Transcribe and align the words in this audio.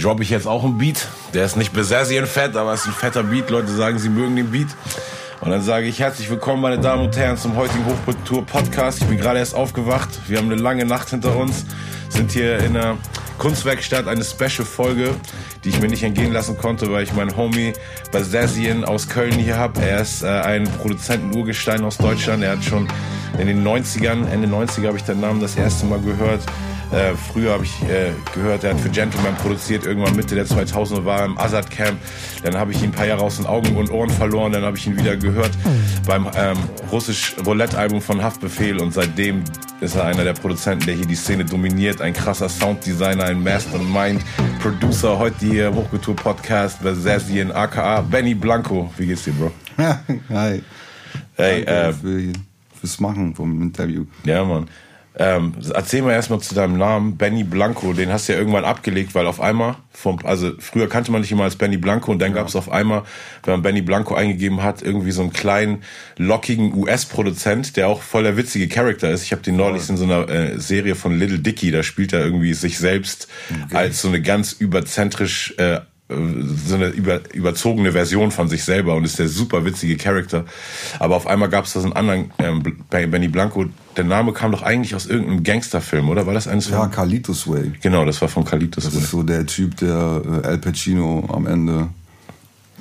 droppe 0.00 0.22
ich 0.22 0.30
jetzt 0.30 0.46
auch 0.46 0.64
einen 0.64 0.78
Beat. 0.78 1.08
Der 1.34 1.44
ist 1.44 1.56
nicht 1.56 1.72
Besessien 1.72 2.26
fett, 2.26 2.56
aber 2.56 2.72
es 2.72 2.82
ist 2.82 2.88
ein 2.88 2.92
fetter 2.94 3.22
Beat. 3.22 3.50
Leute 3.50 3.68
sagen, 3.68 3.98
sie 3.98 4.08
mögen 4.08 4.36
den 4.36 4.50
Beat. 4.50 4.68
Und 5.40 5.50
dann 5.50 5.62
sage 5.62 5.86
ich 5.86 6.00
herzlich 6.00 6.28
willkommen, 6.30 6.60
meine 6.62 6.78
Damen 6.78 7.04
und 7.04 7.16
Herren, 7.16 7.36
zum 7.36 7.56
heutigen 7.56 7.84
Hochkultur 7.86 8.44
Podcast. 8.44 9.00
Ich 9.00 9.08
bin 9.08 9.18
gerade 9.18 9.38
erst 9.38 9.54
aufgewacht. 9.54 10.08
Wir 10.28 10.38
haben 10.38 10.50
eine 10.50 10.60
lange 10.60 10.84
Nacht 10.84 11.10
hinter 11.10 11.36
uns. 11.36 11.64
Sind 12.08 12.32
hier 12.32 12.58
in 12.58 12.76
einer 12.76 12.98
Kunstwerkstatt, 13.38 14.06
eine 14.06 14.24
Special-Folge, 14.24 15.14
die 15.64 15.70
ich 15.70 15.80
mir 15.80 15.88
nicht 15.88 16.02
entgehen 16.02 16.32
lassen 16.32 16.58
konnte, 16.58 16.92
weil 16.92 17.04
ich 17.04 17.12
meinen 17.14 17.36
Homie 17.36 17.72
Basasien 18.12 18.84
aus 18.84 19.08
Köln 19.08 19.32
hier 19.32 19.56
habe. 19.56 19.80
Er 19.80 20.00
ist 20.00 20.22
äh, 20.22 20.28
ein 20.28 20.64
Produzenten-Urgestein 20.64 21.84
aus 21.84 21.96
Deutschland. 21.96 22.42
Er 22.42 22.52
hat 22.52 22.64
schon 22.64 22.86
in 23.38 23.46
den 23.46 23.66
90ern, 23.66 24.28
Ende 24.30 24.48
90er 24.48 24.88
habe 24.88 24.98
ich 24.98 25.04
den 25.04 25.20
Namen 25.20 25.40
das 25.40 25.56
erste 25.56 25.86
Mal 25.86 26.00
gehört. 26.00 26.40
Äh, 26.92 27.14
früher 27.14 27.52
habe 27.52 27.64
ich 27.64 27.82
äh, 27.82 28.12
gehört, 28.34 28.64
er 28.64 28.74
hat 28.74 28.80
für 28.80 28.88
Gentleman 28.88 29.36
produziert, 29.36 29.86
irgendwann 29.86 30.16
Mitte 30.16 30.34
der 30.34 30.46
2000er 30.46 31.04
war 31.04 31.20
er 31.20 31.26
im 31.26 31.38
Azad 31.38 31.70
Camp. 31.70 31.98
Dann 32.42 32.56
habe 32.56 32.72
ich 32.72 32.82
ihn 32.82 32.88
ein 32.88 32.92
paar 32.92 33.06
Jahre 33.06 33.22
aus 33.22 33.36
den 33.36 33.46
Augen 33.46 33.76
und 33.76 33.90
Ohren 33.92 34.10
verloren. 34.10 34.52
Dann 34.52 34.64
habe 34.64 34.76
ich 34.76 34.86
ihn 34.86 34.96
wieder 34.96 35.16
gehört 35.16 35.52
beim 36.06 36.28
ähm, 36.34 36.58
russisch 36.90 37.36
Roulette-Album 37.46 38.00
von 38.00 38.22
Haftbefehl. 38.22 38.80
Und 38.80 38.92
seitdem 38.92 39.44
ist 39.80 39.94
er 39.94 40.04
einer 40.04 40.24
der 40.24 40.32
Produzenten, 40.32 40.86
der 40.86 40.96
hier 40.96 41.06
die 41.06 41.14
Szene 41.14 41.44
dominiert. 41.44 42.00
Ein 42.00 42.12
krasser 42.12 42.48
Sounddesigner, 42.48 43.24
ein 43.24 43.42
Mastermind, 43.42 44.22
Producer. 44.60 45.16
Heute 45.16 45.46
hier 45.46 45.72
Hochkultur-Podcast 45.72 46.82
bei 46.82 46.92
Zazien, 46.94 47.52
aka 47.52 48.00
Benny 48.00 48.34
Blanco. 48.34 48.92
Wie 48.96 49.06
geht's 49.06 49.24
dir, 49.24 49.32
Bro? 49.34 49.52
Hi. 50.30 50.62
Hey, 51.36 51.64
Danke 51.64 51.70
äh, 51.70 51.92
für, 51.92 52.32
fürs 52.80 53.00
Machen 53.00 53.34
vom 53.34 53.62
Interview. 53.62 54.06
Ja, 54.24 54.44
Mann. 54.44 54.66
Ähm, 55.22 55.52
erzähl 55.74 56.00
mal 56.00 56.12
erstmal 56.12 56.40
zu 56.40 56.54
deinem 56.54 56.78
Namen, 56.78 57.18
Benny 57.18 57.44
Blanco. 57.44 57.92
Den 57.92 58.10
hast 58.10 58.26
du 58.26 58.32
ja 58.32 58.38
irgendwann 58.38 58.64
abgelegt, 58.64 59.14
weil 59.14 59.26
auf 59.26 59.38
einmal, 59.38 59.76
vom, 59.92 60.18
also 60.24 60.52
früher 60.58 60.88
kannte 60.88 61.12
man 61.12 61.20
dich 61.20 61.30
immer 61.30 61.44
als 61.44 61.56
Benny 61.56 61.76
Blanco 61.76 62.10
und 62.10 62.20
dann 62.20 62.32
gab 62.32 62.48
es 62.48 62.56
auf 62.56 62.72
einmal, 62.72 63.02
wenn 63.44 63.52
man 63.52 63.62
Benny 63.62 63.82
Blanco 63.82 64.14
eingegeben 64.14 64.62
hat, 64.62 64.80
irgendwie 64.80 65.10
so 65.10 65.20
einen 65.20 65.34
kleinen, 65.34 65.82
lockigen 66.16 66.72
US-Produzent, 66.74 67.76
der 67.76 67.88
auch 67.88 68.00
voll 68.00 68.22
der 68.22 68.38
witzige 68.38 68.66
Charakter 68.66 69.10
ist. 69.10 69.22
Ich 69.22 69.32
habe 69.32 69.42
den 69.42 69.56
neulich 69.56 69.90
in 69.90 69.98
so 69.98 70.04
einer 70.04 70.26
äh, 70.30 70.58
Serie 70.58 70.94
von 70.94 71.18
Little 71.18 71.40
Dicky, 71.40 71.70
da 71.70 71.82
spielt 71.82 72.14
er 72.14 72.24
irgendwie 72.24 72.54
sich 72.54 72.78
selbst 72.78 73.28
als 73.74 74.00
so 74.00 74.08
eine 74.08 74.22
ganz 74.22 74.52
überzentrisch 74.52 75.52
äh, 75.58 75.80
so 76.66 76.74
eine 76.74 76.88
über, 76.88 77.20
überzogene 77.32 77.92
Version 77.92 78.30
von 78.30 78.48
sich 78.48 78.64
selber 78.64 78.94
und 78.94 79.04
ist 79.04 79.18
der 79.18 79.28
super 79.28 79.64
witzige 79.64 79.96
Charakter. 79.96 80.44
Aber 80.98 81.16
auf 81.16 81.26
einmal 81.26 81.48
gab 81.48 81.64
es 81.64 81.72
da 81.72 81.80
so 81.80 81.86
einen 81.86 81.96
anderen 81.96 82.30
ähm, 82.38 82.62
Benny 82.90 83.28
Blanco. 83.28 83.66
Der 83.96 84.04
Name 84.04 84.32
kam 84.32 84.52
doch 84.52 84.62
eigentlich 84.62 84.94
aus 84.94 85.06
irgendeinem 85.06 85.42
Gangsterfilm, 85.42 86.08
oder? 86.08 86.26
War 86.26 86.34
das 86.34 86.48
eines 86.48 86.68
Ja, 86.68 86.80
von? 86.80 86.90
Carlitos 86.90 87.48
Way. 87.48 87.72
Genau, 87.80 88.04
das 88.04 88.20
war 88.20 88.28
von 88.28 88.44
Carlitos. 88.44 88.84
Das 88.84 88.94
ist 88.94 89.10
so 89.10 89.22
der 89.22 89.46
Typ, 89.46 89.76
der 89.76 90.22
äh, 90.44 90.46
Al 90.46 90.58
Pacino 90.58 91.28
am 91.32 91.46
Ende 91.46 91.88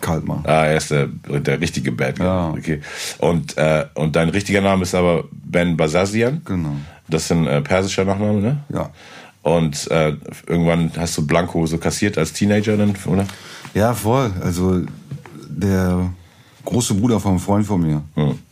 kalt 0.02 0.26
macht. 0.26 0.48
Ah, 0.48 0.66
er 0.66 0.78
ist 0.78 0.92
der, 0.92 1.08
der 1.08 1.60
richtige 1.62 1.92
Bad 1.92 2.18
Guy. 2.18 2.26
Ja. 2.26 2.50
Okay. 2.50 2.82
Und, 3.20 3.58
äh, 3.58 3.86
und 3.96 4.16
dein 4.16 4.30
richtiger 4.30 4.62
Name 4.62 4.84
ist 4.84 4.96
aber 4.96 5.26
Ben 5.32 5.78
Basazian. 5.78 6.42
Genau. 6.46 6.76
Das 7.10 7.24
ist 7.24 7.32
ein 7.32 7.48
äh, 7.48 7.62
persischer 7.62 8.06
Nachname, 8.06 8.40
ne? 8.40 8.64
Ja. 8.72 8.92
Und 9.58 9.90
äh, 9.92 10.14
irgendwann 10.48 10.92
hast 10.98 11.18
du 11.18 11.26
Blanco 11.26 11.66
so 11.66 11.78
kassiert 11.78 12.18
als 12.18 12.34
Teenager 12.34 12.78
dann, 12.78 12.94
oder? 13.08 13.26
Ja, 13.74 13.94
voll. 13.94 14.32
Also 14.42 14.82
der 15.48 16.12
große 16.66 16.94
Bruder 16.94 17.20
von 17.20 17.32
einem 17.32 17.40
Freund 17.40 17.66
von 17.66 17.82
mir. 17.82 18.04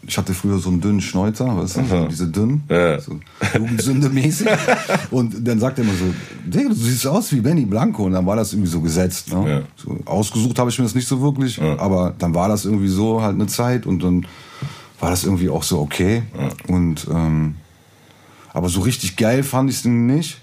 Ich 0.08 0.18
hatte 0.18 0.34
früher 0.34 0.58
so 0.58 0.70
einen 0.70 0.82
dünnen 0.82 1.02
Schnäuzer, 1.02 1.56
weißt 1.56 1.78
du, 1.78 1.86
so 1.86 2.08
diese 2.08 2.28
dünnen, 2.28 2.64
Ja. 2.70 3.00
so 3.00 3.20
Jugendsünde-mäßig. 3.54 4.48
Und 5.12 5.48
dann 5.48 5.60
sagt 5.60 5.78
er 5.78 5.84
immer 5.84 5.94
so, 5.94 6.06
Digga, 6.46 6.70
du 6.70 6.76
siehst 6.76 7.06
aus 7.06 7.32
wie 7.32 7.42
Benny 7.42 7.66
Blanco. 7.66 8.06
Und 8.06 8.14
dann 8.14 8.26
war 8.26 8.36
das 8.36 8.54
irgendwie 8.54 8.72
so 8.72 8.82
gesetzt. 8.82 9.32
Ne? 9.34 9.50
Ja. 9.50 9.62
So, 9.76 10.00
ausgesucht 10.06 10.58
habe 10.58 10.70
ich 10.72 10.80
mir 10.80 10.86
das 10.86 10.96
nicht 10.96 11.08
so 11.08 11.22
wirklich, 11.22 11.62
aber 11.62 12.16
dann 12.18 12.34
war 12.34 12.48
das 12.50 12.66
irgendwie 12.66 12.88
so 12.88 13.22
halt 13.22 13.36
eine 13.36 13.46
Zeit 13.48 13.86
und 13.86 14.02
dann 14.04 14.26
war 15.00 15.12
das 15.12 15.24
irgendwie 15.24 15.50
auch 15.50 15.64
so 15.64 15.80
okay. 15.80 16.24
Und 16.68 17.08
ähm, 17.12 17.56
aber 18.54 18.70
so 18.70 18.82
richtig 18.82 19.16
geil 19.18 19.44
fand 19.44 19.70
ich 19.70 19.78
es 19.78 19.86
nicht. 19.86 20.40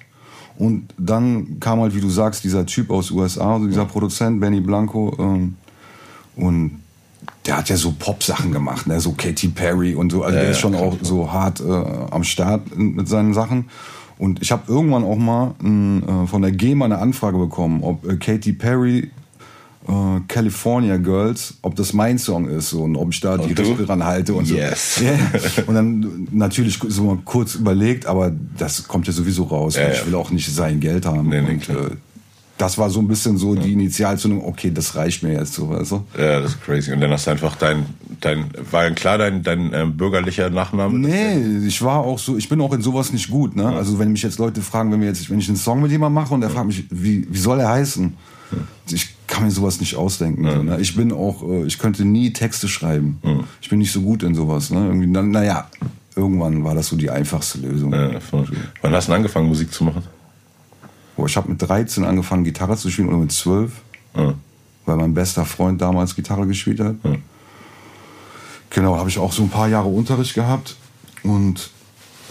Und 0.57 0.95
dann 0.99 1.59
kam 1.61 1.81
halt, 1.81 1.95
wie 1.95 2.01
du 2.01 2.09
sagst, 2.09 2.45
dieser 2.45 2.65
Typ 2.67 2.91
aus 2.91 3.11
USA, 3.11 3.55
also 3.55 3.67
dieser 3.67 3.87
Produzent, 3.87 4.41
Benny 4.41 4.61
Blanco. 4.61 5.15
Ähm, 5.19 5.57
und 6.37 6.81
der 7.47 7.59
hat 7.59 7.69
ja 7.69 7.77
so 7.77 7.93
Pop-Sachen 7.99 8.53
gemacht, 8.53 8.87
ne? 8.87 9.01
so 9.01 9.13
Katy 9.13 9.49
Perry 9.49 9.95
und 9.95 10.11
so. 10.11 10.23
Also 10.23 10.37
Ja, 10.37 10.43
der 10.43 10.51
ist 10.51 10.59
ja, 10.59 10.63
schon 10.63 10.73
krass. 10.73 10.83
auch 10.83 10.97
so 11.03 11.33
hart 11.33 11.61
äh, 11.61 11.73
am 12.11 12.25
Start 12.25 12.77
mit 12.77 13.09
seinen 13.09 13.35
Sachen. 13.35 13.67
Und 14.17 14.41
ich 14.43 14.53
habe 14.53 14.63
irgendwann 14.71 15.05
auch 15.05 15.17
mal 15.17 15.55
äh, 15.61 16.27
von 16.27 16.43
der 16.43 16.53
GEMA 16.53 16.85
eine 16.85 16.99
Anfrage 16.99 17.37
bekommen, 17.37 17.83
ob 17.83 18.09
äh, 18.09 18.17
Katy 18.17 18.53
Perry 18.53 19.11
äh, 19.89 20.21
California 20.29 20.97
Girls, 20.97 21.55
ob 21.63 21.75
das 21.77 21.93
mein 21.93 22.19
Song 22.19 22.49
ist 22.49 22.71
so, 22.71 22.83
und 22.83 22.97
ob 22.97 23.13
ich 23.13 23.21
da 23.21 23.37
die 23.37 23.51
Und 23.51 23.59
du? 23.59 23.63
Rechte 23.63 23.87
dran 23.87 24.05
halte 24.05 24.35
und 24.35 24.49
Yes. 24.49 24.97
so. 24.97 25.05
Ja. 25.05 25.13
Und 25.67 25.75
dann 25.75 26.29
natürlich 26.33 26.79
so 26.89 27.05
mal 27.05 27.19
kurz 27.25 27.55
überlegt, 27.55 28.07
aber 28.07 28.33
das 28.57 28.87
kommt 28.89 29.07
ja 29.07 29.13
sowieso 29.13 29.45
raus. 29.45 29.77
Ja, 29.77 29.83
ja. 29.83 29.93
ich 29.93 30.07
will 30.07 30.15
auch 30.15 30.31
nicht 30.31 30.53
sein 30.53 30.81
Geld 30.81 31.07
haben. 31.07 31.29
Nee, 31.29 31.41
nee, 31.43 31.51
und, 31.53 31.61
klar. 31.61 31.87
äh, 31.87 31.91
das 32.57 32.79
war 32.79 32.89
so 32.89 33.01
ein 33.01 33.09
bisschen 33.09 33.37
so 33.37 33.57
die 33.57 33.73
Initialzündung, 33.73 34.45
okay, 34.45 34.71
das 34.73 34.95
reicht 34.95 35.25
mir 35.25 35.33
jetzt 35.33 35.55
so, 35.55 35.71
weißt 35.71 35.91
du? 35.91 36.05
Ja, 36.17 36.41
das 36.41 36.53
ist 36.53 36.63
crazy. 36.63 36.93
Und 36.93 37.01
dann 37.01 37.11
hast 37.11 37.27
du 37.27 37.33
einfach 37.33 37.57
dein, 37.57 37.85
dein 38.21 38.47
war 38.71 38.89
klar 38.93 39.19
dein, 39.19 39.43
dein 39.43 39.73
ähm, 39.75 39.97
bürgerlicher 39.97 40.51
Nachname? 40.51 40.97
Nee, 40.97 41.67
ich 41.67 41.83
war 41.83 41.99
auch 41.99 42.19
so, 42.19 42.37
ich 42.37 42.49
bin 42.49 42.61
auch 42.61 42.73
in 42.73 42.81
sowas 42.81 43.13
nicht 43.13 43.29
gut, 43.29 43.57
ne? 43.57 43.67
Also 43.71 43.99
wenn 43.99 44.13
mich 44.13 44.23
jetzt 44.23 44.39
Leute 44.39 44.61
fragen, 44.63 44.93
wenn 44.93 45.01
wir 45.01 45.09
jetzt, 45.09 45.29
wenn 45.31 45.41
ich 45.41 45.49
einen 45.49 45.57
Song 45.57 45.83
mit 45.83 45.91
jemandem 45.91 46.15
mache 46.23 46.33
und 46.33 46.43
der 46.43 46.51
fragt 46.51 46.69
mich, 46.69 46.85
wie, 46.91 47.27
wie 47.29 47.39
soll 47.39 47.59
er 47.59 47.71
heißen? 47.71 48.15
Ich 48.89 49.14
kann 49.27 49.45
mir 49.45 49.51
sowas 49.51 49.81
nicht 49.81 49.97
ausdenken. 49.97 50.45
So, 50.51 50.63
ne? 50.63 50.79
Ich 50.81 50.95
bin 50.97 51.13
auch, 51.13 51.43
äh, 51.43 51.65
ich 51.67 51.79
könnte 51.79 52.05
nie 52.05 52.33
Texte 52.33 52.69
schreiben. 52.69 53.19
Ich 53.61 53.69
bin 53.71 53.79
nicht 53.79 53.93
so 53.93 54.03
gut 54.03 54.23
in 54.23 54.35
sowas, 54.35 54.71
ne? 54.71 54.87
Irgendwie, 54.87 55.07
na, 55.07 55.23
naja, 55.23 55.69
irgendwann 56.17 56.63
war 56.65 56.75
das 56.75 56.89
so 56.89 56.97
die 56.97 57.11
einfachste 57.11 57.59
Lösung. 57.59 57.93
Ja. 57.93 58.11
Wann 58.83 58.93
hast 58.93 59.09
du 59.09 59.13
denn 59.13 59.17
angefangen, 59.17 59.49
Musik 59.49 59.73
zu 59.73 59.85
machen? 59.85 60.03
Boah, 61.17 61.27
ich 61.27 61.37
habe 61.37 61.49
mit 61.49 61.63
13 61.63 62.05
angefangen, 62.05 62.45
Gitarre 62.45 62.77
zu 62.77 62.91
spielen 62.91 63.09
oder 63.09 63.19
mit 63.19 63.33
12, 63.33 63.73
Ja. 64.17 64.35
weil 64.85 64.97
mein 64.97 65.15
bester 65.15 65.45
Freund 65.45 65.81
damals 65.81 66.15
Gitarre 66.17 66.47
gespielt 66.47 66.81
hat. 66.81 66.97
Genau, 68.71 68.97
habe 68.97 69.09
ich 69.09 69.19
auch 69.19 69.33
so 69.33 69.43
ein 69.43 69.49
paar 69.51 69.69
Jahre 69.69 69.89
Unterricht 69.89 70.35
gehabt 70.35 70.77
und 71.23 71.71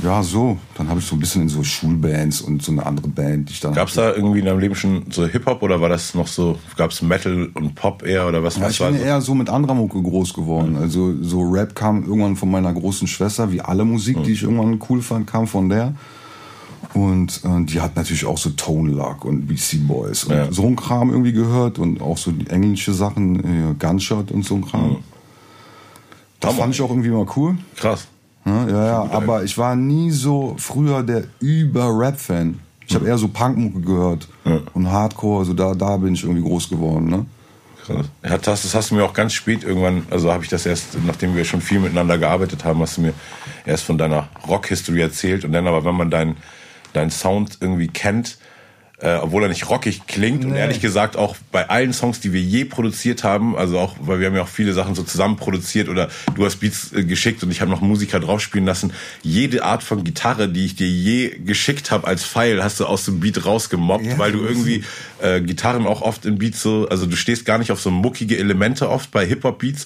ja, 0.01 0.23
so. 0.23 0.57
Dann 0.75 0.89
habe 0.89 0.99
ich 0.99 1.05
so 1.05 1.15
ein 1.15 1.19
bisschen 1.19 1.43
in 1.43 1.49
so 1.49 1.63
Schulbands 1.63 2.41
und 2.41 2.61
so 2.63 2.71
eine 2.71 2.85
andere 2.85 3.07
Band, 3.07 3.49
die 3.49 3.53
ich 3.53 3.59
dann. 3.59 3.73
Gab 3.73 3.87
es 3.89 3.93
da 3.93 4.13
irgendwie 4.13 4.39
in 4.39 4.45
deinem 4.45 4.59
Leben 4.59 4.75
schon 4.75 5.05
so 5.11 5.25
Hip-Hop 5.25 5.61
oder 5.61 5.79
war 5.81 5.89
das 5.89 6.13
noch 6.15 6.27
so, 6.27 6.57
gab 6.77 6.91
es 6.91 7.01
Metal 7.01 7.49
und 7.53 7.75
Pop 7.75 8.03
eher 8.03 8.27
oder 8.27 8.43
was, 8.43 8.57
Ja, 8.57 8.69
ich 8.69 8.79
bin 8.79 8.97
so? 8.97 9.03
eher 9.03 9.21
so 9.21 9.35
mit 9.35 9.49
anderer 9.49 9.75
Mucke 9.75 10.01
groß 10.01 10.33
geworden. 10.33 10.75
Also 10.75 11.13
so 11.21 11.41
Rap 11.41 11.75
kam 11.75 12.03
irgendwann 12.05 12.35
von 12.35 12.49
meiner 12.51 12.73
großen 12.73 13.07
Schwester, 13.07 13.51
wie 13.51 13.61
alle 13.61 13.85
Musik, 13.85 14.23
die 14.23 14.31
ich 14.33 14.43
irgendwann 14.43 14.79
cool 14.89 15.01
fand, 15.01 15.27
kam 15.27 15.47
von 15.47 15.69
der. 15.69 15.93
Und 16.93 17.41
äh, 17.45 17.63
die 17.63 17.79
hat 17.79 17.95
natürlich 17.95 18.25
auch 18.25 18.37
so 18.37 18.49
Tone 18.51 18.91
Lock 18.91 19.23
und 19.25 19.47
BC 19.47 19.87
Boys 19.87 20.25
und 20.25 20.35
Ja. 20.35 20.51
so 20.51 20.65
ein 20.67 20.75
Kram 20.75 21.09
irgendwie 21.11 21.31
gehört 21.31 21.79
und 21.79 22.01
auch 22.01 22.17
so 22.17 22.31
die 22.31 22.47
englische 22.47 22.93
Sachen, 22.93 23.39
äh, 23.71 23.73
Gunshot 23.79 24.31
und 24.31 24.43
so 24.45 24.55
ein 24.55 24.65
Kram. 24.65 24.97
Das 26.39 26.51
Hammer. 26.51 26.63
fand 26.63 26.75
ich 26.75 26.81
auch 26.81 26.89
irgendwie 26.89 27.09
mal 27.09 27.25
cool. 27.37 27.57
Krass. 27.77 28.07
Ja, 28.45 28.67
ja, 28.67 28.85
ja, 28.85 29.09
aber 29.11 29.43
ich 29.43 29.57
war 29.57 29.75
nie 29.75 30.11
so 30.11 30.55
früher 30.57 31.03
der 31.03 31.23
Über-Rap-Fan. 31.39 32.59
Ich 32.85 32.95
habe 32.95 33.07
eher 33.07 33.17
so 33.17 33.29
Punkmucke 33.29 33.79
gehört 33.79 34.27
und 34.73 34.91
Hardcore, 34.91 35.39
also 35.39 35.53
da, 35.53 35.73
da 35.73 35.97
bin 35.97 36.13
ich 36.13 36.23
irgendwie 36.23 36.41
groß 36.41 36.69
geworden. 36.69 37.09
Ne? 37.09 37.25
Krass. 37.85 38.05
Ja, 38.23 38.37
das, 38.37 38.63
das 38.63 38.75
hast 38.75 38.91
du 38.91 38.95
mir 38.95 39.05
auch 39.05 39.13
ganz 39.13 39.33
spät 39.33 39.63
irgendwann, 39.63 40.05
also 40.09 40.31
habe 40.31 40.43
ich 40.43 40.49
das 40.49 40.65
erst, 40.65 40.97
nachdem 41.05 41.35
wir 41.35 41.45
schon 41.45 41.61
viel 41.61 41.79
miteinander 41.79 42.17
gearbeitet 42.17 42.65
haben, 42.65 42.81
hast 42.81 42.97
du 42.97 43.01
mir 43.01 43.13
erst 43.65 43.83
von 43.83 43.97
deiner 43.97 44.27
Rock-History 44.47 45.01
erzählt 45.01 45.45
und 45.45 45.53
dann 45.53 45.65
aber, 45.67 45.85
wenn 45.85 45.95
man 45.95 46.09
deinen 46.09 46.35
deinen 46.93 47.11
Sound 47.11 47.57
irgendwie 47.59 47.87
kennt, 47.87 48.38
äh, 49.03 49.15
obwohl 49.21 49.44
er 49.44 49.50
nicht 49.50 49.69
rockig 49.69 50.07
klingt 50.07 50.45
und 50.45 50.51
Nee. 50.53 50.59
ehrlich 50.59 50.79
gesagt 50.79 51.17
auch 51.17 51.35
bei 51.51 51.69
allen 51.69 51.91
Songs, 51.91 52.21
die 52.21 52.31
wir 52.31 52.39
je 52.41 52.63
produziert 52.63 53.23
haben, 53.25 53.57
also 53.57 53.77
auch, 53.77 53.95
weil 54.00 54.19
wir 54.21 54.27
haben 54.27 54.35
ja 54.35 54.44
auch 54.44 54.47
viele 54.47 54.71
Sachen 54.71 54.95
so 54.95 55.03
zusammen 55.03 55.35
produziert 55.35 55.89
oder 55.89 56.09
du 56.35 56.45
hast 56.45 56.57
Beats 56.61 56.94
äh, 56.94 57.03
geschickt 57.03 57.44
und 57.44 57.51
ich 57.51 57.59
habe 57.59 57.69
noch 57.69 57.81
Musiker 57.81 58.19
draufspielen 58.21 58.65
lassen. 58.65 58.94
Jede 59.21 59.63
Art 59.65 59.83
von 59.83 60.03
Gitarre, 60.05 60.47
die 60.47 60.65
ich 60.65 60.75
dir 60.75 60.88
je 60.88 61.29
geschickt 61.38 61.91
habe 61.91 62.07
als 62.07 62.23
File, 62.23 62.63
hast 62.63 62.79
du 62.79 62.85
aus 62.85 63.03
dem 63.05 63.19
Beat 63.19 63.45
rausgemobbt, 63.45 64.05
Ja, 64.05 64.17
weil 64.17 64.31
du 64.31 64.39
irgendwie 64.39 64.83
äh, 65.23 65.41
Gitarren 65.41 65.87
auch 65.87 66.01
oft 66.01 66.25
in 66.25 66.37
Beats 66.37 66.61
so, 66.61 66.87
also 66.89 67.05
du 67.05 67.15
stehst 67.15 67.45
gar 67.45 67.57
nicht 67.57 67.71
auf 67.71 67.81
so 67.81 67.89
muckige 67.89 68.37
Elemente 68.37 68.89
oft 68.89 69.11
bei 69.11 69.25
Hip-Hop-Beats, 69.25 69.85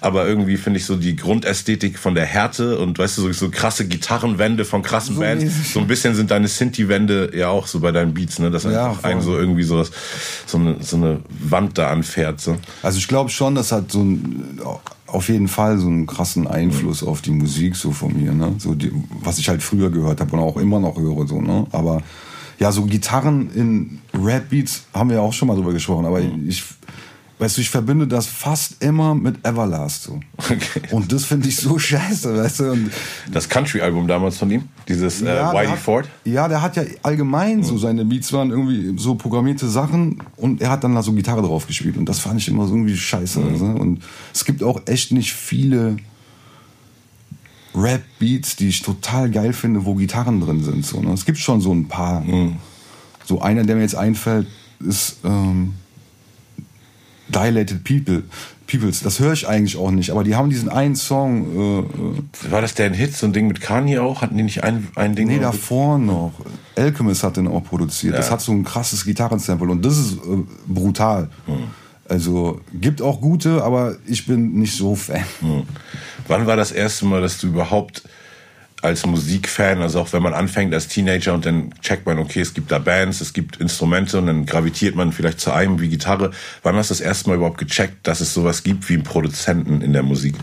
aber 0.00 0.26
irgendwie 0.26 0.56
finde 0.56 0.78
ich 0.78 0.84
so 0.84 0.96
die 0.96 1.16
Grundästhetik 1.16 1.98
von 1.98 2.14
der 2.14 2.26
Härte 2.26 2.78
und 2.78 2.98
weißt 2.98 3.18
du, 3.18 3.22
so, 3.22 3.32
so 3.32 3.50
krasse 3.50 3.88
Gitarrenwände 3.88 4.64
von 4.64 4.82
krassen 4.82 5.14
So 5.14 5.20
Bands, 5.22 5.44
mäßig. 5.44 5.72
so 5.72 5.80
ein 5.80 5.86
bisschen 5.86 6.14
sind 6.14 6.30
deine 6.30 6.48
Synthi-Wände 6.48 7.32
ja 7.34 7.48
auch 7.48 7.66
so 7.66 7.80
bei 7.80 7.92
deinen 7.92 8.14
Beats, 8.14 8.38
ne, 8.38 8.50
dass 8.50 8.64
Ja, 8.64 8.90
einfach 8.90 9.04
einen 9.04 9.22
so 9.22 9.36
irgendwie 9.38 9.62
so, 9.62 9.82
so, 10.46 10.58
eine, 10.58 10.76
so 10.80 10.96
eine 10.96 11.20
Wand 11.28 11.78
da 11.78 11.90
anfährt, 11.90 12.40
so. 12.40 12.56
Also 12.82 12.98
ich 12.98 13.08
glaube 13.08 13.30
schon, 13.30 13.54
das 13.54 13.72
hat 13.72 13.90
so 13.90 14.02
ein, 14.02 14.60
auf 15.06 15.28
jeden 15.28 15.48
Fall 15.48 15.78
so 15.78 15.86
einen 15.86 16.06
krassen 16.06 16.46
Einfluss 16.46 17.02
auf 17.02 17.22
die 17.22 17.30
Musik 17.30 17.76
so 17.76 17.92
von 17.92 18.20
mir, 18.20 18.32
ne? 18.32 18.54
So 18.58 18.74
die, 18.74 18.92
was 19.22 19.38
ich 19.38 19.48
halt 19.48 19.62
früher 19.62 19.90
gehört 19.90 20.20
habe 20.20 20.32
und 20.32 20.40
auch 20.40 20.56
immer 20.56 20.80
noch 20.80 20.98
höre, 20.98 21.26
so, 21.26 21.40
ne? 21.40 21.66
Aber 21.72 22.02
Ja, 22.58 22.70
so 22.72 22.84
Gitarren 22.84 23.50
in 23.54 23.98
Rap-Beats 24.14 24.84
haben 24.94 25.10
wir 25.10 25.16
ja 25.16 25.22
auch 25.22 25.32
schon 25.32 25.48
mal 25.48 25.54
drüber 25.56 25.72
gesprochen, 25.72 26.06
aber 26.06 26.20
Mhm. 26.20 26.48
ich, 26.48 26.62
weißt 27.38 27.56
du, 27.56 27.60
ich 27.60 27.68
verbinde 27.70 28.06
das 28.06 28.26
fast 28.26 28.82
immer 28.82 29.14
mit 29.14 29.44
Everlast. 29.44 30.04
So. 30.04 30.20
Okay. 30.38 30.82
Und 30.92 31.10
das 31.12 31.24
finde 31.24 31.48
ich 31.48 31.56
so 31.56 31.78
scheiße, 31.90 32.36
weißt 32.36 32.60
du. 32.60 32.70
Und 32.72 32.90
Das 33.32 33.48
Country-Album 33.48 34.06
damals 34.06 34.38
von 34.38 34.50
ihm, 34.50 34.64
dieses 34.88 35.20
äh, 35.20 35.24
der 35.26 35.52
Whitey 35.52 35.66
hat, 35.66 35.78
Ford. 35.80 36.08
Ja, 36.24 36.46
der 36.48 36.62
hat 36.62 36.76
ja 36.76 36.84
allgemein 37.02 37.64
so 37.64 37.76
seine 37.76 38.04
Beats 38.04 38.32
waren 38.32 38.50
irgendwie 38.50 38.94
so 38.98 39.16
programmierte 39.16 39.68
Sachen 39.68 40.18
und 40.36 40.62
er 40.62 40.70
hat 40.70 40.84
dann 40.84 40.94
da 40.94 41.02
so 41.02 41.12
Gitarre 41.12 41.42
drauf 41.42 41.66
gespielt 41.66 41.96
und 41.96 42.08
das 42.08 42.20
fand 42.20 42.40
ich 42.40 42.48
immer 42.48 42.66
so 42.66 42.74
irgendwie 42.74 42.96
scheiße. 42.96 43.42
Also. 43.42 43.64
Und 43.64 44.02
es 44.32 44.44
gibt 44.44 44.62
auch 44.62 44.80
echt 44.86 45.10
nicht 45.12 45.32
viele 45.32 45.96
Rap-Beats, 47.74 48.56
die 48.56 48.68
ich 48.68 48.82
total 48.82 49.30
geil 49.30 49.52
finde, 49.52 49.84
wo 49.84 49.94
Gitarren 49.94 50.40
drin 50.40 50.62
sind. 50.62 50.84
So, 50.86 51.00
ne? 51.00 51.12
Es 51.12 51.24
gibt 51.24 51.38
schon 51.38 51.60
so 51.60 51.72
ein 51.72 51.88
paar. 51.88 52.22
So 53.24 53.40
einer, 53.40 53.64
der 53.64 53.76
mir 53.76 53.82
jetzt 53.82 53.96
einfällt, 53.96 54.46
ist 54.80 55.18
ähm, 55.24 55.74
Dilated 57.28 57.82
People. 57.84 58.22
Peoples. 58.66 59.00
Das 59.02 59.20
höre 59.20 59.32
ich 59.34 59.46
eigentlich 59.46 59.76
auch 59.76 59.90
nicht, 59.90 60.10
aber 60.10 60.24
die 60.24 60.36
haben 60.36 60.48
diesen 60.48 60.70
einen 60.70 60.96
Song. 60.96 61.84
Äh, 62.42 62.46
äh, 62.48 62.50
War 62.50 62.62
das 62.62 62.74
der 62.74 62.86
ein 62.86 62.94
Hit, 62.94 63.14
so 63.14 63.26
ein 63.26 63.32
Ding 63.34 63.46
mit 63.46 63.60
Kanye 63.60 63.98
auch? 63.98 64.22
Hatten 64.22 64.36
die 64.38 64.42
nicht 64.42 64.64
ein, 64.64 64.88
ein 64.94 65.14
Ding? 65.14 65.28
Nee, 65.28 65.38
davor 65.38 65.98
noch. 65.98 66.32
Alchemist 66.74 67.22
hat 67.24 67.36
den 67.36 67.46
auch 67.46 67.62
produziert. 67.62 68.16
Das 68.16 68.26
Ja. 68.28 68.32
hat 68.32 68.40
so 68.40 68.52
ein 68.52 68.64
krasses 68.64 69.04
Gitarrensample 69.04 69.68
und 69.70 69.84
das 69.84 69.98
ist 69.98 70.12
äh, 70.14 70.18
brutal. 70.66 71.28
Also 72.08 72.60
gibt 72.72 73.00
auch 73.00 73.20
gute, 73.20 73.62
aber 73.64 73.96
ich 74.06 74.26
bin 74.26 74.54
nicht 74.54 74.76
so 74.76 74.94
Fan. 74.94 75.24
Wann 76.28 76.46
war 76.46 76.56
das 76.56 76.70
erste 76.72 77.06
Mal, 77.06 77.22
dass 77.22 77.38
du 77.38 77.46
überhaupt 77.48 78.02
als 78.82 79.06
Musikfan, 79.06 79.80
also 79.80 80.00
auch 80.00 80.12
wenn 80.12 80.22
man 80.22 80.34
anfängt 80.34 80.74
als 80.74 80.88
Teenager 80.88 81.32
und 81.32 81.46
dann 81.46 81.72
checkt 81.80 82.04
man, 82.04 82.18
okay, 82.18 82.40
es 82.40 82.52
gibt 82.52 82.70
da 82.70 82.78
Bands, 82.78 83.22
es 83.22 83.32
gibt 83.32 83.56
Instrumente 83.56 84.18
und 84.18 84.26
dann 84.26 84.44
gravitiert 84.44 84.94
man 84.94 85.12
vielleicht 85.12 85.40
zu 85.40 85.52
einem 85.52 85.80
wie 85.80 85.88
Gitarre. 85.88 86.32
Wann 86.62 86.76
hast 86.76 86.90
du 86.90 86.92
das 86.94 87.00
erste 87.00 87.30
Mal 87.30 87.36
überhaupt 87.36 87.56
gecheckt, 87.56 88.06
dass 88.06 88.20
es 88.20 88.34
sowas 88.34 88.62
gibt 88.62 88.86
wie 88.90 88.94
einen 88.94 89.02
Produzenten 89.02 89.80
in 89.80 89.94
der 89.94 90.02
Musik? 90.02 90.34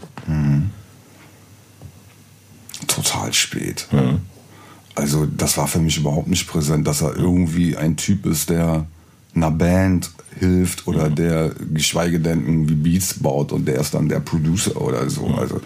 Total 2.87 3.31
spät. 3.31 3.87
Also 4.95 5.27
das 5.27 5.57
war 5.57 5.67
für 5.67 5.79
mich 5.79 5.97
überhaupt 5.97 6.27
nicht 6.27 6.47
präsent, 6.47 6.87
dass 6.87 7.01
er 7.01 7.15
irgendwie 7.15 7.77
ein 7.77 7.95
Typ 7.95 8.25
ist, 8.25 8.49
der 8.49 8.87
einer 9.35 9.51
Band 9.51 10.09
hilft 10.41 10.87
oder 10.87 11.09
der 11.09 11.51
geschweige 11.71 12.19
denn 12.19 12.45
irgendwie 12.45 12.73
Beats 12.73 13.13
baut 13.13 13.51
und 13.51 13.67
der 13.67 13.79
ist 13.79 13.93
dann 13.93 14.09
der 14.09 14.19
Producer 14.19 14.81
oder 14.81 15.07
so. 15.07 15.27
Also 15.27 15.61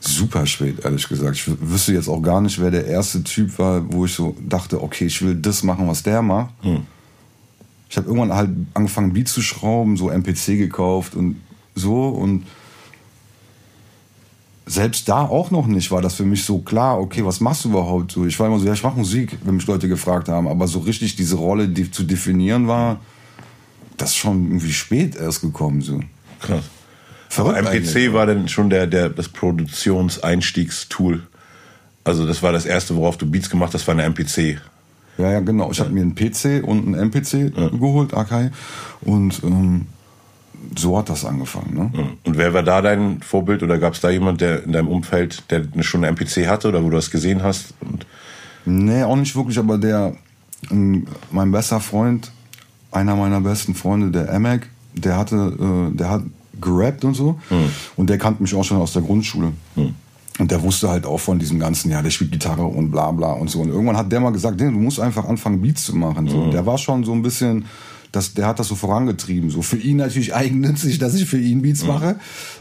super 0.00 0.46
spät, 0.46 0.84
ehrlich 0.84 1.08
gesagt. 1.08 1.36
Ich 1.36 1.50
wüsste 1.60 1.94
jetzt 1.94 2.08
auch 2.08 2.20
gar 2.20 2.42
nicht, 2.42 2.60
wer 2.60 2.70
der 2.70 2.86
erste 2.86 3.24
Typ 3.24 3.58
war, 3.58 3.82
wo 3.90 4.04
ich 4.04 4.12
so 4.12 4.36
dachte, 4.46 4.82
okay, 4.82 5.06
ich 5.06 5.22
will 5.22 5.34
das 5.34 5.62
machen, 5.62 5.88
was 5.88 6.02
der 6.02 6.20
macht. 6.20 6.52
Ich 7.88 7.96
habe 7.96 8.06
irgendwann 8.06 8.34
halt 8.34 8.50
angefangen, 8.74 9.14
Beats 9.14 9.32
zu 9.32 9.40
schrauben, 9.40 9.96
so 9.96 10.10
MPC 10.10 10.58
gekauft 10.58 11.14
und 11.14 11.40
so 11.74 12.08
und 12.08 12.44
selbst 14.66 15.08
da 15.08 15.22
auch 15.22 15.50
noch 15.50 15.66
nicht 15.66 15.90
war 15.90 16.02
das 16.02 16.14
für 16.14 16.26
mich 16.26 16.44
so 16.44 16.58
klar, 16.58 17.00
okay, 17.00 17.24
was 17.24 17.40
machst 17.40 17.64
du 17.64 17.70
überhaupt 17.70 18.12
so? 18.12 18.26
Ich 18.26 18.38
war 18.38 18.46
immer 18.46 18.58
so, 18.58 18.66
ja, 18.66 18.74
ich 18.74 18.82
mache 18.82 18.98
Musik, 18.98 19.38
wenn 19.42 19.56
mich 19.56 19.66
Leute 19.66 19.88
gefragt 19.88 20.28
haben, 20.28 20.46
aber 20.46 20.68
so 20.68 20.80
richtig 20.80 21.16
diese 21.16 21.36
Rolle 21.36 21.66
die 21.66 21.90
zu 21.90 22.04
definieren 22.04 22.68
war, 22.68 23.00
das 24.00 24.10
ist 24.10 24.16
schon 24.16 24.46
irgendwie 24.46 24.72
spät 24.72 25.16
erst 25.16 25.40
gekommen 25.42 25.82
so. 25.82 26.00
Krass. 26.40 26.64
Verrückt 27.28 27.58
Aber 27.58 27.70
MPC 27.72 27.96
eigentlich. 27.96 28.12
war 28.12 28.26
dann 28.26 28.48
schon 28.48 28.70
der, 28.70 28.86
der, 28.86 29.08
das 29.08 29.28
Produktionseinstiegstool. 29.28 31.22
Also 32.02 32.26
das 32.26 32.42
war 32.42 32.52
das 32.52 32.66
erste, 32.66 32.96
worauf 32.96 33.18
du 33.18 33.30
Beats 33.30 33.50
gemacht 33.50 33.72
hast, 33.74 33.86
war 33.86 33.94
eine 33.94 34.04
MPC. 34.04 34.58
Ja, 35.18 35.32
ja, 35.32 35.40
genau. 35.40 35.70
Ich 35.70 35.80
habe 35.80 35.90
mir 35.90 36.02
einen 36.02 36.14
PC 36.14 36.66
und 36.66 36.86
einen 36.86 37.10
MPC 37.10 37.54
geholt, 37.78 38.14
Akai. 38.14 38.50
Und 39.02 39.42
ähm, 39.44 39.86
so 40.76 40.98
hat 40.98 41.08
das 41.08 41.24
angefangen. 41.24 41.74
Ne? 41.74 42.16
Und 42.24 42.36
wer 42.36 42.54
war 42.54 42.62
da 42.62 42.82
dein 42.82 43.20
Vorbild 43.22 43.62
oder 43.62 43.78
gab 43.78 43.94
es 43.94 44.00
da 44.00 44.10
jemand, 44.10 44.40
der 44.40 44.64
in 44.64 44.72
deinem 44.72 44.88
Umfeld, 44.88 45.44
der 45.50 45.64
schon 45.82 46.04
eine 46.04 46.08
MPC 46.08 46.48
hatte 46.48 46.68
oder 46.68 46.82
wo 46.82 46.90
du 46.90 46.96
das 46.96 47.10
gesehen 47.10 47.42
hast? 47.42 47.74
Und 47.80 48.06
Nee, 48.64 49.02
auch 49.04 49.16
nicht 49.16 49.34
wirklich, 49.36 49.58
aber 49.58 49.78
der, 49.78 50.14
ähm, 50.70 51.06
mein 51.30 51.50
bester 51.50 51.80
Freund, 51.80 52.30
einer 52.90 53.16
meiner 53.16 53.40
besten 53.40 53.74
Freunde, 53.74 54.10
der 54.10 54.32
Emek, 54.32 54.68
der 54.94 55.16
hatte, 55.16 55.90
äh, 55.92 55.96
der 55.96 56.10
hat 56.10 56.22
gerappt 56.60 57.04
und 57.04 57.14
so. 57.14 57.38
Und 57.96 58.10
der 58.10 58.18
kannte 58.18 58.42
mich 58.42 58.54
auch 58.54 58.64
schon 58.64 58.78
aus 58.78 58.92
der 58.92 59.02
Grundschule. 59.02 59.52
Und 60.38 60.50
der 60.50 60.62
wusste 60.62 60.88
halt 60.88 61.04
auch 61.04 61.20
von 61.20 61.38
diesem 61.38 61.58
ganzen, 61.58 61.90
ja, 61.90 62.00
der 62.00 62.10
spielt 62.10 62.32
Gitarre 62.32 62.64
und 62.64 62.90
bla 62.90 63.10
bla 63.10 63.32
und 63.32 63.50
so. 63.50 63.60
Und 63.60 63.68
irgendwann 63.68 63.96
hat 63.96 64.10
der 64.10 64.20
mal 64.20 64.30
gesagt, 64.30 64.60
du 64.60 64.70
musst 64.70 64.98
einfach 64.98 65.26
anfangen, 65.26 65.60
Beats 65.60 65.84
zu 65.84 65.94
machen. 65.94 66.28
So. 66.28 66.38
Und 66.38 66.52
der 66.52 66.64
war 66.64 66.78
schon 66.78 67.04
so 67.04 67.12
ein 67.12 67.20
bisschen, 67.20 67.66
das, 68.10 68.32
der 68.32 68.46
hat 68.46 68.58
das 68.58 68.68
so 68.68 68.74
vorangetrieben. 68.74 69.50
So 69.50 69.60
für 69.60 69.76
ihn 69.76 69.98
natürlich 69.98 70.34
eigennützig, 70.34 70.98
dass 70.98 71.14
ich 71.14 71.28
für 71.28 71.38
ihn 71.38 71.60
Beats 71.60 71.84
mache. 71.84 72.16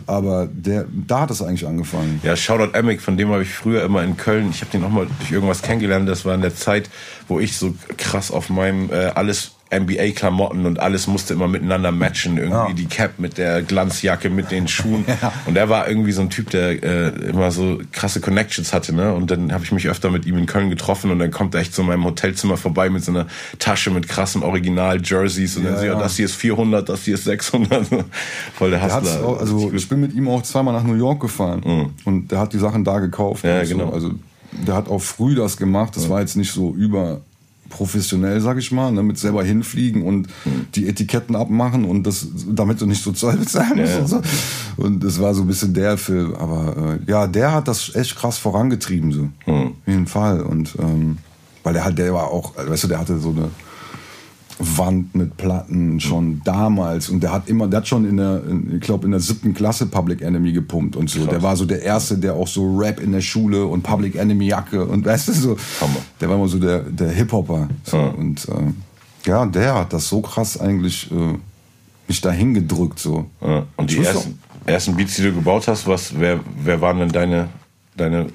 Aber 0.07 0.47
der, 0.51 0.87
da 1.07 1.21
hat 1.21 1.29
das 1.29 1.41
eigentlich 1.41 1.67
angefangen. 1.67 2.19
Ja, 2.23 2.35
Shoutout 2.35 2.77
Emic, 2.77 3.01
von 3.01 3.15
dem 3.15 3.29
habe 3.29 3.43
ich 3.43 3.49
früher 3.49 3.83
immer 3.83 4.03
in 4.03 4.17
Köln, 4.17 4.49
ich 4.51 4.59
habe 4.59 4.71
den 4.71 4.83
auch 4.83 4.89
mal 4.89 5.07
durch 5.19 5.31
irgendwas 5.31 5.61
kennengelernt, 5.61 6.07
das 6.09 6.25
war 6.25 6.35
in 6.35 6.41
der 6.41 6.55
Zeit, 6.55 6.89
wo 7.29 7.39
ich 7.39 7.55
so 7.55 7.73
krass 7.97 8.29
auf 8.29 8.49
meinem 8.49 8.89
äh, 8.91 9.11
alles 9.15 9.51
NBA-Klamotten 9.71 10.65
und 10.65 10.79
alles 10.79 11.07
musste 11.07 11.33
immer 11.33 11.47
miteinander 11.47 11.91
matchen. 11.91 12.37
Irgendwie 12.37 12.55
Ja. 12.69 12.73
die 12.73 12.85
Cap 12.85 13.19
mit 13.19 13.37
der 13.37 13.61
Glanzjacke, 13.61 14.29
mit 14.29 14.51
den 14.51 14.67
Schuhen. 14.67 15.05
Und 15.45 15.55
er 15.57 15.69
war 15.69 15.87
irgendwie 15.87 16.11
so 16.11 16.21
ein 16.21 16.29
Typ, 16.29 16.49
der 16.49 16.81
äh, 16.83 17.07
immer 17.29 17.51
so 17.51 17.79
krasse 17.91 18.19
Connections 18.21 18.73
hatte. 18.73 18.93
Ne? 18.93 19.13
Und 19.13 19.29
dann 19.31 19.51
habe 19.53 19.63
ich 19.63 19.71
mich 19.71 19.87
öfter 19.87 20.09
mit 20.11 20.25
ihm 20.25 20.37
in 20.37 20.45
Köln 20.45 20.69
getroffen 20.69 21.11
und 21.11 21.19
dann 21.19 21.31
kommt 21.31 21.53
er 21.55 21.61
echt 21.61 21.77
in 21.77 21.85
meinem 21.85 22.03
Hotelzimmer 22.05 22.57
vorbei 22.57 22.89
mit 22.89 23.03
so 23.03 23.11
einer 23.11 23.27
Tasche 23.59 23.91
mit 23.91 24.07
krassen 24.07 24.43
Original-Jerseys. 24.43 25.57
Und 25.57 25.65
dann 25.65 25.73
Ja, 25.73 25.79
so, 25.79 25.85
ja, 25.85 25.93
ja. 25.93 25.99
das 25.99 26.15
hier 26.15 26.25
ist 26.25 26.35
400, 26.35 26.87
das 26.89 27.03
hier 27.03 27.13
ist 27.15 27.25
600. 27.25 27.87
Voll 28.55 28.71
der 28.71 28.81
Hustler. 28.83 29.25
auch, 29.25 29.39
also 29.39 29.71
ich 29.73 29.87
bin 29.87 29.99
mit 30.01 30.13
ihm 30.13 30.27
auch 30.27 30.41
zweimal 30.43 30.73
nach 30.73 30.83
New 30.83 30.95
York 30.95 31.19
gefahren 31.21 31.91
und 32.05 32.31
der 32.31 32.39
hat 32.39 32.53
die 32.53 32.59
Sachen 32.59 32.83
da 32.83 32.99
gekauft. 32.99 33.43
Ja, 33.43 33.59
und 33.59 33.65
so. 33.67 33.77
genau. 33.77 33.91
Also 33.91 34.11
der 34.51 34.75
hat 34.75 34.87
auch 34.89 34.99
früh 35.01 35.35
das 35.35 35.57
gemacht. 35.57 35.95
Das 35.95 36.09
war 36.09 36.21
jetzt 36.21 36.35
nicht 36.35 36.51
so 36.51 36.73
über 36.73 37.21
professionell, 37.69 38.41
sag 38.41 38.57
ich 38.57 38.71
mal, 38.71 38.91
ne, 38.91 39.03
mit 39.03 39.17
selber 39.17 39.43
hinfliegen 39.43 40.01
und 40.03 40.27
die 40.75 40.87
Etiketten 40.87 41.35
abmachen 41.35 41.85
und 41.85 42.03
das, 42.03 42.27
damit 42.47 42.81
du 42.81 42.85
nicht 42.85 43.03
so 43.03 43.11
Zoll 43.11 43.37
bezahlen 43.37 43.77
musst 43.79 43.93
Ja. 43.93 43.99
und 43.99 44.07
so. 44.07 44.21
Und 44.77 45.03
das 45.03 45.19
war 45.21 45.33
so 45.33 45.41
ein 45.43 45.47
bisschen 45.47 45.73
der 45.73 45.97
Film. 45.97 46.33
Aber 46.35 46.97
äh, 47.07 47.11
ja, 47.11 47.27
der 47.27 47.51
hat 47.53 47.67
das 47.67 47.93
echt 47.95 48.15
krass 48.15 48.37
vorangetrieben, 48.37 49.11
so. 49.11 49.29
Auf 49.45 49.71
jeden 49.85 50.07
Fall. 50.07 50.41
Und 50.41 50.75
ähm, 50.79 51.17
weil 51.63 51.73
der 51.73 51.83
halt, 51.83 51.97
der 51.97 52.13
war 52.13 52.27
auch, 52.27 52.53
weißt 52.57 52.85
du, 52.85 52.87
der 52.87 52.99
hatte 52.99 53.19
so 53.19 53.29
eine 53.29 53.49
Wand 54.59 55.15
mit 55.15 55.37
Platten 55.37 55.99
schon 55.99 56.41
damals 56.43 57.09
und 57.09 57.21
der 57.21 57.31
hat 57.31 57.47
immer, 57.47 57.67
der 57.67 57.79
hat 57.79 57.87
schon 57.87 58.07
in 58.07 58.17
der, 58.17 58.43
in, 58.43 58.75
ich 58.75 58.81
glaube 58.81 59.05
in 59.05 59.11
der 59.11 59.19
siebten 59.21 59.53
Klasse 59.53 59.85
Public 59.85 60.21
Enemy 60.21 60.51
gepumpt 60.51 60.95
und 60.95 61.09
so. 61.09 61.25
Der 61.25 61.41
war 61.41 61.55
so 61.55 61.65
der 61.65 61.81
erste, 61.81 62.17
der 62.17 62.35
auch 62.35 62.47
so 62.47 62.77
Rap 62.77 62.99
in 62.99 63.13
der 63.13 63.21
Schule 63.21 63.65
und 63.65 63.83
Public 63.83 64.15
Enemy 64.15 64.47
Jacke 64.47 64.85
und 64.85 65.05
weißt 65.05 65.29
du 65.29 65.31
so. 65.33 65.57
Hammer. 65.79 65.99
Der 66.19 66.29
war 66.29 66.35
immer 66.35 66.47
so 66.47 66.59
der 66.59 66.79
der 66.79 67.11
Hip 67.11 67.31
Hopper 67.31 67.69
so. 67.83 67.97
Ja. 67.97 68.07
und 68.09 68.47
äh, 68.49 69.29
ja, 69.29 69.45
der 69.45 69.75
hat 69.75 69.93
das 69.93 70.07
so 70.07 70.21
krass 70.21 70.59
eigentlich 70.59 71.09
äh, 71.11 71.37
mich 72.07 72.21
dahin 72.21 72.53
gedrückt 72.53 72.99
so. 72.99 73.27
Ja, 73.41 73.65
und 73.77 73.91
die 73.91 73.99
ersten, 73.99 74.39
ersten 74.65 74.95
Beats, 74.95 75.15
die 75.15 75.23
du 75.23 75.33
gebaut 75.33 75.67
hast, 75.67 75.87
was, 75.87 76.19
wer, 76.19 76.39
wer 76.63 76.81
waren 76.81 76.99
denn 76.99 77.09
deine, 77.09 77.49
deine 77.95 78.27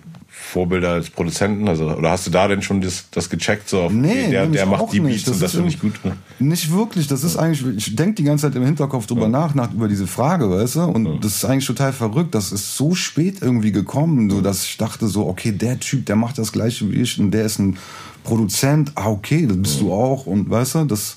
Vorbilder 0.46 0.90
als 0.90 1.10
Produzenten? 1.10 1.66
Also, 1.68 1.86
oder 1.90 2.10
hast 2.10 2.26
du 2.26 2.30
da 2.30 2.46
denn 2.46 2.62
schon 2.62 2.80
das, 2.80 3.06
das 3.10 3.28
gecheckt? 3.30 3.68
So 3.68 3.82
auf, 3.82 3.92
Nee, 3.92 4.10
okay, 4.10 4.30
der, 4.30 4.46
der 4.46 4.66
macht 4.66 4.92
die 4.92 5.00
nicht. 5.00 5.24
Beats 5.24 5.36
und 5.36 5.42
das 5.42 5.52
finde 5.52 5.68
ich 5.68 5.80
gut. 5.80 5.94
irgendwie- 6.04 6.20
Nicht 6.44 6.70
wirklich. 6.72 7.06
Das 7.06 7.24
ist 7.24 7.36
eigentlich, 7.36 7.64
ich 7.88 7.96
denke 7.96 8.14
die 8.14 8.24
ganze 8.24 8.46
Zeit 8.46 8.54
im 8.56 8.64
Hinterkopf 8.64 9.06
drüber 9.06 9.28
nach, 9.28 9.54
nach, 9.54 9.72
über 9.72 9.88
diese 9.88 10.06
Frage, 10.06 10.50
weißt 10.50 10.76
du? 10.76 10.80
Und 10.82 11.24
das 11.24 11.36
ist 11.36 11.44
eigentlich 11.44 11.66
total 11.66 11.92
verrückt. 11.92 12.34
Das 12.34 12.52
ist 12.52 12.76
so 12.76 12.94
spät 12.94 13.38
irgendwie 13.40 13.72
gekommen, 13.72 14.30
so 14.30 14.40
dass 14.40 14.64
ich 14.64 14.76
dachte 14.76 15.08
so, 15.08 15.26
okay, 15.26 15.50
der 15.52 15.80
Typ, 15.80 16.06
der 16.06 16.16
macht 16.16 16.38
das 16.38 16.52
gleiche 16.52 16.90
wie 16.92 16.96
ich 17.00 17.18
und 17.18 17.30
der 17.32 17.44
ist 17.46 17.58
ein 17.58 17.76
Produzent. 18.22 18.92
Ah, 18.94 19.08
okay, 19.10 19.46
das 19.46 19.56
bist 19.56 19.80
du 19.80 19.92
auch. 19.92 20.26
Und 20.26 20.48
weißt 20.50 20.76
du, 20.76 20.84
das 20.84 21.00
ist 21.00 21.16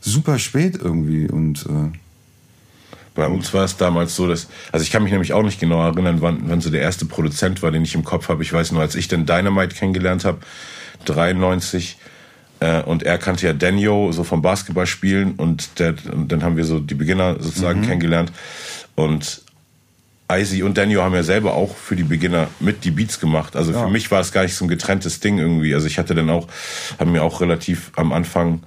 super 0.00 0.38
spät 0.38 0.78
irgendwie. 0.82 1.28
Und 1.28 1.66
äh, 1.66 1.96
Bei 3.16 3.26
uns 3.26 3.52
war 3.52 3.64
es 3.64 3.76
damals 3.76 4.14
so, 4.14 4.28
dass, 4.28 4.46
also 4.70 4.84
ich 4.84 4.90
kann 4.90 5.02
mich 5.02 5.10
nämlich 5.10 5.32
auch 5.32 5.42
nicht 5.42 5.58
genau 5.58 5.82
erinnern, 5.82 6.20
wann, 6.20 6.42
wann 6.44 6.60
so 6.60 6.70
der 6.70 6.82
erste 6.82 7.06
Produzent 7.06 7.62
war, 7.62 7.70
den 7.72 7.82
ich 7.82 7.94
im 7.94 8.04
Kopf 8.04 8.28
habe. 8.28 8.42
Ich 8.42 8.52
weiß 8.52 8.72
nur, 8.72 8.82
als 8.82 8.94
ich 8.94 9.08
dann 9.08 9.26
Dynamite 9.26 9.74
kennengelernt 9.74 10.24
habe, 10.24 10.38
93, 11.06 11.96
äh, 12.60 12.82
und 12.82 13.02
er 13.02 13.18
kannte 13.18 13.46
ja 13.46 13.52
Daniel 13.52 14.12
so 14.12 14.22
vom 14.22 14.42
Basketballspielen 14.42 15.34
und, 15.34 15.78
der, 15.78 15.94
und 16.12 16.30
dann 16.30 16.42
haben 16.42 16.56
wir 16.56 16.64
so 16.64 16.78
die 16.78 16.94
Beginner 16.94 17.36
sozusagen 17.40 17.82
kennengelernt. 17.82 18.32
Und 18.94 19.42
Icy 20.30 20.62
und 20.62 20.76
Daniel 20.76 21.02
haben 21.02 21.14
ja 21.14 21.22
selber 21.22 21.54
auch 21.54 21.76
für 21.76 21.94
die 21.94 22.02
Beginner 22.02 22.48
mit 22.58 22.84
die 22.84 22.90
Beats 22.90 23.20
gemacht. 23.20 23.54
Also 23.54 23.72
für 23.72 23.88
mich 23.88 24.10
war 24.10 24.20
es 24.20 24.32
gar 24.32 24.42
nicht 24.42 24.56
so 24.56 24.64
ein 24.64 24.68
getrenntes 24.68 25.20
Ding 25.20 25.38
irgendwie. 25.38 25.72
Also 25.74 25.86
ich 25.86 25.98
hatte 25.98 26.14
dann 26.14 26.30
auch, 26.30 26.48
haben 26.98 27.12
mir 27.12 27.22
auch 27.22 27.40
relativ 27.40 27.92
am 27.94 28.12
Anfang, 28.12 28.62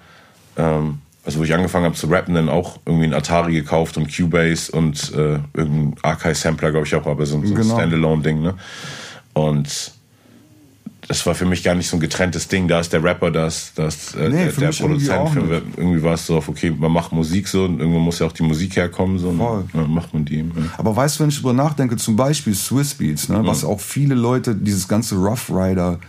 ähm, 0.55 0.99
also 1.25 1.39
wo 1.39 1.43
ich 1.43 1.53
angefangen 1.53 1.85
habe 1.85 1.95
zu 1.95 2.07
rappen, 2.07 2.33
dann 2.35 2.49
auch 2.49 2.79
irgendwie 2.85 3.05
ein 3.05 3.13
Atari 3.13 3.53
gekauft 3.53 3.97
und 3.97 4.15
Cubase 4.15 4.71
und 4.71 5.11
äh, 5.13 5.39
irgendein 5.53 5.95
Archive-Sampler, 6.01 6.71
glaube 6.71 6.87
ich 6.87 6.95
auch, 6.95 7.05
aber 7.05 7.25
so, 7.25 7.41
so 7.43 7.53
ein 7.53 7.55
Genau. 7.55 7.75
Standalone-Ding, 7.75 8.41
ne? 8.41 8.55
Und 9.33 9.91
das 11.09 11.25
war 11.25 11.33
für 11.33 11.45
mich 11.45 11.63
gar 11.63 11.73
nicht 11.73 11.89
so 11.89 11.97
ein 11.97 11.99
getrenntes 11.99 12.47
Ding. 12.49 12.67
Da 12.67 12.79
ist 12.79 12.93
der 12.93 13.03
Rapper, 13.03 13.31
da 13.31 13.47
ist, 13.47 13.71
da 13.75 13.87
ist 13.87 14.13
äh, 14.13 14.29
Nee, 14.29 14.45
der, 14.45 14.51
der 14.51 14.69
irgendwie 14.69 15.07
Produzent. 15.07 15.29
Für, 15.31 15.39
nicht. 15.39 15.63
irgendwie 15.77 16.03
war 16.03 16.13
es 16.13 16.27
so 16.27 16.37
auf, 16.37 16.47
okay, 16.49 16.69
man 16.69 16.91
macht 16.91 17.11
Musik 17.11 17.47
so 17.47 17.65
und 17.65 17.79
irgendwann 17.79 18.03
muss 18.03 18.19
ja 18.19 18.27
auch 18.27 18.31
die 18.31 18.43
Musik 18.43 18.75
herkommen. 18.75 19.17
So, 19.17 19.29
und 19.29 19.39
Voll. 19.39 19.65
dann 19.73 19.89
macht 19.91 20.13
man 20.13 20.23
die. 20.23 20.37
Ja. 20.37 20.45
Aber 20.77 20.95
weißt 20.95 21.17
du, 21.17 21.23
wenn 21.23 21.29
ich 21.29 21.37
drüber 21.37 21.53
nachdenke, 21.53 21.97
zum 21.97 22.15
Beispiel 22.15 22.53
Swiss 22.53 22.93
Beats, 22.93 23.27
ne, 23.27 23.41
was 23.43 23.63
auch 23.65 23.79
viele 23.79 24.13
Leute, 24.13 24.53
dieses 24.53 24.87
ganze 24.87 25.15
Rough 25.15 25.49
Rider 25.49 25.99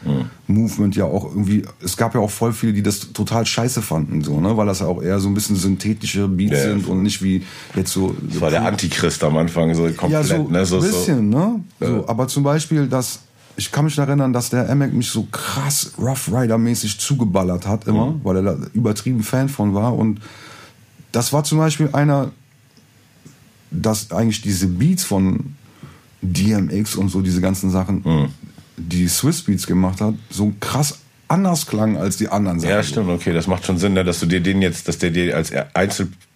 Movement 0.47 0.95
ja 0.97 1.07
auch 1.07 1.25
irgendwie, 1.25 1.63
es 1.83 1.97
gab 1.97 2.15
ja 2.15 2.21
auch 2.21 2.31
voll 2.31 2.53
viele, 2.53 2.75
die 2.75 2.83
das 2.83 3.15
total 3.15 3.47
scheiße 3.47 3.81
fanden, 3.81 4.23
so, 4.23 4.39
ne, 4.39 4.55
weil 4.59 4.67
das 4.67 4.81
ja 4.81 4.87
auch 4.87 5.01
eher 5.03 5.19
so 5.19 5.29
ein 5.29 5.35
bisschen 5.35 5.57
synthetische 5.57 6.29
Beats 6.29 6.53
Ja, 6.53 6.63
sind 6.65 6.87
und 6.87 7.03
nicht 7.03 7.23
wie 7.23 7.43
jetzt 7.75 7.93
so. 7.93 8.15
Das 8.29 8.39
war 8.43 8.51
der 8.51 8.67
Antichrist 8.67 9.25
am 9.25 9.39
Anfang, 9.39 9.75
so 9.75 9.85
komplett. 9.85 10.11
ja, 10.11 10.23
so 10.23 10.47
ne? 10.47 10.67
so, 10.67 10.77
ein 10.77 10.83
bisschen, 10.83 11.31
ne? 11.31 11.61
Ja. 11.81 11.87
So, 11.87 12.05
aber 12.07 12.29
zum 12.29 12.43
Beispiel, 12.43 12.87
dass 12.87 13.21
ich 13.57 13.73
kann 13.73 13.85
mich 13.85 13.99
erinnern, 13.99 14.33
dass 14.33 14.51
der 14.51 14.69
Emek 14.69 14.93
mich 14.93 15.11
so 15.11 15.25
krass 15.31 15.93
Rough 15.99 16.29
Rider 16.33 16.57
mäßig 16.59 16.99
zugeballert 16.99 17.67
hat 17.67 17.87
immer, 17.87 18.07
Mhm. 18.07 18.21
weil 18.25 18.37
er 18.37 18.43
da 18.43 18.57
übertrieben 18.73 19.23
Fan 19.23 19.49
von 19.49 19.75
war 19.75 19.95
und 19.97 20.21
das 21.13 21.33
war 21.33 21.45
zum 21.45 21.59
Beispiel 21.59 21.89
einer, 21.93 22.31
dass 23.71 24.11
eigentlich 24.13 24.43
diese 24.43 24.67
Beats 24.67 25.05
von 25.05 25.55
DMX 26.23 26.97
und 26.97 27.09
so 27.09 27.21
diese 27.23 27.41
ganzen 27.41 27.71
Sachen, 27.71 28.03
Mhm. 28.05 28.29
die 28.77 29.09
Swiss 29.09 29.43
Beats 29.43 29.67
gemacht 29.67 30.01
hat, 30.01 30.15
so 30.31 30.53
krass 30.61 30.99
anders 31.29 31.67
klangen 31.67 31.97
als 31.97 32.17
die 32.17 32.29
anderen 32.29 32.59
Sachen. 32.61 32.71
Ja, 32.73 32.83
stimmt, 32.83 33.09
okay, 33.11 33.33
das 33.33 33.47
macht 33.47 33.65
schon 33.65 33.79
Sinn, 33.79 33.93
ne, 33.95 34.05
dass 34.05 34.21
du 34.21 34.27
dir 34.27 34.41
den 34.41 34.63
jetzt, 34.63 34.89
dass 34.89 34.99
der 34.99 35.11
dir 35.11 35.37
als 35.37 35.51
er- 35.51 35.69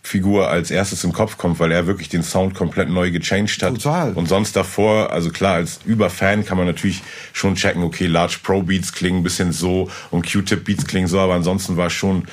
Einzelfigur 0.05 0.49
als 0.49 0.71
erstes 0.71 1.03
im 1.05 1.13
Kopf 1.13 1.39
kommt, 1.39 1.59
weil 1.59 1.73
er 1.73 1.87
wirklich 1.87 2.09
den 2.09 2.23
Sound 2.23 2.55
komplett 2.55 2.89
neu 2.89 3.11
gechanged 3.11 3.63
hat. 3.63 3.75
Total. 3.75 4.13
Und 4.13 4.29
sonst 4.29 4.55
davor, 4.55 5.11
also 5.11 5.31
klar, 5.31 5.55
als 5.55 5.81
Überfan 5.85 6.45
kann 6.45 6.59
man 6.59 6.67
natürlich 6.67 7.03
schon 7.33 7.55
checken, 7.55 7.83
okay, 7.83 8.07
Large 8.07 8.39
Pro 8.43 8.63
Beats 8.63 8.93
klingen 8.93 9.21
ein 9.21 9.23
bisschen 9.23 9.53
so 9.53 9.91
und 10.11 10.31
Q-Tip 10.31 10.65
Beats 10.65 10.87
klingen 10.87 11.09
so, 11.09 11.19
aber 11.19 11.35
ansonsten 11.35 11.77
war 11.77 11.91
schon 11.91 12.25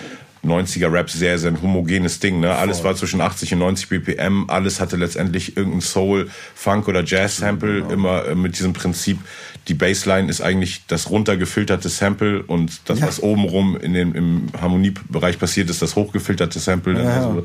90er 0.43 0.91
Rap 0.91 1.09
sehr, 1.09 1.37
sehr 1.37 1.51
ein 1.51 1.61
homogenes 1.61 2.19
Ding, 2.19 2.39
ne? 2.39 2.55
Alles 2.55 2.83
war 2.83 2.95
zwischen 2.95 3.21
80 3.21 3.53
und 3.53 3.59
90 3.59 3.89
BPM, 3.89 4.45
alles 4.47 4.79
hatte 4.79 4.97
letztendlich 4.97 5.55
irgendein 5.55 5.81
Soul, 5.81 6.29
Funk 6.55 6.87
oder 6.87 7.03
Jazz 7.03 7.37
Sample, 7.37 7.85
immer 7.91 8.25
äh, 8.25 8.35
mit 8.35 8.57
diesem 8.57 8.73
Prinzip, 8.73 9.19
die 9.71 9.77
Bassline 9.77 10.29
ist 10.29 10.41
eigentlich 10.41 10.81
das 10.87 11.09
runtergefilterte 11.09 11.87
Sample 11.87 12.43
und 12.43 12.81
das, 12.89 12.99
Ja. 12.99 13.07
was 13.07 13.23
obenrum 13.23 13.77
in 13.79 13.93
dem, 13.93 14.13
im 14.13 14.47
Harmoniebereich 14.59 15.39
passiert 15.39 15.69
ist, 15.69 15.81
das 15.81 15.95
hochgefilterte 15.95 16.59
Sample. 16.59 16.95
Ja, 16.95 17.03
ja. 17.03 17.15
Also, 17.15 17.43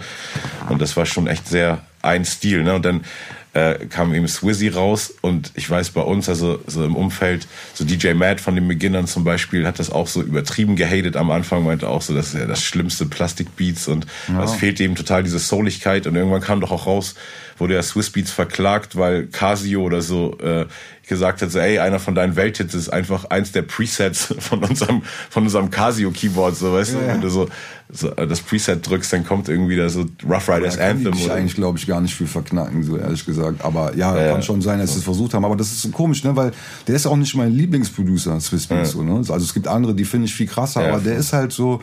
und 0.68 0.82
das 0.82 0.96
war 0.96 1.06
schon 1.06 1.28
echt 1.28 1.46
sehr 1.46 1.82
ein 2.02 2.24
Stil, 2.24 2.64
ne? 2.64 2.74
Und 2.74 2.84
dann 2.84 3.04
äh, 3.52 3.86
kam 3.86 4.12
eben 4.12 4.26
Swizzy 4.26 4.68
raus 4.68 5.14
und 5.22 5.52
ich 5.54 5.70
weiß 5.70 5.90
bei 5.90 6.02
uns, 6.02 6.28
also 6.28 6.58
so 6.66 6.84
im 6.84 6.94
Umfeld, 6.96 7.46
so 7.74 7.84
DJ 7.84 8.12
Matt 8.12 8.40
von 8.40 8.54
den 8.56 8.66
Beginnern 8.68 9.06
zum 9.06 9.22
Beispiel, 9.24 9.66
hat 9.66 9.78
das 9.78 9.88
auch 9.90 10.08
so 10.08 10.20
übertrieben 10.20 10.74
gehatet 10.76 11.16
am 11.16 11.30
Anfang, 11.30 11.64
meinte 11.64 11.88
auch 11.88 12.02
so, 12.02 12.12
das 12.12 12.34
ist 12.34 12.40
ja 12.40 12.46
das 12.46 12.62
schlimmste 12.62 13.06
Plastikbeats 13.06 13.88
und 13.88 14.06
es 14.44 14.52
fehlt 14.54 14.78
ihm 14.80 14.94
total 14.96 15.22
diese 15.22 15.38
Souligkeit 15.38 16.06
und 16.06 16.16
irgendwann 16.16 16.42
kam 16.42 16.60
doch 16.60 16.70
auch 16.70 16.86
raus, 16.86 17.14
wurde 17.56 17.74
ja 17.74 17.82
Swiss 17.82 18.10
Beats 18.10 18.30
verklagt, 18.30 18.96
weil 18.96 19.26
Casio 19.28 19.80
oder 19.82 20.02
so 20.02 20.36
äh, 20.40 20.66
gesagt 21.06 21.40
hat, 21.42 21.50
so, 21.52 21.58
ey, 21.60 21.78
einer 21.78 21.98
von 22.00 22.14
deinen 22.14 22.34
Welthits 22.36 22.74
ist 22.74 22.88
einfach 22.88 23.26
eins 23.26 23.52
der 23.52 23.62
Presets 23.62 24.34
von 24.38 24.62
unserem, 24.64 25.02
von 25.30 25.44
unserem 25.44 25.70
Casio 25.70 26.10
Keyboard, 26.10 26.56
so, 26.56 26.72
weißt 26.72 26.94
Ja, 26.94 26.98
du, 26.98 27.06
ja. 27.06 27.12
wenn 27.14 27.20
du 27.20 27.28
so, 27.30 27.48
so 27.92 28.10
das 28.10 28.40
Preset 28.40 28.84
drückst, 28.88 29.12
dann 29.12 29.24
kommt 29.24 29.48
irgendwie 29.48 29.76
da 29.76 29.88
so 29.88 30.06
Rough 30.28 30.48
Riders 30.48 30.76
kann 30.76 30.96
Anthem 30.96 31.12
ich 31.14 31.30
eigentlich, 31.30 31.54
glaube 31.54 31.78
ich, 31.78 31.86
gar 31.86 32.00
nicht 32.00 32.14
viel 32.14 32.26
verknacken, 32.26 32.82
so 32.82 32.96
ehrlich 32.98 33.24
gesagt. 33.24 33.64
Aber 33.64 33.94
ja, 33.96 34.16
Ja, 34.16 34.26
kann 34.30 34.36
ja. 34.36 34.42
schon 34.42 34.60
sein, 34.60 34.80
dass 34.80 34.92
sie 34.94 34.98
es 34.98 35.04
versucht 35.04 35.34
haben. 35.34 35.44
Aber 35.44 35.54
das 35.56 35.68
ist 35.68 35.82
so 35.82 35.90
komisch, 35.90 36.24
ne? 36.24 36.34
weil 36.34 36.50
der 36.88 36.96
ist 36.96 37.06
auch 37.06 37.16
nicht 37.16 37.34
mein 37.36 37.52
Lieblingsproducer, 37.52 38.38
Swiss 38.40 38.66
Beats. 38.66 38.90
So, 38.90 39.02
ne? 39.02 39.14
Also 39.18 39.36
es 39.36 39.54
gibt 39.54 39.68
andere, 39.68 39.94
die 39.94 40.04
finde 40.04 40.26
ich 40.26 40.34
viel 40.34 40.48
krasser, 40.48 40.82
Ja, 40.82 40.92
aber 40.94 41.00
der 41.00 41.16
ist 41.16 41.32
halt 41.32 41.52
so 41.52 41.80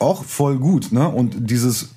auch 0.00 0.24
voll 0.24 0.56
gut. 0.58 0.90
Ne? 0.92 1.08
Und 1.08 1.34
dieses, 1.48 1.93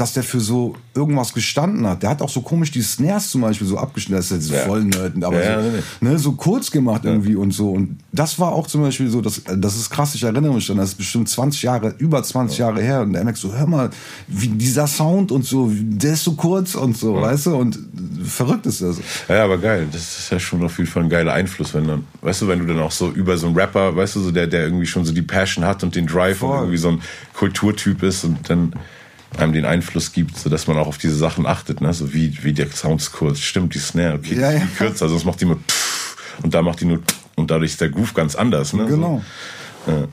dass 0.00 0.14
der 0.14 0.22
für 0.22 0.40
so 0.40 0.74
irgendwas 0.94 1.34
gestanden 1.34 1.86
hat. 1.86 2.02
Der 2.02 2.10
hat 2.10 2.22
auch 2.22 2.28
so 2.28 2.40
komisch 2.40 2.70
die 2.70 2.80
Snares 2.82 3.28
zum 3.28 3.42
Beispiel 3.42 3.66
so 3.66 3.76
abgeschnitten. 3.76 4.16
Das 4.16 4.30
ist 4.30 4.48
jetzt 4.48 4.50
Ja. 4.50 4.66
voll 4.66 4.84
nerdend, 4.84 5.24
aber 5.24 5.42
Ja, 5.44 5.60
so, 5.62 5.68
ja, 5.68 5.74
ne, 6.00 6.18
so 6.18 6.32
kurz 6.32 6.70
gemacht 6.70 7.02
irgendwie 7.04 7.36
und 7.36 7.52
so. 7.52 7.70
Und 7.70 7.98
das 8.12 8.38
war 8.38 8.52
auch 8.52 8.66
zum 8.66 8.80
Beispiel 8.82 9.10
so, 9.10 9.20
das, 9.20 9.42
das 9.56 9.76
ist 9.76 9.90
krass, 9.90 10.14
ich 10.14 10.22
erinnere 10.22 10.54
mich 10.54 10.66
dann, 10.66 10.78
das 10.78 10.90
ist 10.90 10.94
bestimmt 10.96 11.28
20 11.28 11.62
Jahre, 11.62 11.94
über 11.98 12.22
20 12.22 12.58
Jahre 12.58 12.80
her. 12.82 13.02
Und 13.02 13.12
der 13.12 13.22
merkt 13.24 13.38
so, 13.38 13.52
hör 13.52 13.66
mal, 13.66 13.90
wie 14.26 14.48
dieser 14.48 14.86
Sound 14.86 15.30
und 15.32 15.44
so, 15.44 15.70
der 15.72 16.14
ist 16.14 16.24
so 16.24 16.32
kurz 16.32 16.74
und 16.74 16.96
so, 16.96 17.20
weißt 17.20 17.46
du? 17.46 17.56
Und 17.56 17.78
verrückt 18.24 18.66
ist 18.66 18.80
das. 18.82 18.96
Ja, 19.28 19.44
aber 19.44 19.58
geil. 19.58 19.86
Das 19.92 20.18
ist 20.18 20.30
ja 20.32 20.38
schon 20.40 20.62
auf 20.64 20.78
jeden 20.78 20.90
Fall 20.90 21.02
ein 21.04 21.10
geiler 21.10 21.32
Einfluss, 21.34 21.74
wenn 21.74 21.86
dann, 21.86 22.04
weißt 22.22 22.42
du, 22.42 22.48
wenn 22.48 22.60
du 22.60 22.66
dann 22.66 22.78
auch 22.80 22.90
so 22.92 23.10
über 23.10 23.36
so 23.36 23.46
einen 23.46 23.56
Rapper, 23.56 23.94
weißt 23.94 24.16
du, 24.16 24.20
so 24.20 24.30
der, 24.30 24.46
der 24.46 24.64
irgendwie 24.64 24.86
schon 24.86 25.04
so 25.04 25.12
die 25.12 25.22
Passion 25.22 25.64
hat 25.64 25.82
und 25.82 25.94
den 25.94 26.06
Drive 26.06 26.42
und 26.42 26.48
Voll. 26.48 26.58
irgendwie 26.60 26.78
so 26.78 26.88
ein 26.88 27.00
Kulturtyp 27.34 28.02
ist 28.02 28.24
und 28.24 28.48
dann 28.48 28.72
einem 29.36 29.52
den 29.52 29.64
Einfluss 29.64 30.12
gibt, 30.12 30.36
so 30.36 30.50
dass 30.50 30.66
man 30.66 30.76
auch 30.76 30.86
auf 30.86 30.98
diese 30.98 31.16
Sachen 31.16 31.46
achtet, 31.46 31.80
ne? 31.80 31.92
So 31.94 32.12
wie, 32.12 32.36
wie 32.42 32.52
der 32.52 32.66
kurz. 33.12 33.38
Stimmt, 33.38 33.74
die 33.74 33.78
Snare, 33.78 34.14
okay, 34.14 34.38
Ja, 34.38 34.52
ja. 34.52 34.60
viel 34.60 34.68
kürzer, 34.76 35.08
sonst 35.08 35.24
macht 35.24 35.40
die 35.40 35.46
nur 35.46 35.58
und 36.42 36.54
da 36.54 36.62
macht 36.62 36.80
die 36.80 36.86
nur 36.86 37.00
und 37.36 37.50
dadurch 37.50 37.72
ist 37.72 37.80
der 37.80 37.90
Groove 37.90 38.14
ganz 38.14 38.34
anders, 38.34 38.72
ne? 38.72 38.86
Genau. 38.86 39.22
So. 39.86 39.92
Ja. 39.92 40.08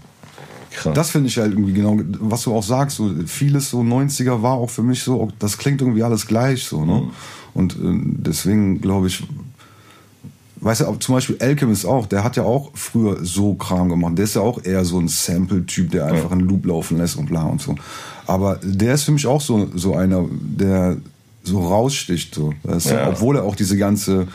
Krass. 0.71 0.93
Das 0.93 1.09
finde 1.09 1.27
ich 1.29 1.37
halt 1.39 1.53
irgendwie 1.53 1.73
genau, 1.73 1.99
was 2.19 2.43
du 2.43 2.53
auch 2.53 2.61
sagst, 2.61 2.97
so 2.97 3.11
vieles 3.25 3.71
so 3.71 3.81
90er 3.81 4.43
war 4.43 4.53
auch 4.53 4.69
für 4.69 4.83
mich 4.83 5.01
so, 5.01 5.31
das 5.39 5.57
klingt 5.57 5.81
irgendwie 5.81 6.03
alles 6.03 6.27
gleich 6.27 6.65
so, 6.65 6.85
ne? 6.85 7.09
Und 7.55 7.73
äh, 7.73 7.77
deswegen 7.81 8.79
glaube 8.79 9.07
ich, 9.07 9.23
weißt 10.59 10.81
du, 10.81 10.95
zum 10.95 11.15
Beispiel 11.15 11.37
Alchemist 11.39 11.85
auch, 11.85 12.05
der 12.05 12.23
hat 12.23 12.35
ja 12.35 12.43
auch 12.43 12.71
früher 12.73 13.23
so 13.23 13.53
Kram 13.55 13.89
gemacht. 13.89 14.17
Der 14.17 14.25
ist 14.25 14.35
ja 14.35 14.41
auch 14.41 14.63
eher 14.63 14.85
so 14.85 14.99
ein 14.99 15.07
Sample-Typ, 15.07 15.91
der 15.91 16.05
einfach 16.05 16.31
einen 16.31 16.41
Loop 16.41 16.65
laufen 16.65 16.97
lässt 16.97 17.17
und 17.17 17.27
bla 17.27 17.43
und 17.43 17.61
so. 17.61 17.75
Aber 18.25 18.59
der 18.63 18.93
ist 18.93 19.03
für 19.03 19.11
mich 19.11 19.27
auch 19.27 19.41
so, 19.41 19.69
so 19.75 19.95
einer, 19.95 20.25
der 20.31 20.97
so 21.43 21.59
raussticht, 21.59 22.35
so. 22.35 22.53
Weißt 22.63 22.89
du? 22.89 22.93
Ja. 22.93 23.09
Obwohl 23.09 23.37
er 23.37 23.43
auch 23.43 23.55
diese 23.55 23.77
ganze 23.77 24.27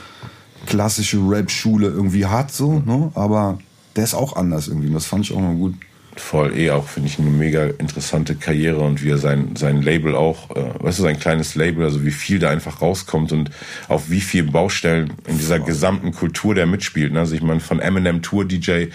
klassische 0.67 1.19
Rap-Schule 1.19 1.89
irgendwie 1.89 2.27
hat, 2.27 2.53
so, 2.53 2.81
ne? 2.81 3.11
Aber 3.15 3.59
der 3.97 4.05
ist 4.05 4.15
auch 4.15 4.37
anders 4.37 4.69
irgendwie. 4.69 4.89
Und 4.89 4.95
das 4.95 5.07
fand 5.07 5.25
ich 5.25 5.35
auch 5.35 5.41
mal 5.41 5.55
gut. 5.55 5.75
Voll 6.17 6.57
eh 6.57 6.71
auch, 6.71 6.87
finde 6.89 7.09
ich, 7.09 7.19
eine 7.19 7.31
mega 7.31 7.65
interessante 7.65 8.35
Karriere 8.35 8.81
und 8.81 9.03
wie 9.03 9.11
er 9.11 9.19
sein, 9.19 9.57
sein 9.57 9.83
Label 9.83 10.15
auch, 10.15 10.51
äh, 10.51 10.65
weißt 10.79 10.99
du, 10.99 11.03
sein 11.05 11.19
kleines 11.19 11.55
Label, 11.55 11.85
also 11.85 12.05
wie 12.05 12.11
viel 12.11 12.39
da 12.39 12.51
einfach 12.51 12.83
rauskommt 12.83 13.33
und 13.33 13.51
auf 13.89 14.11
wie 14.11 14.21
viele 14.21 14.51
Baustellen 14.51 15.15
in 15.27 15.39
dieser 15.39 15.59
gesamten 15.59 16.13
Kultur 16.13 16.55
der 16.55 16.67
mitspielt. 16.67 17.13
Ne? 17.13 17.21
Also 17.21 17.35
ich 17.35 17.43
meine, 17.43 17.61
von 17.61 17.81
Eminem 17.81 18.23
Tour 18.23 18.45
DJ 18.45 18.87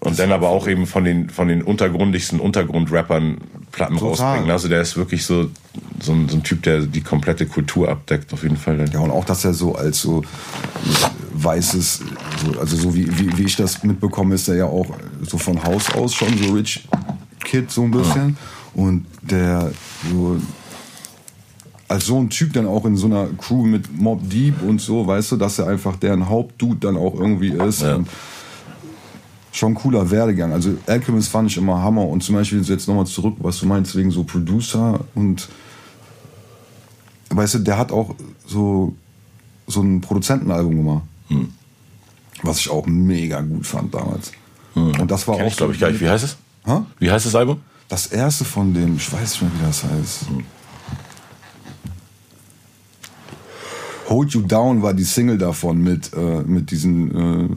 und 0.00 0.18
dann 0.18 0.32
aber 0.32 0.48
auch 0.48 0.68
eben 0.68 0.86
von 0.86 1.04
den, 1.04 1.30
von 1.30 1.48
den 1.48 1.62
untergrundigsten 1.62 2.40
Untergrundrappern 2.40 3.38
Platten 3.78 3.96
Total. 3.96 4.10
rausbringen. 4.10 4.50
Also 4.50 4.68
der 4.68 4.82
ist 4.82 4.96
wirklich 4.96 5.24
so, 5.24 5.50
so, 6.00 6.12
ein, 6.12 6.28
so 6.28 6.36
ein 6.36 6.42
Typ, 6.42 6.62
der 6.64 6.80
die 6.80 7.00
komplette 7.00 7.46
Kultur 7.46 7.88
abdeckt, 7.88 8.32
auf 8.32 8.42
jeden 8.42 8.56
Fall. 8.56 8.84
Ja, 8.92 8.98
und 8.98 9.12
auch, 9.12 9.24
dass 9.24 9.44
er 9.44 9.54
so 9.54 9.76
als 9.76 10.00
so 10.00 10.24
weißes, 11.34 12.00
so, 12.44 12.60
also 12.60 12.76
so 12.76 12.94
wie, 12.94 13.06
wie, 13.18 13.38
wie 13.38 13.44
ich 13.44 13.54
das 13.54 13.84
mitbekomme, 13.84 14.34
ist 14.34 14.48
er 14.48 14.56
ja 14.56 14.64
auch 14.64 14.86
so 15.22 15.38
von 15.38 15.62
Haus 15.62 15.94
aus 15.94 16.14
schon 16.14 16.36
so 16.38 16.52
Rich 16.52 16.88
Kid 17.44 17.70
so 17.70 17.84
ein 17.84 17.92
bisschen. 17.92 18.36
Und 18.74 19.06
der 19.22 19.70
so 20.10 20.40
als 21.86 22.04
so 22.04 22.18
ein 22.18 22.28
Typ 22.28 22.52
dann 22.52 22.66
auch 22.66 22.84
in 22.84 22.96
so 22.96 23.06
einer 23.06 23.28
Crew 23.38 23.64
mit 23.64 23.96
Mob 23.96 24.28
Deep 24.28 24.60
und 24.62 24.80
so, 24.80 25.06
weißt 25.06 25.32
du, 25.32 25.36
dass 25.36 25.58
er 25.58 25.68
einfach 25.68 25.96
deren 25.96 26.28
Hauptdude 26.28 26.80
dann 26.80 26.96
auch 26.96 27.14
irgendwie 27.14 27.50
ist. 27.50 27.82
Ja. 27.82 27.94
Und 27.94 28.08
schon 29.52 29.74
cooler 29.74 30.10
Werdegang. 30.10 30.52
Also 30.52 30.76
Alchemist 30.86 31.30
fand 31.30 31.50
ich 31.50 31.56
immer 31.56 31.82
Hammer. 31.82 32.06
Und 32.06 32.22
zum 32.22 32.34
Beispiel 32.34 32.62
jetzt 32.62 32.88
nochmal 32.88 33.06
zurück, 33.06 33.36
was 33.38 33.58
du 33.60 33.66
meinst, 33.66 33.96
wegen 33.96 34.10
so 34.10 34.24
Producer 34.24 35.00
und 35.14 35.48
weißt 37.30 37.54
du, 37.54 37.58
der 37.60 37.78
hat 37.78 37.92
auch 37.92 38.14
so, 38.46 38.94
so 39.66 39.82
ein 39.82 40.00
Produzentenalbum 40.00 40.76
gemacht. 40.76 41.02
Hm. 41.28 41.52
Was 42.42 42.60
ich 42.60 42.70
auch 42.70 42.86
mega 42.86 43.40
gut 43.40 43.66
fand 43.66 43.94
damals. 43.94 44.32
Und 44.74 45.10
das 45.10 45.26
war 45.26 45.36
Kenn 45.36 45.46
auch 45.46 45.50
ich, 45.50 45.56
glaube 45.56 45.72
ich, 45.72 45.80
gar 45.80 45.90
nicht. 45.90 46.00
Wie 46.00 46.08
heißt 46.08 46.24
es? 46.24 46.36
Hä? 46.64 46.80
Wie 46.98 47.10
heißt 47.10 47.26
das 47.26 47.34
Album? 47.34 47.60
Das 47.88 48.06
erste 48.06 48.44
von 48.44 48.74
dem, 48.74 48.96
ich 48.96 49.12
weiß 49.12 49.20
nicht 49.20 49.42
mehr, 49.42 49.50
wie 49.60 49.66
das 49.66 49.84
heißt. 49.84 50.26
Hold 54.08 54.32
You 54.32 54.42
Down 54.42 54.82
war 54.82 54.94
die 54.94 55.04
Single 55.04 55.38
davon 55.38 55.82
mit, 55.82 56.12
äh, 56.14 56.42
mit 56.42 56.70
diesen 56.70 57.14
äh, 57.14 57.48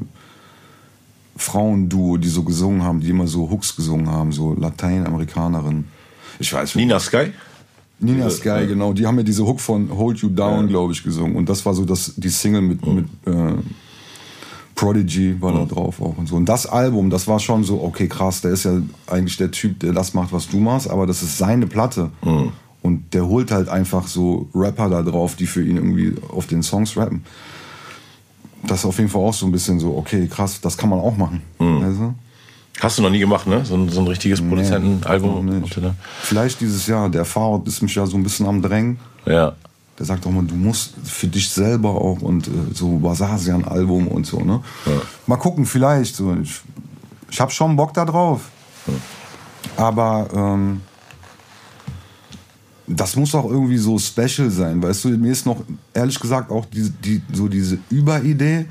Frauenduo, 1.36 2.18
die 2.18 2.30
so 2.30 2.44
gesungen 2.44 2.84
haben, 2.84 3.00
die 3.00 3.10
immer 3.10 3.28
so 3.28 3.50
Hooks 3.50 3.76
gesungen 3.76 4.10
haben, 4.10 4.32
so 4.32 4.54
Lateinamerikanerinnen. 4.54 5.86
Ich 6.40 6.52
weiß 6.52 6.76
nicht. 6.76 6.86
Nina 6.86 7.00
Sky? 7.00 7.32
Nina 8.00 8.30
Sky, 8.30 8.50
ja. 8.50 8.66
genau. 8.66 8.94
Die 8.94 9.06
haben 9.06 9.18
ja 9.18 9.24
diese 9.24 9.46
Hook 9.46 9.60
von 9.60 9.96
Hold 9.96 10.20
You 10.20 10.30
Down, 10.30 10.68
glaube 10.68 10.94
ich, 10.94 11.04
gesungen. 11.04 11.36
Und 11.36 11.48
das 11.48 11.66
war 11.66 11.74
so 11.74 11.86
das, 11.86 12.14
die 12.18 12.30
Single 12.30 12.62
mit, 12.62 12.86
mit 12.86 13.06
äh, 13.26 13.54
Prodigy 14.76 15.40
war 15.40 15.54
da 15.54 15.66
drauf 15.66 16.02
auch 16.02 16.18
und 16.18 16.28
so. 16.28 16.36
Und 16.36 16.50
das 16.50 16.66
Album, 16.66 17.12
das 17.12 17.28
war 17.28 17.40
schon 17.40 17.64
so, 17.64 17.84
okay, 17.84 18.08
krass, 18.08 18.42
der 18.42 18.52
ist 18.52 18.66
ja 18.66 18.82
eigentlich 19.06 19.38
der 19.38 19.52
Typ, 19.52 19.80
der 19.80 19.94
das 19.94 20.16
macht, 20.16 20.34
was 20.34 20.50
du 20.50 20.58
machst, 20.58 20.90
aber 20.90 21.06
das 21.06 21.22
ist 21.22 21.38
seine 21.38 21.68
Platte. 21.68 22.10
Und 22.82 23.14
der 23.14 23.28
holt 23.28 23.52
halt 23.52 23.70
einfach 23.70 24.08
so 24.08 24.50
Rapper 24.56 24.90
da 24.90 25.04
drauf, 25.04 25.36
die 25.36 25.46
für 25.46 25.64
ihn 25.64 25.78
irgendwie 25.78 26.16
auf 26.30 26.48
den 26.48 26.64
Songs 26.64 26.98
rappen. 26.98 27.24
Das 28.63 28.80
ist 28.80 28.86
auf 28.86 28.98
jeden 28.98 29.10
Fall 29.10 29.22
auch 29.22 29.34
so 29.34 29.46
ein 29.46 29.51
bisschen 29.51 29.80
so, 29.80 29.96
okay, 29.98 30.27
krass, 30.27 30.60
das 30.62 30.77
kann 30.77 30.89
man 30.89 31.00
auch 31.00 31.15
machen. 31.18 31.41
Mhm. 31.60 31.84
Also, 31.84 32.13
Hast 32.80 32.98
du 32.98 33.03
noch 33.03 33.12
nie 33.12 33.20
gemacht, 33.20 33.46
ne? 33.46 33.63
So 33.63 33.75
ein, 33.75 33.89
so 33.89 34.01
ein 34.01 34.08
richtiges 34.08 34.41
Produzentenalbum. 34.41 35.46
nee, 35.46 35.62
vielleicht 36.24 36.60
dieses 36.62 36.88
Jahr, 36.88 37.10
der 37.10 37.25
Fahrer 37.25 37.62
ist 37.65 37.84
mich 37.84 37.94
ja 37.94 38.08
so 38.08 38.18
ein 38.18 38.24
bisschen 38.24 38.48
am 38.48 38.60
Drängen. 38.60 38.98
Ja. 39.25 39.53
Der 40.00 40.06
sagt 40.08 40.25
auch 40.25 40.32
mal, 40.32 40.44
du 40.44 40.56
musst 40.56 40.96
für 41.03 41.27
dich 41.27 41.48
selber 41.50 41.89
auch 41.89 42.22
und 42.22 42.48
äh, 42.48 42.51
so 42.74 42.98
Basasian-Album 42.98 44.08
und 44.08 44.25
so, 44.25 44.39
ne? 44.39 44.62
Mal 45.27 45.36
gucken, 45.36 45.68
vielleicht. 45.68 46.15
So. 46.15 46.36
Ich, 46.41 46.62
ich 47.30 47.39
habe 47.39 47.51
schon 47.51 47.75
Bock 47.75 47.94
da 47.94 48.03
drauf. 48.03 48.50
Aber 49.77 50.27
ähm, 50.34 50.82
das 52.96 53.16
muss 53.16 53.34
auch 53.36 53.46
irgendwie 53.50 53.78
so 53.78 53.98
special 54.00 54.50
sein, 54.50 54.82
weißt 54.82 55.06
du? 55.06 55.10
Mir 55.10 55.32
ist 55.32 55.46
noch, 55.46 55.64
ehrlich 55.94 56.20
gesagt, 56.20 56.52
auch 56.52 56.66
die, 56.66 56.90
die, 57.04 57.22
so 57.34 57.48
diese 57.48 57.78
Überidee, 57.90 58.66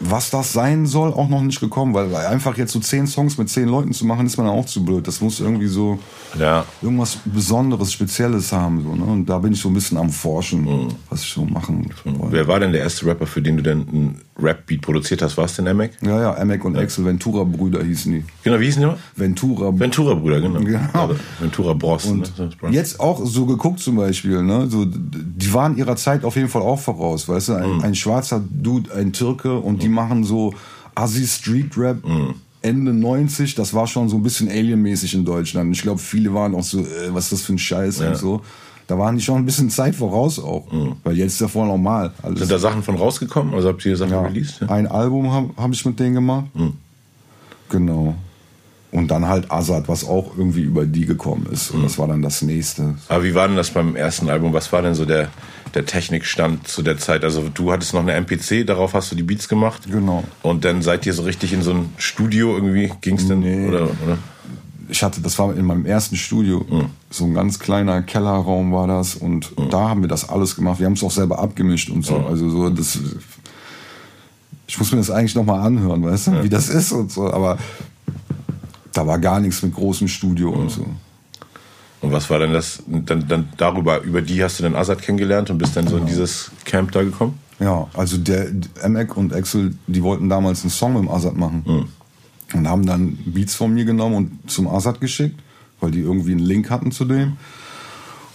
was 0.00 0.30
das 0.30 0.52
sein 0.52 0.86
soll, 0.86 1.12
auch 1.12 1.28
noch 1.28 1.42
nicht 1.42 1.58
gekommen, 1.58 1.92
weil, 1.92 2.14
einfach 2.14 2.56
jetzt 2.56 2.72
so 2.72 2.78
zehn 2.78 3.06
Songs 3.08 3.36
mit 3.36 3.48
zehn 3.50 3.68
Leuten 3.68 3.92
zu 3.92 4.06
machen, 4.06 4.26
ist 4.26 4.36
man 4.36 4.46
auch 4.46 4.64
zu 4.64 4.84
blöd. 4.84 5.06
Das 5.08 5.20
muss 5.20 5.40
irgendwie 5.40 5.66
so 5.66 5.98
Ja. 6.38 6.64
irgendwas 6.80 7.18
Besonderes, 7.24 7.92
Spezielles 7.92 8.52
haben. 8.52 8.82
So, 8.84 8.94
ne? 8.94 9.04
Und 9.04 9.26
da 9.26 9.38
bin 9.38 9.52
ich 9.52 9.60
so 9.60 9.68
ein 9.68 9.74
bisschen 9.74 9.98
am 9.98 10.10
Forschen, 10.10 10.62
Mhm. 10.64 10.88
was 11.10 11.22
ich 11.22 11.32
so 11.32 11.44
machen 11.44 11.90
wollte. 12.04 12.32
Wer 12.32 12.46
war 12.46 12.60
denn 12.60 12.70
der 12.72 12.82
erste 12.82 13.06
Rapper, 13.06 13.26
für 13.26 13.42
den 13.42 13.56
du 13.56 13.62
denn 13.62 14.14
Rap-Beat 14.40 14.80
produziert 14.82 15.22
hast? 15.22 15.36
War 15.36 15.46
es 15.46 15.56
denn 15.56 15.66
Emek? 15.66 15.92
Ja, 16.00 16.20
ja, 16.20 16.34
Emek 16.34 16.64
und 16.64 16.76
Axel 16.76 17.04
Ventura-Brüder 17.04 17.82
hießen 17.82 18.12
die. 18.12 18.24
Genau, 18.44 18.60
wie 18.60 18.66
hießen 18.66 18.80
die 18.82 18.86
mal? 18.86 18.98
Ventura. 19.16 19.76
Ventura-Brüder, 19.78 20.40
genau. 20.40 20.60
Genau. 20.60 20.80
Also 20.92 21.16
Ventura 21.40 21.72
Bros. 21.74 22.04
und 22.06 22.38
ne? 22.38 22.50
jetzt 22.70 23.00
auch 23.00 23.24
so 23.24 23.46
geguckt 23.46 23.80
zum 23.80 23.96
Beispiel, 23.96 24.42
ne? 24.42 24.66
so, 24.68 24.84
die 24.86 25.52
waren 25.52 25.76
ihrer 25.76 25.96
Zeit 25.96 26.24
auf 26.24 26.36
jeden 26.36 26.48
Fall 26.48 26.62
auch 26.62 26.78
voraus, 26.78 27.28
weißt 27.28 27.48
du, 27.48 27.52
ein, 27.54 27.76
Mhm. 27.76 27.80
ein 27.82 27.94
schwarzer 27.94 28.42
Dude, 28.48 28.94
ein 28.94 29.12
Türke 29.12 29.58
und 29.58 29.82
die 29.82 29.88
machen 29.88 30.24
so 30.24 30.54
Assi 30.94 31.26
Street 31.26 31.76
Rap 31.76 32.06
Mhm. 32.06 32.34
Ende 32.60 32.92
90, 32.92 33.54
das 33.54 33.72
war 33.72 33.86
schon 33.86 34.08
so 34.08 34.16
ein 34.16 34.22
bisschen 34.24 34.48
alienmäßig 34.48 35.14
in 35.14 35.24
Deutschland. 35.24 35.74
Ich 35.76 35.82
glaube, 35.82 36.00
viele 36.00 36.34
waren 36.34 36.54
auch 36.56 36.64
so, 36.64 36.80
äh, 36.80 36.84
was 37.10 37.24
ist 37.26 37.32
das 37.32 37.42
für 37.42 37.52
ein 37.52 37.58
Scheiß 37.58 38.00
und 38.00 38.16
so. 38.16 38.42
Da 38.88 38.98
waren 38.98 39.16
die 39.16 39.22
schon 39.22 39.36
ein 39.36 39.44
bisschen 39.44 39.68
Zeit 39.68 39.94
voraus 39.94 40.38
auch, 40.38 40.66
weil 41.04 41.16
jetzt 41.16 41.34
ist 41.34 41.40
ja 41.42 41.48
voll 41.48 41.66
normal. 41.66 42.10
Alles. 42.22 42.36
Mhm. 42.36 42.38
Sind 42.38 42.52
da 42.52 42.58
Sachen 42.58 42.82
von 42.82 42.96
rausgekommen? 42.96 43.54
Also 43.54 43.68
habt 43.68 43.84
ihr 43.84 43.96
Sachen 43.96 44.12
Ja, 44.12 44.22
released? 44.22 44.62
Ja? 44.62 44.68
Ein 44.70 44.86
Album 44.86 45.30
habe 45.30 45.50
hab 45.58 45.70
ich 45.72 45.84
mit 45.84 46.00
denen 46.00 46.14
gemacht. 46.14 46.46
Genau. 47.68 48.14
Und 48.90 49.10
dann 49.10 49.28
halt 49.28 49.52
Azad, 49.52 49.88
was 49.88 50.08
auch 50.08 50.32
irgendwie 50.38 50.62
über 50.62 50.86
die 50.86 51.04
gekommen 51.04 51.46
ist. 51.52 51.70
Und 51.70 51.82
das 51.82 51.98
war 51.98 52.08
dann 52.08 52.22
das 52.22 52.40
nächste. 52.40 52.94
Aber 53.08 53.22
wie 53.24 53.34
war 53.34 53.46
denn 53.46 53.58
das 53.58 53.70
beim 53.70 53.94
ersten 53.94 54.30
Album? 54.30 54.54
Was 54.54 54.72
war 54.72 54.80
denn 54.80 54.94
so 54.94 55.04
der, 55.04 55.28
der 55.74 55.84
Technikstand 55.84 56.66
zu 56.66 56.82
der 56.82 56.96
Zeit? 56.96 57.24
Also 57.24 57.50
du 57.52 57.70
hattest 57.70 57.92
noch 57.92 58.00
eine 58.00 58.14
MPC, 58.14 58.66
darauf 58.66 58.94
hast 58.94 59.12
du 59.12 59.16
die 59.16 59.22
Beats 59.22 59.50
gemacht. 59.50 59.82
Genau. 59.90 60.24
Und 60.42 60.64
dann 60.64 60.80
seid 60.80 61.04
ihr 61.04 61.12
so 61.12 61.24
richtig 61.24 61.52
in 61.52 61.60
so 61.60 61.72
ein 61.72 61.92
Studio 61.98 62.54
irgendwie, 62.54 62.90
ging's 63.02 63.28
denn? 63.28 63.40
Nee. 63.40 63.68
Oder, 63.68 63.82
oder? 63.82 64.16
Ich 64.88 65.02
hatte, 65.02 65.20
das 65.20 65.38
war 65.38 65.54
in 65.54 65.64
meinem 65.66 65.86
ersten 65.86 66.16
Studio. 66.16 66.64
So 67.10 67.24
ein 67.24 67.34
ganz 67.34 67.58
kleiner 67.58 68.02
Kellerraum 68.02 68.72
war 68.72 68.86
das. 68.86 69.14
Und 69.14 69.52
da 69.70 69.88
haben 69.88 70.00
wir 70.00 70.08
das 70.08 70.28
alles 70.28 70.56
gemacht. 70.56 70.78
Wir 70.78 70.86
haben 70.86 70.94
es 70.94 71.02
auch 71.02 71.10
selber 71.10 71.38
abgemischt 71.38 71.90
und 71.90 72.04
so. 72.04 72.16
Also 72.16 72.48
so, 72.48 72.70
das. 72.70 72.98
Ich 74.66 74.78
muss 74.78 74.92
mir 74.92 74.98
das 74.98 75.10
eigentlich 75.10 75.34
nochmal 75.34 75.60
anhören, 75.60 76.04
weißt 76.04 76.26
du, 76.26 76.42
wie 76.42 76.48
das 76.48 76.68
ist 76.68 76.92
und 76.92 77.10
so. 77.10 77.32
Aber 77.32 77.58
da 78.92 79.06
war 79.06 79.18
gar 79.18 79.40
nichts 79.40 79.62
mit 79.62 79.74
großem 79.74 80.08
Studio 80.08 80.50
und 80.50 80.70
so. 80.70 80.86
Und 82.00 82.12
was 82.12 82.30
war 82.30 82.38
denn 82.38 82.52
das? 82.52 82.82
Dann, 82.86 83.26
dann 83.26 83.48
darüber, 83.56 84.02
über 84.02 84.22
die 84.22 84.42
hast 84.42 84.58
du 84.58 84.62
dann 84.62 84.76
Azad 84.76 85.02
kennengelernt 85.02 85.50
und 85.50 85.58
bist 85.58 85.76
dann 85.76 85.88
so 85.88 85.96
in 85.96 86.06
dieses 86.06 86.50
Camp 86.64 86.92
da 86.92 87.02
gekommen? 87.02 87.38
Ja, 87.60 87.88
also 87.94 88.16
der 88.18 88.48
Emek 88.82 89.16
und 89.16 89.34
Axel, 89.34 89.74
die 89.86 90.02
wollten 90.02 90.28
damals 90.28 90.62
einen 90.62 90.70
Song 90.70 90.94
mit 90.94 91.02
dem 91.02 91.10
Azad 91.10 91.36
machen. 91.36 91.88
Und 92.54 92.68
haben 92.68 92.86
dann 92.86 93.18
Beats 93.26 93.54
von 93.54 93.74
mir 93.74 93.84
genommen 93.84 94.14
und 94.14 94.50
zum 94.50 94.68
Azad 94.68 95.00
geschickt, 95.00 95.38
weil 95.80 95.90
die 95.90 96.00
irgendwie 96.00 96.32
einen 96.32 96.40
Link 96.40 96.70
hatten 96.70 96.92
zu 96.92 97.04
dem. 97.04 97.36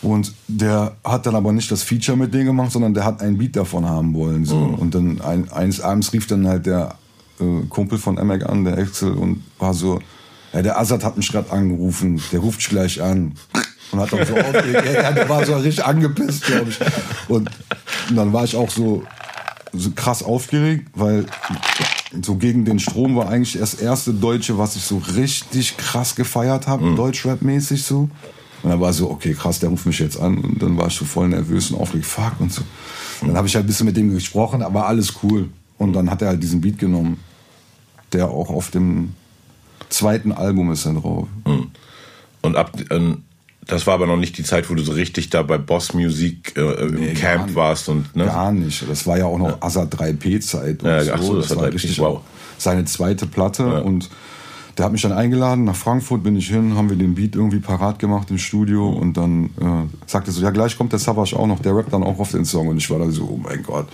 Und 0.03 0.33
der 0.47 0.97
hat 1.03 1.25
dann 1.25 1.35
aber 1.35 1.53
nicht 1.53 1.71
das 1.71 1.81
Feature 1.81 2.17
mit 2.17 2.33
denen 2.33 2.45
gemacht, 2.45 2.71
sondern 2.71 2.93
der 2.93 3.05
hat 3.05 3.21
einen 3.21 3.37
Beat 3.37 3.55
davon 3.55 3.85
haben 3.85 4.13
wollen. 4.13 4.43
So. 4.43 4.57
Und 4.57 4.93
dann 4.93 5.21
ein, 5.21 5.49
eines 5.51 5.79
Abends 5.79 6.11
rief 6.11 6.27
dann 6.27 6.45
halt 6.45 6.65
der 6.65 6.95
äh, 7.39 7.65
Kumpel 7.69 7.97
von 7.97 8.17
Emek 8.17 8.45
an, 8.45 8.65
der 8.65 8.77
Axel, 8.77 9.13
und 9.13 9.43
war 9.59 9.73
so, 9.73 10.01
ja, 10.51 10.61
der 10.61 10.77
Azad 10.77 11.03
hat 11.05 11.15
mich 11.15 11.31
gerade 11.31 11.51
angerufen, 11.51 12.21
der 12.31 12.41
ruft 12.41 12.59
dich 12.59 12.69
gleich 12.69 13.01
an. 13.01 13.33
Und 13.91 13.99
hat 13.99 14.11
dann 14.11 14.25
so 14.25 14.35
aufgeregt, 14.37 14.93
ja, 14.93 15.11
der 15.11 15.29
war 15.29 15.45
so 15.45 15.55
richtig 15.55 15.85
angepisst, 15.85 16.45
glaube 16.45 16.69
ich. 16.69 16.79
Und, 17.29 17.49
und 18.09 18.15
dann 18.15 18.33
war 18.33 18.43
ich 18.43 18.55
auch 18.57 18.69
so, 18.69 19.03
so 19.71 19.91
krass 19.91 20.21
aufgeregt, 20.21 20.89
weil 20.95 21.25
so 22.21 22.35
gegen 22.35 22.65
den 22.65 22.79
Strom 22.79 23.15
war 23.15 23.29
eigentlich 23.29 23.53
das 23.53 23.73
erste 23.73 24.13
Deutsche, 24.13 24.57
was 24.57 24.75
ich 24.75 24.83
so 24.83 25.01
richtig 25.15 25.77
krass 25.77 26.15
gefeiert 26.15 26.67
habe, 26.67 26.95
Deutschrap-mäßig 26.95 27.83
so. 27.83 28.09
Und 28.61 28.69
dann 28.69 28.79
war 28.79 28.93
so, 28.93 29.09
okay, 29.09 29.33
krass, 29.33 29.59
der 29.59 29.69
ruft 29.69 29.85
mich 29.85 29.99
jetzt 29.99 30.19
an. 30.19 30.37
Und 30.37 30.61
dann 30.61 30.77
war 30.77 30.87
ich 30.87 30.93
so 30.93 31.05
voll 31.05 31.27
nervös 31.27 31.71
und 31.71 31.81
aufgeregt, 31.81 32.05
fuck 32.05 32.39
und 32.39 32.53
so. 32.53 32.61
Und 33.21 33.29
dann 33.29 33.37
habe 33.37 33.47
ich 33.47 33.55
halt 33.55 33.65
ein 33.65 33.67
bisschen 33.67 33.87
mit 33.87 33.97
dem 33.97 34.13
gesprochen, 34.13 34.61
aber 34.61 34.87
alles 34.87 35.13
cool. 35.23 35.49
Und 35.77 35.93
dann 35.93 36.09
hat 36.09 36.21
er 36.21 36.29
halt 36.29 36.43
diesen 36.43 36.61
Beat 36.61 36.77
genommen, 36.77 37.19
der 38.13 38.29
auch 38.29 38.49
auf 38.49 38.71
dem 38.71 39.13
zweiten 39.89 40.31
Album 40.31 40.71
ist 40.71 40.85
dann 40.85 41.01
drauf. 41.01 41.27
Und 42.41 42.55
ab, 42.55 42.71
ähm, 42.91 43.23
das 43.67 43.87
war 43.87 43.95
aber 43.95 44.07
noch 44.07 44.17
nicht 44.17 44.37
die 44.37 44.43
Zeit, 44.43 44.69
wo 44.69 44.75
du 44.75 44.83
so 44.83 44.91
richtig 44.91 45.29
da 45.29 45.43
bei 45.43 45.57
Boss 45.57 45.93
Music 45.93 46.53
äh, 46.57 46.61
im 46.85 46.95
Nee, 46.95 47.13
Camp 47.13 47.47
nicht. 47.47 47.55
warst 47.55 47.89
und 47.89 48.15
ne? 48.15 48.25
Gar 48.25 48.51
nicht. 48.51 48.83
Das 48.89 49.05
war 49.07 49.17
ja 49.17 49.25
auch 49.25 49.37
noch 49.37 49.61
Asa 49.61 49.83
3P-Zeit. 49.83 50.83
und 50.83 50.89
Ja, 50.89 51.13
ach 51.13 51.21
so, 51.21 51.37
das 51.39 51.55
war 51.55 51.65
3P, 51.67 51.73
richtig 51.73 51.99
wow. 51.99 52.21
seine 52.57 52.85
zweite 52.85 53.25
Platte. 53.25 53.83
Und 53.83 54.09
der 54.77 54.85
hat 54.85 54.91
mich 54.91 55.01
dann 55.03 55.11
eingeladen, 55.11 55.65
nach 55.65 55.75
Frankfurt 55.75 56.23
bin 56.23 56.35
ich 56.35 56.47
hin, 56.49 56.75
haben 56.75 56.89
wir 56.89 56.97
den 56.97 57.13
Beat 57.15 57.35
irgendwie 57.35 57.59
parat 57.59 57.99
gemacht 57.99 58.31
im 58.31 58.37
Studio 58.39 58.89
und 58.89 59.15
dann 59.17 59.45
äh, 59.61 60.07
sagte 60.07 60.31
er 60.31 60.33
so, 60.33 60.41
ja 60.41 60.49
gleich 60.49 60.77
kommt 60.77 60.91
der 60.91 60.99
Savage 60.99 61.37
auch 61.37 61.45
noch, 61.47 61.59
der 61.59 61.75
rappt 61.75 61.93
dann 61.93 62.01
auch 62.03 62.17
auf 62.19 62.31
den 62.31 62.43
Song 62.45 62.67
und 62.69 62.77
ich 62.77 62.89
war 62.89 62.97
dann 62.99 63.11
so, 63.11 63.23
oh 63.25 63.37
mein 63.41 63.61
Gott. 63.63 63.87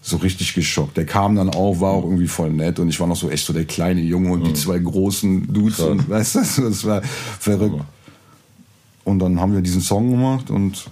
So 0.00 0.16
richtig 0.18 0.54
geschockt. 0.54 0.96
Der 0.96 1.06
kam 1.06 1.34
dann 1.36 1.50
auch, 1.50 1.80
war 1.80 1.90
auch 1.92 2.04
irgendwie 2.04 2.28
voll 2.28 2.50
nett 2.50 2.78
und 2.78 2.88
ich 2.88 2.98
war 3.00 3.06
noch 3.06 3.16
so 3.16 3.30
echt 3.30 3.44
so 3.46 3.52
der 3.52 3.64
kleine 3.64 4.00
Junge 4.00 4.32
und 4.32 4.44
die 4.46 4.54
zwei 4.54 4.78
großen 4.78 5.52
Dudes 5.52 5.80
und 5.80 6.08
weißt 6.08 6.34
du, 6.36 6.62
das 6.62 6.84
war 6.84 7.02
verrückt. 7.38 7.84
Und 9.08 9.20
dann 9.20 9.40
haben 9.40 9.54
wir 9.54 9.62
diesen 9.62 9.80
Song 9.80 10.10
gemacht 10.10 10.50
und 10.50 10.90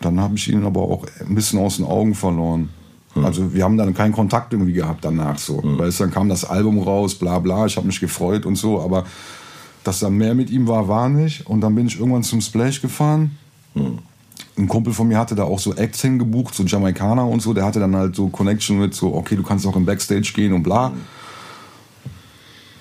dann 0.00 0.20
habe 0.20 0.36
ich 0.36 0.48
ihn 0.48 0.64
aber 0.64 0.80
auch 0.80 1.04
ein 1.18 1.34
bisschen 1.34 1.58
aus 1.58 1.78
den 1.78 1.86
Augen 1.86 2.14
verloren. 2.14 2.68
Also 3.16 3.52
wir 3.52 3.64
haben 3.64 3.76
dann 3.76 3.94
keinen 3.94 4.12
Kontakt 4.12 4.52
irgendwie 4.52 4.74
gehabt 4.74 5.04
danach 5.04 5.38
so. 5.38 5.60
Weißt 5.64 5.98
du, 5.98 6.04
dann 6.04 6.12
kam 6.12 6.28
das 6.28 6.44
Album 6.44 6.78
raus, 6.78 7.16
bla 7.16 7.40
bla, 7.40 7.66
ich 7.66 7.76
habe 7.76 7.88
mich 7.88 7.98
gefreut 7.98 8.46
und 8.46 8.54
so, 8.54 8.80
aber 8.80 9.04
dass 9.82 9.98
da 9.98 10.08
mehr 10.08 10.36
mit 10.36 10.50
ihm 10.50 10.68
war, 10.68 10.86
war 10.86 11.08
nicht. 11.08 11.48
Und 11.48 11.60
dann 11.60 11.74
bin 11.74 11.88
ich 11.88 11.98
irgendwann 11.98 12.22
zum 12.22 12.40
Splash 12.40 12.80
gefahren. 12.80 13.36
Ein 13.74 14.68
Kumpel 14.68 14.92
von 14.92 15.08
mir 15.08 15.18
hatte 15.18 15.34
da 15.34 15.42
auch 15.42 15.58
so 15.58 15.74
Acts 15.74 16.00
hingebucht, 16.02 16.54
so 16.54 16.62
Jamaikaner 16.62 17.26
und 17.26 17.42
so. 17.42 17.54
Der 17.54 17.64
hatte 17.64 17.80
dann 17.80 17.96
halt 17.96 18.14
so 18.14 18.28
Connection 18.28 18.78
mit 18.78 18.94
so, 18.94 19.12
okay, 19.16 19.34
du 19.34 19.42
kannst 19.42 19.66
auch 19.66 19.74
im 19.74 19.84
Backstage 19.84 20.30
gehen 20.32 20.52
und 20.52 20.62
bla. 20.62 20.92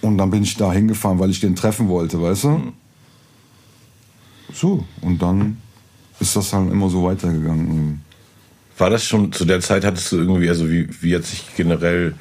Und 0.04 0.20
dann 0.20 0.30
bin 0.30 0.44
ich 0.44 0.56
da 0.56 0.72
hingefahren, 0.72 1.18
weil 1.18 1.32
ich 1.32 1.40
den 1.40 1.56
treffen 1.56 1.88
wollte, 1.88 2.22
weißt 2.22 2.44
du? 2.44 2.62
So, 4.53 4.86
und 5.01 5.21
dann 5.21 5.57
ist 6.19 6.36
das 6.36 6.53
halt 6.53 6.71
immer 6.71 6.89
so 6.89 7.03
weitergegangen. 7.03 8.01
War 8.77 8.89
das 8.89 9.03
schon 9.05 9.31
zu 9.31 9.45
der 9.45 9.60
Zeit, 9.60 9.83
hattest 9.83 10.12
du 10.12 10.17
irgendwie, 10.17 10.49
also 10.49 10.69
wie, 10.69 10.88
wie 11.01 11.15
hat 11.15 11.25
sich 11.25 11.43
generell, 11.55 12.13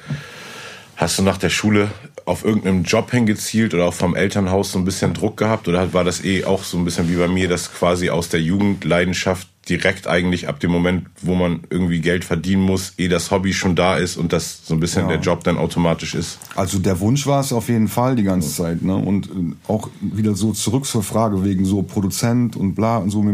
hast 0.96 1.18
du 1.18 1.22
nach 1.22 1.38
der 1.38 1.50
Schule 1.50 1.90
auf 2.24 2.44
irgendeinem 2.44 2.82
Job 2.82 3.10
hingezielt 3.10 3.72
oder 3.74 3.86
auch 3.86 3.94
vom 3.94 4.16
Elternhaus 4.16 4.72
so 4.72 4.78
ein 4.78 4.84
bisschen 4.84 5.14
Druck 5.14 5.36
gehabt 5.36 5.68
oder 5.68 5.92
war 5.92 6.02
das 6.02 6.24
eh 6.24 6.44
auch 6.44 6.64
so 6.64 6.76
ein 6.76 6.84
bisschen 6.84 7.08
wie 7.08 7.16
bei 7.16 7.28
mir, 7.28 7.48
dass 7.48 7.72
quasi 7.72 8.10
aus 8.10 8.28
der 8.28 8.40
Jugendleidenschaft 8.40 9.48
direkt 9.68 10.06
eigentlich 10.06 10.48
ab 10.48 10.60
dem 10.60 10.70
Moment, 10.70 11.06
wo 11.22 11.34
man 11.34 11.60
irgendwie 11.70 12.00
Geld 12.00 12.24
verdienen 12.24 12.62
muss, 12.62 12.92
eh 12.98 13.08
das 13.08 13.30
Hobby 13.30 13.52
schon 13.52 13.74
da 13.74 13.96
ist 13.96 14.16
und 14.16 14.32
das 14.32 14.60
so 14.64 14.74
ein 14.74 14.80
bisschen 14.80 15.02
Ja. 15.02 15.08
der 15.08 15.20
Job 15.20 15.42
dann 15.42 15.58
automatisch 15.58 16.14
ist? 16.14 16.38
Also 16.54 16.78
der 16.78 17.00
Wunsch 17.00 17.26
war 17.26 17.40
es 17.40 17.52
auf 17.52 17.68
jeden 17.68 17.88
Fall 17.88 18.14
die 18.14 18.22
ganze 18.22 18.54
Zeit. 18.54 18.82
Ne? 18.82 18.94
Und 18.94 19.26
äh, 19.26 19.30
auch 19.66 19.88
wieder 20.00 20.34
so 20.36 20.52
zurück 20.52 20.86
zur 20.86 21.02
Frage 21.02 21.44
wegen 21.44 21.64
so 21.64 21.82
Produzent 21.82 22.54
und 22.56 22.74
bla 22.74 22.98
und 22.98 23.10
so. 23.10 23.24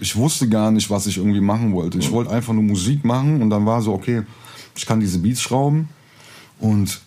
Ich 0.00 0.16
wusste 0.16 0.48
gar 0.48 0.70
nicht, 0.70 0.88
was 0.88 1.06
ich 1.06 1.18
irgendwie 1.18 1.40
machen 1.42 1.72
wollte. 1.74 1.98
Ich 1.98 2.10
wollte 2.10 2.30
einfach 2.30 2.54
nur 2.54 2.62
Musik 2.62 3.04
machen 3.04 3.42
und 3.42 3.50
dann 3.50 3.66
war 3.66 3.82
so, 3.82 3.92
okay, 3.92 4.22
ich 4.74 4.86
kann 4.86 5.00
diese 5.00 5.18
Beats 5.18 5.42
schrauben 5.42 5.88
und 6.60 7.02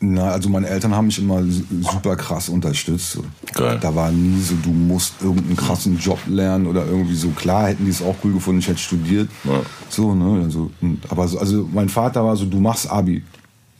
na, 0.00 0.30
also 0.30 0.48
meine 0.48 0.68
Eltern 0.68 0.94
haben 0.94 1.06
mich 1.06 1.18
immer 1.18 1.42
su- 1.42 1.64
super 1.80 2.14
krass 2.16 2.48
unterstützt. 2.48 3.18
Geil. 3.54 3.78
Da 3.80 3.94
war 3.94 4.10
nie 4.12 4.40
so, 4.40 4.54
du 4.62 4.70
musst 4.70 5.14
irgendeinen 5.20 5.56
krassen 5.56 5.98
Job 5.98 6.18
lernen 6.28 6.66
oder 6.66 6.86
irgendwie 6.86 7.16
so. 7.16 7.28
Klar 7.30 7.68
hätten 7.68 7.84
die 7.84 7.90
es 7.90 8.00
auch 8.02 8.14
cool 8.22 8.32
gefunden, 8.32 8.60
ich 8.60 8.68
hätte 8.68 8.78
studiert. 8.78 9.28
Ja. 9.44 9.60
So, 9.88 10.14
ne? 10.14 10.42
Also, 10.44 10.70
und- 10.80 11.00
aber 11.10 11.26
so, 11.26 11.38
also 11.38 11.68
mein 11.72 11.88
Vater 11.88 12.24
war 12.24 12.36
so, 12.36 12.44
du 12.44 12.60
machst 12.60 12.88
Abi. 12.90 13.22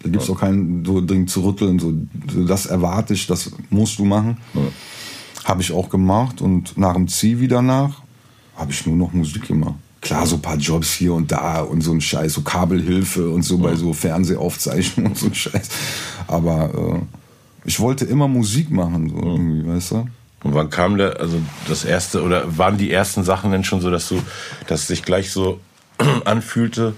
Da 0.03 0.09
gibt's 0.11 0.29
auch 0.31 0.39
keinen 0.39 0.85
so 0.85 1.01
Ding 1.01 1.27
zu 1.27 1.41
rütteln. 1.45 1.79
So, 1.79 1.93
das 2.47 2.67
erwarte 2.67 3.15
ich, 3.15 3.27
das 3.27 3.51
musst 3.71 3.99
du 3.99 4.05
machen. 4.05 4.37
Habe 5.45 5.61
ich 5.63 5.73
auch 5.73 5.89
gemacht 5.89 6.41
und 6.41 6.77
nach 6.79 6.95
dem 6.95 7.09
Zivi 7.09 7.49
danach 7.49 8.03
habe 8.57 8.71
ich 8.71 8.87
nur 8.87 8.97
noch 8.97 9.13
Musik 9.13 9.49
gemacht. 9.49 9.75
Klar, 10.09 10.27
so 10.27 10.37
ein 10.37 10.43
paar 10.43 10.57
Jobs 10.57 10.95
hier 10.95 11.13
und 11.13 11.31
da 11.31 11.61
und 11.61 11.83
so 11.83 11.93
ein 11.93 12.01
Scheiß, 12.01 12.33
so 12.33 12.41
Kabelhilfe 12.41 13.29
und 13.29 13.43
so 13.43 13.59
bei 13.59 13.75
so 13.75 13.93
Fernsehaufzeichnungen 13.93 15.13
und 15.13 15.19
so 15.19 15.27
ein 15.27 15.35
Scheiß. 15.35 15.69
Aber 16.27 16.71
äh, 16.75 17.01
ich 17.67 17.79
wollte 17.79 18.07
immer 18.07 18.27
Musik 18.27 18.71
machen, 18.71 19.11
so 19.11 19.17
irgendwie, 19.17 19.69
weißt 19.69 19.91
du? 19.91 19.97
Und 20.45 20.55
wann 20.55 20.71
kam 20.71 20.97
der, 20.97 21.21
also 21.21 21.39
das 21.69 21.85
erste, 21.85 22.23
oder 22.23 22.57
waren 22.57 22.79
die 22.79 22.91
ersten 22.91 23.23
Sachen 23.23 23.53
denn 23.53 23.65
schon 23.65 23.83
so, 23.83 23.91
dass 23.91 24.09
du, 24.09 24.23
dass 24.67 24.83
es 24.83 24.87
sich 24.87 25.03
gleich 25.03 25.31
so 25.31 25.61
anfühlte? 26.25 26.95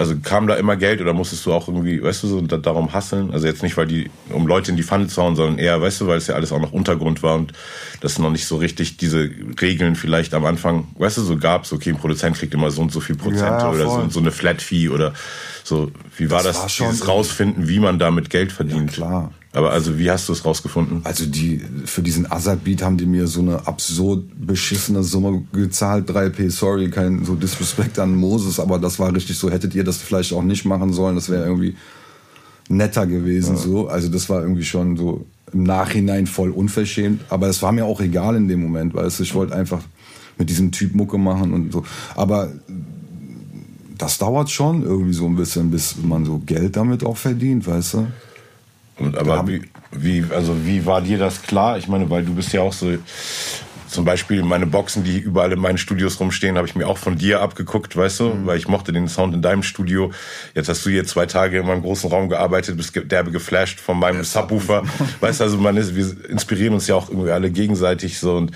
Also 0.00 0.16
kam 0.22 0.46
da 0.46 0.54
immer 0.54 0.76
Geld 0.76 1.02
oder 1.02 1.12
musstest 1.12 1.44
du 1.44 1.52
auch 1.52 1.68
irgendwie, 1.68 2.02
weißt 2.02 2.22
du, 2.22 2.26
so 2.28 2.40
da, 2.40 2.56
darum 2.56 2.94
hasseln? 2.94 3.32
Also 3.32 3.46
jetzt 3.46 3.62
nicht, 3.62 3.76
weil 3.76 3.86
die, 3.86 4.08
um 4.30 4.46
Leute 4.46 4.70
in 4.70 4.78
die 4.78 4.82
Pfanne 4.82 5.08
zu 5.08 5.20
hauen, 5.20 5.36
sondern 5.36 5.58
eher, 5.58 5.78
weißt 5.82 6.00
du, 6.00 6.06
weil 6.06 6.16
es 6.16 6.26
ja 6.26 6.36
alles 6.36 6.52
auch 6.52 6.58
noch 6.58 6.72
Untergrund 6.72 7.22
war 7.22 7.34
und 7.34 7.52
das 8.00 8.18
noch 8.18 8.30
nicht 8.30 8.46
so 8.46 8.56
richtig 8.56 8.96
diese 8.96 9.28
Regeln 9.60 9.96
vielleicht 9.96 10.32
am 10.32 10.46
Anfang, 10.46 10.88
weißt 10.96 11.18
du, 11.18 11.22
so 11.22 11.36
gab 11.36 11.64
es, 11.64 11.72
okay, 11.74 11.90
ein 11.90 11.98
Produzent 11.98 12.34
kriegt 12.38 12.54
immer 12.54 12.70
so 12.70 12.80
und 12.80 12.90
so 12.90 13.00
viel 13.00 13.14
Prozente 13.14 13.44
Ja, 13.44 13.70
oder 13.70 13.84
so, 13.84 14.08
so 14.08 14.20
eine 14.20 14.30
Flat 14.32 14.62
Fee 14.62 14.88
oder 14.88 15.12
so. 15.64 15.90
Wie 16.16 16.30
war 16.30 16.42
Das 16.42 16.62
das, 16.62 16.80
war 16.80 16.88
dieses 16.88 17.06
rausfinden, 17.06 17.68
wie 17.68 17.78
man 17.78 17.98
damit 17.98 18.30
Geld 18.30 18.52
verdient? 18.52 18.92
klar. 18.94 19.34
Aber 19.52 19.72
also 19.72 19.98
wie 19.98 20.08
hast 20.08 20.28
du 20.28 20.32
es 20.32 20.44
rausgefunden? 20.44 21.00
Also 21.02 21.26
die, 21.26 21.60
für 21.84 22.02
diesen 22.02 22.30
Azad-Beat 22.30 22.82
haben 22.82 22.96
die 22.96 23.06
mir 23.06 23.26
so 23.26 23.40
eine 23.40 23.66
absurd 23.66 24.24
beschissene 24.38 25.02
Summe 25.02 25.44
gezahlt. 25.52 26.08
3P, 26.08 26.50
sorry, 26.50 26.88
kein 26.88 27.24
so 27.24 27.34
Disrespect 27.34 27.98
an 27.98 28.14
Moses, 28.14 28.60
aber 28.60 28.78
das 28.78 29.00
war 29.00 29.12
richtig 29.12 29.36
so, 29.36 29.50
hättet 29.50 29.74
ihr 29.74 29.82
das 29.82 29.96
vielleicht 29.96 30.32
auch 30.32 30.44
nicht 30.44 30.64
machen 30.64 30.92
sollen, 30.92 31.16
das 31.16 31.28
wäre 31.28 31.44
irgendwie 31.44 31.74
netter 32.68 33.08
gewesen, 33.08 33.56
so. 33.56 33.88
Also 33.88 34.08
das 34.08 34.28
war 34.28 34.42
irgendwie 34.42 34.62
schon 34.62 34.96
so 34.96 35.26
im 35.52 35.64
Nachhinein 35.64 36.28
voll 36.28 36.50
unverschämt, 36.50 37.22
aber 37.28 37.48
es 37.48 37.60
war 37.60 37.72
mir 37.72 37.84
auch 37.84 38.00
egal 38.00 38.36
in 38.36 38.46
dem 38.46 38.62
Moment, 38.62 38.94
weißt 38.94 39.18
du, 39.18 39.24
ich 39.24 39.34
wollte 39.34 39.56
einfach 39.56 39.82
mit 40.38 40.48
diesem 40.48 40.70
Typ 40.70 40.94
Mucke 40.94 41.18
machen 41.18 41.52
und 41.52 41.72
so. 41.72 41.84
Aber 42.14 42.52
das 43.98 44.18
dauert 44.18 44.48
schon 44.48 44.84
irgendwie 44.84 45.12
so 45.12 45.26
ein 45.26 45.34
bisschen, 45.34 45.72
bis 45.72 45.96
man 46.00 46.24
so 46.24 46.38
Geld 46.38 46.76
damit 46.76 47.04
auch 47.04 47.16
verdient, 47.16 47.66
weißt 47.66 47.94
du? 47.94 48.06
Und, 49.00 49.16
aber 49.18 49.46
wie, 49.48 49.62
wie, 49.90 50.24
also 50.34 50.64
wie 50.66 50.86
war 50.86 51.00
dir 51.00 51.18
das 51.18 51.42
klar? 51.42 51.78
Ich 51.78 51.88
meine, 51.88 52.08
weil 52.10 52.24
du 52.24 52.34
bist 52.34 52.52
ja 52.52 52.60
auch 52.60 52.72
so, 52.72 52.92
zum 53.88 54.04
Beispiel 54.04 54.44
meine 54.44 54.66
Boxen, 54.66 55.02
die 55.02 55.18
überall 55.18 55.50
in 55.50 55.58
meinen 55.58 55.78
Studios 55.78 56.20
rumstehen, 56.20 56.56
habe 56.56 56.68
ich 56.68 56.76
mir 56.76 56.86
auch 56.86 56.98
von 56.98 57.18
dir 57.18 57.40
abgeguckt, 57.40 57.96
weißt 57.96 58.20
du, 58.20 58.24
Mhm. 58.28 58.46
weil 58.46 58.56
ich 58.56 58.68
mochte 58.68 58.92
den 58.92 59.08
Sound 59.08 59.34
in 59.34 59.42
deinem 59.42 59.64
Studio. 59.64 60.12
Jetzt 60.54 60.68
hast 60.68 60.86
du 60.86 60.90
hier 60.90 61.04
zwei 61.06 61.26
Tage 61.26 61.58
in 61.58 61.66
meinem 61.66 61.82
großen 61.82 62.08
Raum 62.08 62.28
gearbeitet, 62.28 62.76
bist 62.76 62.92
derbe 62.94 63.32
geflasht 63.32 63.80
von 63.80 63.98
meinem 63.98 64.22
Subwoofer. 64.22 64.84
weißt 65.20 65.40
du, 65.40 65.44
also 65.44 65.56
man 65.56 65.76
ist, 65.76 65.96
wir 65.96 66.06
inspirieren 66.30 66.74
uns 66.74 66.86
ja 66.86 66.94
auch 66.94 67.08
irgendwie 67.08 67.32
alle 67.32 67.50
gegenseitig 67.50 68.18
so 68.20 68.36
und 68.36 68.52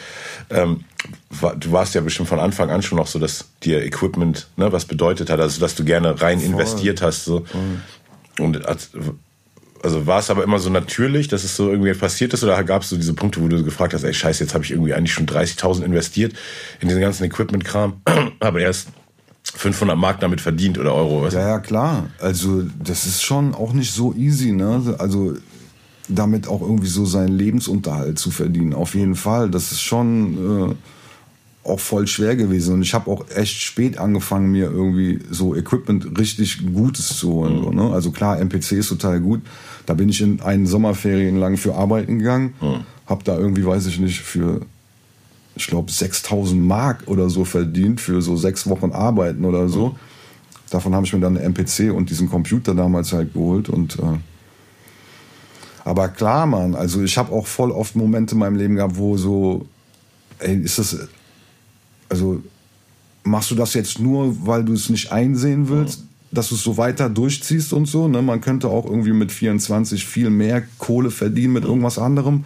ähm, 0.51 0.85
du 1.59 1.73
warst 1.73 1.97
ja 1.97 2.01
bestimmt 2.01 2.29
von 2.29 2.39
Anfang 2.39 2.71
an 2.71 2.83
schon 2.83 3.01
auch 3.01 3.09
so, 3.09 3.19
dass 3.19 3.47
dir 3.65 3.83
Equipment 3.85 4.47
ne, 4.57 4.71
was 4.73 4.85
bedeutet 4.85 5.31
hat, 5.31 5.41
also 5.41 5.61
dass 5.61 5.75
du 5.75 5.85
gerne 5.85 6.21
rein 6.21 6.41
investiert 6.41 7.03
hast 7.03 7.25
so. 7.25 7.45
Und 8.39 8.67
als, 8.67 8.91
also 9.85 10.07
war 10.07 10.19
es 10.19 10.31
aber 10.31 10.43
immer 10.43 10.59
so 10.59 10.71
natürlich, 10.71 11.29
dass 11.29 11.45
es 11.45 11.57
so 11.57 11.71
irgendwie 11.71 11.93
passiert 11.93 12.33
ist 12.33 12.43
oder 12.43 12.63
gab 12.65 12.83
es 12.83 12.89
so 12.89 12.97
diese 12.97 13.15
Punkte, 13.15 13.43
wo 13.43 13.49
du 13.49 13.63
gefragt 13.63 13.95
hast, 13.95 14.03
ey 14.03 14.15
scheiße, 14.15 14.45
jetzt 14.45 14.55
habe 14.55 14.65
ich 14.65 14.71
irgendwie 14.71 14.95
eigentlich 14.95 15.13
schon 15.13 15.27
30.000 15.27 15.85
investiert 15.85 16.33
in 16.81 16.89
diesen 16.89 17.01
ganzen 17.01 17.25
Equipment-Kram, 17.25 18.01
aber 18.41 18.61
erst 18.61 18.89
500 19.55 19.97
Mark 19.97 20.21
damit 20.21 20.41
verdient 20.41 20.79
oder 20.79 20.95
Euro, 20.95 21.23
weißt? 21.23 21.37
Ja, 21.37 21.49
ja, 21.49 21.59
klar. 21.59 22.09
Also, 22.19 22.65
das 22.83 23.07
ist 23.07 23.23
schon 23.23 23.55
auch 23.55 23.73
nicht 23.73 23.93
so 23.93 24.15
easy, 24.15 24.53
ne? 24.53 24.97
Also, 24.99 25.35
damit 26.09 26.49
auch 26.49 26.61
irgendwie 26.61 26.89
so 26.89 27.05
seinen 27.05 27.37
Lebensunterhalt 27.37 28.19
zu 28.19 28.31
verdienen. 28.31 28.75
Auf 28.75 28.95
jeden 28.95 29.15
Fall. 29.15 29.51
Das 29.51 29.73
ist 29.73 29.83
schon 29.83 30.71
äh, 30.71 30.75
auch 31.65 31.81
voll 31.81 32.07
schwer 32.07 32.37
gewesen. 32.37 32.75
Und 32.75 32.83
ich 32.83 32.95
habe 32.95 33.11
auch 33.11 33.25
echt 33.35 33.61
spät 33.61 33.99
angefangen, 33.99 34.51
mir 34.51 34.67
irgendwie 34.67 35.21
so 35.31 35.55
Equipment 35.55 36.19
richtig 36.19 36.65
Gutes 36.73 37.17
zu 37.19 37.33
holen. 37.33 37.63
So, 37.63 37.71
ne? 37.71 37.91
Also 37.93 38.11
klar, 38.11 38.39
MPC 38.39 38.73
ist 38.73 38.89
total 38.89 39.21
gut. 39.21 39.41
Da 39.87 39.95
bin 39.95 40.09
ich 40.09 40.21
in 40.21 40.41
einen 40.41 40.67
Sommerferien 40.67 41.39
lang 41.39 41.57
für 41.57 41.75
arbeiten 41.75 42.19
gegangen. 42.19 42.55
Hab 43.07 43.25
da 43.25 43.37
irgendwie, 43.37 43.65
weiß 43.65 43.87
ich 43.87 43.99
nicht, 43.99 44.21
für 44.21 44.63
ich 45.57 45.67
glaube, 45.67 45.91
6000 45.91 46.61
Mark 46.61 47.05
oder 47.07 47.31
so 47.31 47.45
verdient 47.45 48.01
für 48.01 48.21
so 48.23 48.37
sechs 48.37 48.69
Wochen 48.69 48.93
Arbeiten 48.93 49.45
oder 49.45 49.69
so. 49.69 49.97
Davon 50.71 50.95
habe 50.95 51.07
ich 51.07 51.13
mir 51.13 51.21
dann 51.21 51.37
eine 51.37 51.47
MPC 51.47 51.93
und 51.93 52.11
diesen 52.11 52.29
Computer 52.29 52.75
damals 52.75 53.13
halt 53.13 53.33
geholt. 53.33 53.69
Und, 53.69 53.99
äh 53.99 54.19
aber 55.85 56.09
klar, 56.09 56.47
Mann, 56.47 56.75
also 56.75 57.03
ich 57.03 57.17
habe 57.19 57.33
auch 57.33 57.47
voll 57.47 57.71
oft 57.71 57.95
Momente 57.95 58.35
in 58.35 58.39
meinem 58.39 58.57
Leben 58.57 58.77
gehabt, 58.77 58.97
wo 58.97 59.17
so, 59.17 59.67
ey, 60.39 60.57
ist 60.57 60.79
das, 60.79 61.09
also 62.09 62.43
machst 63.23 63.51
du 63.51 63.55
das 63.55 63.75
jetzt 63.75 63.99
nur, 63.99 64.47
weil 64.47 64.65
du 64.65 64.73
es 64.73 64.89
nicht 64.91 65.13
einsehen 65.13 65.69
willst, 65.69 66.05
dass 66.31 66.49
du 66.49 66.57
es 66.57 66.63
so 66.63 66.77
weiter 66.77 67.09
durchziehst 67.09 67.73
und 67.73 67.87
so? 67.87 68.09
Ne? 68.09 68.23
Man 68.23 68.41
könnte 68.41 68.69
auch 68.69 68.85
irgendwie 68.85 69.13
mit 69.13 69.33
24 69.33 70.07
viel 70.07 70.31
mehr 70.31 70.63
Kohle 70.79 71.11
verdienen 71.11 71.55
mit 71.55 71.65
irgendwas 71.65 71.99
anderem. 71.99 72.45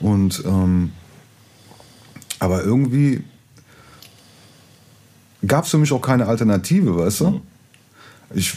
Und 0.00 0.42
ähm, 0.46 0.92
aber 2.38 2.62
irgendwie 2.62 3.24
gab 5.46 5.64
es 5.64 5.70
für 5.70 5.78
mich 5.78 5.92
auch 5.92 6.02
keine 6.02 6.26
Alternative, 6.26 6.96
weißt 6.98 7.20
du? 7.20 7.40
Ich 8.34 8.54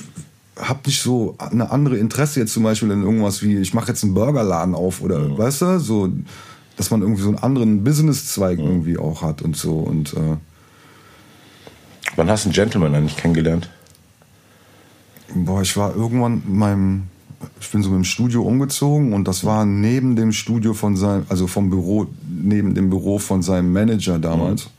habe 0.57 0.79
nicht 0.85 1.01
so 1.01 1.35
eine 1.37 1.71
andere 1.71 1.97
Interesse 1.97 2.41
jetzt 2.41 2.53
zum 2.53 2.63
Beispiel 2.63 2.91
in 2.91 3.03
irgendwas 3.03 3.41
wie, 3.41 3.57
ich 3.57 3.73
mache 3.73 3.89
jetzt 3.89 4.03
einen 4.03 4.13
Burgerladen 4.13 4.75
auf 4.75 5.01
oder, 5.01 5.37
weißt 5.37 5.61
du, 5.61 5.79
so, 5.79 6.11
dass 6.79 6.89
man 6.89 7.01
irgendwie 7.01 7.21
so 7.21 7.29
einen 7.29 7.37
anderen 7.37 7.83
Businesszweig 7.83 8.57
irgendwie 8.57 8.97
auch 8.97 9.21
hat 9.21 9.43
und 9.43 9.55
so 9.55 9.77
und 9.77 10.13
äh, 10.13 10.37
Wann 12.15 12.29
hast 12.29 12.45
du 12.45 12.49
einen 12.49 12.53
Gentleman 12.53 12.95
eigentlich 12.95 13.17
kennengelernt? 13.17 13.69
boah, 15.33 15.61
ich 15.61 15.77
war 15.77 15.95
irgendwann 15.95 16.43
in 16.45 16.57
meinem, 16.57 17.03
ich 17.59 17.69
bin 17.69 17.83
so 17.83 17.95
im 17.95 18.03
Studio 18.03 18.43
umgezogen 18.43 19.13
und 19.13 19.27
das 19.27 19.43
war 19.43 19.65
neben 19.65 20.15
dem 20.15 20.31
Studio 20.31 20.73
von 20.73 20.95
seinem, 20.95 21.25
also 21.29 21.47
vom 21.47 21.69
Büro, 21.69 22.07
neben 22.27 22.73
dem 22.73 22.89
Büro 22.89 23.19
von 23.19 23.41
seinem 23.41 23.71
Manager 23.71 24.19
damals. 24.19 24.69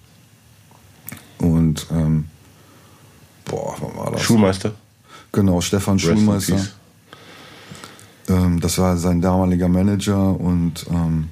Und 1.38 1.86
ähm, 1.92 2.26
boah, 3.44 3.76
wann 3.80 3.96
war 3.96 4.12
das? 4.12 4.22
Schulmeister? 4.22 4.72
Genau, 5.32 5.60
Stefan 5.60 5.94
Rest 5.94 6.04
Schulmeister. 6.06 6.58
Ähm, 8.28 8.60
das 8.60 8.78
war 8.78 8.96
sein 8.96 9.20
damaliger 9.20 9.68
Manager 9.68 10.38
und 10.38 10.86
ähm, 10.90 11.28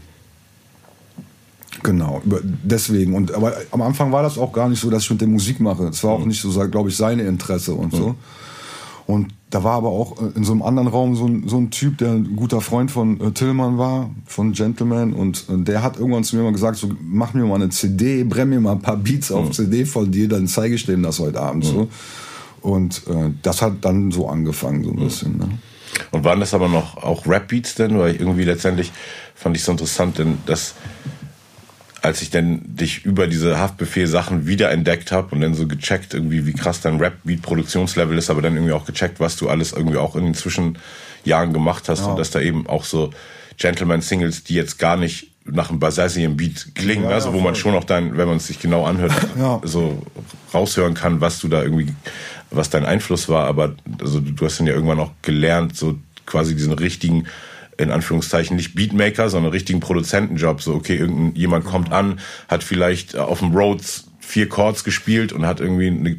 genau, 1.83 2.23
deswegen. 2.63 3.15
Und 3.15 3.33
aber 3.33 3.55
am 3.71 3.83
Anfang 3.83 4.13
war 4.13 4.23
das 4.23 4.39
auch 4.39 4.53
gar 4.53 4.69
nicht 4.69 4.81
so, 4.81 4.91
dass 4.91 5.05
ich 5.05 5.11
mit 5.11 5.21
der 5.21 5.29
Musik 5.29 5.61
mache. 5.61 5.85
Es 5.85 6.03
war 6.05 6.13
auch 6.13 6.25
nicht 6.25 6.41
so, 6.41 6.51
glaube 6.69 6.89
ich, 6.91 6.97
seine 6.97 7.23
Interesse 7.23 7.75
und 7.75 7.93
so. 7.93 8.17
Und 9.09 9.29
da 9.49 9.65
war 9.65 9.73
aber 9.73 9.89
auch 9.89 10.21
äh, 10.21 10.37
in 10.37 10.45
so 10.45 10.53
einem 10.53 10.61
anderen 10.61 10.87
Raum 10.87 11.17
so 11.17 11.27
ein, 11.27 11.49
so 11.49 11.57
ein 11.57 11.71
Typ, 11.71 11.97
der 11.97 12.11
ein 12.11 12.37
guter 12.37 12.61
Freund 12.61 12.91
von 12.91 13.19
äh, 13.21 13.31
Tillmann 13.31 13.79
war, 13.79 14.11
von 14.27 14.53
Gentleman. 14.53 15.15
Und 15.15 15.47
äh, 15.49 15.57
der 15.57 15.83
hat 15.83 15.97
irgendwann 15.97 16.25
zu 16.25 16.37
mir 16.37 16.43
mal 16.43 16.53
gesagt, 16.53 16.77
so, 16.77 16.91
mach 17.01 17.33
mir 17.33 17.47
mal 17.47 17.55
eine 17.55 17.71
CD, 17.71 18.23
brenn 18.25 18.51
mir 18.51 18.61
mal 18.61 18.73
ein 18.73 18.83
paar 18.83 18.99
Beats 18.99 19.33
auf 19.33 19.51
CD 19.53 19.87
von 19.87 20.13
dir, 20.13 20.29
dann 20.29 20.47
zeige 20.47 20.75
ich 20.75 20.85
denen 20.85 21.03
das 21.03 21.19
heute 21.21 21.41
Abend 21.41 21.65
so. 21.65 21.89
Und 22.61 23.07
äh, 23.07 23.31
das 23.43 23.63
hat 23.63 23.77
dann 23.81 24.11
so 24.11 24.29
angefangen, 24.29 24.85
so 24.85 24.91
ein 24.91 24.97
bisschen. 24.97 25.39
Ne? 25.39 25.49
Und 26.11 26.25
waren 26.25 26.41
das 26.41 26.53
aber 26.53 26.69
noch 26.69 26.99
auch 26.99 27.27
Rap-Beats 27.27 27.77
denn? 27.77 27.99
Weil 27.99 28.17
irgendwie 28.17 28.45
letztendlich 28.45 28.93
fand 29.35 29.57
ich 29.57 29.65
so 29.65 29.73
interessant, 29.73 30.19
denn 30.19 30.37
das, 30.45 30.75
als 32.03 32.23
ich 32.23 32.31
dann 32.31 32.61
dich 32.65 33.05
über 33.05 33.27
diese 33.27 33.59
Haftbefehl-Sachen 33.59 34.47
wiederentdeckt 34.47 35.11
habe 35.13 35.35
und 35.35 35.41
dann 35.41 35.55
so 35.55 35.67
gecheckt, 35.67 36.15
irgendwie, 36.15 36.47
wie 36.47 36.53
krass 36.53 36.81
dein 36.81 36.99
Rap-Beat-Produktionslevel 36.99 38.17
ist, 38.17 38.31
aber 38.31 38.43
dann 38.43 38.55
irgendwie 38.55 38.73
auch 38.73 38.85
gecheckt, 38.87 39.21
was 39.21 39.37
du 39.37 39.49
alles 39.49 39.73
irgendwie 39.73 39.97
auch 39.97 40.15
in 40.17 40.25
den 40.25 40.35
Zwischenjahren 40.35 41.53
gemacht 41.53 41.89
hast 41.89 42.03
und 42.07 42.17
dass 42.19 42.31
da 42.31 42.41
eben 42.41 42.67
auch 42.67 42.85
so 42.85 43.11
Gentleman-Singles, 43.57 44.45
die 44.45 44.55
jetzt 44.55 44.79
gar 44.79 44.97
nicht 44.97 45.33
nach 45.45 45.71
einem 45.71 45.81
Basasian-Beat 45.81 46.75
klingen, 46.75 47.05
Ja, 47.05 47.11
also 47.11 47.29
ja, 47.31 47.35
wo 47.35 47.41
man 47.41 47.55
schon 47.55 47.75
auch 47.75 47.85
dein, 47.85 48.17
wenn 48.17 48.29
man 48.29 48.37
es 48.37 48.47
sich 48.47 48.61
genau 48.61 48.85
anhört, 48.85 49.13
Ja. 49.39 49.61
so 49.65 50.03
raushören 50.53 50.95
kann, 50.95 51.21
was 51.21 51.39
du 51.41 51.49
da 51.49 51.63
irgendwie, 51.63 51.95
was 52.51 52.71
dein 52.71 52.85
Einfluss 52.85 53.29
war, 53.29 53.47
aber 53.47 53.75
also 54.01 54.21
du 54.21 54.45
hast 54.45 54.61
dann 54.61 54.67
ja 54.67 54.75
irgendwann 54.75 55.01
auch 55.01 55.11
gelernt, 55.23 55.77
so 55.77 55.99
quasi 56.27 56.55
diesen 56.55 56.75
richtigen, 56.75 57.27
in 57.79 57.91
Anführungszeichen, 57.91 58.57
nicht 58.57 58.75
Beatmaker, 58.75 59.31
sondern 59.31 59.53
richtigen 59.53 59.81
Produzentenjob. 59.81 60.61
So, 60.61 60.75
okay, 60.75 60.97
irgendein, 60.97 61.35
jemand 61.35 61.65
kommt 61.65 61.93
an, 61.93 62.21
hat 62.49 62.65
vielleicht 62.65 63.17
auf 63.17 63.39
dem 63.39 63.53
Rhodes 63.53 64.09
vier 64.21 64.49
Chords 64.49 64.85
gespielt 64.85 65.33
und 65.33 65.47
hat 65.47 65.61
irgendwie 65.61 65.87
eine 65.87 66.17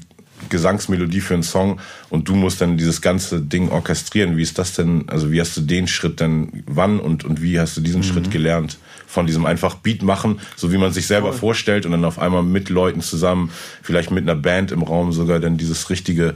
Gesangsmelodie 0.48 1.20
für 1.20 1.34
einen 1.34 1.44
Song 1.44 1.80
und 2.10 2.30
du 2.30 2.36
musst 2.36 2.62
dann 2.62 2.78
dieses 2.78 3.02
ganze 3.02 3.42
Ding 3.42 3.70
orchestrieren. 3.70 4.38
Wie 4.38 4.42
ist 4.42 4.58
das 4.58 4.74
denn, 4.74 5.10
also 5.10 5.32
wie 5.32 5.42
hast 5.42 5.58
du 5.58 5.62
den 5.62 5.88
Schritt 5.88 6.22
denn 6.22 6.64
wann 6.66 7.00
und, 7.00 7.26
und 7.26 7.42
wie 7.42 7.60
hast 7.60 7.76
du 7.76 7.82
diesen 7.82 8.04
Schritt 8.04 8.32
gelernt? 8.32 8.78
Von 9.06 9.28
diesem 9.28 9.46
einfach 9.46 9.76
Beat 9.76 10.02
machen, 10.02 10.40
so 10.56 10.72
wie 10.72 10.78
man 10.78 10.94
sich 10.94 11.08
selber 11.08 11.34
vorstellt 11.34 11.86
und 11.86 11.92
dann 11.92 12.06
auf 12.06 12.20
einmal 12.20 12.44
mit 12.44 12.70
Leuten 12.70 13.02
zusammen, 13.02 13.52
vielleicht 13.82 14.12
mit 14.12 14.24
einer 14.24 14.40
Band 14.40 14.72
im 14.72 14.84
Raum 14.84 15.12
sogar 15.12 15.40
dann 15.40 15.58
dieses 15.58 15.90
richtige 15.90 16.36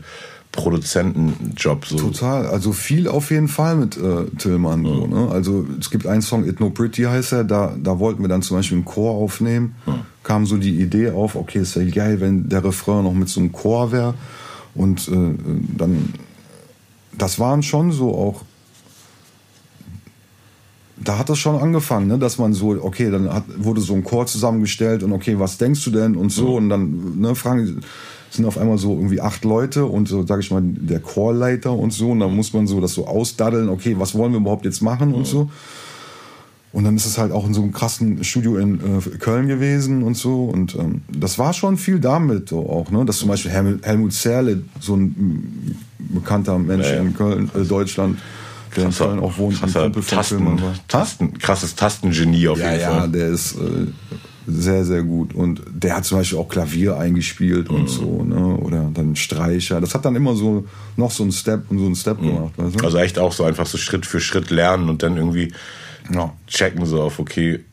Produzentenjob. 0.53 1.85
So. 1.85 1.97
Total, 1.97 2.45
also 2.45 2.73
viel 2.73 3.07
auf 3.07 3.31
jeden 3.31 3.47
Fall 3.47 3.75
mit 3.75 3.97
äh, 3.97 4.25
Tillmann. 4.37 4.85
Ja. 4.85 4.93
So, 4.93 5.07
ne? 5.07 5.29
Also 5.31 5.65
es 5.79 5.89
gibt 5.89 6.05
einen 6.05 6.21
Song, 6.21 6.45
It 6.45 6.59
No 6.59 6.69
Pretty 6.69 7.03
heißt 7.03 7.33
er, 7.33 7.43
da, 7.43 7.75
da 7.75 7.99
wollten 7.99 8.21
wir 8.21 8.29
dann 8.29 8.43
zum 8.43 8.57
Beispiel 8.57 8.77
einen 8.77 8.85
Chor 8.85 9.15
aufnehmen. 9.15 9.75
Ja. 9.87 10.05
Kam 10.21 10.45
so 10.45 10.57
die 10.57 10.79
Idee 10.79 11.09
auf, 11.09 11.35
okay, 11.35 11.59
es 11.59 11.75
wäre 11.75 11.87
geil, 11.87 12.21
wenn 12.21 12.49
der 12.49 12.63
Refrain 12.63 13.03
noch 13.03 13.13
mit 13.13 13.29
so 13.29 13.39
einem 13.39 13.51
Chor 13.51 13.91
wäre. 13.91 14.13
Und 14.75 15.07
äh, 15.07 15.35
dann, 15.75 16.13
das 17.17 17.39
waren 17.39 17.63
schon 17.63 17.91
so 17.91 18.15
auch 18.15 18.41
da 21.03 21.17
hat 21.17 21.27
das 21.27 21.39
schon 21.39 21.59
angefangen, 21.59 22.07
ne? 22.07 22.17
dass 22.17 22.37
man 22.37 22.53
so, 22.53 22.77
okay, 22.81 23.11
dann 23.11 23.33
hat, 23.33 23.43
wurde 23.57 23.81
so 23.81 23.93
ein 23.93 24.05
Chor 24.05 24.25
zusammengestellt 24.25 25.03
und 25.03 25.11
okay, 25.11 25.37
was 25.37 25.57
denkst 25.57 25.83
du 25.83 25.91
denn 25.91 26.15
und 26.15 26.31
so 26.31 26.55
und 26.55 26.69
dann 26.69 27.19
ne, 27.19 27.35
fragen, 27.35 27.81
sind 28.33 28.45
auf 28.45 28.57
einmal 28.57 28.77
so 28.77 28.95
irgendwie 28.95 29.21
acht 29.21 29.45
Leute 29.45 29.85
und 29.85 30.07
so, 30.07 30.25
sag 30.25 30.39
ich 30.39 30.51
mal, 30.51 30.61
der 30.63 30.99
Chorleiter 30.99 31.71
und 31.71 31.93
so 31.93 32.11
und 32.11 32.19
dann 32.19 32.35
muss 32.35 32.53
man 32.53 32.67
so 32.67 32.81
das 32.81 32.93
so 32.93 33.07
ausdaddeln, 33.07 33.69
okay, 33.69 33.95
was 33.97 34.15
wollen 34.15 34.31
wir 34.31 34.39
überhaupt 34.39 34.65
jetzt 34.65 34.81
machen 34.81 35.13
und 35.13 35.27
so. 35.27 35.49
Und 36.71 36.85
dann 36.85 36.95
ist 36.95 37.05
es 37.05 37.19
halt 37.19 37.31
auch 37.31 37.45
in 37.45 37.53
so 37.53 37.61
einem 37.61 37.71
krassen 37.71 38.23
Studio 38.23 38.57
in 38.57 38.79
äh, 38.79 39.17
Köln 39.19 39.47
gewesen 39.47 40.01
und 40.01 40.17
so. 40.17 40.45
Und 40.45 40.73
ähm, 40.73 41.03
das 41.07 41.37
war 41.37 41.53
schon 41.53 41.77
viel 41.77 41.99
damit 41.99 42.49
so 42.49 42.67
auch, 42.67 42.89
ne? 42.89 43.05
Dass 43.05 43.19
zum 43.19 43.29
Beispiel 43.29 43.51
Helmut, 43.51 43.85
Helmut 43.85 44.11
Zerle, 44.11 44.63
so 44.79 44.95
ein 44.95 45.77
bekannter 45.99 46.57
Mensch 46.57 46.87
ja, 46.87 46.95
ja. 46.95 47.01
in 47.01 47.13
Köln, 47.15 47.51
äh, 47.55 47.63
Deutschland, 47.63 48.17
der 48.75 48.85
krasser, 48.85 49.05
in 49.05 49.09
Köln 49.11 49.23
auch 49.23 49.37
wohnt, 49.37 49.59
krasser 49.59 49.91
Tasten, 49.91 50.61
Tasten, 50.87 51.37
krasses 51.37 51.75
Tastengenie 51.75 52.47
auf 52.47 52.57
ja, 52.57 52.71
jeden 52.71 52.85
Fall. 52.85 52.97
Ja, 53.01 53.07
der 53.07 53.27
ist 53.27 53.53
äh, 53.53 53.87
sehr, 54.45 54.83
sehr 54.85 55.03
gut. 55.03 55.33
Und 55.33 55.61
der 55.71 55.95
hat 55.95 56.05
zum 56.05 56.17
Beispiel 56.17 56.37
auch 56.37 56.49
Klavier 56.49 56.97
eingespielt 56.97 57.71
mhm. 57.71 57.75
und 57.75 57.89
so, 57.89 58.23
ne? 58.23 58.57
Oder 58.57 58.89
dann 58.93 59.15
Streicher. 59.15 59.79
Das 59.81 59.93
hat 59.93 60.05
dann 60.05 60.15
immer 60.15 60.35
so 60.35 60.65
noch 60.97 61.11
so 61.11 61.23
einen 61.23 61.31
Step 61.31 61.69
und 61.69 61.79
so 61.79 61.85
einen 61.85 61.95
Step 61.95 62.21
mhm. 62.21 62.27
gemacht. 62.27 62.53
Weißt 62.57 62.79
du? 62.79 62.85
Also 62.85 62.97
echt 62.97 63.19
auch 63.19 63.31
so 63.31 63.43
einfach 63.43 63.65
so 63.65 63.77
Schritt 63.77 64.05
für 64.05 64.19
Schritt 64.19 64.49
lernen 64.49 64.89
und 64.89 65.03
dann 65.03 65.17
irgendwie 65.17 65.53
ja. 66.13 66.33
checken 66.47 66.85
so 66.85 67.01
auf, 67.01 67.19
okay, 67.19 67.63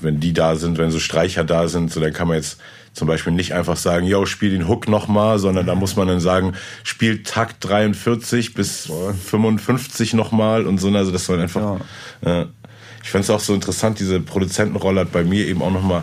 wenn 0.00 0.20
die 0.20 0.32
da 0.32 0.56
sind, 0.56 0.78
wenn 0.78 0.90
so 0.90 0.98
Streicher 0.98 1.44
da 1.44 1.68
sind, 1.68 1.92
so 1.92 2.00
dann 2.00 2.12
kann 2.12 2.28
man 2.28 2.36
jetzt 2.36 2.58
zum 2.92 3.08
Beispiel 3.08 3.32
nicht 3.32 3.54
einfach 3.54 3.76
sagen, 3.76 4.06
yo, 4.06 4.26
spiel 4.26 4.50
den 4.50 4.68
Hook 4.68 4.88
nochmal, 4.88 5.38
sondern 5.38 5.66
da 5.66 5.74
muss 5.74 5.96
man 5.96 6.08
dann 6.08 6.20
sagen, 6.20 6.52
spiel 6.82 7.22
Takt 7.22 7.64
43 7.64 8.54
bis 8.54 8.90
55 9.28 10.12
nochmal 10.14 10.66
und 10.66 10.78
so, 10.78 10.90
also 10.90 11.10
das 11.10 11.24
soll 11.24 11.40
einfach, 11.40 11.80
ja. 12.24 12.42
äh, 12.42 12.46
ich 13.02 13.10
fand 13.10 13.24
es 13.24 13.30
auch 13.30 13.40
so 13.40 13.54
interessant, 13.54 13.98
diese 13.98 14.20
Produzentenrolle 14.20 15.00
hat 15.00 15.12
bei 15.12 15.24
mir 15.24 15.46
eben 15.46 15.62
auch 15.62 15.72
nochmal 15.72 16.02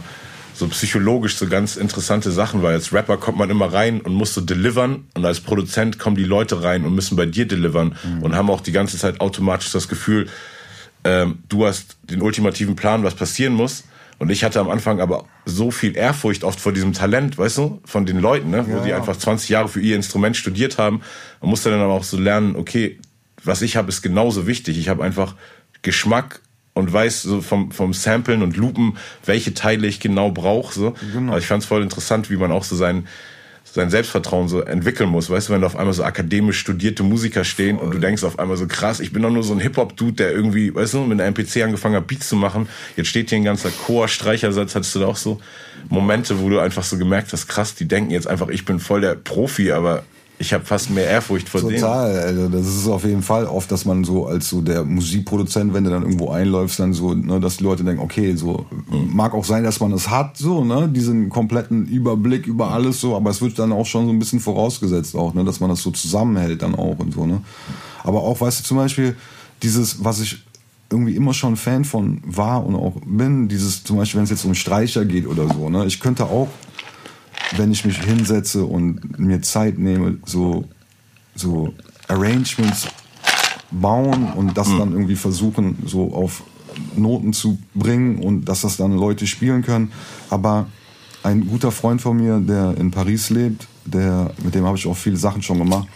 so 0.54 0.68
psychologisch 0.68 1.38
so 1.38 1.48
ganz 1.48 1.78
interessante 1.78 2.32
Sachen, 2.32 2.62
weil 2.62 2.74
als 2.74 2.92
Rapper 2.92 3.18
kommt 3.18 3.38
man 3.38 3.50
immer 3.50 3.72
rein 3.72 4.02
und 4.02 4.14
muss 4.14 4.34
so 4.34 4.42
delivern 4.42 5.06
und 5.14 5.26
als 5.26 5.40
Produzent 5.40 6.00
kommen 6.00 6.18
die 6.18 6.26
Leute 6.26 6.64
rein 6.64 6.84
und 6.86 6.94
müssen 6.94 7.16
bei 7.16 7.26
dir 7.26 7.48
delivern 7.48 7.96
mhm. 8.04 8.24
und 8.24 8.36
haben 8.36 8.50
auch 8.50 8.62
die 8.62 8.74
ganze 8.74 8.98
Zeit 8.98 9.22
automatisch 9.22 9.72
das 9.72 9.88
Gefühl, 9.88 10.28
ähm, 11.06 11.40
du 11.48 11.66
hast 11.66 11.98
den 12.04 12.22
ultimativen 12.22 12.76
Plan, 12.76 13.04
was 13.04 13.16
passieren 13.16 13.54
muss 13.54 13.86
und 14.20 14.30
ich 14.30 14.44
hatte 14.44 14.60
am 14.60 14.70
Anfang 14.70 15.00
aber 15.00 15.26
so 15.46 15.72
viel 15.72 15.96
Ehrfurcht 15.96 16.44
oft 16.44 16.60
vor 16.60 16.74
diesem 16.74 16.92
Talent, 16.92 17.38
weißt 17.38 17.58
du, 17.58 17.82
von 17.86 18.06
den 18.06 18.20
Leuten, 18.20 18.50
ne? 18.50 18.66
wo 18.68 18.78
ja. 18.78 18.84
die 18.84 18.94
einfach 18.94 19.16
20 19.16 19.50
Jahre 19.50 19.70
für 19.70 19.80
ihr 19.80 19.96
Instrument 19.96 20.36
studiert 20.36 20.78
haben. 20.78 21.02
Man 21.42 21.50
musste 21.50 21.72
dann 21.72 21.80
aber 21.80 21.94
auch 21.94 22.04
so 22.04 22.18
lernen, 22.18 22.58
okay, 22.58 23.00
was 23.44 23.62
ich 23.62 23.78
habe, 23.78 23.88
ist 23.88 24.02
genauso 24.02 24.46
wichtig. 24.46 24.78
Ich 24.78 24.90
habe 24.90 25.04
einfach 25.06 25.36
Geschmack 25.82 26.42
und 26.80 26.92
weiß 26.92 27.24
so 27.24 27.42
vom, 27.42 27.72
vom 27.72 27.94
Samplen 27.94 28.42
und 28.42 28.58
Lupen, 28.58 28.98
welche 29.26 29.54
Teile 29.54 29.88
ich 29.88 30.00
genau 30.00 30.32
brauche. 30.32 30.74
So. 30.74 30.96
Genau. 31.14 31.32
Aber 31.32 31.40
ich 31.40 31.48
fand 31.48 31.64
es 31.64 31.68
voll 31.68 31.84
interessant, 31.84 32.30
wie 32.30 32.38
man 32.38 32.52
auch 32.52 32.64
so 32.64 32.76
sein, 32.76 33.08
sein 33.64 33.90
Selbstvertrauen 33.90 34.48
so 34.48 34.62
entwickeln 34.62 35.10
muss. 35.10 35.30
Weißt 35.30 35.50
du, 35.50 35.54
wenn 35.54 35.62
da 35.62 35.68
auf 35.68 35.76
einmal 35.76 35.94
so 35.94 36.04
akademisch 36.04 36.60
studierte 36.60 37.04
Musiker 37.04 37.44
stehen 37.44 37.78
Voll. 37.78 37.86
und 37.86 37.94
du 37.94 38.00
denkst 38.00 38.24
auf 38.24 38.40
einmal 38.40 38.58
so 38.58 38.68
krass, 38.68 39.00
ich 39.00 39.14
bin 39.14 39.22
doch 39.22 39.32
nur 39.32 39.44
so 39.44 39.54
ein 39.54 39.60
Hip-Hop-Dude, 39.60 40.14
der 40.14 40.32
irgendwie, 40.32 40.74
weißt 40.74 40.96
du, 40.96 41.02
mit 41.02 41.20
einer 41.20 41.30
MPC 41.30 41.64
angefangen 41.64 41.96
hat, 41.96 42.08
Beats 42.08 42.30
zu 42.30 42.36
machen. 42.36 42.68
Jetzt 42.96 43.08
steht 43.08 43.30
hier 43.30 43.38
ein 43.38 43.44
ganzer 43.44 43.70
Chor, 43.70 44.08
Streichersatz. 44.08 44.76
Hattest 44.76 44.96
du 44.96 45.00
da 45.00 45.08
auch 45.08 45.18
so 45.18 45.40
Momente, 45.90 46.40
wo 46.40 46.50
du 46.50 46.60
einfach 46.60 46.84
so 46.84 46.98
gemerkt 46.98 47.32
hast, 47.34 47.48
krass, 47.48 47.76
die 47.76 47.88
denken 47.88 48.12
jetzt 48.12 48.28
einfach, 48.28 48.50
ich 48.50 48.66
bin 48.66 48.80
voll 48.80 49.02
der 49.02 49.16
Profi, 49.16 49.72
aber 49.72 50.04
ich 50.42 50.54
habe 50.54 50.64
fast 50.64 50.90
mehr 50.90 51.06
Ehrfurcht 51.06 51.50
vor 51.50 51.60
denen. 51.60 51.82
Total, 51.82 52.18
also 52.18 52.48
das 52.48 52.66
ist 52.66 52.88
auf 52.88 53.04
jeden 53.04 53.22
Fall 53.22 53.46
oft, 53.46 53.70
dass 53.70 53.84
man 53.84 54.06
so 54.06 54.26
als 54.26 54.50
so 54.50 54.62
der 54.62 54.86
Musikproduzent, 54.86 55.74
wenn 55.74 55.84
du 55.84 55.90
dann 55.90 56.04
irgendwo 56.04 56.30
einläufst, 56.30 56.80
dann 56.80 56.94
so, 56.94 57.14
ne, 57.14 57.42
dass 57.42 57.58
die 57.58 57.66
Leute 57.66 57.84
denken, 57.84 58.02
okay, 58.02 58.34
so 58.36 58.66
mag 58.90 59.34
auch 59.34 59.44
sein, 59.44 59.66
dass 59.66 59.82
man 59.82 59.92
es 59.92 60.10
hat, 60.10 60.38
so, 60.38 60.64
ne, 60.64 60.88
diesen 60.88 61.28
kompletten 61.28 61.86
Überblick 61.88 62.48
über 62.48 62.72
alles 62.72 63.02
so, 63.02 63.18
aber 63.18 63.30
es 63.32 63.42
wird 63.42 63.60
dann 63.60 63.74
auch 63.74 63.86
schon 63.86 64.06
so 64.06 64.14
ein 64.14 64.20
bisschen 64.20 64.40
vorausgesetzt 64.40 65.14
auch, 65.14 65.34
ne, 65.34 65.44
dass 65.44 65.60
man 65.60 65.70
das 65.70 65.82
so 65.82 65.92
zusammenhält 65.92 66.62
dann 66.62 66.74
auch 66.74 66.98
und 67.00 67.14
so, 67.14 67.26
ne. 67.26 67.42
Aber 68.04 68.24
auch, 68.24 68.40
weißt 68.40 68.62
du, 68.62 68.64
zum 68.64 68.78
Beispiel 68.78 69.18
dieses, 69.62 70.06
was 70.06 70.22
ich 70.22 70.38
irgendwie 70.90 71.16
immer 71.16 71.34
schon 71.34 71.58
Fan 71.58 71.84
von 71.84 72.22
war 72.26 72.66
und 72.66 72.76
auch 72.76 72.94
bin, 73.06 73.50
dieses 73.50 73.84
zum 73.84 73.98
Beispiel, 73.98 74.20
wenn 74.20 74.24
es 74.24 74.30
jetzt 74.30 74.46
um 74.46 74.56
Streicher 74.56 75.04
geht 75.04 75.28
oder 75.28 75.50
so, 75.50 75.70
ne, 75.70 75.86
ich 75.86 76.00
könnte 76.00 76.24
auch 76.28 76.48
wenn 77.58 77.72
ich 77.72 77.86
mich 77.86 78.00
hinsetze 78.00 78.66
und 78.66 79.20
mir 79.20 79.42
Zeit 79.42 79.78
nehme, 79.78 80.18
so, 80.26 80.66
so 81.36 81.74
Arrangements 82.08 82.88
bauen 83.72 84.34
und 84.34 84.58
das 84.58 84.68
dann 84.68 84.94
irgendwie 84.94 85.16
versuchen, 85.16 85.78
so 85.86 86.14
auf 86.14 86.44
Noten 86.96 87.34
zu 87.34 87.58
bringen 87.76 88.20
und 88.24 88.46
dass 88.46 88.62
das 88.62 88.78
dann 88.78 88.94
Leute 88.98 89.28
spielen 89.28 89.62
können. 89.62 89.92
Aber 90.30 90.68
ein 91.24 91.48
guter 91.48 91.72
Freund 91.72 92.02
von 92.02 92.18
mir, 92.18 92.40
der 92.40 92.76
in 92.78 92.92
Paris 92.92 93.30
lebt, 93.30 93.68
der, 93.86 94.32
mit 94.44 94.56
dem 94.56 94.66
habe 94.66 94.78
ich 94.78 94.88
auch 94.88 94.98
viele 94.98 95.18
Sachen 95.18 95.42
schon 95.42 95.60
gemacht. 95.60 95.88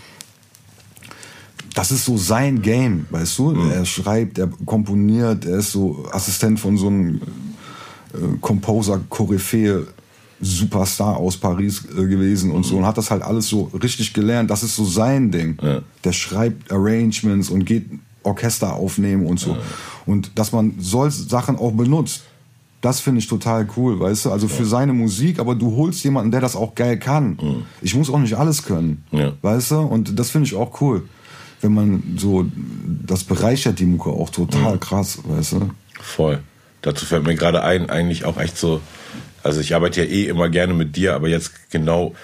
Das 1.74 1.92
ist 1.92 2.06
so 2.06 2.18
sein 2.18 2.62
Game, 2.62 3.08
weißt 3.10 3.39
du? 3.39 3.52
Mhm. 3.52 3.72
Er 3.72 3.86
schreibt, 3.86 4.38
er 4.38 4.50
komponiert, 4.66 5.46
er 5.46 5.58
ist 5.58 5.72
so 5.72 6.06
Assistent 6.12 6.60
von 6.60 6.78
so 6.78 6.88
einem 6.88 7.16
äh, 8.13 8.38
Composer-Koryphäe 8.42 9.88
Superstar 10.43 11.17
aus 11.17 11.38
Paris 11.38 11.86
äh, 11.86 12.06
gewesen 12.06 12.51
und 12.51 12.63
so 12.65 12.77
und 12.77 12.86
hat 12.86 12.97
das 12.97 13.10
halt 13.10 13.23
alles 13.23 13.47
so 13.47 13.71
richtig 13.82 14.13
gelernt. 14.13 14.49
Das 14.49 14.62
ist 14.63 14.75
so 14.75 14.84
sein 14.84 15.32
Ding. 15.32 15.58
Ja. 15.62 15.82
Der 16.03 16.12
schreibt 16.12 16.71
Arrangements 16.71 17.49
und 17.49 17.65
geht 17.65 17.86
Orchester 18.23 18.73
aufnehmen 18.73 19.25
und 19.25 19.39
so. 19.39 19.51
Ja. 19.51 19.58
Und 20.06 20.38
dass 20.38 20.51
man 20.51 20.75
solche 20.79 21.23
Sachen 21.23 21.58
auch 21.58 21.71
benutzt. 21.71 22.23
Das 22.82 22.99
finde 22.99 23.19
ich 23.19 23.27
total 23.27 23.65
cool, 23.77 23.97
weißt 24.01 24.25
du? 24.25 24.32
Also 24.32 24.49
für 24.49 24.65
seine 24.65 24.91
Musik, 24.91 25.39
aber 25.39 25.56
du 25.56 25.77
holst 25.77 26.03
jemanden, 26.03 26.32
der 26.32 26.41
das 26.41 26.58
auch 26.58 26.75
geil 26.75 26.99
kann. 26.99 27.38
Mhm. 27.41 27.63
Ich 27.82 27.95
muss 27.95 28.10
auch 28.10 28.19
nicht 28.19 28.34
alles 28.34 28.63
können, 28.63 29.06
weißt 29.41 29.71
du? 29.71 29.79
Und 29.79 30.19
das 30.19 30.32
finde 30.32 30.47
ich 30.47 30.56
auch 30.56 30.82
cool. 30.82 31.03
Wenn 31.62 31.73
man 31.73 32.17
so, 32.17 32.45
das 33.08 33.23
bereichert 33.23 33.79
die 33.79 33.86
Mucke 33.86 34.10
auch 34.10 34.29
total 34.29 34.75
mhm. 34.75 34.79
krass, 34.82 35.19
weißt 35.23 35.53
du? 35.53 35.69
Voll. 36.01 36.39
Dazu 36.82 37.06
fällt 37.06 37.23
mir 37.23 37.36
gerade 37.36 37.63
ein, 37.63 37.89
eigentlich 37.89 38.25
auch 38.25 38.38
echt 38.38 38.58
so 38.58 38.82
also 39.43 39.60
ich 39.60 39.75
arbeite 39.75 40.03
ja 40.03 40.10
eh 40.10 40.25
immer 40.25 40.49
gerne 40.49 40.73
mit 40.73 40.95
dir, 40.95 41.13
aber 41.13 41.27
jetzt 41.27 41.69
genau, 41.69 42.15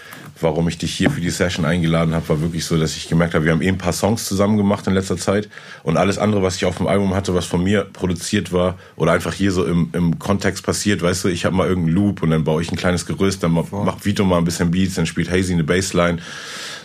warum 0.42 0.68
ich 0.70 0.78
dich 0.78 0.94
hier 0.94 1.12
für 1.12 1.22
die 1.22 1.30
Session 1.30 1.66
eingeladen 1.66 2.14
habe, 2.14 2.30
war 2.30 2.42
wirklich 2.42 2.64
so, 2.66 2.78
dass 2.78 2.96
ich 2.96 3.10
gemerkt 3.10 3.34
habe, 3.34 3.46
wir 3.46 3.52
haben 3.52 3.62
eh 3.62 3.68
ein 3.68 3.78
paar 3.78 3.94
Songs 3.94 4.26
zusammen 4.26 4.58
gemacht 4.58 4.88
in 4.88 4.94
letzter 4.94 5.18
Zeit 5.18 5.50
und 5.84 5.98
alles 5.98 6.18
andere, 6.18 6.42
was 6.42 6.56
ich 6.56 6.66
auf 6.66 6.78
dem 6.78 6.88
Album 6.88 7.14
hatte, 7.14 7.36
was 7.36 7.46
von 7.46 7.64
mir 7.64 7.84
produziert 7.84 8.54
war 8.54 8.78
oder 8.96 9.12
einfach 9.12 9.34
hier 9.34 9.52
so 9.52 9.66
im, 9.66 9.90
im 9.94 10.18
Kontext 10.18 10.66
passiert, 10.66 11.02
weißt 11.02 11.26
du, 11.26 11.28
ich 11.28 11.46
habe 11.46 11.56
mal 11.56 11.68
irgendeinen 11.68 11.96
Loop 11.96 12.24
und 12.24 12.32
dann 12.32 12.44
baue 12.44 12.62
ich 12.62 12.72
ein 12.72 12.78
kleines 12.78 13.06
Gerüst, 13.06 13.44
dann 13.44 13.52
macht 13.52 14.06
Vito 14.06 14.24
mal 14.24 14.38
ein 14.38 14.46
bisschen 14.46 14.72
Beats, 14.72 14.96
dann 14.96 15.06
spielt 15.06 15.30
Hazy 15.30 15.54
eine 15.54 15.64
Bassline, 15.64 16.20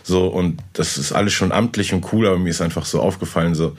so 0.03 0.27
und 0.27 0.61
das 0.73 0.99
ist 0.99 1.13
alles 1.13 1.33
schon 1.33 1.53
amtlich 1.53 1.95
und 1.95 2.13
cool, 2.13 2.27
aber 2.27 2.39
mir 2.39 2.51
ist 2.51 2.61
einfach 2.61 2.87
so 2.87 3.01
aufgefallen, 3.01 3.55
so 3.55 3.77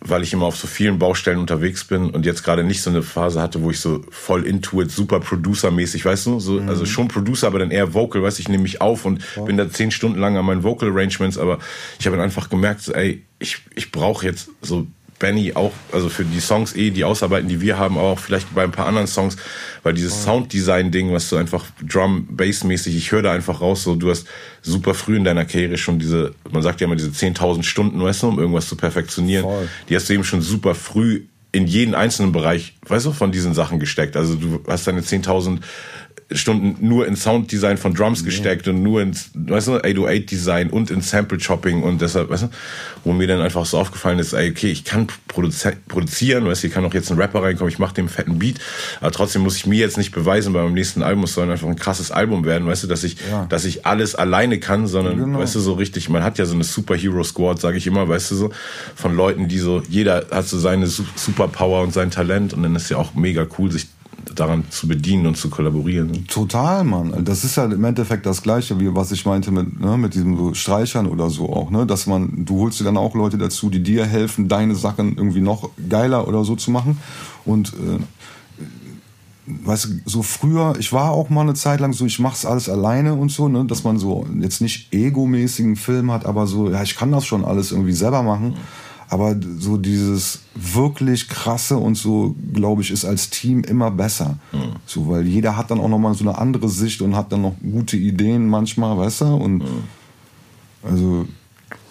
weil 0.00 0.22
ich 0.22 0.32
immer 0.32 0.46
auf 0.46 0.56
so 0.56 0.66
vielen 0.66 0.98
Baustellen 0.98 1.38
unterwegs 1.38 1.84
bin 1.84 2.10
und 2.10 2.24
jetzt 2.24 2.44
gerade 2.44 2.62
nicht 2.62 2.82
so 2.82 2.90
eine 2.90 3.02
Phase 3.02 3.42
hatte, 3.42 3.62
wo 3.62 3.70
ich 3.70 3.80
so 3.80 4.04
voll 4.10 4.46
into 4.46 4.80
it, 4.80 4.90
super 4.90 5.18
Producer-mäßig, 5.18 6.04
weißt 6.04 6.26
du, 6.26 6.40
so, 6.40 6.60
mhm. 6.60 6.68
also 6.68 6.86
schon 6.86 7.08
Producer, 7.08 7.48
aber 7.48 7.58
dann 7.58 7.70
eher 7.70 7.94
Vocal, 7.94 8.22
weißt 8.22 8.38
du, 8.38 8.42
ich 8.42 8.48
nehme 8.48 8.62
mich 8.62 8.80
auf 8.80 9.04
und 9.04 9.20
ja. 9.36 9.42
bin 9.42 9.56
da 9.56 9.68
zehn 9.68 9.90
Stunden 9.90 10.18
lang 10.18 10.36
an 10.36 10.44
meinen 10.44 10.62
Vocal 10.62 10.90
Arrangements, 10.90 11.36
aber 11.36 11.58
ich 11.98 12.06
habe 12.06 12.16
dann 12.16 12.24
einfach 12.24 12.48
gemerkt, 12.48 12.82
so, 12.82 12.92
ey, 12.92 13.24
ich, 13.40 13.58
ich 13.74 13.90
brauche 13.90 14.24
jetzt 14.24 14.50
so 14.62 14.86
Benny 15.18 15.52
auch, 15.54 15.72
also 15.92 16.08
für 16.08 16.24
die 16.24 16.40
Songs 16.40 16.74
eh, 16.76 16.90
die 16.90 17.04
Ausarbeiten, 17.04 17.48
die 17.48 17.60
wir 17.60 17.78
haben, 17.78 17.98
aber 17.98 18.08
auch 18.08 18.18
vielleicht 18.18 18.54
bei 18.54 18.64
ein 18.64 18.70
paar 18.70 18.86
anderen 18.86 19.06
Songs, 19.06 19.36
weil 19.82 19.94
dieses 19.94 20.14
oh. 20.22 20.24
Sounddesign-Ding, 20.24 21.12
was 21.12 21.28
so 21.28 21.36
einfach 21.36 21.66
Drum-Bass-mäßig, 21.82 22.96
ich 22.96 23.10
höre 23.12 23.22
da 23.22 23.32
einfach 23.32 23.60
raus, 23.60 23.82
so 23.82 23.96
du 23.96 24.10
hast 24.10 24.26
super 24.62 24.94
früh 24.94 25.16
in 25.16 25.24
deiner 25.24 25.44
Karriere 25.44 25.76
schon 25.76 25.98
diese, 25.98 26.34
man 26.50 26.62
sagt 26.62 26.80
ja 26.80 26.86
immer 26.86 26.96
diese 26.96 27.10
10.000 27.10 27.62
Stunden, 27.62 28.02
weißt 28.02 28.22
du, 28.22 28.28
um 28.28 28.38
irgendwas 28.38 28.68
zu 28.68 28.76
perfektionieren. 28.76 29.44
Voll. 29.44 29.68
Die 29.88 29.96
hast 29.96 30.08
du 30.08 30.14
eben 30.14 30.24
schon 30.24 30.42
super 30.42 30.74
früh 30.74 31.22
in 31.50 31.66
jeden 31.66 31.94
einzelnen 31.94 32.32
Bereich, 32.32 32.74
weißt 32.86 33.06
du, 33.06 33.12
von 33.12 33.32
diesen 33.32 33.54
Sachen 33.54 33.80
gesteckt. 33.80 34.16
Also 34.16 34.34
du 34.34 34.62
hast 34.68 34.86
deine 34.86 35.00
10.000 35.00 35.60
Stunden 36.30 36.76
nur 36.86 37.06
in 37.06 37.16
Sounddesign 37.16 37.78
von 37.78 37.94
Drums 37.94 38.22
gesteckt 38.22 38.68
und 38.68 38.82
nur 38.82 39.00
ins, 39.00 39.30
weißt 39.34 39.68
du, 39.68 39.72
808-Design 39.76 40.68
und 40.68 40.90
in 40.90 41.00
Sample-Chopping 41.00 41.82
und 41.82 42.02
deshalb, 42.02 42.28
weißt 42.28 42.42
du, 42.44 42.48
wo 43.04 43.12
mir 43.14 43.26
dann 43.26 43.40
einfach 43.40 43.64
so 43.64 43.78
aufgefallen 43.78 44.18
ist, 44.18 44.34
ey, 44.34 44.50
okay, 44.50 44.70
ich 44.70 44.84
kann 44.84 45.06
produzi 45.28 45.70
produzieren, 45.88 46.44
weißt 46.44 46.62
du, 46.62 46.66
hier 46.68 46.74
kann 46.74 46.84
auch 46.84 46.92
jetzt 46.92 47.10
ein 47.10 47.18
Rapper 47.18 47.42
reinkommen, 47.42 47.72
ich 47.72 47.78
mache 47.78 47.94
dem 47.94 48.08
fetten 48.10 48.38
Beat, 48.38 48.56
aber 49.00 49.10
trotzdem 49.10 49.40
muss 49.42 49.56
ich 49.56 49.66
mir 49.66 49.78
jetzt 49.78 49.96
nicht 49.96 50.12
beweisen, 50.12 50.52
bei 50.52 50.62
meinem 50.62 50.74
nächsten 50.74 51.02
Album 51.02 51.24
es 51.24 51.32
soll 51.32 51.50
einfach 51.50 51.66
ein 51.68 51.76
krasses 51.76 52.10
Album 52.10 52.44
werden, 52.44 52.66
weißt 52.68 52.82
du, 52.84 52.88
dass 52.88 53.04
ich, 53.04 53.16
Ja. 53.30 53.46
dass 53.46 53.64
ich 53.64 53.86
alles 53.86 54.14
alleine 54.14 54.58
kann, 54.60 54.86
sondern, 54.86 55.16
Genau. 55.18 55.38
weißt 55.38 55.54
du, 55.54 55.60
so 55.60 55.72
richtig, 55.74 56.10
man 56.10 56.22
hat 56.22 56.36
ja 56.38 56.44
so 56.44 56.54
eine 56.54 56.64
Superhero-Squad, 56.64 57.58
sage 57.58 57.78
ich 57.78 57.86
immer, 57.86 58.06
weißt 58.06 58.32
du, 58.32 58.34
so, 58.34 58.50
von 58.94 59.16
Leuten, 59.16 59.48
die 59.48 59.58
so, 59.58 59.82
jeder 59.88 60.26
hat 60.30 60.46
so 60.46 60.58
seine 60.58 60.88
Su- 60.88 61.04
Superpower 61.14 61.82
und 61.82 61.94
sein 61.94 62.10
Talent 62.10 62.52
und 62.52 62.62
dann 62.62 62.76
ist 62.76 62.90
ja 62.90 62.98
auch 62.98 63.14
mega 63.14 63.46
cool, 63.58 63.72
sich 63.72 63.86
daran 64.34 64.64
zu 64.70 64.88
bedienen 64.88 65.26
und 65.26 65.36
zu 65.36 65.50
kollaborieren. 65.50 66.26
Total, 66.26 66.84
Mann. 66.84 67.24
Das 67.24 67.44
ist 67.44 67.56
ja 67.56 67.64
im 67.64 67.84
Endeffekt 67.84 68.26
das 68.26 68.42
Gleiche, 68.42 68.78
wie 68.80 68.94
was 68.94 69.12
ich 69.12 69.24
meinte 69.26 69.50
mit, 69.50 69.80
ne, 69.80 69.96
mit 69.96 70.14
diesem 70.14 70.54
Streichern 70.54 71.06
oder 71.06 71.30
so 71.30 71.52
auch, 71.52 71.70
ne? 71.70 71.86
Dass 71.86 72.06
man, 72.06 72.44
du 72.44 72.60
holst 72.60 72.80
dir 72.80 72.84
dann 72.84 72.96
auch 72.96 73.14
Leute 73.14 73.38
dazu, 73.38 73.70
die 73.70 73.82
dir 73.82 74.06
helfen, 74.06 74.48
deine 74.48 74.74
Sachen 74.74 75.16
irgendwie 75.16 75.40
noch 75.40 75.70
geiler 75.88 76.28
oder 76.28 76.44
so 76.44 76.56
zu 76.56 76.70
machen. 76.70 76.98
Und 77.44 77.72
äh, 77.74 77.98
weißt 79.64 79.84
du, 79.84 79.88
so 80.04 80.22
früher, 80.22 80.74
ich 80.78 80.92
war 80.92 81.10
auch 81.10 81.30
mal 81.30 81.42
eine 81.42 81.54
Zeit 81.54 81.80
lang 81.80 81.92
so, 81.92 82.04
ich 82.04 82.18
mach's 82.18 82.44
alles 82.44 82.68
alleine 82.68 83.14
und 83.14 83.30
so, 83.30 83.48
ne, 83.48 83.64
dass 83.64 83.84
man 83.84 83.98
so 83.98 84.26
jetzt 84.40 84.60
nicht 84.60 84.92
egomäßigen 84.92 85.76
Film 85.76 86.10
hat, 86.12 86.26
aber 86.26 86.46
so, 86.46 86.70
ja, 86.70 86.82
ich 86.82 86.96
kann 86.96 87.12
das 87.12 87.26
schon 87.26 87.44
alles 87.44 87.72
irgendwie 87.72 87.92
selber 87.92 88.22
machen. 88.22 88.54
Aber 89.10 89.36
so 89.58 89.78
dieses 89.78 90.40
wirklich 90.54 91.28
krasse 91.28 91.78
und 91.78 91.94
so, 91.96 92.36
glaube 92.52 92.82
ich, 92.82 92.90
ist 92.90 93.06
als 93.06 93.30
Team 93.30 93.64
immer 93.64 93.90
besser. 93.90 94.38
So, 94.84 95.08
weil 95.08 95.26
jeder 95.26 95.56
hat 95.56 95.70
dann 95.70 95.80
auch 95.80 95.88
nochmal 95.88 96.14
so 96.14 96.24
eine 96.24 96.36
andere 96.36 96.68
Sicht 96.68 97.00
und 97.00 97.16
hat 97.16 97.32
dann 97.32 97.42
noch 97.42 97.54
gute 97.60 97.96
Ideen 97.96 98.48
manchmal, 98.48 98.98
weißt 98.98 99.22
du? 99.22 99.24
Und 99.34 99.64
also, 100.82 101.26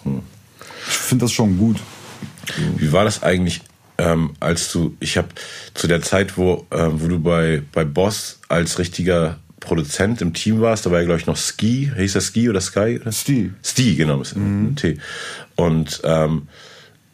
ich 0.04 0.94
finde 0.94 1.24
das 1.24 1.32
schon 1.32 1.58
gut. 1.58 1.78
Wie 2.76 2.92
war 2.92 3.04
das 3.04 3.22
eigentlich, 3.22 3.62
ähm, 3.98 4.34
als 4.38 4.72
du, 4.72 4.96
ich 5.00 5.18
habe 5.18 5.28
zu 5.74 5.88
der 5.88 6.02
Zeit, 6.02 6.38
wo, 6.38 6.66
ähm, 6.70 7.00
wo 7.02 7.08
du 7.08 7.18
bei, 7.18 7.62
bei 7.72 7.84
Boss 7.84 8.38
als 8.48 8.78
richtiger 8.78 9.38
Produzent 9.60 10.22
im 10.22 10.34
Team 10.34 10.60
warst, 10.60 10.86
da 10.86 10.92
war 10.92 11.00
ja, 11.00 11.04
glaube 11.04 11.20
ich, 11.20 11.26
noch 11.26 11.36
Ski, 11.36 11.90
hieß 11.96 12.12
das 12.12 12.26
Ski 12.26 12.48
oder 12.48 12.60
Sky? 12.60 13.00
Oder? 13.00 13.12
Sti. 13.12 13.52
Sti, 13.62 13.96
genau, 13.96 14.18
mit 14.18 14.36
mhm. 14.36 14.76
T. 14.76 14.98
Und 15.56 16.00
ähm, 16.04 16.48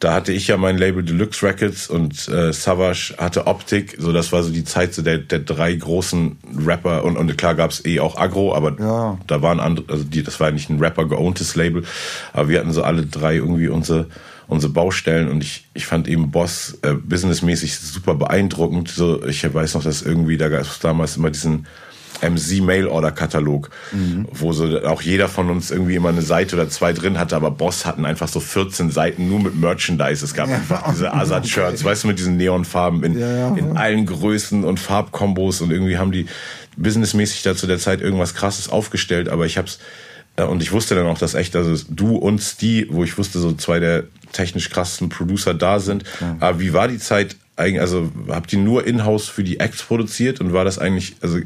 da 0.05 0.13
hatte 0.13 0.33
ich 0.33 0.49
ja 0.49 0.59
mein 0.59 0.77
Label 0.77 1.03
Deluxe 1.03 1.47
Records 1.47 1.89
und 1.89 2.29
äh, 2.29 2.53
Savage 2.53 3.15
hatte 3.17 3.47
Optik, 3.47 3.97
so 3.99 4.13
das 4.13 4.33
war 4.33 4.43
so 4.43 4.53
die 4.53 4.65
Zeit 4.65 4.93
so 4.93 5.01
der, 5.01 5.17
der 5.17 5.39
drei 5.39 5.75
großen 5.75 6.37
Rapper 6.67 7.05
und, 7.05 7.17
und 7.17 7.35
klar 7.39 7.55
gab's 7.55 7.83
eh 7.87 8.01
auch 8.01 8.19
Agro, 8.19 8.55
aber 8.55 8.79
Ja. 8.79 9.19
da 9.27 9.41
waren 9.41 9.61
andere, 9.61 9.91
also 9.91 10.05
die, 10.05 10.23
das 10.23 10.39
war 10.41 10.49
ja 10.49 10.53
nicht 10.53 10.69
ein 10.69 10.79
Rapper 10.79 11.07
geowntes 11.07 11.57
Label, 11.57 11.85
aber 12.35 12.51
wir 12.51 12.61
hatten 12.61 12.73
so 12.73 12.83
alle 12.83 13.07
drei 13.07 13.37
irgendwie 13.37 13.69
unsere 13.69 14.07
unsere 14.47 14.75
Baustellen 14.75 15.31
und 15.31 15.43
ich, 15.43 15.65
ich 15.73 15.87
fand 15.87 16.07
eben 16.07 16.31
Boss 16.31 16.79
äh, 16.83 16.93
businessmäßig 16.93 17.79
super 17.79 18.15
beeindruckend. 18.15 18.91
So, 18.91 19.25
ich 19.25 19.43
weiß 19.43 19.73
noch, 19.73 19.85
dass 19.85 20.03
irgendwie, 20.03 20.37
da 20.37 20.51
gab 20.51 20.61
es 20.61 20.81
damals 20.81 21.17
immer 21.17 21.31
diesen 21.31 21.67
MC-Mail-Order-Katalog, 22.23 23.71
wo 24.33 24.53
so 24.53 24.81
auch 24.85 25.03
jeder 25.03 25.29
von 25.29 25.51
uns 25.51 25.71
irgendwie 25.71 25.95
immer 25.95 26.09
eine 26.11 26.23
Seite 26.23 26.57
oder 26.57 26.69
zwei 26.69 26.93
drin 26.93 27.19
hatte, 27.19 27.37
aber 27.37 27.51
Boss 27.51 27.87
hatten 27.87 28.05
einfach 28.05 28.29
so 28.29 28.41
14 28.41 28.91
Seiten 28.91 29.29
nur 29.29 29.41
mit 29.41 29.57
Merchandise. 29.57 30.25
Es 30.25 30.35
gab 30.35 30.49
einfach 30.49 30.91
diese 30.91 31.13
Azad-Shirts, 31.13 31.85
weißt 31.85 32.05
du, 32.05 32.09
mit 32.09 32.19
diesen 32.19 32.37
Neonfarben 32.37 33.03
in, 33.03 33.19
Ja, 33.19 33.37
ja. 33.37 33.57
in 33.57 33.77
allen 33.77 34.07
Größen 34.07 34.65
und 34.65 34.81
Farbkombos 34.81 35.61
und 35.61 35.71
irgendwie 35.71 35.99
haben 35.99 36.13
die 36.13 36.27
businessmäßig 36.77 37.43
da 37.43 37.55
zu 37.55 37.67
der 37.67 37.79
Zeit 37.79 38.01
irgendwas 38.01 38.35
krasses 38.35 38.69
aufgestellt, 38.69 39.29
aber 39.29 39.47
ich 39.47 39.59
hab's 39.59 39.79
äh, 40.37 40.43
und 40.45 40.63
ich 40.63 40.73
wusste 40.73 40.95
dann 40.95 41.07
auch, 41.07 41.19
dass 41.19 41.35
echt, 41.35 41.55
also 41.57 41.83
du 41.89 42.17
und 42.17 42.41
Steve, 42.41 42.89
wo 42.91 43.05
ich 43.05 43.17
wusste, 43.19 43.39
so 43.39 43.53
zwei 43.53 43.79
der 43.79 44.05
technisch 44.33 44.71
krassesten 44.71 45.09
Producer 45.09 45.55
da 45.55 45.79
sind. 45.79 46.03
Aber 46.41 46.59
wie 46.59 46.73
war 46.73 46.89
die 46.89 46.99
Zeit 46.99 47.37
also 47.57 48.11
habt 48.29 48.53
ihr 48.53 48.59
nur 48.59 48.87
in-house 48.87 49.29
für 49.29 49.45
die 49.45 49.61
Acts 49.61 49.83
produziert 49.83 50.41
und 50.41 50.53
war 50.53 50.65
das 50.65 50.79
eigentlich, 50.79 51.17
also 51.21 51.39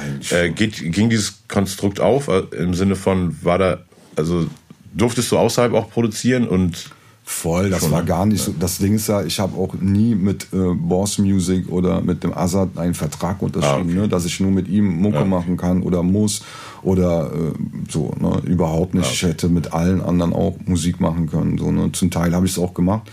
Eigentlich 0.00 0.32
äh, 0.32 0.50
geht, 0.50 0.92
ging 0.92 1.10
dieses 1.10 1.40
Konstrukt 1.48 1.98
auf 2.00 2.28
äh, 2.28 2.40
im 2.56 2.74
Sinne 2.74 2.94
von, 2.96 3.36
war 3.42 3.58
da, 3.58 3.78
also 4.14 4.46
durftest 4.94 5.32
du 5.32 5.38
außerhalb 5.38 5.72
auch 5.74 5.90
produzieren 5.90 6.46
und 6.48 6.90
Voll, 7.28 7.70
das 7.70 7.90
war 7.90 8.02
ne? 8.02 8.06
gar 8.06 8.24
nicht 8.24 8.40
so. 8.40 8.54
Das 8.56 8.78
Ding 8.78 8.94
ist 8.94 9.08
ja, 9.08 9.24
ich 9.24 9.40
habe 9.40 9.58
auch 9.58 9.74
nie 9.74 10.14
mit 10.14 10.44
äh, 10.52 10.74
Boss 10.76 11.18
Music 11.18 11.68
oder 11.68 12.00
mit 12.00 12.22
dem 12.22 12.32
Azad 12.32 12.78
einen 12.78 12.94
Vertrag 12.94 13.42
unterschrieben, 13.42 13.88
Ah, 13.88 13.90
okay. 13.90 13.94
ne, 14.02 14.08
dass 14.08 14.24
ich 14.26 14.38
nur 14.38 14.52
mit 14.52 14.68
ihm 14.68 14.84
Mucke 14.86 15.16
Ja. 15.18 15.24
machen 15.24 15.56
kann 15.56 15.82
oder 15.82 16.04
muss 16.04 16.42
oder 16.84 17.32
äh, 17.34 17.90
so, 17.90 18.14
ne, 18.20 18.40
überhaupt 18.44 18.94
nicht. 18.94 19.06
Ah, 19.08 19.10
Ich 19.12 19.22
hätte 19.24 19.48
mit 19.48 19.72
allen 19.72 20.00
anderen 20.02 20.32
auch 20.32 20.54
Musik 20.66 21.00
machen 21.00 21.28
können. 21.28 21.58
So, 21.58 21.72
ne. 21.72 21.90
Zum 21.90 22.12
Teil 22.12 22.32
habe 22.32 22.46
ich 22.46 22.52
es 22.52 22.58
auch 22.60 22.74
gemacht. 22.74 23.10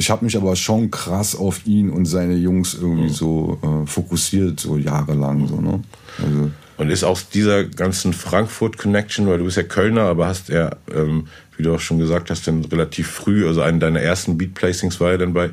Ich 0.00 0.08
habe 0.08 0.24
mich 0.24 0.34
aber 0.34 0.56
schon 0.56 0.90
krass 0.90 1.36
auf 1.36 1.66
ihn 1.66 1.90
und 1.90 2.06
seine 2.06 2.34
Jungs 2.34 2.72
irgendwie 2.72 3.02
Mhm. 3.04 3.08
so 3.10 3.58
äh, 3.62 3.86
fokussiert, 3.86 4.58
so 4.58 4.78
jahrelang. 4.78 5.46
So, 5.46 5.60
ne? 5.60 5.80
also, 6.16 6.50
Und 6.78 6.88
ist 6.90 7.04
aus 7.04 7.28
dieser 7.28 7.64
ganzen 7.64 8.14
Frankfurt-Connection, 8.14 9.26
weil 9.26 9.36
du 9.36 9.44
bist 9.44 9.58
ja 9.58 9.62
Kölner, 9.62 10.04
aber 10.04 10.26
hast 10.26 10.48
ja, 10.48 10.70
ähm, 10.94 11.26
wie 11.58 11.62
du 11.64 11.74
auch 11.74 11.80
schon 11.80 11.98
gesagt 11.98 12.30
hast, 12.30 12.46
dann 12.48 12.64
relativ 12.64 13.08
früh, 13.10 13.46
also 13.46 13.60
einen 13.60 13.78
deiner 13.78 14.00
ersten 14.00 14.38
Beat-Placings 14.38 15.00
war 15.00 15.10
ja 15.10 15.18
dann 15.18 15.34
bei, 15.34 15.50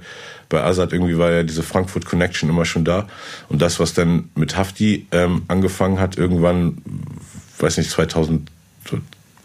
bei 0.47 0.63
Azad, 0.63 0.93
irgendwie 0.93 1.17
war 1.17 1.29
ja 1.33 1.43
diese 1.43 1.62
Frankfurt-Connection 1.62 2.49
immer 2.49 2.63
schon 2.63 2.86
da. 2.86 3.05
Und 3.49 3.62
das, 3.62 3.81
was 3.81 3.93
dann 3.93 4.29
mit 4.36 4.55
Hafti 4.55 5.07
ähm, 5.12 5.41
angefangen 5.49 5.99
hat, 5.99 6.17
irgendwann, 6.17 6.77
weiß 7.60 7.79
nicht, 7.79 7.89
2000, 7.89 8.49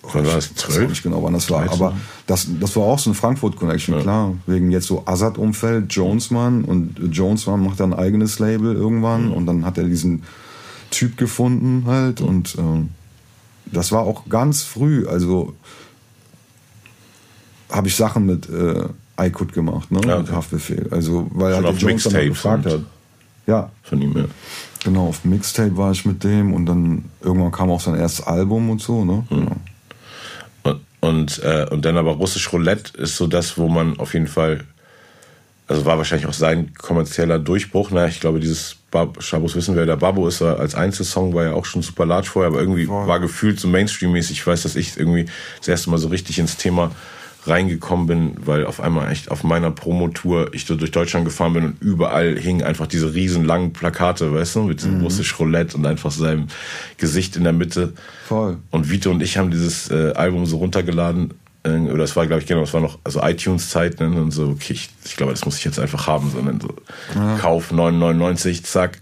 wann 0.02 0.26
war 0.26 0.34
das, 0.34 0.46
Ich 0.46 0.56
weiß 0.68 0.74
12? 0.74 0.88
nicht 0.90 1.02
genau, 1.02 1.22
wann 1.22 1.32
das 1.34 1.50
war. 1.50 1.60
13? 1.64 1.80
Aber 1.80 1.96
das, 2.26 2.46
das 2.60 2.76
war 2.76 2.84
auch 2.84 2.98
so 2.98 3.10
ein 3.10 3.14
Frankfurt-Connection, 3.14 4.00
klar. 4.00 4.34
Wegen 4.46 4.70
jetzt 4.70 4.86
so 4.86 5.02
Assad-Umfeld, 5.06 5.92
Jonesman. 5.92 6.64
Und 6.64 6.98
Jonesman 7.12 7.62
macht 7.62 7.80
dann 7.80 7.92
ein 7.92 7.98
eigenes 7.98 8.38
Label 8.38 8.74
irgendwann. 8.74 9.26
Mhm. 9.26 9.32
Und 9.32 9.46
dann 9.46 9.64
hat 9.64 9.78
er 9.78 9.84
diesen 9.84 10.22
Typ 10.90 11.16
gefunden 11.16 11.84
halt. 11.86 12.20
Und 12.20 12.56
ähm, 12.58 12.90
das 13.66 13.92
war 13.92 14.02
auch 14.02 14.28
ganz 14.28 14.62
früh. 14.62 15.06
Also 15.06 15.54
habe 17.70 17.88
ich 17.88 17.96
Sachen 17.96 18.26
mit 18.26 18.48
äh, 18.50 18.84
iCut 19.18 19.52
gemacht, 19.52 19.90
ne? 19.90 20.00
Ja, 20.06 20.18
Mit 20.18 20.28
okay. 20.28 20.36
Haftbefehl. 20.36 20.88
Also, 20.90 21.26
weil 21.32 21.54
Schon 21.54 21.64
halt 21.64 21.74
auf 21.74 21.78
der 21.78 21.88
Jones 21.88 22.04
dann 22.04 22.26
gefragt 22.26 22.66
hat. 22.66 22.80
Ja, 23.46 23.70
Von 23.82 24.00
ihm, 24.00 24.16
ja. 24.16 24.24
genau, 24.84 25.08
auf 25.08 25.24
Mixtape 25.24 25.76
war 25.76 25.90
ich 25.90 26.04
mit 26.04 26.22
dem 26.22 26.54
und 26.54 26.66
dann 26.66 27.06
irgendwann 27.20 27.50
kam 27.50 27.70
auch 27.70 27.80
sein 27.80 27.96
erstes 27.96 28.24
Album 28.24 28.70
und 28.70 28.80
so, 28.80 29.04
ne? 29.04 29.24
Mhm. 29.30 29.36
Genau. 29.36 29.56
Und, 31.02 31.42
äh, 31.42 31.66
und 31.68 31.84
dann 31.84 31.96
aber 31.96 32.12
russisch 32.12 32.52
Roulette 32.52 32.96
ist 32.96 33.16
so 33.16 33.26
das, 33.26 33.58
wo 33.58 33.66
man 33.68 33.98
auf 33.98 34.14
jeden 34.14 34.28
Fall, 34.28 34.60
also 35.66 35.84
war 35.84 35.98
wahrscheinlich 35.98 36.28
auch 36.28 36.32
sein 36.32 36.74
kommerzieller 36.74 37.40
Durchbruch. 37.40 37.90
Na, 37.90 38.06
ich 38.06 38.20
glaube, 38.20 38.38
dieses 38.38 38.76
Bab, 38.92 39.20
Schabos 39.20 39.56
wissen, 39.56 39.74
wer 39.74 39.84
der 39.84 39.96
Babo 39.96 40.28
ist, 40.28 40.40
als 40.42 40.76
Einzelsong 40.76 41.34
war 41.34 41.44
ja 41.44 41.52
auch 41.54 41.64
schon 41.64 41.82
super 41.82 42.06
large 42.06 42.28
vorher, 42.28 42.52
aber 42.52 42.60
irgendwie 42.60 42.86
Voll. 42.86 43.08
war 43.08 43.18
gefühlt 43.18 43.58
so 43.58 43.66
Mainstream-mäßig. 43.66 44.38
Ich 44.38 44.46
weiß, 44.46 44.62
dass 44.62 44.76
ich 44.76 44.96
irgendwie 44.96 45.26
das 45.58 45.66
erste 45.66 45.90
Mal 45.90 45.98
so 45.98 46.06
richtig 46.06 46.38
ins 46.38 46.56
Thema 46.56 46.92
reingekommen 47.44 48.06
bin, 48.06 48.36
weil 48.44 48.66
auf 48.66 48.80
einmal 48.80 49.10
echt 49.10 49.30
auf 49.30 49.42
meiner 49.42 49.70
Promotour 49.70 50.54
ich 50.54 50.64
so 50.64 50.76
durch 50.76 50.92
Deutschland 50.92 51.24
gefahren 51.24 51.52
bin 51.54 51.64
und 51.64 51.82
überall 51.82 52.38
hingen 52.38 52.62
einfach 52.62 52.86
diese 52.86 53.14
riesen 53.14 53.44
langen 53.44 53.72
Plakate, 53.72 54.32
weißt 54.32 54.56
du, 54.56 54.62
mit 54.64 54.80
diesem 54.80 55.00
russisch 55.00 55.38
Roulette 55.38 55.76
und 55.76 55.84
einfach 55.86 56.10
seinem 56.12 56.46
Gesicht 56.98 57.36
in 57.36 57.44
der 57.44 57.52
Mitte. 57.52 57.94
Voll. 58.26 58.58
Und 58.70 58.90
Vito 58.90 59.10
und 59.10 59.22
ich 59.22 59.38
haben 59.38 59.50
dieses 59.50 59.90
äh, 59.90 60.12
Album 60.12 60.46
so 60.46 60.58
runtergeladen. 60.58 61.34
Äh, 61.64 61.70
oder 61.70 62.04
es 62.04 62.14
war, 62.14 62.26
glaube 62.26 62.42
ich, 62.42 62.48
genau, 62.48 62.62
es 62.62 62.74
war 62.74 62.80
noch 62.80 62.98
also 63.02 63.20
iTunes-Zeit. 63.20 63.98
Ne? 63.98 64.06
Und 64.06 64.30
so, 64.30 64.50
okay, 64.50 64.74
ich, 64.74 64.90
ich 65.04 65.16
glaube, 65.16 65.32
das 65.32 65.44
muss 65.44 65.58
ich 65.58 65.64
jetzt 65.64 65.80
einfach 65.80 66.06
haben. 66.06 66.30
Sondern 66.30 66.60
so 66.60 66.74
Kauf 67.40 67.72
9,99, 67.72 68.62
zack. 68.62 68.98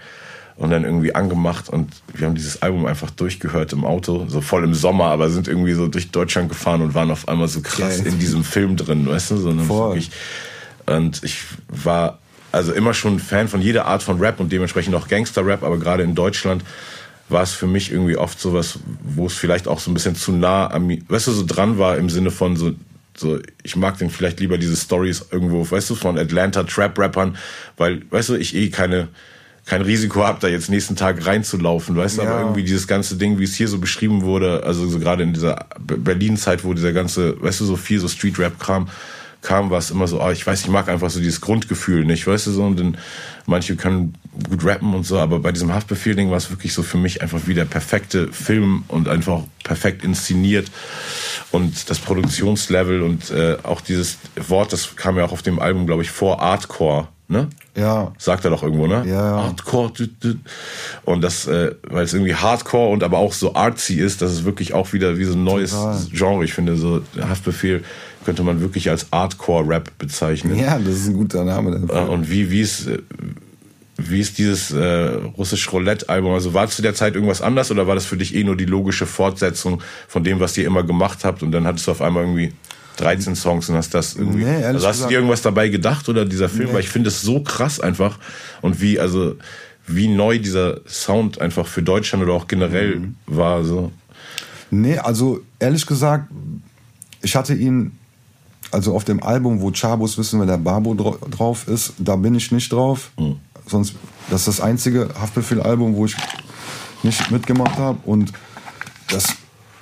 Und 0.61 0.71
dann 0.71 0.85
irgendwie 0.85 1.15
angemacht. 1.15 1.69
Und 1.71 1.91
wir 2.13 2.27
haben 2.27 2.35
dieses 2.35 2.61
Album 2.61 2.85
einfach 2.85 3.11
durchgehört 3.11 3.73
im 3.73 3.85
Auto. 3.85 4.27
So 4.29 4.43
voll 4.43 4.63
im 4.63 4.75
Sommer, 4.75 5.07
aber 5.07 5.31
sind 5.31 5.49
irgendwie 5.49 5.73
so 5.73 5.89
durch 5.89 6.11
Deutschland 6.11 6.51
gefahren 6.51 6.83
und 6.83 6.95
waren 6.95 7.11
auf 7.11 7.29
einmal 7.29 7.49
so 7.49 7.63
krass 7.63 7.99
Geil. 7.99 8.07
in 8.07 8.19
diesem 8.19 8.45
Film 8.45 8.77
drin, 8.77 9.09
weißt 9.09 9.31
du? 9.33 9.37
Sondern 9.39 9.67
Voll. 9.67 9.95
wirklich. 9.95 10.11
Und 10.85 11.25
ich 11.25 11.39
war 11.69 12.19
also 12.53 12.73
immer 12.73 12.95
schon 12.95 13.19
Fan 13.19 13.49
von 13.49 13.63
jeder 13.63 13.87
Art 13.87 14.03
von 14.03 14.19
Rap 14.19 14.41
und 14.41 14.53
dementsprechend 14.53 14.95
auch 14.95 15.09
Gangster-Rap, 15.09 15.63
aber 15.63 15.79
gerade 15.79 16.03
in 16.03 16.15
Deutschland 16.15 16.65
war 17.29 17.43
es 17.43 17.53
für 17.53 17.67
mich 17.67 17.93
irgendwie 17.93 18.17
oft 18.17 18.41
sowas, 18.41 18.81
wo 19.03 19.27
es 19.27 19.35
vielleicht 19.35 19.69
auch 19.69 19.79
so 19.79 19.91
ein 19.91 19.95
bisschen 19.95 20.17
zu 20.17 20.33
nah 20.33 20.67
an 20.67 20.87
mir, 20.87 20.99
weißt 21.09 21.29
du, 21.29 21.33
so 21.33 21.45
dran 21.47 21.79
war 21.79 21.97
im 21.97 22.11
Sinne 22.11 22.31
von 22.31 22.57
so, 22.57 22.73
so 23.17 23.39
ich 23.63 23.77
mag 23.77 23.99
den 23.99 24.11
vielleicht 24.11 24.41
lieber 24.41 24.59
diese 24.59 24.77
Stories 24.77 25.27
irgendwo, 25.31 25.69
weißt 25.71 25.91
du, 25.91 25.95
von 25.95 26.19
Atlanta 26.19 26.65
Trap-Rappern, 26.65 27.37
weil, 27.77 28.03
weißt 28.11 28.31
du, 28.31 28.35
ich 28.35 28.57
eh 28.57 28.69
keine, 28.71 29.09
kein 29.71 29.83
Risiko 29.83 30.25
habe, 30.25 30.39
da 30.41 30.49
jetzt 30.49 30.69
nächsten 30.69 30.97
Tag 30.97 31.25
reinzulaufen, 31.25 31.97
weißt 31.97 32.19
du, 32.19 32.23
Ja. 32.23 32.31
aber 32.33 32.41
irgendwie 32.41 32.65
dieses 32.65 32.87
ganze 32.89 33.17
Ding, 33.17 33.39
wie 33.39 33.45
es 33.45 33.55
hier 33.55 33.69
so 33.69 33.79
beschrieben 33.79 34.23
wurde, 34.23 34.65
also 34.65 34.89
so 34.89 34.99
gerade 34.99 35.23
in 35.23 35.33
dieser 35.33 35.67
Be- 35.79 35.97
Berlin-Zeit, 35.97 36.65
wo 36.65 36.75
dieser 36.75 36.93
ganze, 36.93 37.41
weißt 37.41 37.61
du, 37.61 37.65
so 37.65 37.77
viel 37.77 38.01
so 38.01 38.09
Street-Rap-Kram 38.09 38.89
kam, 39.43 39.71
war 39.71 39.79
es 39.79 39.91
immer 39.91 40.07
so, 40.09 40.21
oh, 40.23 40.31
ich 40.31 40.47
weiß, 40.47 40.63
ich 40.63 40.69
mag 40.69 40.89
einfach 40.89 41.09
so 41.09 41.19
dieses 41.21 41.41
Grundgefühl 41.41 42.05
nicht, 42.05 42.27
weißt 42.27 42.49
du 42.49 42.51
so, 42.51 42.65
und 42.65 42.79
dann 42.81 42.99
manche 43.47 43.77
können 43.77 44.15
gut 44.49 44.65
rappen 44.65 44.93
und 44.93 45.07
so, 45.07 45.19
aber 45.19 45.39
bei 45.39 45.53
diesem 45.53 45.73
Haftbefehl-Ding 45.73 46.31
war 46.31 46.37
es 46.37 46.51
wirklich 46.51 46.75
so 46.75 46.83
für 46.83 46.99
mich 46.99 47.23
einfach 47.23 47.41
wie 47.47 47.55
der 47.55 47.65
perfekte 47.65 48.29
Film 48.33 48.83
und 48.89 49.09
einfach 49.09 49.43
perfekt 49.65 50.05
inszeniert. 50.05 50.69
Und 51.53 51.89
das 51.91 51.99
Produktionslevel 52.01 53.03
und 53.03 53.31
äh, 53.31 53.57
auch 53.63 53.81
dieses 53.81 54.19
Wort, 54.49 54.73
das 54.73 54.95
kam 54.97 55.17
ja 55.17 55.25
auch 55.25 55.33
auf 55.33 55.43
dem 55.43 55.59
Album, 55.59 55.87
glaube 55.87 56.03
ich, 56.03 56.11
vor 56.11 56.43
Artcore, 56.43 57.09
ne? 57.31 57.49
Ja. 57.77 58.13
Sagt 58.19 58.45
er 58.45 58.51
doch 58.51 58.63
irgendwo, 58.63 58.87
ne? 58.87 59.05
Ja. 59.07 59.45
Hardcore. 59.45 59.93
Und 61.05 61.23
das, 61.23 61.47
äh, 61.47 61.75
weil 61.89 62.05
es 62.05 62.13
irgendwie 62.13 62.35
Hardcore 62.35 62.91
und 62.93 63.03
aber 63.03 63.19
auch 63.19 63.33
so 63.33 63.55
artsy 63.55 63.95
ist, 63.95 64.21
das 64.21 64.33
ist 64.33 64.45
wirklich 64.45 64.75
auch 64.75 64.93
wieder 64.93 65.17
wie 65.17 65.25
so 65.25 65.35
ein 65.35 65.45
neues 65.45 65.71
Total. 65.71 65.99
Genre. 66.13 66.45
Ich 66.45 66.53
finde, 66.53 66.77
so 66.77 67.03
Haftbefehl 67.21 67.85
könnte 68.25 68.43
man 68.43 68.61
wirklich 68.61 68.91
als 68.91 69.07
Hardcore-Rap 69.13 69.97
bezeichnen. 69.99 70.59
Ja, 70.59 70.79
das 70.79 70.95
ist 70.97 71.09
ein 71.09 71.15
guter 71.15 71.45
Name. 71.45 71.77
Äh, 71.77 71.87
dafür. 71.87 72.11
Und 72.11 72.31
wie, 72.31 72.51
wie 72.51 72.61
ist, 72.61 72.89
äh, 72.89 72.99
wie 73.97 74.21
ist 74.21 74.39
dieses 74.39 74.73
äh, 74.73 75.15
russisch 75.39 75.73
Roulette-Album? 75.73 76.35
Also 76.35 76.53
war 76.53 76.69
zu 76.69 76.83
der 76.83 76.95
Zeit 76.95 77.15
irgendwas 77.15 77.41
anders 77.41 77.71
oder 77.71 77.87
war 77.87 77.95
das 77.95 78.07
für 78.07 78.17
dich 78.17 78.35
eh 78.35 78.45
nur 78.45 78.57
die 78.57 78.67
logische 78.67 79.07
Fortsetzung 79.07 79.83
von 80.09 80.25
dem, 80.25 80.41
was 80.41 80.59
ihr 80.59 80.67
immer 80.67 80.83
gemacht 80.83 81.25
habt 81.25 81.43
und 81.43 81.53
dann 81.53 81.67
hattest 81.67 81.87
du 81.87 81.93
auf 81.93 82.03
einmal 82.03 82.25
irgendwie 82.25 82.53
13 83.01 83.35
Songs 83.37 83.69
und 83.69 83.77
hast 83.77 83.95
das 83.95 84.15
irgendwie. 84.17 84.45
Nee, 84.45 84.65
also 84.65 84.79
hast 84.79 84.83
du 84.85 84.89
gesagt- 84.91 85.11
dir 85.11 85.15
irgendwas 85.17 85.43
dabei 85.43 85.69
gedacht 85.69 86.09
oder 86.09 86.25
dieser 86.25 86.49
Film? 86.49 86.69
Nee. 86.69 86.75
Weil 86.75 86.81
ich 86.81 86.89
finde 86.91 87.09
es 87.09 87.21
so 87.23 87.41
krass 87.43 87.81
einfach 87.81 88.19
und 88.63 88.81
wie, 88.81 89.01
also 89.01 89.37
wie 89.87 90.09
neu 90.09 90.39
dieser 90.39 90.81
Sound 90.87 91.41
einfach 91.41 91.67
für 91.67 91.83
Deutschland 91.83 92.23
oder 92.25 92.35
auch 92.35 92.47
generell 92.47 92.97
Mhm. 93.01 93.15
war. 93.27 93.65
So. 93.65 93.91
Nee, 94.71 94.99
also 94.99 95.41
ehrlich 95.59 95.87
gesagt, 95.87 96.31
ich 97.23 97.35
hatte 97.35 97.55
ihn, 97.55 97.93
also 98.71 98.95
auf 98.95 99.05
dem 99.05 99.23
Album, 99.23 99.61
wo 99.61 99.73
Chabos 99.73 100.17
wissen, 100.17 100.39
wer 100.39 100.47
der 100.47 100.59
Babo 100.59 100.95
dra 100.95 101.17
drauf 101.29 101.67
ist, 101.67 101.95
da 101.99 102.15
bin 102.17 102.35
ich 102.37 102.53
nicht 102.53 102.71
drauf. 102.73 103.11
Sonst, 103.67 103.95
das 104.31 104.43
ist 104.43 104.49
das 104.49 104.61
einzige 104.61 105.09
Haftbefehl-Album, 105.21 105.97
wo 105.97 106.07
ich 106.07 106.17
nicht 107.03 107.31
mitgemacht 107.31 107.77
habe. 107.79 107.99
Und 108.05 108.33
das, 109.09 109.35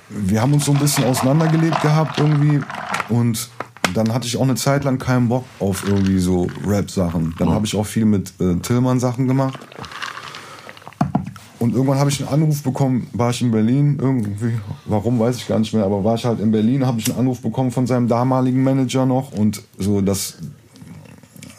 wir 0.09 0.41
haben 0.41 0.53
uns 0.53 0.65
so 0.65 0.71
ein 0.73 0.79
bisschen 0.79 1.03
auseinandergelebt 1.05 1.81
gehabt 1.81 2.19
irgendwie. 2.19 2.61
Und 3.09 3.49
dann 3.93 4.13
hatte 4.13 4.27
ich 4.27 4.37
auch 4.37 4.43
eine 4.43 4.55
Zeit 4.55 4.83
lang 4.83 4.99
keinen 4.99 5.29
Bock 5.29 5.45
auf 5.59 5.87
irgendwie 5.87 6.19
so 6.19 6.47
Rap-Sachen. 6.65 7.35
Dann 7.39 7.49
habe 7.49 7.65
ich 7.65 7.75
auch 7.75 7.85
viel 7.85 8.05
mit 8.05 8.33
äh, 8.39 8.55
Tillmann 8.57 8.99
Sachen 8.99 9.27
gemacht. 9.27 9.59
Und 11.59 11.73
irgendwann 11.73 11.99
habe 11.99 12.09
ich 12.09 12.21
einen 12.21 12.29
Anruf 12.29 12.63
bekommen, 12.63 13.07
war 13.11 13.31
ich 13.31 13.41
in 13.41 13.51
Berlin, 13.51 13.97
irgendwie, 13.99 14.53
warum 14.85 15.19
weiß 15.19 15.35
ich 15.35 15.47
gar 15.47 15.59
nicht 15.59 15.73
mehr, 15.73 15.83
aber 15.83 16.05
war 16.05 16.15
ich 16.15 16.23
halt 16.23 16.39
in 16.39 16.51
Berlin, 16.51 16.85
habe 16.85 16.99
ich 17.01 17.09
einen 17.09 17.19
Anruf 17.19 17.41
bekommen 17.41 17.71
von 17.71 17.85
seinem 17.85 18.07
damaligen 18.07 18.63
Manager 18.63 19.05
noch. 19.05 19.33
Und 19.33 19.61
so, 19.77 19.99
dass 19.99 20.37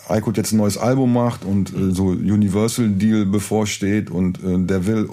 Aykut 0.08 0.38
jetzt 0.38 0.52
ein 0.52 0.56
neues 0.56 0.78
Album 0.78 1.12
macht 1.12 1.44
und 1.44 1.74
äh, 1.74 1.92
so 1.92 2.06
Universal 2.06 2.88
Deal 2.88 3.26
bevorsteht. 3.26 4.10
Und 4.10 4.42
äh, 4.42 4.58
der 4.58 4.86
will 4.86 5.10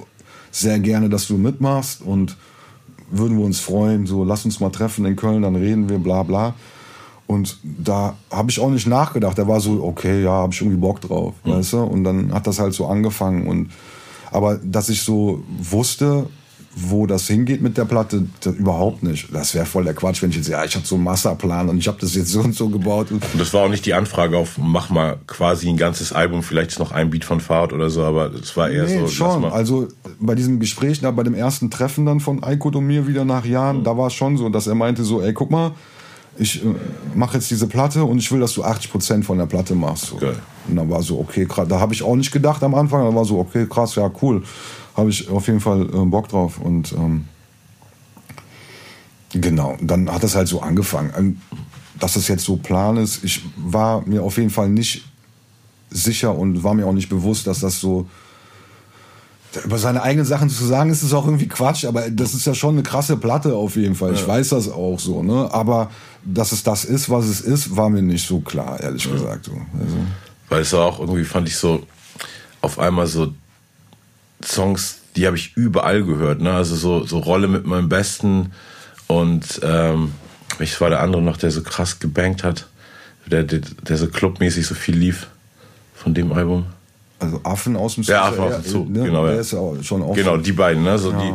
sehr 0.52 0.80
gerne, 0.80 1.10
dass 1.10 1.28
du 1.28 1.38
mitmachst. 1.38 2.02
Und 2.02 2.38
würden 3.10 3.38
wir 3.38 3.46
uns 3.46 3.60
freuen, 3.60 4.06
so 4.06 4.24
lass 4.24 4.46
uns 4.46 4.60
mal 4.60 4.70
treffen 4.70 5.06
in 5.06 5.16
Köln, 5.16 5.42
dann 5.42 5.56
reden 5.56 5.90
wir, 5.90 6.00
bla 6.00 6.24
bla. 6.24 6.54
Und 7.28 7.58
da 7.64 8.16
habe 8.32 8.50
ich 8.50 8.60
auch 8.60 8.70
nicht 8.70 8.88
nachgedacht. 8.88 9.38
Der 9.38 9.48
war 9.48 9.60
so, 9.60 9.84
okay, 9.84 10.24
ja, 10.24 10.32
habe 10.32 10.54
ich 10.54 10.62
irgendwie 10.62 10.80
Bock 10.80 11.02
drauf, 11.02 11.34
weißt 11.44 11.74
du? 11.74 11.84
Und 11.84 12.06
dann 12.06 12.34
hat 12.34 12.48
das 12.48 12.60
halt 12.60 12.74
so 12.74 12.88
angefangen. 12.88 13.48
Und 13.48 13.70
aber 14.32 14.58
dass 14.58 14.90
ich 14.90 15.02
so 15.02 15.44
wusste, 15.60 16.28
wo 16.76 17.08
das 17.08 17.28
hingeht 17.28 17.62
mit 17.62 17.78
der 17.78 17.86
Platte, 17.86 18.28
das, 18.42 18.54
überhaupt 18.56 19.02
nicht. 19.04 19.34
Das 19.34 19.56
wäre 19.56 19.66
voll 19.66 19.84
der 19.84 19.94
Quatsch, 19.94 20.22
wenn 20.22 20.30
ich 20.30 20.36
jetzt, 20.36 20.48
ja, 20.48 20.64
ich 20.64 20.76
habe 20.76 20.86
so 20.86 20.96
einen 20.96 21.04
Masterplan 21.06 21.70
und 21.70 21.78
ich 21.80 21.88
habe 21.88 21.98
das 22.00 22.14
jetzt 22.14 22.30
so 22.30 22.42
und 22.42 22.54
so 22.54 22.70
gebaut. 22.70 23.12
Und 23.12 23.24
das 23.38 23.54
war 23.54 23.64
auch 23.66 23.70
nicht 23.70 23.86
die 23.86 23.94
Anfrage 23.94 24.38
auf, 24.38 24.58
mach 24.58 24.90
mal 24.90 25.18
quasi 25.26 25.70
ein 25.70 25.78
ganzes 25.78 26.14
Album, 26.14 26.44
vielleicht 26.44 26.72
ist 26.72 26.80
noch 26.80 26.92
ein 26.92 27.10
Beat 27.10 27.26
von 27.26 27.40
Fahrt 27.40 27.74
oder 27.74 27.90
so, 27.90 28.04
aber 28.04 28.32
es 28.34 28.56
war 28.56 28.70
eher 28.70 28.84
Nee, 28.84 29.00
so. 29.00 29.08
schon. 29.08 29.46
Also 29.46 29.88
bei 30.20 30.36
diesem 30.36 30.60
Gespräch, 30.60 31.02
da 31.02 31.10
bei 31.12 31.24
dem 31.24 31.34
ersten 31.34 31.72
Treffen 31.72 32.06
dann 32.06 32.20
von 32.20 32.44
Aykut 32.44 32.76
und 32.76 32.86
mir 32.86 33.08
wieder 33.08 33.26
nach 33.26 33.46
Jahren, 33.46 33.84
da 33.84 33.98
war 33.98 34.08
es 34.08 34.14
schon 34.14 34.38
so, 34.38 34.50
dass 34.50 34.68
er 34.68 34.76
meinte 34.76 35.04
so, 35.04 35.22
ey, 35.22 35.34
guck 35.34 35.50
mal, 35.50 35.72
ich 36.38 36.64
äh, 36.64 36.68
mache 37.16 37.38
jetzt 37.38 37.50
diese 37.50 37.66
Platte 37.68 38.04
und 38.04 38.20
ich 38.20 38.32
will, 38.32 38.40
dass 38.40 38.54
du 38.54 38.64
80% 38.64 39.24
von 39.24 39.40
der 39.40 39.48
Platte 39.48 39.74
machst. 39.74 40.06
So. 40.06 40.18
Geil. 40.18 40.36
Und 40.68 40.76
dann 40.76 40.90
war 40.90 41.02
so, 41.02 41.20
okay, 41.20 41.46
krass. 41.46 41.68
Da 41.68 41.80
habe 41.80 41.94
ich 41.94 42.04
auch 42.04 42.16
nicht 42.16 42.32
gedacht 42.32 42.64
am 42.64 42.76
Anfang, 42.76 43.04
da 43.04 43.16
war 43.16 43.26
so, 43.26 43.40
okay, 43.40 43.66
krass, 43.70 43.96
ja, 43.96 44.12
cool. 44.22 44.44
Habe 44.96 45.10
ich 45.10 45.30
auf 45.30 45.48
jeden 45.48 45.60
Fall 45.60 45.84
äh, 45.84 46.06
Bock 46.06 46.28
drauf. 46.28 46.60
Und 46.60 46.92
ähm, 46.94 47.26
genau, 49.32 49.78
dann 49.82 50.12
hat 50.12 50.24
das 50.24 50.36
halt 50.36 50.48
so 50.48 50.62
angefangen. 50.62 51.12
Ähm, 51.18 51.42
Dass 52.00 52.14
das 52.14 52.28
jetzt 52.28 52.46
so 52.46 52.58
Plan 52.58 52.98
ist, 52.98 53.24
ich 53.24 53.42
war 53.56 54.02
mir 54.06 54.22
auf 54.22 54.38
jeden 54.38 54.52
Fall 54.52 54.70
nicht 54.70 55.04
sicher 55.90 56.38
und 56.38 56.64
war 56.64 56.74
mir 56.74 56.86
auch 56.86 56.94
nicht 56.94 57.10
bewusst, 57.10 57.48
dass 57.48 57.62
das 57.62 57.80
so 57.80 58.08
über 59.64 59.78
seine 59.78 60.04
eigenen 60.04 60.26
Sachen 60.26 60.50
zu 60.50 60.66
sagen, 60.66 60.92
ist 60.92 61.02
es 61.02 61.14
auch 61.14 61.26
irgendwie 61.26 61.48
Quatsch, 61.48 61.86
aber 61.86 62.12
das 62.12 62.34
ist 62.34 62.46
ja 62.46 62.54
schon 62.54 62.76
eine 62.76 62.84
krasse 62.84 63.18
Platte 63.18 63.56
auf 63.56 63.76
jeden 63.76 63.96
Fall. 63.96 64.14
Ich 64.14 64.28
weiß 64.28 64.50
das 64.50 64.70
auch 64.70 65.00
so, 65.00 65.24
ne? 65.24 65.52
Aber 65.52 65.90
dass 66.24 66.52
es 66.52 66.62
das 66.62 66.86
ist, 66.86 67.10
was 67.10 67.26
es 67.26 67.42
ist, 67.42 67.76
war 67.76 67.90
mir 67.90 68.02
nicht 68.02 68.28
so 68.28 68.42
klar, 68.42 68.80
ehrlich 68.80 69.10
gesagt. 69.10 69.46
So. 69.46 69.54
Also, 69.54 69.96
Weil 70.50 70.62
es 70.62 70.74
war 70.74 70.86
auch 70.86 71.00
irgendwie, 71.00 71.24
fand 71.26 71.48
ich 71.48 71.58
so, 71.58 71.86
auf 72.62 72.80
einmal 72.80 73.08
so 73.08 73.34
Songs, 74.44 75.00
die 75.16 75.26
habe 75.26 75.36
ich 75.38 75.56
überall 75.56 76.04
gehört. 76.04 76.42
Ne? 76.42 76.52
Also 76.54 76.76
so, 76.76 77.06
so 77.06 77.20
Rolle 77.20 77.48
mit 77.48 77.66
meinem 77.66 77.90
Besten 77.90 78.52
und 79.08 79.60
ähm, 79.64 80.14
welches 80.58 80.80
war 80.82 80.90
der 80.90 81.02
andere 81.02 81.22
noch, 81.22 81.38
der 81.38 81.52
so 81.52 81.62
krass 81.64 82.00
gebankt 82.00 82.44
hat, 82.44 82.68
der, 83.26 83.44
der, 83.44 83.60
der 83.60 83.98
so 83.98 84.08
clubmäßig 84.08 84.66
so 84.68 84.76
viel 84.76 84.96
lief 84.96 85.28
von 85.96 86.14
dem 86.14 86.32
Album. 86.32 86.68
also 87.20 87.42
Affen 87.44 87.76
aus 87.76 87.96
dem 87.96 88.04
Ja, 88.04 88.30
Zoo, 88.32 88.44
Affen 88.44 88.44
aus 88.54 88.62
dem 88.64 88.72
Zoo, 88.72 88.86
ne? 88.86 89.04
genau, 89.06 89.26
Der 89.26 89.36
ja. 89.36 89.42
ist 89.42 89.52
ja 89.52 89.60
auch 89.60 89.76
schon 89.82 90.02
auch 90.04 90.16
Genau, 90.16 90.38
die 90.38 90.52
beiden, 90.52 90.84
ne? 90.84 90.98
So 90.98 91.12
Ja. 91.12 91.20
die 91.20 91.34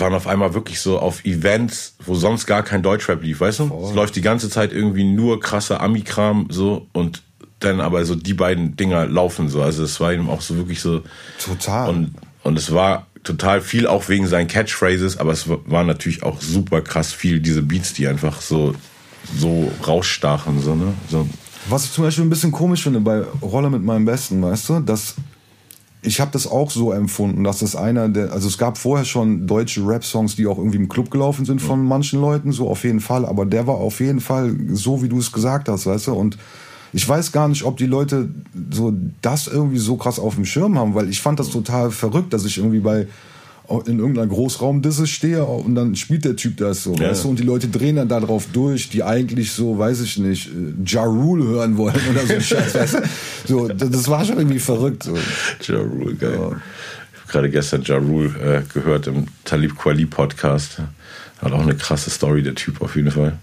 waren 0.00 0.14
auf 0.14 0.26
einmal 0.26 0.54
wirklich 0.54 0.80
so 0.80 0.98
auf 0.98 1.24
Events, 1.24 1.96
wo 2.04 2.14
sonst 2.14 2.46
gar 2.46 2.62
kein 2.62 2.82
Deutschrap 2.82 3.22
lief, 3.22 3.40
weißt 3.40 3.60
du? 3.60 3.86
Es 3.88 3.94
läuft 3.94 4.16
die 4.16 4.22
ganze 4.22 4.50
Zeit 4.50 4.72
irgendwie 4.72 5.04
nur 5.04 5.40
krasser 5.40 5.80
Ami-Kram 5.80 6.48
so 6.50 6.86
und 6.92 7.22
dann 7.60 7.80
aber 7.80 8.04
so 8.04 8.14
die 8.14 8.34
beiden 8.34 8.76
Dinger 8.76 9.06
laufen 9.06 9.48
so. 9.48 9.62
Also 9.62 9.82
es 9.82 9.98
war 10.00 10.12
ihm 10.12 10.28
auch 10.28 10.40
so 10.42 10.56
wirklich 10.56 10.80
so 10.80 11.02
Total. 11.42 11.88
und 11.88 12.14
und 12.42 12.56
es 12.56 12.72
war 12.72 13.08
total 13.24 13.60
viel 13.60 13.88
auch 13.88 14.08
wegen 14.08 14.28
seinen 14.28 14.46
Catchphrases, 14.46 15.18
aber 15.18 15.32
es 15.32 15.48
war 15.48 15.82
natürlich 15.82 16.22
auch 16.22 16.40
super 16.40 16.80
krass 16.80 17.12
viel 17.12 17.40
diese 17.40 17.62
Beats, 17.62 17.92
die 17.92 18.06
einfach 18.06 18.40
so 18.40 18.74
so 19.36 19.72
rausstachen 19.84 20.62
so, 20.62 20.74
ne? 20.76 20.94
So 21.08 21.28
Was 21.68 21.86
ich 21.86 21.92
zum 21.92 22.04
Beispiel 22.04 22.24
ein 22.24 22.30
bisschen 22.30 22.52
komisch 22.52 22.84
finde 22.84 23.00
bei 23.00 23.22
Rolle 23.42 23.70
mit 23.70 23.82
meinem 23.82 24.04
Besten, 24.04 24.40
weißt 24.40 24.68
du, 24.68 24.80
dass 24.80 25.16
ich 26.06 26.20
habe 26.20 26.30
das 26.30 26.46
auch 26.46 26.70
so 26.70 26.92
empfunden, 26.92 27.42
dass 27.42 27.58
das 27.58 27.74
einer 27.74 28.08
der, 28.08 28.32
also 28.32 28.46
es 28.46 28.58
gab 28.58 28.78
vorher 28.78 29.04
schon 29.04 29.46
deutsche 29.46 29.84
Rap-Songs, 29.86 30.36
die 30.36 30.46
auch 30.46 30.56
irgendwie 30.56 30.76
im 30.76 30.88
Club 30.88 31.10
gelaufen 31.10 31.44
sind 31.44 31.60
von 31.60 31.84
manchen 31.84 32.20
Leuten, 32.20 32.52
so 32.52 32.68
auf 32.68 32.84
jeden 32.84 33.00
Fall, 33.00 33.26
aber 33.26 33.44
der 33.44 33.66
war 33.66 33.74
auf 33.74 33.98
jeden 33.98 34.20
Fall 34.20 34.54
so, 34.68 35.02
wie 35.02 35.08
du 35.08 35.18
es 35.18 35.32
gesagt 35.32 35.68
hast, 35.68 35.86
weißt 35.86 36.06
du, 36.06 36.14
und 36.14 36.38
ich 36.92 37.06
weiß 37.06 37.32
gar 37.32 37.48
nicht, 37.48 37.64
ob 37.64 37.76
die 37.76 37.86
Leute 37.86 38.28
so 38.70 38.92
das 39.20 39.48
irgendwie 39.48 39.78
so 39.78 39.96
krass 39.96 40.20
auf 40.20 40.36
dem 40.36 40.44
Schirm 40.44 40.78
haben, 40.78 40.94
weil 40.94 41.10
ich 41.10 41.20
fand 41.20 41.40
das 41.40 41.50
total 41.50 41.90
verrückt, 41.90 42.32
dass 42.32 42.44
ich 42.44 42.58
irgendwie 42.58 42.78
bei 42.78 43.08
in 43.86 43.98
irgendeiner 43.98 44.26
Großraumdisse 44.26 45.06
stehe 45.06 45.44
und 45.44 45.74
dann 45.74 45.96
spielt 45.96 46.24
der 46.24 46.36
Typ 46.36 46.56
das 46.58 46.82
so, 46.84 46.94
Ja. 46.94 47.10
weißt 47.10 47.24
du, 47.24 47.28
und 47.30 47.38
die 47.38 47.42
Leute 47.44 47.68
drehen 47.68 47.96
dann 47.96 48.08
da 48.08 48.20
drauf 48.20 48.46
durch, 48.52 48.88
die 48.88 49.02
eigentlich 49.02 49.52
so, 49.52 49.78
weiß 49.78 50.00
ich 50.00 50.18
nicht, 50.18 50.48
äh, 50.48 50.50
Ja 50.86 51.02
Rule 51.04 51.44
hören 51.44 51.76
wollen 51.76 51.96
oder 52.10 52.26
so 52.26 52.40
Scheiß, 52.40 52.74
weißt 52.74 52.94
du? 52.94 52.98
So, 53.46 53.68
das 53.68 54.08
war 54.08 54.24
schon 54.24 54.38
irgendwie 54.38 54.58
verrückt. 54.58 55.04
So. 55.04 55.14
Ja 55.72 55.78
Rule, 55.80 56.14
geil. 56.14 56.32
Ich 56.32 56.38
habe 57.20 57.32
gerade 57.32 57.50
gestern 57.50 57.82
Ja 57.84 57.96
Rule 57.96 58.28
äh, 58.40 58.62
gehört 58.72 59.06
im 59.06 59.26
Talib 59.44 59.76
Kweli 59.78 60.06
Podcast. 60.06 60.78
Hat 61.40 61.52
auch 61.52 61.60
eine 61.62 61.76
krasse 61.76 62.10
Story, 62.10 62.42
der 62.42 62.54
Typ 62.54 62.80
auf 62.82 62.96
jeden 62.96 63.10
Fall. 63.10 63.38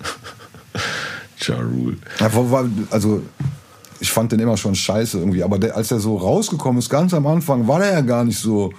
ja 1.46 1.54
Rule. 1.56 1.96
Ja, 2.20 2.30
Also, 2.90 3.22
ich 4.00 4.10
fand 4.10 4.32
den 4.32 4.40
immer 4.40 4.56
schon 4.56 4.74
scheiße 4.74 5.18
irgendwie, 5.18 5.42
aber 5.42 5.58
der, 5.58 5.76
als 5.76 5.90
er 5.90 6.00
so 6.00 6.16
rausgekommen 6.16 6.78
ist, 6.80 6.90
ganz 6.90 7.14
am 7.14 7.26
Anfang, 7.26 7.66
war 7.66 7.78
der 7.78 7.92
ja 7.92 8.00
gar 8.02 8.24
nicht 8.24 8.38
so, 8.38 8.72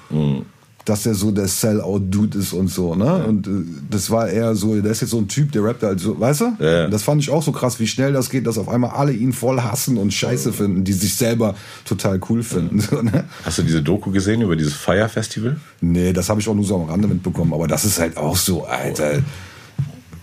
dass 0.87 1.05
er 1.05 1.15
so 1.15 1.31
der 1.31 1.47
Sellout-Dude 1.47 2.37
ist 2.37 2.53
und 2.53 2.69
so, 2.69 2.95
ne? 2.95 3.25
Und 3.25 3.45
äh, 3.45 3.51
das 3.89 4.09
war 4.09 4.29
eher 4.29 4.55
so, 4.55 4.79
der 4.79 4.91
ist 4.91 5.01
jetzt 5.01 5.09
so 5.09 5.17
ein 5.17 5.27
Typ, 5.27 5.51
der 5.51 5.63
rappt 5.63 5.83
halt 5.83 5.99
so, 5.99 6.17
weißt 6.17 6.41
du? 6.41 6.53
Ja, 6.59 6.71
ja. 6.71 6.87
Das 6.87 7.03
fand 7.03 7.21
ich 7.21 7.29
auch 7.29 7.43
so 7.43 7.51
krass, 7.51 7.77
wie 7.79 7.87
schnell 7.87 8.13
das 8.13 8.29
geht, 8.29 8.47
dass 8.47 8.57
auf 8.57 8.69
einmal 8.69 8.91
alle 8.91 9.11
ihn 9.11 9.33
voll 9.33 9.59
hassen 9.59 9.97
und 9.97 10.13
scheiße 10.13 10.53
finden, 10.53 10.85
die 10.85 10.93
sich 10.93 11.15
selber 11.15 11.55
total 11.83 12.21
cool 12.29 12.41
finden. 12.41 12.79
So, 12.79 13.01
ne? 13.01 13.25
Hast 13.43 13.57
du 13.57 13.63
diese 13.63 13.81
Doku 13.81 14.11
gesehen 14.11 14.41
über 14.41 14.55
dieses 14.55 14.73
Fire 14.73 15.09
Festival? 15.09 15.57
Nee, 15.81 16.13
das 16.13 16.29
habe 16.29 16.39
ich 16.39 16.47
auch 16.47 16.55
nur 16.55 16.63
so 16.63 16.75
am 16.75 16.89
Rande 16.89 17.07
mitbekommen, 17.09 17.53
aber 17.53 17.67
das 17.67 17.83
ist 17.83 17.99
halt 17.99 18.15
auch 18.15 18.37
so, 18.37 18.65
Alter, 18.65 19.23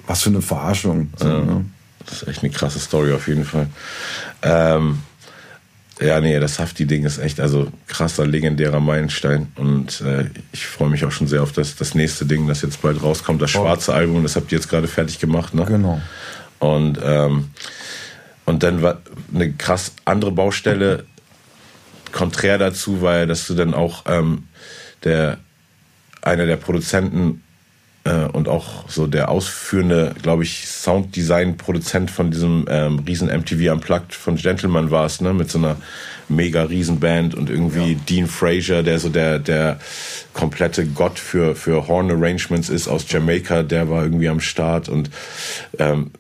was 0.07 0.23
für 0.23 0.31
eine 0.31 0.41
Verarschung. 0.41 1.09
So, 1.17 1.27
ne? 1.27 1.65
Das 2.07 2.23
ist 2.23 2.29
echt 2.29 2.43
eine 2.43 2.53
krasse 2.53 2.79
Story 2.79 3.12
auf 3.12 3.29
jeden 3.29 3.45
Fall. 3.45 3.67
Ähm, 4.43 4.99
Ja, 6.01 6.21
nee, 6.21 6.41
das 6.41 6.59
Hafti-Ding 6.59 7.05
ist 7.05 7.19
echt, 7.19 7.39
also 7.39 7.71
krasser, 7.87 8.27
legendärer 8.27 8.81
Meilenstein. 8.81 9.53
Und 9.55 10.01
äh, 10.01 10.27
ich 10.53 10.67
freue 10.67 10.89
mich 10.89 11.05
auch 11.05 11.13
schon 11.13 11.29
sehr 11.29 11.43
auf 11.43 11.53
das, 11.53 11.77
das 11.77 11.95
nächste 11.95 12.27
Ding, 12.27 12.49
das 12.49 12.63
jetzt 12.63 12.83
bald 12.83 13.01
rauskommt, 13.03 13.41
das 13.41 13.53
schwarze 13.53 13.93
oh. 13.93 13.95
Album, 13.95 14.23
das 14.25 14.35
habt 14.35 14.51
ihr 14.51 14.59
jetzt 14.59 14.69
gerade 14.69 14.89
fertig 14.89 15.21
gemacht, 15.21 15.55
ne? 15.55 15.65
Genau. 15.67 16.01
Und, 16.59 16.99
ähm, 17.03 17.51
und 18.45 18.63
dann 18.63 18.83
war 18.83 19.03
eine 19.33 19.53
krass 19.53 19.93
andere 20.05 20.33
Baustelle, 20.33 21.05
konträr 22.11 22.59
dazu, 22.59 23.03
weil 23.03 23.27
dass 23.27 23.47
du 23.47 23.55
dann 23.55 23.75
auch 23.75 24.05
ähm, 24.07 24.45
der 25.05 25.39
einer 26.23 26.47
der 26.47 26.57
Produzenten 26.57 27.44
und 28.11 28.49
auch 28.49 28.89
so 28.89 29.07
der 29.07 29.31
ausführende, 29.31 30.15
glaube 30.23 30.43
ich, 30.43 30.69
Sounddesign-Produzent 30.69 32.11
von 32.11 32.31
diesem 32.31 32.67
ähm, 32.69 32.99
riesen 33.01 33.29
MTV 33.29 33.73
Unplugged 33.73 34.15
von 34.15 34.37
Gentleman 34.37 34.91
war 34.91 35.07
es, 35.07 35.21
ne, 35.21 35.33
mit 35.33 35.51
so 35.51 35.59
einer 35.59 35.77
mega 36.29 36.63
riesen 36.65 37.01
Band 37.01 37.35
und 37.35 37.51
irgendwie 37.51 37.93
ja. 37.93 37.99
Dean 38.09 38.27
Fraser, 38.27 38.83
der 38.83 38.99
so 38.99 39.09
der 39.09 39.39
der 39.39 39.79
komplette 40.33 40.87
Gott 40.87 41.19
für 41.19 41.55
für 41.55 41.89
Horn 41.89 42.11
Arrangements 42.11 42.69
ist 42.69 42.89
aus 42.89 43.05
Jamaika, 43.09 43.63
der 43.63 43.89
war 43.89 44.05
irgendwie 44.05 44.29
am 44.29 44.41
Start 44.41 44.89
und 44.89 45.11
ähm, 45.79 46.11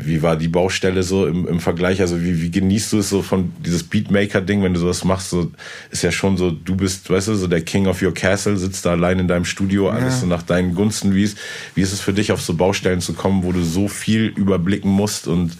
wie 0.00 0.22
war 0.22 0.36
die 0.36 0.46
Baustelle 0.46 1.02
so 1.02 1.26
im, 1.26 1.46
im 1.48 1.58
Vergleich? 1.58 2.00
Also 2.00 2.22
wie, 2.22 2.40
wie 2.40 2.52
genießt 2.52 2.92
du 2.92 2.98
es 2.98 3.08
so 3.10 3.20
von 3.20 3.52
dieses 3.64 3.82
Beatmaker-Ding, 3.82 4.62
wenn 4.62 4.72
du 4.72 4.78
sowas 4.78 5.04
machst? 5.04 5.30
So 5.30 5.50
ist 5.90 6.02
ja 6.02 6.12
schon 6.12 6.36
so, 6.36 6.52
du 6.52 6.76
bist, 6.76 7.10
weißt 7.10 7.28
du, 7.28 7.34
so 7.34 7.48
der 7.48 7.62
King 7.62 7.88
of 7.88 8.00
your 8.00 8.14
Castle, 8.14 8.56
sitzt 8.56 8.86
da 8.86 8.92
allein 8.92 9.18
in 9.18 9.26
deinem 9.26 9.44
Studio, 9.44 9.90
alles 9.90 10.14
ja. 10.14 10.20
so 10.20 10.26
nach 10.26 10.42
deinen 10.42 10.76
Gunsten. 10.76 11.16
Wie 11.16 11.24
ist, 11.24 11.36
wie 11.74 11.82
ist 11.82 11.92
es 11.92 12.00
für 12.00 12.12
dich, 12.12 12.30
auf 12.30 12.40
so 12.40 12.54
Baustellen 12.54 13.00
zu 13.00 13.12
kommen, 13.12 13.42
wo 13.42 13.50
du 13.50 13.64
so 13.64 13.88
viel 13.88 14.26
überblicken 14.26 14.90
musst 14.90 15.26
und 15.26 15.56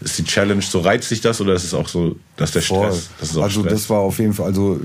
ist 0.00 0.18
die 0.18 0.24
Challenge, 0.24 0.62
so 0.62 0.80
reizt 0.80 1.08
sich 1.08 1.20
das 1.20 1.40
oder 1.40 1.52
ist 1.54 1.64
es 1.64 1.74
auch 1.74 1.88
so, 1.88 2.16
dass 2.36 2.52
der 2.52 2.62
Voll. 2.62 2.86
Stress? 2.86 3.10
Das 3.18 3.36
also 3.36 3.60
Stress? 3.60 3.72
das 3.72 3.90
war 3.90 3.98
auf 3.98 4.18
jeden 4.18 4.32
Fall, 4.32 4.46
also 4.46 4.80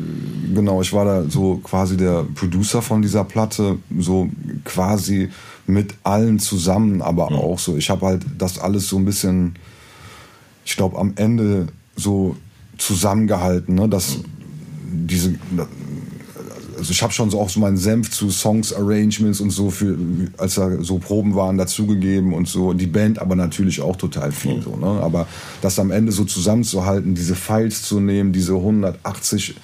genau, 0.54 0.82
ich 0.82 0.92
war 0.92 1.06
da 1.06 1.24
so 1.30 1.58
quasi 1.58 1.96
der 1.96 2.26
Producer 2.36 2.82
von 2.82 3.02
dieser 3.02 3.24
Platte, 3.24 3.78
so 4.00 4.30
quasi 4.66 5.30
mit 5.68 5.96
allen 6.04 6.40
zusammen, 6.40 7.02
aber 7.02 7.30
mhm. 7.30 7.38
auch 7.38 7.60
so. 7.60 7.78
Ich 7.78 7.90
habe 7.90 8.06
halt 8.06 8.26
das 8.38 8.60
alles 8.60 8.88
so 8.88 8.98
ein 8.98 9.06
bisschen, 9.06 9.56
ich 10.64 10.76
glaube, 10.76 10.98
am 10.98 11.14
Ende 11.16 11.68
so 11.96 12.36
zusammengehalten, 12.78 13.76
ne? 13.76 13.90
dass 13.90 14.20
diese 14.92 15.36
also 16.78 16.92
ich 16.92 17.02
habe 17.02 17.14
schon 17.14 17.30
so 17.30 17.40
auch 17.40 17.50
so 17.50 17.60
meinen 17.60 17.78
Senf 17.78 18.12
zu 18.12 18.30
Songs, 18.30 18.74
Arrangements 18.74 19.40
und 19.40 19.50
so 19.50 19.70
für, 19.70 19.98
als 20.38 20.56
da 20.56 20.84
so 20.84 20.98
Proben 20.98 21.36
waren, 21.36 21.58
dazugegeben 21.58 22.34
und 22.34 22.48
so. 22.48 22.74
Die 22.74 22.88
Band 22.88 23.20
aber 23.20 23.36
natürlich 23.36 23.82
auch 23.82 23.96
total 23.96 24.32
viel 24.32 24.62
so, 24.62 24.76
ne? 24.76 25.02
Aber 25.02 25.28
das 25.62 25.80
am 25.80 25.92
Ende 25.92 26.12
so 26.12 26.26
zusammenzuhalten, 26.26 27.16
diese 27.16 27.36
Files 27.36 27.84
zu 27.84 28.00
nehmen, 28.00 28.34
diese 28.34 28.56
180 28.56 29.56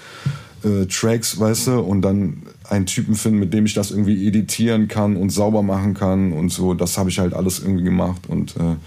äh, 0.63 0.85
Tracks, 0.85 1.39
weißt 1.39 1.67
du, 1.67 1.79
und 1.79 2.01
dann 2.01 2.43
einen 2.71 2.85
Typen 2.85 3.15
finden, 3.15 3.39
mit 3.39 3.53
dem 3.53 3.65
ich 3.65 3.73
das 3.73 3.91
irgendwie 3.91 4.27
editieren 4.27 4.87
kann 4.87 5.17
und 5.17 5.29
sauber 5.29 5.61
machen 5.61 5.93
kann 5.93 6.31
und 6.31 6.49
so. 6.49 6.73
Das 6.73 6.97
habe 6.97 7.09
ich 7.09 7.19
halt 7.19 7.33
alles 7.33 7.59
irgendwie 7.59 7.83
gemacht 7.83 8.21
und 8.27 8.55
äh, 8.55 8.77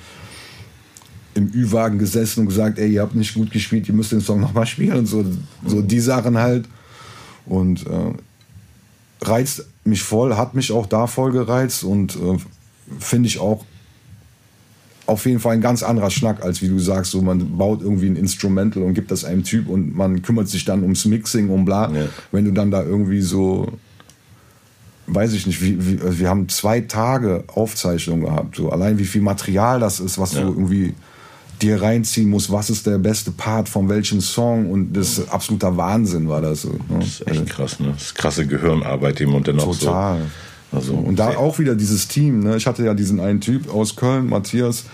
im 1.34 1.52
Ü-Wagen 1.52 1.98
gesessen 1.98 2.40
und 2.40 2.46
gesagt, 2.46 2.78
ey, 2.78 2.90
ihr 2.90 3.02
habt 3.02 3.14
nicht 3.14 3.34
gut 3.34 3.50
gespielt, 3.50 3.86
ihr 3.86 3.94
müsst 3.94 4.12
den 4.12 4.22
Song 4.22 4.40
nochmal 4.40 4.66
spielen 4.66 5.00
und 5.00 5.06
so. 5.06 5.24
So 5.66 5.82
die 5.82 6.00
Sachen 6.00 6.38
halt. 6.38 6.66
Und 7.44 7.86
äh, 7.86 8.14
reizt 9.20 9.66
mich 9.84 10.02
voll, 10.02 10.34
hat 10.34 10.54
mich 10.54 10.72
auch 10.72 10.86
da 10.86 11.06
voll 11.06 11.32
gereizt 11.32 11.84
und 11.84 12.16
äh, 12.16 12.38
finde 12.98 13.26
ich 13.28 13.38
auch 13.38 13.66
auf 15.06 15.26
jeden 15.26 15.40
Fall 15.40 15.54
ein 15.54 15.60
ganz 15.60 15.82
anderer 15.82 16.10
Schnack, 16.10 16.42
als 16.42 16.62
wie 16.62 16.68
du 16.68 16.78
sagst, 16.78 17.12
so 17.12 17.20
man 17.20 17.58
baut 17.58 17.82
irgendwie 17.82 18.06
ein 18.06 18.16
Instrumental 18.16 18.82
und 18.82 18.94
gibt 18.94 19.10
das 19.10 19.24
einem 19.24 19.44
Typ 19.44 19.68
und 19.68 19.94
man 19.94 20.22
kümmert 20.22 20.48
sich 20.48 20.64
dann 20.64 20.82
ums 20.82 21.04
Mixing 21.04 21.50
und 21.50 21.64
bla. 21.64 21.90
Ja. 21.92 22.06
Wenn 22.32 22.46
du 22.46 22.52
dann 22.52 22.70
da 22.70 22.82
irgendwie 22.82 23.20
so, 23.20 23.72
weiß 25.06 25.34
ich 25.34 25.46
nicht, 25.46 25.62
wie, 25.62 25.84
wie, 25.86 26.18
wir 26.18 26.28
haben 26.28 26.48
zwei 26.48 26.80
Tage 26.80 27.44
Aufzeichnung 27.48 28.22
gehabt, 28.22 28.56
so 28.56 28.70
allein 28.70 28.98
wie 28.98 29.04
viel 29.04 29.20
Material 29.20 29.78
das 29.80 30.00
ist, 30.00 30.18
was 30.18 30.34
ja. 30.34 30.40
du 30.40 30.48
irgendwie 30.48 30.94
dir 31.60 31.80
reinziehen 31.80 32.30
musst, 32.30 32.50
was 32.50 32.70
ist 32.70 32.86
der 32.86 32.98
beste 32.98 33.30
Part 33.30 33.68
von 33.68 33.88
welchem 33.88 34.20
Song 34.20 34.70
und 34.70 34.94
das 34.94 35.18
ist 35.18 35.28
absoluter 35.28 35.76
Wahnsinn 35.76 36.28
war 36.28 36.40
das 36.40 36.62
so. 36.62 36.70
Ne? 36.70 36.78
Das 36.98 37.08
ist 37.08 37.28
echt 37.28 37.46
krass, 37.46 37.78
ne? 37.78 37.92
Das 37.92 38.02
ist 38.02 38.14
krasse 38.14 38.46
Gehirnarbeit, 38.46 39.18
die 39.18 39.26
man 39.26 39.42
dann 39.42 39.60
auch 39.60 39.74
so 39.74 39.94
also, 40.74 40.94
und 40.94 41.18
da 41.18 41.36
auch 41.36 41.58
wieder 41.58 41.74
dieses 41.74 42.08
Team. 42.08 42.40
Ne? 42.40 42.56
Ich 42.56 42.66
hatte 42.66 42.84
ja 42.84 42.94
diesen 42.94 43.20
einen 43.20 43.40
Typ 43.40 43.72
aus 43.72 43.96
Köln, 43.96 44.28
Matthias, 44.28 44.84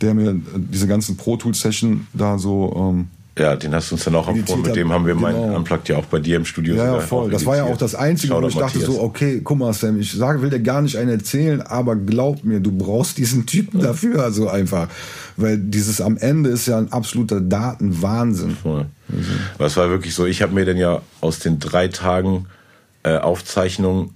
der 0.00 0.14
mir 0.14 0.40
diese 0.54 0.86
ganzen 0.86 1.16
Pro 1.16 1.36
Tool 1.36 1.54
Session 1.54 2.06
da 2.12 2.38
so 2.38 2.74
ähm, 2.76 3.08
ja, 3.38 3.54
den 3.54 3.74
hast 3.74 3.90
du 3.90 3.96
uns 3.96 4.04
dann 4.04 4.14
auch 4.14 4.28
empfohlen. 4.28 4.62
Mit 4.62 4.76
dem 4.76 4.90
haben 4.90 5.04
wir 5.04 5.14
genau. 5.14 5.30
meinen 5.30 5.56
Unplugged 5.56 5.90
ja 5.90 5.98
auch 5.98 6.06
bei 6.06 6.20
dir 6.20 6.36
im 6.36 6.46
Studio. 6.46 6.74
Ja, 6.74 6.94
ja 6.94 7.00
voll. 7.00 7.30
Das 7.30 7.44
war 7.44 7.56
ja 7.56 7.64
auch 7.64 7.76
das 7.76 7.94
Einzige, 7.94 8.32
Schau 8.32 8.42
wo 8.42 8.48
ich 8.48 8.54
dachte 8.54 8.78
Matthias. 8.78 8.96
so, 8.96 9.02
okay, 9.02 9.42
guck 9.44 9.58
mal, 9.58 9.74
Sam, 9.74 10.00
ich 10.00 10.12
sage, 10.12 10.40
will 10.40 10.48
dir 10.48 10.60
gar 10.60 10.80
nicht 10.80 10.96
einen 10.96 11.10
erzählen, 11.10 11.60
aber 11.60 11.96
glaub 11.96 12.44
mir, 12.44 12.60
du 12.60 12.72
brauchst 12.72 13.18
diesen 13.18 13.44
Typen 13.44 13.80
ja. 13.80 13.88
dafür, 13.88 14.22
also 14.22 14.48
einfach. 14.48 14.88
Weil 15.36 15.58
dieses 15.58 16.00
am 16.00 16.16
Ende 16.16 16.48
ist 16.48 16.66
ja 16.66 16.78
ein 16.78 16.90
absoluter 16.90 17.42
Datenwahnsinn. 17.42 18.56
Voll. 18.56 18.86
Mhm. 19.08 19.24
Aber 19.56 19.66
es 19.66 19.76
war 19.76 19.90
wirklich 19.90 20.14
so, 20.14 20.24
ich 20.24 20.40
habe 20.40 20.54
mir 20.54 20.64
dann 20.64 20.78
ja 20.78 21.02
aus 21.20 21.38
den 21.38 21.58
drei 21.58 21.88
Tagen 21.88 22.46
äh, 23.02 23.18
Aufzeichnung 23.18 24.14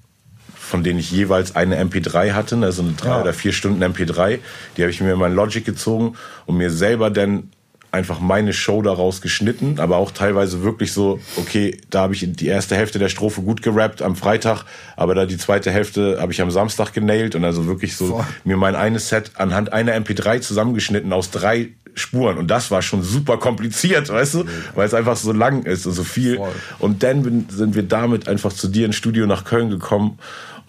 von 0.70 0.84
denen 0.84 0.98
ich 1.00 1.10
jeweils 1.10 1.56
eine 1.56 1.82
MP3 1.82 2.32
hatte, 2.32 2.56
also 2.62 2.82
eine 2.82 2.92
drei 2.92 3.08
ja. 3.08 3.20
oder 3.20 3.34
vier 3.34 3.52
Stunden 3.52 3.82
MP3. 3.82 4.38
Die 4.76 4.82
habe 4.82 4.90
ich 4.90 5.00
mir 5.00 5.12
in 5.12 5.18
mein 5.18 5.34
Logic 5.34 5.64
gezogen 5.64 6.14
und 6.46 6.56
mir 6.56 6.70
selber 6.70 7.10
dann 7.10 7.50
einfach 7.92 8.20
meine 8.20 8.52
Show 8.52 8.82
daraus 8.82 9.20
geschnitten, 9.20 9.80
aber 9.80 9.96
auch 9.96 10.12
teilweise 10.12 10.62
wirklich 10.62 10.92
so, 10.92 11.18
okay, 11.36 11.76
da 11.90 12.02
habe 12.02 12.14
ich 12.14 12.24
die 12.24 12.46
erste 12.46 12.76
Hälfte 12.76 13.00
der 13.00 13.08
Strophe 13.08 13.42
gut 13.42 13.62
gerappt 13.62 14.00
am 14.00 14.14
Freitag, 14.14 14.64
aber 14.96 15.16
da 15.16 15.26
die 15.26 15.38
zweite 15.38 15.72
Hälfte 15.72 16.18
habe 16.20 16.32
ich 16.32 16.40
am 16.40 16.52
Samstag 16.52 16.92
genailt 16.92 17.34
und 17.34 17.44
also 17.44 17.66
wirklich 17.66 17.96
so 17.96 18.06
Voll. 18.06 18.24
mir 18.44 18.56
mein 18.56 18.76
eines 18.76 19.08
Set 19.08 19.32
anhand 19.34 19.72
einer 19.72 19.94
MP3 19.96 20.40
zusammengeschnitten 20.40 21.12
aus 21.12 21.32
drei 21.32 21.70
Spuren 21.94 22.38
und 22.38 22.48
das 22.48 22.70
war 22.70 22.82
schon 22.82 23.02
super 23.02 23.38
kompliziert, 23.38 24.08
weißt 24.08 24.34
du, 24.34 24.44
weil 24.76 24.86
es 24.86 24.94
einfach 24.94 25.16
so 25.16 25.32
lang 25.32 25.64
ist 25.64 25.84
und 25.86 25.92
so 25.92 26.04
viel. 26.04 26.36
Voll. 26.36 26.52
Und 26.78 27.02
dann 27.02 27.46
sind 27.48 27.74
wir 27.74 27.82
damit 27.82 28.28
einfach 28.28 28.52
zu 28.52 28.68
dir 28.68 28.86
ins 28.86 28.94
Studio 28.94 29.26
nach 29.26 29.44
Köln 29.44 29.70
gekommen 29.70 30.18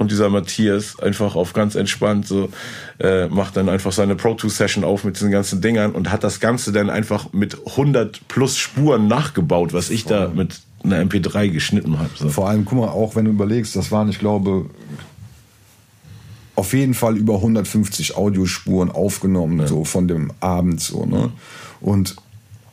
und 0.01 0.11
dieser 0.11 0.29
Matthias 0.29 0.99
einfach 0.99 1.35
auf 1.35 1.53
ganz 1.53 1.75
entspannt 1.75 2.27
so 2.27 2.49
äh, 2.99 3.27
macht 3.27 3.55
dann 3.55 3.69
einfach 3.69 3.91
seine 3.91 4.15
Pro 4.15 4.33
Tool 4.33 4.49
Session 4.49 4.83
auf 4.83 5.03
mit 5.03 5.15
diesen 5.15 5.31
ganzen 5.31 5.61
Dingern 5.61 5.91
und 5.91 6.11
hat 6.11 6.23
das 6.23 6.39
Ganze 6.39 6.71
dann 6.71 6.89
einfach 6.89 7.31
mit 7.33 7.57
100 7.65 8.27
plus 8.27 8.57
Spuren 8.57 9.07
nachgebaut, 9.07 9.73
was 9.73 9.89
ich 9.89 10.05
da 10.05 10.29
mit 10.33 10.59
einer 10.83 11.01
MP3 11.01 11.49
geschnitten 11.49 11.99
habe. 11.99 12.09
So. 12.15 12.29
Vor 12.29 12.49
allem, 12.49 12.65
guck 12.65 12.79
mal, 12.79 12.89
auch 12.89 13.15
wenn 13.15 13.25
du 13.25 13.31
überlegst, 13.31 13.75
das 13.75 13.91
waren, 13.91 14.09
ich 14.09 14.19
glaube, 14.19 14.65
auf 16.55 16.73
jeden 16.73 16.93
Fall 16.93 17.17
über 17.17 17.35
150 17.35 18.17
Audiospuren 18.17 18.91
aufgenommen, 18.91 19.59
ja. 19.59 19.67
so 19.67 19.83
von 19.83 20.07
dem 20.07 20.31
Abend 20.39 20.81
so, 20.81 21.05
ne? 21.05 21.31
Und 21.79 22.15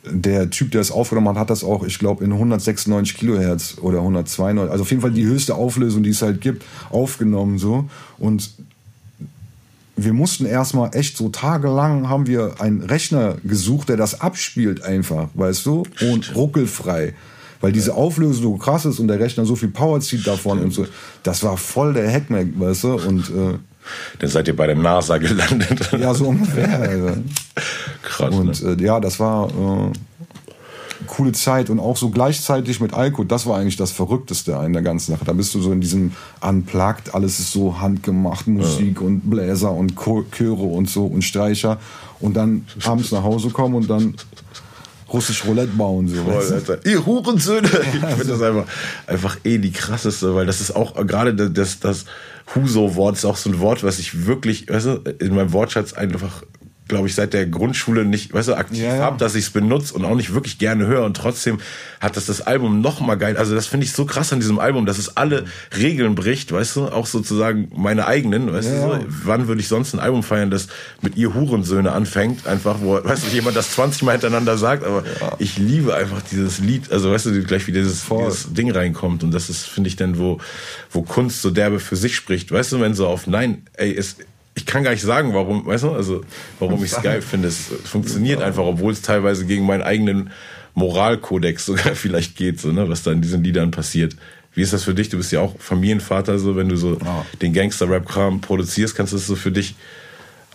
der 0.03 0.49
Typ, 0.49 0.71
der 0.71 0.81
es 0.81 0.91
aufgenommen 0.91 1.29
hat, 1.29 1.37
hat 1.37 1.49
das 1.49 1.63
auch, 1.63 1.83
ich 1.83 1.99
glaube, 1.99 2.23
in 2.23 2.31
196 2.31 3.17
Kilohertz 3.17 3.77
oder 3.81 3.99
192, 3.99 4.71
also 4.71 4.83
auf 4.83 4.89
jeden 4.89 5.01
Fall 5.01 5.11
die 5.11 5.25
höchste 5.25 5.55
Auflösung, 5.55 6.03
die 6.03 6.11
es 6.11 6.21
halt 6.21 6.41
gibt, 6.41 6.63
aufgenommen 6.89 7.57
so. 7.57 7.89
Und 8.17 8.51
wir 9.97 10.13
mussten 10.13 10.45
erstmal 10.45 10.95
echt 10.95 11.17
so 11.17 11.29
tagelang 11.29 12.07
haben 12.07 12.27
wir 12.27 12.61
einen 12.61 12.81
Rechner 12.81 13.35
gesucht, 13.43 13.89
der 13.89 13.97
das 13.97 14.21
abspielt 14.21 14.83
einfach, 14.83 15.27
weißt 15.33 15.65
du, 15.65 15.83
und 16.01 16.35
ruckelfrei. 16.35 17.13
Weil 17.61 17.73
diese 17.73 17.93
Auflösung 17.93 18.41
so 18.41 18.55
krass 18.55 18.85
ist 18.85 18.99
und 18.99 19.09
der 19.09 19.19
Rechner 19.19 19.45
so 19.45 19.57
viel 19.57 19.67
Power 19.67 19.99
zieht 19.99 20.25
davon 20.25 20.59
Stimmt. 20.59 20.77
und 20.77 20.85
so. 20.85 20.91
Das 21.23 21.43
war 21.43 21.57
voll 21.57 21.93
der 21.93 22.09
Hackmack, 22.09 22.47
weißt 22.57 22.85
du, 22.85 22.93
und 22.93 23.29
äh, 23.29 23.57
dann 24.19 24.29
seid 24.29 24.47
ihr 24.47 24.55
bei 24.55 24.67
der 24.67 24.75
NASA 24.75 25.17
gelandet. 25.17 25.91
Ja, 25.99 26.13
so 26.13 26.27
ungefähr. 26.27 26.69
Also. 26.79 27.21
Krass. 28.03 28.35
Und 28.35 28.63
ne? 28.63 28.77
äh, 28.79 28.83
ja, 28.83 28.99
das 28.99 29.19
war 29.19 29.49
äh, 29.49 29.91
coole 31.07 31.31
Zeit 31.31 31.69
und 31.69 31.79
auch 31.79 31.97
so 31.97 32.09
gleichzeitig 32.09 32.79
mit 32.79 32.93
Alko. 32.93 33.23
Das 33.23 33.45
war 33.45 33.57
eigentlich 33.57 33.77
das 33.77 33.91
Verrückteste 33.91 34.51
in 34.65 34.73
der 34.73 34.81
ganzen 34.81 35.11
Sache. 35.11 35.25
Da 35.25 35.33
bist 35.33 35.53
du 35.53 35.61
so 35.61 35.71
in 35.71 35.81
diesem 35.81 36.13
Unplugged, 36.41 37.13
alles 37.13 37.39
ist 37.39 37.51
so 37.51 37.79
handgemacht, 37.79 38.47
Musik 38.47 38.99
ja. 38.99 39.07
und 39.07 39.29
Bläser 39.29 39.71
und 39.71 39.95
Chöre 40.31 40.63
und 40.63 40.89
so 40.89 41.05
und 41.05 41.23
Streicher. 41.23 41.79
Und 42.19 42.35
dann 42.35 42.65
abends 42.85 43.11
nach 43.11 43.23
Hause 43.23 43.49
kommen 43.49 43.75
und 43.75 43.89
dann 43.89 44.15
russisch 45.11 45.45
Roulette 45.45 45.73
bauen. 45.75 46.07
So, 46.07 46.23
Voll. 46.23 46.79
Ihr 46.85 47.05
Hurensöhne! 47.05 47.69
Ich 47.69 48.15
finde 48.15 48.33
das 48.33 48.41
einfach, 48.41 48.65
einfach 49.07 49.37
eh 49.43 49.57
die 49.57 49.71
krasseste, 49.71 50.35
weil 50.35 50.45
das 50.45 50.61
ist 50.61 50.75
auch 50.75 50.95
gerade 51.07 51.33
das, 51.33 51.79
das 51.79 52.05
Huso-Wort 52.55 53.15
ist 53.15 53.25
auch 53.25 53.37
so 53.37 53.49
ein 53.49 53.59
Wort, 53.59 53.83
was 53.83 53.99
ich 53.99 54.25
wirklich, 54.25 54.69
du, 54.87 55.03
in 55.19 55.35
meinem 55.35 55.53
Wortschatz 55.53 55.93
einfach 55.93 56.43
glaube 56.89 57.07
ich, 57.07 57.15
seit 57.15 57.33
der 57.33 57.45
Grundschule 57.45 58.03
nicht, 58.03 58.33
weißt 58.33 58.49
du, 58.49 58.55
aktiv 58.55 58.81
ja, 58.81 58.97
ja. 58.97 59.03
habe, 59.03 59.17
dass 59.17 59.35
ich 59.35 59.45
es 59.45 59.49
benutze 59.51 59.93
und 59.93 60.03
auch 60.03 60.15
nicht 60.15 60.33
wirklich 60.33 60.57
gerne 60.57 60.85
höre. 60.87 61.05
Und 61.05 61.15
trotzdem 61.15 61.59
hat 62.01 62.17
das 62.17 62.25
das 62.25 62.41
Album 62.41 62.81
noch 62.81 62.99
mal 62.99 63.15
geil. 63.15 63.37
Also 63.37 63.55
das 63.55 63.67
finde 63.67 63.85
ich 63.85 63.93
so 63.93 64.05
krass 64.05 64.33
an 64.33 64.39
diesem 64.39 64.59
Album, 64.59 64.85
dass 64.85 64.97
es 64.97 65.15
alle 65.15 65.45
Regeln 65.77 66.15
bricht, 66.15 66.51
weißt 66.51 66.75
du, 66.75 66.87
auch 66.87 67.05
sozusagen 67.05 67.71
meine 67.75 68.07
eigenen, 68.07 68.51
weißt 68.51 68.69
ja, 68.69 68.87
du, 68.87 69.01
so, 69.01 69.05
wann 69.23 69.47
würde 69.47 69.61
ich 69.61 69.67
sonst 69.67 69.93
ein 69.93 69.99
Album 69.99 70.23
feiern, 70.23 70.49
das 70.49 70.67
mit 71.01 71.15
ihr 71.15 71.33
Hurensöhne 71.33 71.91
anfängt, 71.91 72.47
einfach, 72.47 72.77
wo, 72.81 73.01
weißt 73.01 73.27
du, 73.27 73.29
jemand 73.29 73.55
das 73.55 73.71
20 73.71 74.03
Mal 74.03 74.13
hintereinander 74.13 74.57
sagt, 74.57 74.83
aber 74.83 75.03
ich 75.37 75.57
liebe 75.57 75.93
einfach 75.93 76.21
dieses 76.23 76.59
Lied, 76.59 76.91
also 76.91 77.11
weißt 77.11 77.27
du, 77.27 77.43
gleich 77.43 77.67
wie 77.67 77.71
dieses, 77.71 78.05
dieses 78.07 78.53
Ding 78.53 78.71
reinkommt 78.71 79.23
und 79.23 79.31
das 79.31 79.49
ist, 79.49 79.67
finde 79.67 79.89
ich 79.89 79.95
dann, 79.95 80.17
wo, 80.17 80.39
wo 80.91 81.03
Kunst 81.03 81.41
so 81.41 81.51
derbe 81.51 81.79
für 81.79 81.95
sich 81.95 82.15
spricht, 82.15 82.51
weißt 82.51 82.71
du, 82.71 82.79
wenn 82.81 82.95
so 82.95 83.07
auf, 83.07 83.27
nein, 83.27 83.63
ey, 83.73 83.95
es, 83.95 84.17
ich 84.59 84.65
kann 84.65 84.83
gar 84.83 84.91
nicht 84.91 85.01
sagen, 85.01 85.33
warum, 85.33 85.65
weißt 85.65 85.85
du, 85.85 85.91
also 85.91 86.21
warum 86.59 86.83
ich 86.83 86.91
es 86.91 87.01
geil 87.01 87.21
finde. 87.21 87.47
Es 87.47 87.69
funktioniert 87.85 88.41
einfach, 88.41 88.63
obwohl 88.63 88.91
es 88.91 89.01
teilweise 89.01 89.45
gegen 89.45 89.65
meinen 89.65 89.83
eigenen 89.83 90.31
Moralkodex 90.73 91.65
sogar 91.65 91.95
vielleicht 91.95 92.35
geht, 92.35 92.59
so, 92.59 92.71
ne, 92.71 92.89
was 92.89 93.03
da 93.03 93.13
in 93.13 93.21
diesen 93.21 93.41
Liedern 93.41 93.71
passiert. 93.71 94.17
Wie 94.53 94.61
ist 94.61 94.73
das 94.73 94.83
für 94.83 94.93
dich? 94.93 95.07
Du 95.07 95.15
bist 95.15 95.31
ja 95.31 95.39
auch 95.39 95.57
Familienvater, 95.59 96.39
so 96.39 96.57
wenn 96.57 96.67
du 96.67 96.75
so 96.75 96.97
ja. 96.97 97.25
den 97.41 97.53
Gangster-Rap-Kram 97.53 98.41
produzierst, 98.41 98.95
kannst 98.95 99.13
du 99.13 99.17
das 99.17 99.27
so 99.27 99.35
für 99.35 99.51
dich 99.51 99.75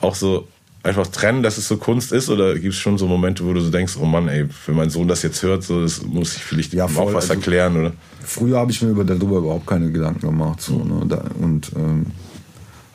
auch 0.01 0.15
so 0.15 0.47
einfach 0.83 1.07
trennen, 1.07 1.43
dass 1.43 1.57
es 1.57 1.67
so 1.67 1.79
Kunst 1.79 2.13
ist? 2.13 2.29
Oder 2.29 2.55
gibt 2.55 2.75
es 2.75 2.81
schon 2.81 2.99
so 2.99 3.07
Momente, 3.07 3.47
wo 3.47 3.55
du 3.55 3.61
so 3.61 3.71
denkst, 3.71 3.97
oh 3.99 4.05
Mann, 4.05 4.29
ey, 4.29 4.47
wenn 4.67 4.75
mein 4.75 4.91
Sohn 4.91 5.09
das 5.09 5.23
jetzt 5.23 5.43
hört, 5.43 5.63
so, 5.63 5.81
das 5.81 6.03
muss 6.03 6.37
ich 6.37 6.45
vielleicht 6.45 6.75
ja, 6.75 6.87
voll, 6.87 7.05
auch 7.05 7.15
was 7.15 7.31
also, 7.31 7.35
erklären, 7.35 7.77
oder? 7.79 7.93
Früher 8.23 8.59
habe 8.59 8.71
ich 8.71 8.83
mir 8.83 8.91
über 8.91 9.05
darüber 9.05 9.39
überhaupt 9.39 9.67
keine 9.67 9.91
Gedanken 9.91 10.27
gemacht. 10.27 10.61
So, 10.61 10.85
ne? 10.85 11.07
Und 11.41 11.73
ähm, 11.75 12.07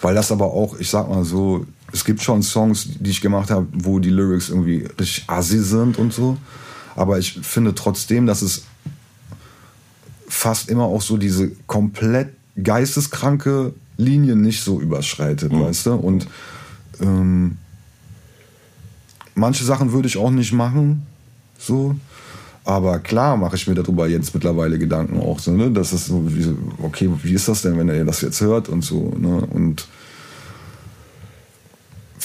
weil 0.01 0.15
das 0.15 0.31
aber 0.31 0.45
auch, 0.45 0.77
ich 0.79 0.89
sag 0.89 1.09
mal 1.09 1.23
so, 1.23 1.65
es 1.91 2.05
gibt 2.05 2.21
schon 2.21 2.43
Songs, 2.43 2.87
die 2.99 3.09
ich 3.09 3.21
gemacht 3.21 3.49
habe, 3.49 3.67
wo 3.73 3.99
die 3.99 4.09
Lyrics 4.09 4.49
irgendwie 4.49 4.87
richtig 4.99 5.23
assi 5.27 5.59
sind 5.59 5.97
und 5.97 6.13
so. 6.13 6.37
Aber 6.95 7.17
ich 7.17 7.39
finde 7.41 7.73
trotzdem, 7.75 8.25
dass 8.25 8.41
es 8.41 8.63
fast 10.27 10.69
immer 10.69 10.83
auch 10.83 11.01
so 11.01 11.17
diese 11.17 11.51
komplett 11.67 12.29
geisteskranke 12.61 13.73
Linie 13.97 14.35
nicht 14.35 14.63
so 14.63 14.79
überschreitet, 14.79 15.51
mhm. 15.51 15.61
weißt 15.61 15.87
du? 15.87 15.93
Und 15.93 16.27
ähm, 17.01 17.57
manche 19.35 19.63
Sachen 19.63 19.91
würde 19.91 20.07
ich 20.07 20.17
auch 20.17 20.31
nicht 20.31 20.53
machen, 20.53 21.05
so. 21.57 21.95
Aber 22.65 22.99
klar 22.99 23.37
mache 23.37 23.55
ich 23.55 23.67
mir 23.67 23.75
darüber 23.75 24.07
jetzt 24.07 24.33
mittlerweile 24.33 24.77
Gedanken 24.77 25.19
auch 25.19 25.39
so, 25.39 25.51
ne? 25.51 25.71
Das 25.71 25.93
ist 25.93 26.07
so, 26.07 26.23
okay, 26.83 27.09
wie 27.23 27.33
ist 27.33 27.47
das 27.47 27.61
denn, 27.61 27.77
wenn 27.77 27.89
er 27.89 28.05
das 28.05 28.21
jetzt 28.21 28.41
hört 28.41 28.69
und 28.69 28.83
so, 28.83 29.13
ne? 29.17 29.47
Und 29.53 29.87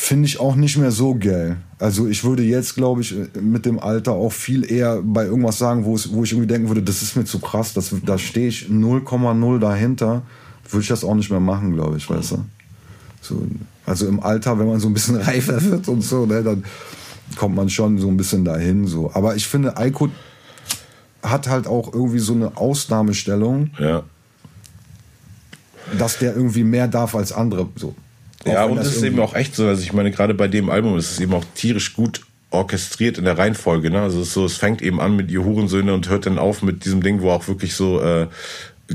finde 0.04 0.26
ich 0.26 0.38
auch 0.38 0.54
nicht 0.54 0.76
mehr 0.76 0.90
so 0.90 1.14
geil. 1.18 1.56
Also 1.78 2.06
ich 2.06 2.24
würde 2.24 2.42
jetzt, 2.42 2.74
glaube 2.74 3.00
ich, 3.00 3.14
mit 3.40 3.64
dem 3.64 3.78
Alter 3.78 4.12
auch 4.12 4.32
viel 4.32 4.70
eher 4.70 5.00
bei 5.02 5.24
irgendwas 5.24 5.58
sagen, 5.58 5.84
wo, 5.84 5.94
es, 5.94 6.12
wo 6.12 6.24
ich 6.24 6.32
irgendwie 6.32 6.48
denken 6.48 6.68
würde, 6.68 6.82
das 6.82 7.00
ist 7.00 7.16
mir 7.16 7.24
zu 7.24 7.38
krass, 7.38 7.72
das, 7.72 7.94
da 8.04 8.18
stehe 8.18 8.48
ich 8.48 8.66
0,0 8.66 9.58
dahinter, 9.58 10.22
würde 10.68 10.82
ich 10.82 10.88
das 10.88 11.04
auch 11.04 11.14
nicht 11.14 11.30
mehr 11.30 11.40
machen, 11.40 11.72
glaube 11.72 11.96
ich, 11.96 12.08
weißt 12.10 12.32
du? 12.32 12.44
So, 13.22 13.46
also 13.86 14.06
im 14.06 14.20
Alter, 14.20 14.58
wenn 14.58 14.68
man 14.68 14.80
so 14.80 14.88
ein 14.88 14.94
bisschen 14.94 15.16
reifer 15.20 15.62
wird 15.62 15.88
und 15.88 16.02
so, 16.02 16.26
ne, 16.26 16.42
dann 16.42 16.64
kommt 17.36 17.54
man 17.54 17.68
schon 17.68 17.98
so 17.98 18.08
ein 18.08 18.16
bisschen 18.16 18.44
dahin. 18.44 18.86
So. 18.86 19.10
Aber 19.14 19.36
ich 19.36 19.46
finde, 19.46 19.76
Eiko 19.76 20.08
hat 21.22 21.48
halt 21.48 21.66
auch 21.66 21.92
irgendwie 21.92 22.18
so 22.18 22.34
eine 22.34 22.56
Ausnahmestellung, 22.56 23.70
ja. 23.78 24.02
dass 25.98 26.18
der 26.18 26.36
irgendwie 26.36 26.64
mehr 26.64 26.88
darf 26.88 27.14
als 27.14 27.32
andere. 27.32 27.68
So. 27.76 27.94
ja, 28.44 28.64
und 28.64 28.78
es 28.78 28.96
ist 28.96 29.02
eben 29.02 29.18
auch 29.20 29.34
echt 29.34 29.54
so. 29.54 29.66
Also 29.66 29.82
ich 29.82 29.92
meine, 29.92 30.10
gerade 30.10 30.34
bei 30.34 30.48
dem 30.48 30.70
Album 30.70 30.96
ist 30.98 31.12
es 31.12 31.20
eben 31.20 31.32
auch 31.32 31.44
tierisch 31.54 31.94
gut 31.94 32.22
orchestriert 32.50 33.18
in 33.18 33.24
der 33.24 33.36
Reihenfolge. 33.36 33.90
Ne? 33.90 34.00
Also 34.00 34.20
es, 34.20 34.32
so, 34.32 34.44
es 34.44 34.56
fängt 34.56 34.80
eben 34.80 35.00
an 35.00 35.16
mit 35.16 35.30
ihr 35.30 35.44
Hurensöhne 35.44 35.92
und 35.92 36.08
hört 36.08 36.26
dann 36.26 36.38
auf 36.38 36.62
mit 36.62 36.84
diesem 36.84 37.02
Ding, 37.02 37.20
wo 37.20 37.30
auch 37.30 37.48
wirklich 37.48 37.74
so 37.74 38.00
äh, 38.00 38.28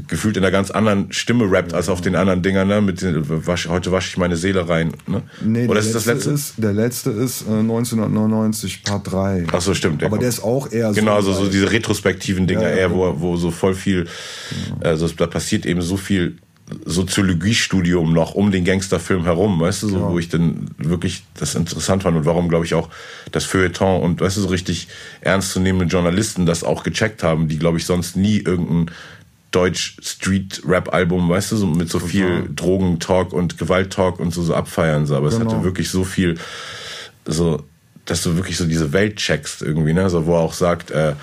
gefühlt 0.08 0.38
in 0.38 0.44
einer 0.44 0.52
ganz 0.52 0.70
anderen 0.70 1.12
Stimme 1.12 1.52
rappt 1.52 1.74
als 1.74 1.90
auf 1.90 2.02
den 2.02 2.16
anderen 2.16 2.44
Dingern, 2.44 2.68
ne? 2.68 2.82
Mit 2.82 3.02
den, 3.02 3.24
wasch, 3.48 3.68
heute 3.68 3.92
wasche 3.92 4.10
ich 4.10 4.18
meine 4.18 4.36
Seele 4.36 4.70
rein. 4.70 4.94
Ne? 5.08 5.24
Nee, 5.42 5.68
Oder 5.68 5.80
ist 5.80 5.96
das 5.96 6.06
letzte? 6.06 6.32
Ist, 6.32 6.54
der 6.58 6.74
letzte 6.74 7.10
ist 7.10 7.42
äh, 7.42 7.52
1999 7.52 8.84
Part 8.84 9.12
3. 9.12 9.48
Ach 9.52 9.62
so, 9.62 9.74
stimmt. 9.74 10.04
Aber 10.04 10.20
der 10.20 10.30
ist 10.30 10.44
auch 10.44 10.72
eher 10.72 10.94
so. 10.94 11.00
Genau, 11.00 11.16
also 11.16 11.34
so 11.34 11.50
diese 11.50 11.72
retrospektiven 11.72 12.46
Dinger, 12.46 12.64
ja, 12.64 12.70
ja, 12.70 12.76
eher, 12.76 12.92
wo, 12.92 13.20
wo 13.20 13.38
so 13.38 13.50
voll 13.50 13.74
viel, 13.74 14.08
also 14.82 15.08
da 15.08 15.26
passiert 15.26 15.66
eben 15.66 15.82
so 15.82 15.98
viel 15.98 16.38
Soziologiestudium 16.86 18.14
noch 18.14 18.36
um 18.36 18.52
den 18.52 18.64
Gangsterfilm 18.64 19.24
herum, 19.24 19.60
weißt 19.60 19.84
du, 19.84 19.90
so, 19.90 19.98
ja. 19.98 20.12
wo 20.12 20.20
ich 20.20 20.30
dann 20.30 20.70
wirklich 20.78 21.24
das 21.40 21.56
interessant 21.56 22.04
fand 22.04 22.16
und 22.16 22.26
warum, 22.26 22.48
glaube 22.48 22.66
ich, 22.66 22.76
auch 22.76 22.90
das 23.32 23.46
Feuilleton 23.46 24.02
und, 24.02 24.22
weißt 24.22 24.38
du, 24.38 24.42
so 24.42 24.50
richtig 24.50 24.88
ernstzunehmende 25.22 25.92
Journalisten 25.92 26.46
das 26.46 26.64
auch 26.64 26.84
gecheckt 26.84 27.24
haben, 27.24 27.48
die, 27.48 27.58
glaube 27.58 27.80
ich, 27.80 27.86
sonst 27.86 28.16
nie 28.16 28.38
irgendein 28.38 28.92
Deutsch-Street-Rap-Album, 29.52 31.30
weißt 31.30 31.52
du, 31.52 31.56
so 31.58 31.68
mit 31.68 31.90
so 31.90 32.00
viel 32.00 32.50
Drogentalk 32.56 33.34
und 33.34 33.58
Gewalttalk 33.58 34.20
und 34.20 34.32
so, 34.32 34.44
so 34.44 34.54
abfeiern. 34.54 35.06
So. 35.06 35.16
Aber 35.16 35.30
genau. 35.30 35.38
es 35.38 35.40
hatte 35.40 35.56
genau. 35.56 35.64
wirklich 35.64 35.90
so 35.90 36.04
viel, 36.04 36.38
so, 37.26 37.64
dass 38.06 38.22
du 38.24 38.36
wirklich 38.36 38.58
so 38.58 38.66
diese 38.66 38.94
Welt 38.94 39.18
checkst 39.18 39.62
irgendwie, 39.62 39.94
ne? 39.94 40.10
So, 40.10 40.26
wo 40.26 40.36
er 40.36 40.42
auch 40.42 40.54
sagt, 40.54 40.92
äh, 40.92 41.14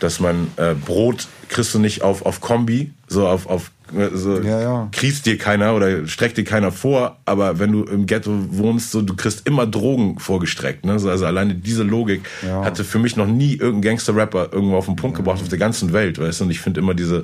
dass 0.00 0.20
man 0.20 0.48
äh, 0.56 0.74
Brot 0.74 1.26
kriegst 1.48 1.74
du 1.74 1.78
nicht 1.78 2.02
auf, 2.02 2.24
auf 2.24 2.40
Kombi, 2.40 2.92
so 3.08 3.26
auf, 3.26 3.46
auf 3.46 3.70
so 4.14 4.40
ja, 4.40 4.60
ja. 4.60 4.88
kriegst 4.92 5.26
dir 5.26 5.36
keiner 5.36 5.74
oder 5.74 6.06
streckt 6.06 6.38
dir 6.38 6.44
keiner 6.44 6.72
vor, 6.72 7.18
aber 7.26 7.58
wenn 7.58 7.70
du 7.70 7.84
im 7.84 8.06
Ghetto 8.06 8.32
wohnst, 8.50 8.90
so 8.90 9.02
du 9.02 9.14
kriegst 9.14 9.46
immer 9.46 9.66
Drogen 9.66 10.18
vorgestreckt. 10.18 10.84
Ne? 10.84 10.98
So, 10.98 11.10
also 11.10 11.26
alleine 11.26 11.54
diese 11.54 11.82
Logik 11.82 12.22
ja. 12.42 12.64
hatte 12.64 12.82
für 12.82 12.98
mich 12.98 13.16
noch 13.16 13.26
nie 13.26 13.54
irgendein 13.54 13.92
Gangster-Rapper 13.92 14.48
irgendwo 14.52 14.76
auf 14.76 14.86
den 14.86 14.96
Punkt 14.96 15.16
gebracht 15.16 15.40
auf 15.40 15.48
der 15.48 15.58
ganzen 15.58 15.92
Welt, 15.92 16.18
weißt 16.18 16.40
du? 16.40 16.44
Und 16.44 16.50
ich 16.50 16.60
finde 16.60 16.80
immer 16.80 16.94
diese, 16.94 17.22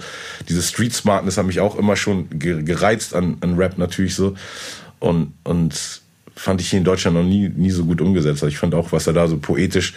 diese 0.49 0.63
Street 0.63 0.93
Smartness 0.93 1.39
hat 1.39 1.47
mich 1.47 1.61
auch 1.61 1.77
immer 1.77 1.97
schon 1.97 2.29
gereizt 2.39 3.15
an, 3.15 3.39
an 3.41 3.57
Rap 3.57 3.79
natürlich 3.79 4.15
so. 4.15 4.35
Und, 4.99 5.33
und 5.45 6.03
fand 6.37 6.61
ich 6.61 6.71
hier 6.71 6.79
in 6.79 6.85
Deutschland 6.85 7.17
noch 7.17 7.25
nie, 7.25 7.49
nie 7.49 7.71
so 7.71 7.85
gut 7.85 8.01
umgesetzt. 8.01 8.43
Also 8.43 8.49
ich 8.49 8.59
fand 8.59 8.75
auch, 8.75 8.93
was 8.93 9.07
er 9.07 9.15
da 9.15 9.29
so 9.29 9.39
poetisch 9.39 9.95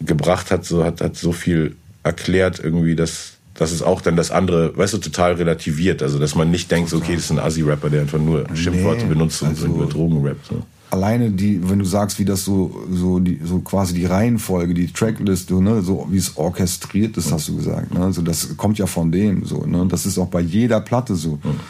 gebracht 0.00 0.50
hat, 0.50 0.64
so 0.64 0.84
hat, 0.84 1.00
hat 1.00 1.16
so 1.16 1.32
viel 1.32 1.76
erklärt 2.02 2.58
irgendwie, 2.58 2.96
dass 2.96 3.33
das 3.54 3.72
ist 3.72 3.82
auch 3.82 4.00
dann 4.00 4.16
das 4.16 4.30
andere, 4.30 4.76
weißt 4.76 4.94
du, 4.94 4.98
total 4.98 5.34
relativiert. 5.34 6.02
Also, 6.02 6.18
dass 6.18 6.34
man 6.34 6.50
nicht 6.50 6.70
denkt, 6.70 6.92
okay, 6.92 7.14
das 7.14 7.24
ist 7.24 7.30
ein 7.30 7.38
Assi-Rapper, 7.38 7.88
der 7.88 8.02
einfach 8.02 8.18
nur 8.18 8.44
Schimpfworte 8.54 9.04
nee, 9.04 9.14
benutzt 9.14 9.42
und 9.42 9.48
also 9.50 9.66
über 9.66 9.86
Drogen 9.86 10.26
rappt. 10.26 10.46
So. 10.46 10.62
Alleine 10.90 11.30
die, 11.30 11.68
wenn 11.68 11.78
du 11.78 11.84
sagst, 11.84 12.18
wie 12.18 12.24
das 12.24 12.44
so, 12.44 12.84
so, 12.90 13.18
die, 13.18 13.40
so 13.44 13.60
quasi 13.60 13.94
die 13.94 14.06
Reihenfolge, 14.06 14.74
die 14.74 14.92
Tracklist, 14.92 15.50
ne, 15.50 15.82
so 15.82 16.06
wie 16.10 16.18
es 16.18 16.36
orchestriert 16.36 17.16
ist, 17.16 17.32
hast 17.32 17.48
du 17.48 17.56
gesagt. 17.56 17.92
Ne? 17.94 18.04
Also 18.04 18.22
das 18.22 18.56
kommt 18.56 18.78
ja 18.78 18.86
von 18.86 19.10
dem 19.10 19.44
so. 19.44 19.64
Ne? 19.66 19.86
Das 19.88 20.06
ist 20.06 20.18
auch 20.18 20.28
bei 20.28 20.40
jeder 20.40 20.80
Platte 20.80 21.16
so. 21.16 21.40
Mhm. 21.42 21.60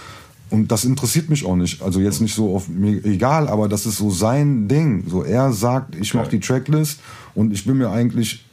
Und 0.50 0.70
das 0.70 0.84
interessiert 0.84 1.30
mich 1.30 1.44
auch 1.46 1.56
nicht. 1.56 1.82
Also 1.82 2.00
jetzt 2.00 2.20
nicht 2.20 2.34
so 2.34 2.54
auf 2.54 2.68
mir 2.68 3.04
egal, 3.04 3.48
aber 3.48 3.68
das 3.68 3.86
ist 3.86 3.96
so 3.96 4.10
sein 4.10 4.68
Ding. 4.68 5.04
So 5.08 5.22
er 5.22 5.52
sagt, 5.52 5.96
ich 5.96 6.12
mache 6.14 6.30
die 6.30 6.40
Tracklist 6.40 7.00
und 7.34 7.52
ich 7.52 7.64
bin 7.64 7.78
mir 7.78 7.90
eigentlich 7.90 8.44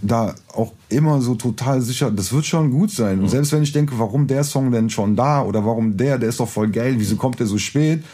da 0.00 0.34
auch 0.54 0.72
immer 0.88 1.20
so 1.20 1.34
total 1.34 1.80
sicher, 1.80 2.10
das 2.10 2.32
wird 2.32 2.46
schon 2.46 2.70
gut 2.70 2.90
sein. 2.90 3.20
Und 3.20 3.28
selbst 3.28 3.52
wenn 3.52 3.62
ich 3.62 3.72
denke, 3.72 3.98
warum 3.98 4.26
der 4.26 4.44
Song 4.44 4.70
denn 4.70 4.90
schon 4.90 5.16
da 5.16 5.42
oder 5.42 5.64
warum 5.64 5.96
der, 5.96 6.18
der 6.18 6.28
ist 6.28 6.40
doch 6.40 6.48
voll 6.48 6.68
geil, 6.68 6.94
wieso 6.98 7.16
kommt 7.16 7.40
der 7.40 7.46
so 7.46 7.58
spät? 7.58 8.04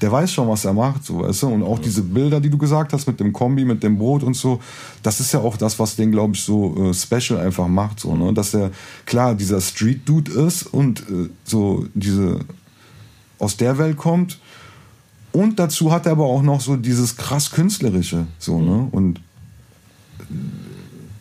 Der 0.00 0.10
weiß 0.10 0.32
schon, 0.32 0.48
was 0.48 0.64
er 0.64 0.72
macht, 0.72 1.04
so, 1.04 1.20
weißt 1.20 1.42
du? 1.42 1.48
Und 1.48 1.62
auch 1.62 1.78
diese 1.78 2.02
Bilder, 2.02 2.40
die 2.40 2.50
du 2.50 2.58
gesagt 2.58 2.92
hast 2.92 3.06
mit 3.06 3.20
dem 3.20 3.32
Kombi, 3.32 3.64
mit 3.64 3.82
dem 3.82 3.96
Brot 3.96 4.22
und 4.22 4.34
so, 4.34 4.60
das 5.02 5.20
ist 5.20 5.32
ja 5.32 5.40
auch 5.40 5.56
das, 5.56 5.78
was 5.78 5.96
den, 5.96 6.10
glaube 6.10 6.34
ich, 6.34 6.42
so 6.42 6.90
äh, 6.90 6.94
special 6.94 7.38
einfach 7.38 7.68
macht, 7.68 8.00
so, 8.00 8.14
ne? 8.16 8.32
Dass 8.34 8.54
er, 8.54 8.70
klar, 9.06 9.34
dieser 9.34 9.60
Street-Dude 9.60 10.32
ist 10.32 10.64
und 10.64 11.00
äh, 11.02 11.30
so 11.44 11.86
diese, 11.94 12.40
aus 13.38 13.56
der 13.56 13.78
Welt 13.78 13.96
kommt. 13.96 14.38
Und 15.32 15.58
dazu 15.58 15.92
hat 15.92 16.06
er 16.06 16.12
aber 16.12 16.24
auch 16.24 16.42
noch 16.42 16.60
so 16.60 16.76
dieses 16.76 17.16
krass 17.16 17.50
Künstlerische, 17.50 18.26
so, 18.38 18.60
ne? 18.60 18.88
Und 18.90 19.20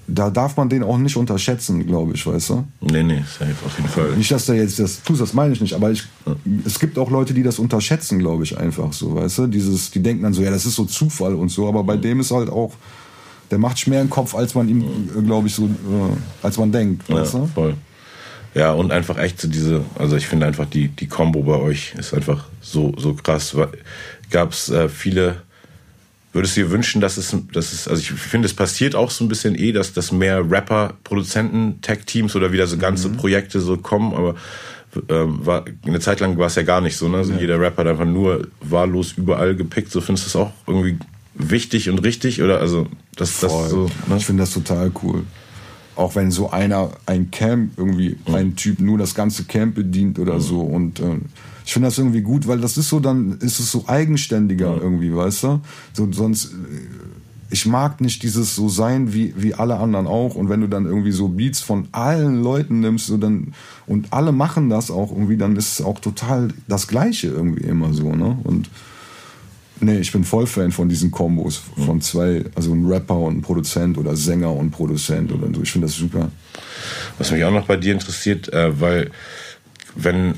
da 0.08 0.30
darf 0.30 0.58
man 0.58 0.70
den 0.70 0.84
auch 0.84 0.98
nicht 0.98 1.16
unterschätzen, 1.16 1.86
glaube 1.86 2.14
ich, 2.14 2.26
weißt 2.26 2.50
du? 2.50 2.64
Nee, 2.82 3.04
nee, 3.04 3.24
safe, 3.28 3.56
auf 3.66 3.78
jeden 3.78 3.90
Fall. 3.90 4.12
Nicht, 4.18 4.32
dass 4.32 4.46
der 4.46 4.56
jetzt 4.56 4.78
das 4.80 5.02
tust, 5.02 5.22
das 5.22 5.34
meine 5.34 5.54
ich 5.54 5.62
nicht, 5.62 5.74
aber 5.74 5.92
ich, 5.92 6.04
ja. 6.26 6.36
es 6.66 6.80
gibt 6.80 6.98
auch 6.98 7.10
Leute, 7.10 7.34
die 7.34 7.44
das 7.44 7.60
unterschätzen, 7.60 8.20
glaube 8.20 8.44
ich, 8.44 8.58
einfach 8.58 8.92
so, 8.92 9.16
weißt 9.16 9.40
du? 9.40 9.48
Dieses, 9.48 9.92
die 9.92 10.04
denken 10.04 10.24
dann 10.24 10.34
so, 10.34 10.42
ja, 10.42 10.52
das 10.52 10.66
ist 10.66 10.76
so 10.76 10.86
Zufall 10.86 11.36
und 11.36 11.50
so, 11.50 11.68
aber 11.68 11.84
bei 11.84 11.96
dem 11.96 12.20
ist 12.20 12.32
halt 12.32 12.50
auch, 12.50 12.74
der 13.50 13.60
macht 13.60 13.78
sich 13.78 13.88
mehr 13.88 14.02
im 14.02 14.10
Kopf, 14.10 14.36
als 14.36 14.56
man 14.56 14.68
ihm, 14.68 14.82
äh, 14.82 15.22
glaube 15.22 15.48
ich, 15.48 15.56
so, 15.56 15.66
äh, 15.66 15.68
als 16.42 16.58
man 16.58 16.72
denkt, 16.72 17.08
ja, 17.08 17.16
weißt 17.16 17.36
du? 17.36 17.46
voll. 17.54 17.76
Ja, 18.56 18.72
und 18.72 18.92
einfach 18.92 19.18
echt 19.18 19.42
so 19.42 19.48
diese, 19.48 19.84
also 19.98 20.16
ich 20.16 20.28
finde 20.28 20.46
einfach 20.46 20.66
die, 20.66 20.90
die 20.90 21.08
Combo 21.08 21.42
bei 21.42 21.56
euch 21.56 21.96
ist 21.98 22.14
einfach 22.14 22.46
so, 22.62 22.94
so 22.98 23.16
krass. 23.16 23.56
Gab 24.30 24.52
es 24.52 24.70
äh, 24.70 24.90
viele 24.90 25.42
Würdest 26.34 26.58
du 26.58 26.62
dir 26.62 26.72
wünschen, 26.72 27.00
dass 27.00 27.18
es, 27.18 27.36
dass 27.54 27.74
es, 27.74 27.88
also 27.88 28.02
ich 28.02 28.12
finde, 28.12 28.48
es 28.48 28.56
passiert 28.56 28.96
auch 28.96 29.12
so 29.12 29.24
ein 29.24 29.28
bisschen 29.28 29.54
eh, 29.56 29.72
dass, 29.72 29.94
dass 29.94 30.12
mehr 30.12 30.50
Rapper, 30.50 30.96
Produzenten, 31.04 31.80
Tech-Teams 31.82 32.36
oder 32.36 32.52
wieder 32.52 32.66
so 32.66 32.78
ganze 32.78 33.10
mhm. 33.10 33.18
Projekte 33.18 33.60
so 33.60 33.78
kommen, 33.78 34.14
aber 34.16 34.36
ähm, 35.10 35.46
war, 35.46 35.66
eine 35.86 36.00
Zeit 36.00 36.20
lang 36.20 36.38
war 36.38 36.48
es 36.48 36.56
ja 36.56 36.64
gar 36.64 36.82
nicht 36.82 36.98
so, 36.98 37.08
ne? 37.08 37.18
Also 37.18 37.34
ja. 37.34 37.40
jeder 37.40 37.60
Rapper 37.60 37.84
hat 37.84 37.88
einfach 37.88 38.06
nur 38.06 38.48
wahllos 38.62 39.14
überall 39.14 39.56
gepickt. 39.56 39.92
So 39.92 40.02
findest 40.02 40.26
du 40.26 40.30
es 40.30 40.36
auch 40.36 40.52
irgendwie 40.68 40.98
wichtig 41.36 41.90
und 41.90 42.00
richtig 42.00 42.42
oder 42.42 42.60
also 42.60 42.88
das, 43.16 43.40
das 43.40 43.70
so. 43.70 43.90
Ne? 44.08 44.18
Ich 44.18 44.26
finde 44.26 44.44
das 44.44 44.52
total 44.52 44.92
cool. 45.04 45.24
Auch 45.96 46.16
wenn 46.16 46.32
so 46.32 46.50
einer 46.52 46.92
ein 47.06 47.32
Camp 47.32 47.78
irgendwie 47.78 48.18
mhm. 48.28 48.36
ein 48.36 48.56
Typ 48.56 48.80
nur 48.80 48.98
das 48.98 49.16
ganze 49.16 49.46
Camp 49.46 49.76
bedient 49.76 50.20
oder 50.20 50.36
mhm. 50.36 50.42
so 50.42 50.62
und 50.62 51.00
äh, 51.00 51.18
ich 51.66 51.74
finde 51.74 51.88
das 51.88 51.98
irgendwie 51.98 52.22
gut, 52.22 52.48
weil 52.48 52.60
das 52.60 52.78
ist 52.78 52.90
so 52.90 53.00
dann 53.00 53.38
ist 53.40 53.60
es 53.60 53.72
so 53.72 53.86
eigenständiger 53.88 54.76
mhm. 54.76 54.82
irgendwie, 54.82 55.16
weißt 55.16 55.44
du? 55.44 55.62
So, 55.94 56.12
sonst 56.12 56.46
äh, 56.46 56.58
ich 57.54 57.68
mag 57.68 58.02
nicht 58.02 58.24
dieses 58.24 58.56
so 58.56 58.68
sein 58.68 59.14
wie, 59.14 59.36
wie 59.38 59.54
alle 59.54 59.78
anderen 59.78 60.08
auch. 60.08 60.34
Und 60.34 60.50
wenn 60.50 60.62
du 60.62 60.68
dann 60.68 60.86
irgendwie 60.86 61.12
so 61.12 61.28
Beats 61.28 61.62
von 61.62 61.88
allen 61.92 62.42
Leuten 62.42 62.80
nimmst 62.80 63.06
so 63.06 63.18
dann, 63.18 63.54
und 63.86 64.12
alle 64.12 64.32
machen 64.32 64.72
das 64.72 64.90
auch 64.90 65.12
irgendwie, 65.12 65.38
dann 65.38 65.56
ist 65.56 65.80
es 65.80 65.86
auch 65.86 66.00
total 66.00 66.48
das 66.68 66.88
Gleiche 66.88 67.28
irgendwie 67.28 67.64
immer 67.64 67.94
so. 67.94 68.12
Ne? 68.16 68.40
Und 68.44 68.72
nee, 69.82 70.00
ich 70.00 70.12
bin 70.12 70.24
voll 70.24 70.48
Fan 70.48 70.72
von 70.72 70.90
diesen 70.90 71.12
Kombos 71.12 71.62
von 71.86 72.02
zwei, 72.02 72.44
also 72.56 72.74
ein 72.74 72.88
Rapper 72.88 73.20
und 73.20 73.38
ein 73.38 73.42
Produzent 73.44 74.00
oder 74.00 74.16
Sänger 74.16 74.52
und 74.52 74.72
Produzent 74.72 75.32
oder 75.32 75.48
so. 75.54 75.62
Ich 75.62 75.72
finde 75.72 75.86
das 75.86 75.96
super. 75.96 76.32
Was 77.20 77.32
mich 77.32 77.44
auch 77.44 77.52
noch 77.52 77.68
bei 77.68 77.78
dir 77.78 77.94
interessiert, 77.94 78.52
äh, 78.52 78.80
weil 78.82 79.12
wenn 79.96 80.34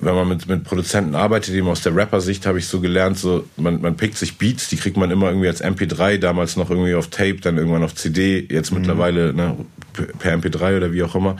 wenn 0.00 0.14
man 0.14 0.28
mit, 0.28 0.48
mit 0.48 0.64
Produzenten 0.64 1.14
arbeitet, 1.14 1.54
eben 1.54 1.68
aus 1.68 1.82
der 1.82 1.94
Rapper-Sicht, 1.94 2.46
habe 2.46 2.58
ich 2.58 2.66
so 2.66 2.80
gelernt, 2.80 3.18
so 3.18 3.44
man, 3.56 3.80
man 3.80 3.96
pickt 3.96 4.18
sich 4.18 4.38
Beats, 4.38 4.68
die 4.68 4.76
kriegt 4.76 4.96
man 4.96 5.10
immer 5.10 5.28
irgendwie 5.28 5.48
als 5.48 5.62
MP3, 5.62 6.18
damals 6.18 6.56
noch 6.56 6.70
irgendwie 6.70 6.94
auf 6.94 7.08
Tape, 7.08 7.36
dann 7.40 7.56
irgendwann 7.56 7.84
auf 7.84 7.94
CD, 7.94 8.46
jetzt 8.50 8.72
mhm. 8.72 8.78
mittlerweile 8.78 9.32
ne, 9.32 9.56
per 10.18 10.36
MP3 10.36 10.76
oder 10.76 10.92
wie 10.92 11.02
auch 11.02 11.14
immer 11.14 11.36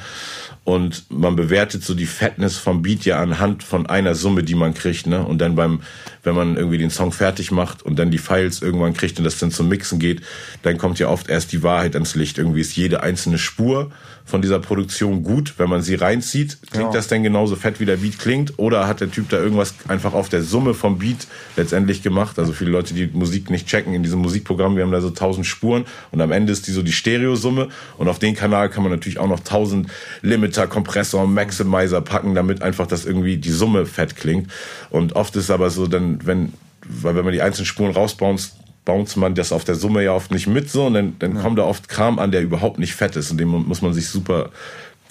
und 0.64 1.04
man 1.10 1.36
bewertet 1.36 1.84
so 1.84 1.94
die 1.94 2.06
Fatness 2.06 2.56
vom 2.56 2.80
Beat 2.80 3.04
ja 3.04 3.20
anhand 3.20 3.62
von 3.62 3.86
einer 3.86 4.14
Summe, 4.14 4.42
die 4.42 4.54
man 4.54 4.72
kriegt, 4.72 5.06
ne? 5.06 5.22
Und 5.24 5.38
dann 5.38 5.54
beim, 5.54 5.80
wenn 6.24 6.34
man 6.34 6.56
irgendwie 6.56 6.78
den 6.78 6.90
Song 6.90 7.12
fertig 7.12 7.50
macht 7.50 7.82
und 7.82 7.98
dann 7.98 8.10
die 8.10 8.18
Files 8.18 8.62
irgendwann 8.62 8.94
kriegt 8.94 9.18
und 9.18 9.24
das 9.24 9.38
dann 9.38 9.50
zum 9.50 9.68
Mixen 9.68 9.98
geht, 9.98 10.22
dann 10.62 10.78
kommt 10.78 10.98
ja 10.98 11.08
oft 11.08 11.28
erst 11.28 11.52
die 11.52 11.62
Wahrheit 11.62 11.94
ans 11.94 12.14
Licht. 12.14 12.38
Irgendwie 12.38 12.60
ist 12.60 12.76
jede 12.76 13.02
einzelne 13.02 13.38
Spur 13.38 13.90
von 14.26 14.40
dieser 14.40 14.58
Produktion 14.58 15.22
gut, 15.22 15.54
wenn 15.58 15.68
man 15.68 15.82
sie 15.82 15.96
reinzieht. 15.96 16.56
Klingt 16.70 16.86
ja. 16.86 16.92
das 16.92 17.08
denn 17.08 17.22
genauso 17.22 17.56
fett, 17.56 17.78
wie 17.78 17.84
der 17.84 17.98
Beat 17.98 18.18
klingt? 18.18 18.58
Oder 18.58 18.86
hat 18.86 19.00
der 19.00 19.10
Typ 19.10 19.28
da 19.28 19.36
irgendwas 19.36 19.74
einfach 19.86 20.14
auf 20.14 20.30
der 20.30 20.42
Summe 20.42 20.72
vom 20.72 20.98
Beat 20.98 21.26
letztendlich 21.56 22.02
gemacht? 22.02 22.38
Also 22.38 22.54
viele 22.54 22.70
Leute, 22.70 22.94
die 22.94 23.06
Musik 23.12 23.50
nicht 23.50 23.66
checken 23.66 23.92
in 23.92 24.02
diesem 24.02 24.20
Musikprogramm, 24.20 24.76
wir 24.76 24.82
haben 24.82 24.92
da 24.92 25.02
so 25.02 25.10
tausend 25.10 25.44
Spuren 25.46 25.84
und 26.10 26.22
am 26.22 26.32
Ende 26.32 26.52
ist 26.52 26.66
die 26.66 26.72
so 26.72 26.82
die 26.82 26.92
Stereosumme 26.92 27.68
und 27.98 28.08
auf 28.08 28.18
den 28.18 28.34
Kanal 28.34 28.70
kann 28.70 28.82
man 28.82 28.92
natürlich 28.92 29.18
auch 29.18 29.28
noch 29.28 29.40
tausend 29.40 29.90
Limit 30.22 30.44
Limiter, 30.44 30.66
Kompressor, 30.66 31.26
Maximizer 31.26 32.00
packen, 32.02 32.34
damit 32.34 32.60
einfach 32.60 32.86
das 32.86 33.06
irgendwie 33.06 33.38
die 33.38 33.50
Summe 33.50 33.86
fett 33.86 34.14
klingt. 34.14 34.50
Und 34.90 35.16
oft 35.16 35.34
ist 35.36 35.50
aber 35.50 35.70
so, 35.70 35.86
dann, 35.86 36.13
wenn, 36.24 36.52
weil 36.86 37.16
wenn 37.16 37.24
man 37.24 37.32
die 37.32 37.42
einzelnen 37.42 37.66
Spuren 37.66 37.92
rausbounce, 37.92 38.52
bounce 38.84 39.18
man 39.18 39.34
das 39.34 39.52
auf 39.52 39.64
der 39.64 39.74
Summe 39.74 40.02
ja 40.02 40.12
oft 40.12 40.30
nicht 40.30 40.46
mit 40.46 40.70
so 40.70 40.86
und 40.86 40.94
dann, 40.94 41.16
dann 41.18 41.36
ja. 41.36 41.42
kommt 41.42 41.58
da 41.58 41.62
oft 41.64 41.88
Kram 41.88 42.18
an, 42.18 42.30
der 42.30 42.42
überhaupt 42.42 42.78
nicht 42.78 42.94
fett 42.94 43.16
ist 43.16 43.30
und 43.30 43.38
dem 43.38 43.48
muss 43.48 43.82
man 43.82 43.94
sich 43.94 44.08
super 44.08 44.50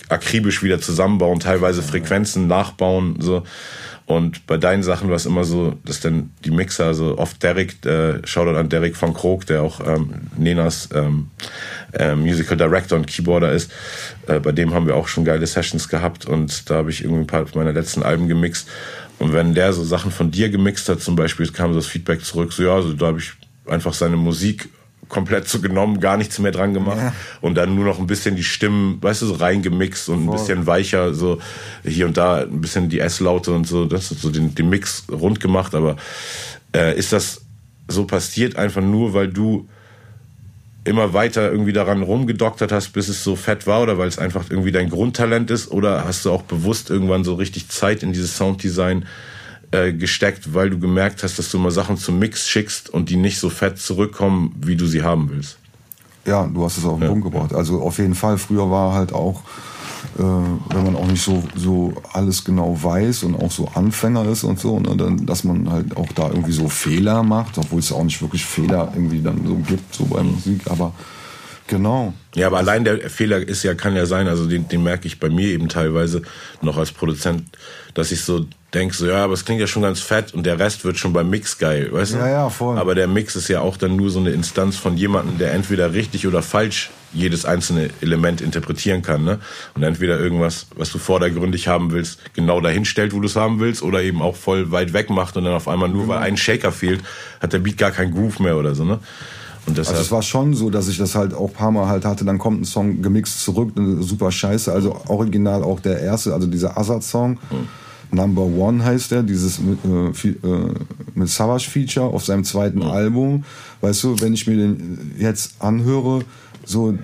akribisch 0.10 0.62
wieder 0.64 0.80
zusammenbauen, 0.80 1.40
teilweise 1.40 1.82
Frequenzen 1.82 2.48
nachbauen, 2.48 3.16
so. 3.20 3.44
Und 4.06 4.46
bei 4.48 4.58
deinen 4.58 4.84
Sachen 4.84 5.08
war 5.08 5.16
es 5.16 5.26
immer 5.26 5.46
so, 5.46 5.76
dass 5.86 6.02
dann 6.02 6.32
die 6.44 6.52
Mixer, 6.52 6.88
also 6.88 7.18
oft 7.18 7.42
Derek, 7.42 7.86
äh, 7.86 8.20
Shoutout 8.28 8.58
an 8.58 8.68
Derek 8.68 8.98
von 8.98 9.14
Krog, 9.14 9.46
der 9.46 9.64
auch 9.64 9.80
ähm, 9.80 10.28
Nenas 10.36 10.90
ähm, 10.94 11.28
äh, 11.94 12.14
Musical 12.14 12.58
Director 12.58 12.98
und 12.98 13.08
Keyboarder 13.08 13.54
ist. 13.54 13.72
Äh, 14.28 14.42
bei 14.42 14.52
dem 14.52 14.74
haben 14.74 14.88
wir 14.88 14.98
auch 14.98 15.08
schon 15.08 15.24
geile 15.24 15.48
Sessions 15.48 15.88
gehabt 15.88 16.26
und 16.26 16.70
da 16.70 16.76
habe 16.76 16.90
ich 16.90 17.02
irgendwie 17.02 17.22
ein 17.22 17.28
paar 17.28 17.46
meiner 17.56 17.72
letzten 17.72 18.04
Alben 18.04 18.28
gemixt. 18.28 18.68
Und 19.24 19.32
wenn 19.32 19.54
der 19.54 19.72
so 19.72 19.86
Sachen 19.86 20.12
von 20.12 20.32
dir 20.32 20.50
gemixt 20.50 20.90
hat, 20.90 21.00
zum 21.00 21.16
Beispiel, 21.16 21.48
kam 21.48 21.74
das 21.74 21.86
Feedback 21.86 22.26
zurück, 22.26 22.52
so 22.52 22.62
ja, 22.62 22.76
also 22.76 22.92
da 22.92 23.06
habe 23.06 23.20
ich 23.20 23.32
einfach 23.66 23.94
seine 23.94 24.18
Musik 24.18 24.68
komplett 25.08 25.48
so 25.48 25.62
genommen, 25.62 26.02
gar 26.02 26.18
nichts 26.18 26.40
mehr 26.40 26.52
dran 26.52 26.74
gemacht 26.74 26.98
ja. 26.98 27.14
und 27.40 27.56
dann 27.56 27.74
nur 27.74 27.86
noch 27.86 28.00
ein 28.00 28.08
bisschen 28.08 28.36
die 28.36 28.44
Stimmen, 28.44 29.02
weißt 29.02 29.22
du, 29.22 29.28
so 29.28 29.36
reingemixt 29.36 30.10
und 30.10 30.26
Voll. 30.26 30.34
ein 30.34 30.38
bisschen 30.38 30.68
weicher, 30.68 31.14
so 31.14 31.40
hier 31.86 32.06
und 32.06 32.18
da 32.18 32.42
ein 32.42 32.60
bisschen 32.60 32.90
die 32.90 33.00
S-Laute 33.00 33.54
und 33.54 33.66
so, 33.66 33.86
das 33.86 34.10
so 34.10 34.30
den, 34.30 34.56
den 34.56 34.68
Mix 34.68 35.06
rund 35.10 35.40
gemacht, 35.40 35.74
aber 35.74 35.96
äh, 36.76 36.98
ist 36.98 37.14
das 37.14 37.44
so 37.88 38.04
passiert 38.04 38.58
einfach 38.58 38.82
nur, 38.82 39.14
weil 39.14 39.30
du 39.30 39.70
immer 40.86 41.14
weiter 41.14 41.52
irgendwie 41.52 41.74
daran 41.74 42.04
rumgedoktert 42.04 42.72
hast, 42.72 42.90
bis 42.90 43.08
es 43.08 43.24
so 43.24 43.36
fett 43.36 43.68
war 43.68 43.82
oder 43.82 43.98
weil 43.98 44.08
es 44.08 44.20
einfach 44.20 44.46
irgendwie 44.50 44.72
dein 44.72 44.90
Grundtalent 44.90 45.50
ist 45.50 45.72
oder 45.72 46.06
hast 46.06 46.26
du 46.26 46.32
auch 46.32 46.42
bewusst 46.42 46.90
irgendwann 46.90 47.24
so 47.24 47.36
richtig 47.36 47.70
Zeit 47.70 48.04
in 48.04 48.12
dieses 48.12 48.36
Sounddesign 48.36 49.06
äh, 49.72 49.94
gesteckt, 49.94 50.54
weil 50.54 50.70
du 50.70 50.80
gemerkt 50.80 51.24
hast, 51.24 51.40
dass 51.40 51.50
du 51.50 51.58
mal 51.58 51.72
Sachen 51.72 51.98
zum 51.98 52.20
Mix 52.20 52.50
schickst 52.50 52.90
und 52.90 53.10
die 53.10 53.16
nicht 53.16 53.40
so 53.40 53.50
fett 53.50 53.80
zurückkommen, 53.80 54.54
wie 54.60 54.76
du 54.76 54.86
sie 54.86 55.04
haben 55.04 55.30
willst. 55.32 55.58
Ja, 56.26 56.46
du 56.48 56.64
hast 56.64 56.78
es 56.78 56.86
auf 56.86 57.00
den 57.00 57.04
ja, 57.04 57.10
Punkt 57.10 57.26
gebracht. 57.26 57.52
Ja. 57.52 57.58
Also 57.58 57.82
auf 57.82 57.98
jeden 57.98 58.16
Fall, 58.16 58.38
früher 58.38 58.70
war 58.70 58.94
halt 58.94 59.14
auch, 59.14 59.42
äh, 60.18 60.22
wenn 60.22 60.84
man 60.84 60.96
auch 60.96 61.08
nicht 61.08 61.24
so, 61.24 61.44
so 61.56 61.94
alles 62.12 62.44
genau 62.44 62.78
weiß 62.82 63.24
und 63.24 63.36
auch 63.36 63.52
so 63.52 63.68
Anfänger 63.74 64.26
ist 64.26 64.44
und 64.44 64.60
so, 64.60 64.80
ne, 64.80 64.96
dann, 64.96 65.26
dass 65.26 65.44
man 65.44 65.70
halt 65.70 65.96
auch 65.98 66.12
da 66.14 66.30
irgendwie 66.30 66.52
so 66.52 66.70
Fehler 66.70 67.24
macht, 67.24 67.58
obwohl 67.58 67.80
es 67.80 67.92
auch 67.92 68.04
nicht 68.04 68.22
wirklich 68.22 68.46
Fehler 68.46 68.92
irgendwie 68.94 69.22
dann 69.22 69.46
so 69.46 69.56
gibt, 69.56 69.94
so 69.94 70.06
bei 70.06 70.24
Musik, 70.24 70.62
aber 70.70 70.94
Genau. 71.68 72.14
Ja, 72.36 72.48
aber 72.48 72.58
allein 72.58 72.84
der 72.84 73.10
Fehler 73.10 73.38
ist 73.38 73.64
ja, 73.64 73.74
kann 73.74 73.96
ja 73.96 74.06
sein, 74.06 74.28
also 74.28 74.48
den, 74.48 74.68
den 74.68 74.84
merke 74.84 75.08
ich 75.08 75.20
bei 75.20 75.30
mir 75.30 75.48
eben 75.48 75.70
teilweise 75.70 76.22
noch 76.62 76.78
als 76.78 76.92
Produzent, 76.92 77.44
dass 77.94 78.12
ich 78.12 78.22
so 78.22 78.46
denke, 78.74 78.96
so, 78.96 79.08
ja, 79.08 79.24
aber 79.24 79.34
es 79.34 79.46
klingt 79.46 79.62
ja 79.62 79.68
schon 79.68 79.84
ganz 79.84 80.02
fett 80.02 80.34
und 80.34 80.46
der 80.46 80.60
Rest 80.60 80.84
wird 80.84 80.98
schon 80.98 81.14
beim 81.14 81.30
Mix 81.30 81.58
geil, 81.58 81.92
weißt 81.92 82.14
du? 82.14 82.18
Ja, 82.18 82.28
ja, 82.28 82.50
voll. 82.50 82.78
Aber 82.78 82.96
der 82.96 83.08
Mix 83.08 83.36
ist 83.36 83.48
ja 83.48 83.62
auch 83.62 83.78
dann 83.78 83.96
nur 83.96 84.10
so 84.10 84.20
eine 84.20 84.32
Instanz 84.32 84.76
von 84.76 84.98
jemandem, 84.98 85.38
der 85.38 85.54
entweder 85.54 85.94
richtig 85.94 86.28
oder 86.28 86.42
falsch 86.42 86.90
jedes 87.14 87.46
einzelne 87.46 87.90
Element 88.02 88.42
interpretieren 88.42 89.02
kann, 89.02 89.24
ne? 89.24 89.40
Und 89.76 89.84
entweder 89.84 90.20
irgendwas, 90.20 90.68
was 90.76 90.92
du 90.92 90.98
vordergründig 90.98 91.68
haben 91.68 91.92
willst, 91.92 92.20
genau 92.34 92.62
dahin 92.62 92.86
stellt, 92.86 93.14
wo 93.14 93.20
du 93.20 93.28
es 93.28 93.36
haben 93.36 93.60
willst, 93.60 93.84
oder 93.84 94.02
eben 94.02 94.22
auch 94.22 94.36
voll 94.36 94.72
weit 94.72 94.94
weg 94.94 95.10
macht 95.10 95.38
und 95.38 95.46
dann 95.46 95.54
auf 95.54 95.68
einmal 95.68 95.90
nur, 95.90 96.08
weil 96.08 96.18
mhm. 96.18 96.24
ein 96.24 96.38
Shaker 96.38 96.72
fehlt, 96.72 97.02
hat 97.40 97.54
der 97.54 97.60
Beat 97.60 97.78
gar 97.78 97.92
keinen 97.92 98.14
Groove 98.14 98.40
mehr 98.40 98.58
oder 98.58 98.76
so, 98.76 98.84
ne? 98.84 99.00
Und 99.66 99.78
deshalb 99.78 99.98
also 99.98 100.06
es 100.06 100.12
war 100.12 100.22
schon 100.22 100.54
so, 100.54 100.70
dass 100.70 100.90
ich 100.90 100.98
das 100.98 101.16
halt 101.16 101.34
auch 101.34 101.50
ein 101.50 101.54
paar 101.54 101.72
Mal 101.72 101.88
halt 101.88 102.04
hatte, 102.06 102.26
dann 102.26 102.38
kommt 102.38 102.62
ein 102.62 102.66
Song 102.66 103.02
gemixt 103.02 103.42
zurück, 103.44 103.72
super 104.00 104.32
scheiße. 104.32 104.72
Also 104.72 105.00
original 105.08 105.64
auch 105.64 105.80
der 105.80 106.02
erste, 106.02 106.34
also 106.34 106.48
dieser 106.48 106.78
Azad-Song. 106.78 107.40
Mhm. 107.50 107.70
Number 108.12 108.44
One 108.44 108.84
heißt 108.84 109.12
der, 109.12 109.24
dieses 109.24 109.60
mit, 109.60 109.80
äh, 109.86 110.30
äh, 110.30 110.74
mit 111.16 111.30
Savage 111.30 111.70
Feature 111.70 112.08
auf 112.08 112.26
seinem 112.26 112.44
zweiten 112.44 112.80
mhm. 112.80 112.92
Album. 112.92 113.46
Weißt 113.82 114.04
du, 114.04 114.20
wenn 114.20 114.34
ich 114.34 114.46
mir 114.48 114.58
den 114.58 115.16
jetzt 115.18 115.56
anhöre, 115.60 116.24
so, 116.66 116.98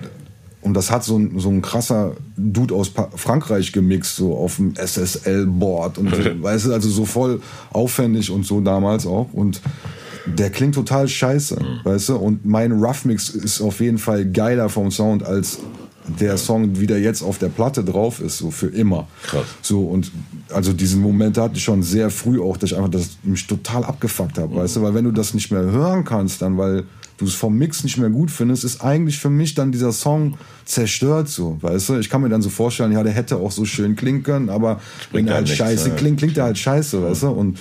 und 0.62 0.74
das 0.74 0.90
hat 0.90 1.04
so 1.04 1.18
ein, 1.18 1.38
so 1.38 1.48
ein 1.48 1.62
krasser 1.62 2.12
Dude 2.36 2.74
aus 2.74 2.90
pa 2.90 3.08
Frankreich 3.14 3.72
gemixt, 3.72 4.16
so 4.16 4.36
auf 4.36 4.56
dem 4.56 4.74
SSL-Board 4.76 5.98
und 5.98 6.14
so, 6.14 6.16
weißt 6.42 6.66
du, 6.66 6.72
also 6.72 6.88
so 6.88 7.04
voll 7.04 7.40
aufwendig 7.70 8.30
und 8.30 8.44
so 8.44 8.60
damals 8.60 9.06
auch. 9.06 9.32
Und 9.32 9.60
der 10.26 10.50
klingt 10.50 10.74
total 10.74 11.08
scheiße, 11.08 11.56
mhm. 11.56 11.84
weißt 11.84 12.10
du? 12.10 12.16
Und 12.16 12.44
mein 12.44 12.72
Rough 12.72 13.04
Mix 13.04 13.30
ist 13.30 13.60
auf 13.60 13.80
jeden 13.80 13.98
Fall 13.98 14.26
geiler 14.26 14.68
vom 14.68 14.90
Sound 14.90 15.22
als 15.22 15.58
der 16.18 16.36
Song, 16.36 16.80
wie 16.80 16.86
der 16.86 17.00
jetzt 17.00 17.22
auf 17.22 17.38
der 17.38 17.48
Platte 17.48 17.84
drauf 17.84 18.20
ist, 18.20 18.38
so 18.38 18.50
für 18.50 18.66
immer. 18.66 19.06
Krass. 19.22 19.44
So 19.62 19.82
und 19.82 20.10
also 20.52 20.72
diesen 20.72 21.00
Moment 21.00 21.38
hatte 21.38 21.56
ich 21.56 21.62
schon 21.62 21.82
sehr 21.82 22.10
früh 22.10 22.40
auch, 22.40 22.56
dass 22.56 22.72
ich 22.72 22.76
einfach 22.76 22.90
das 22.90 23.10
mich 23.22 23.46
total 23.46 23.84
abgefuckt 23.84 24.38
habe, 24.38 24.54
mhm. 24.54 24.58
weißt 24.58 24.76
du? 24.76 24.82
Weil 24.82 24.94
wenn 24.94 25.04
du 25.04 25.12
das 25.12 25.34
nicht 25.34 25.50
mehr 25.50 25.62
hören 25.62 26.04
kannst, 26.04 26.42
dann 26.42 26.58
weil 26.58 26.84
du 27.20 27.26
es 27.26 27.34
vom 27.34 27.56
Mix 27.56 27.84
nicht 27.84 27.98
mehr 27.98 28.10
gut 28.10 28.30
findest, 28.30 28.64
ist 28.64 28.82
eigentlich 28.82 29.18
für 29.18 29.30
mich 29.30 29.54
dann 29.54 29.72
dieser 29.72 29.92
Song 29.92 30.38
zerstört 30.64 31.28
so, 31.28 31.58
weißt 31.60 31.90
du? 31.90 31.98
Ich 31.98 32.08
kann 32.08 32.22
mir 32.22 32.28
dann 32.28 32.42
so 32.42 32.50
vorstellen, 32.50 32.92
ja, 32.92 33.02
der 33.02 33.12
hätte 33.12 33.36
auch 33.36 33.52
so 33.52 33.64
schön 33.64 33.94
klingen 33.94 34.22
können, 34.22 34.48
aber 34.48 34.80
wenn 35.12 35.28
er 35.28 35.34
halt, 35.34 35.48
halt 35.48 35.56
scheiße 35.56 35.90
klingt, 35.90 36.18
klingt 36.18 36.36
er 36.38 36.44
halt 36.44 36.58
scheiße, 36.58 37.02
weißt 37.02 37.24
du? 37.24 37.28
Und 37.28 37.58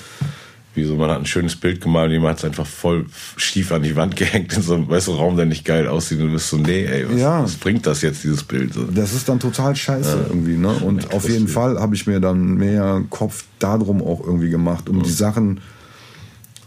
wie 0.75 0.83
so, 0.85 0.95
man 0.95 1.09
hat 1.09 1.19
ein 1.19 1.25
schönes 1.25 1.55
Bild 1.55 1.81
gemalt 1.81 2.07
und 2.07 2.13
jemand 2.13 2.31
hat 2.31 2.37
es 2.39 2.45
einfach 2.45 2.65
voll 2.65 3.07
schief 3.35 3.71
an 3.71 3.83
die 3.83 3.95
Wand 3.95 4.15
gehängt 4.15 4.53
in 4.53 4.61
so 4.61 4.75
einem 4.75 4.87
weißt 4.87 5.07
du, 5.07 5.11
Raum, 5.13 5.35
der 5.35 5.45
nicht 5.45 5.65
geil 5.65 5.87
aussieht 5.87 6.19
und 6.19 6.27
du 6.27 6.33
bist 6.33 6.49
so, 6.49 6.57
nee, 6.57 6.85
ey, 6.85 7.09
was, 7.09 7.19
ja. 7.19 7.43
was 7.43 7.55
bringt 7.55 7.85
das 7.85 8.01
jetzt, 8.01 8.23
dieses 8.23 8.43
Bild? 8.43 8.73
So. 8.73 8.83
Das 8.85 9.13
ist 9.13 9.27
dann 9.27 9.39
total 9.39 9.75
scheiße 9.75 10.09
ja. 10.09 10.25
irgendwie, 10.29 10.57
ne? 10.57 10.69
Und 10.69 11.13
auf 11.13 11.27
jeden 11.27 11.47
Fall 11.47 11.79
habe 11.79 11.95
ich 11.95 12.07
mir 12.07 12.19
dann 12.19 12.55
mehr 12.55 13.03
Kopf 13.09 13.43
darum 13.59 14.01
auch 14.01 14.21
irgendwie 14.25 14.49
gemacht, 14.49 14.87
um 14.87 15.03
die 15.03 15.11
Sachen 15.11 15.59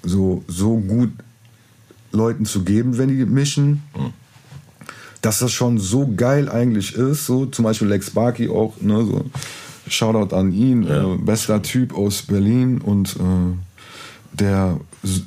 so, 0.03 0.45
so 0.47 0.77
gut 0.77 1.13
Leuten 2.13 2.45
zu 2.45 2.63
geben, 2.63 2.99
wenn 2.99 3.09
die 3.09 3.25
mischen. 3.25 3.83
Mhm. 3.97 4.13
Dass 5.21 5.39
das 5.39 5.53
schon 5.53 5.79
so 5.79 6.13
geil 6.17 6.49
eigentlich 6.49 6.95
ist, 6.95 7.27
so 7.27 7.47
zum 7.47 7.65
Beispiel 7.65 7.89
Lex 7.89 8.11
Barkey 8.11 8.49
auch, 8.49 8.81
ne, 8.81 9.05
so 9.05 9.25
Shoutout 9.89 10.35
an 10.35 10.53
ihn, 10.53 10.85
ja. 10.85 11.15
äh, 11.15 11.17
bester 11.19 11.63
Typ 11.63 11.95
aus 11.95 12.23
Berlin 12.23 12.81
und 12.81 13.17
äh, 13.17 14.37
der 14.39 14.81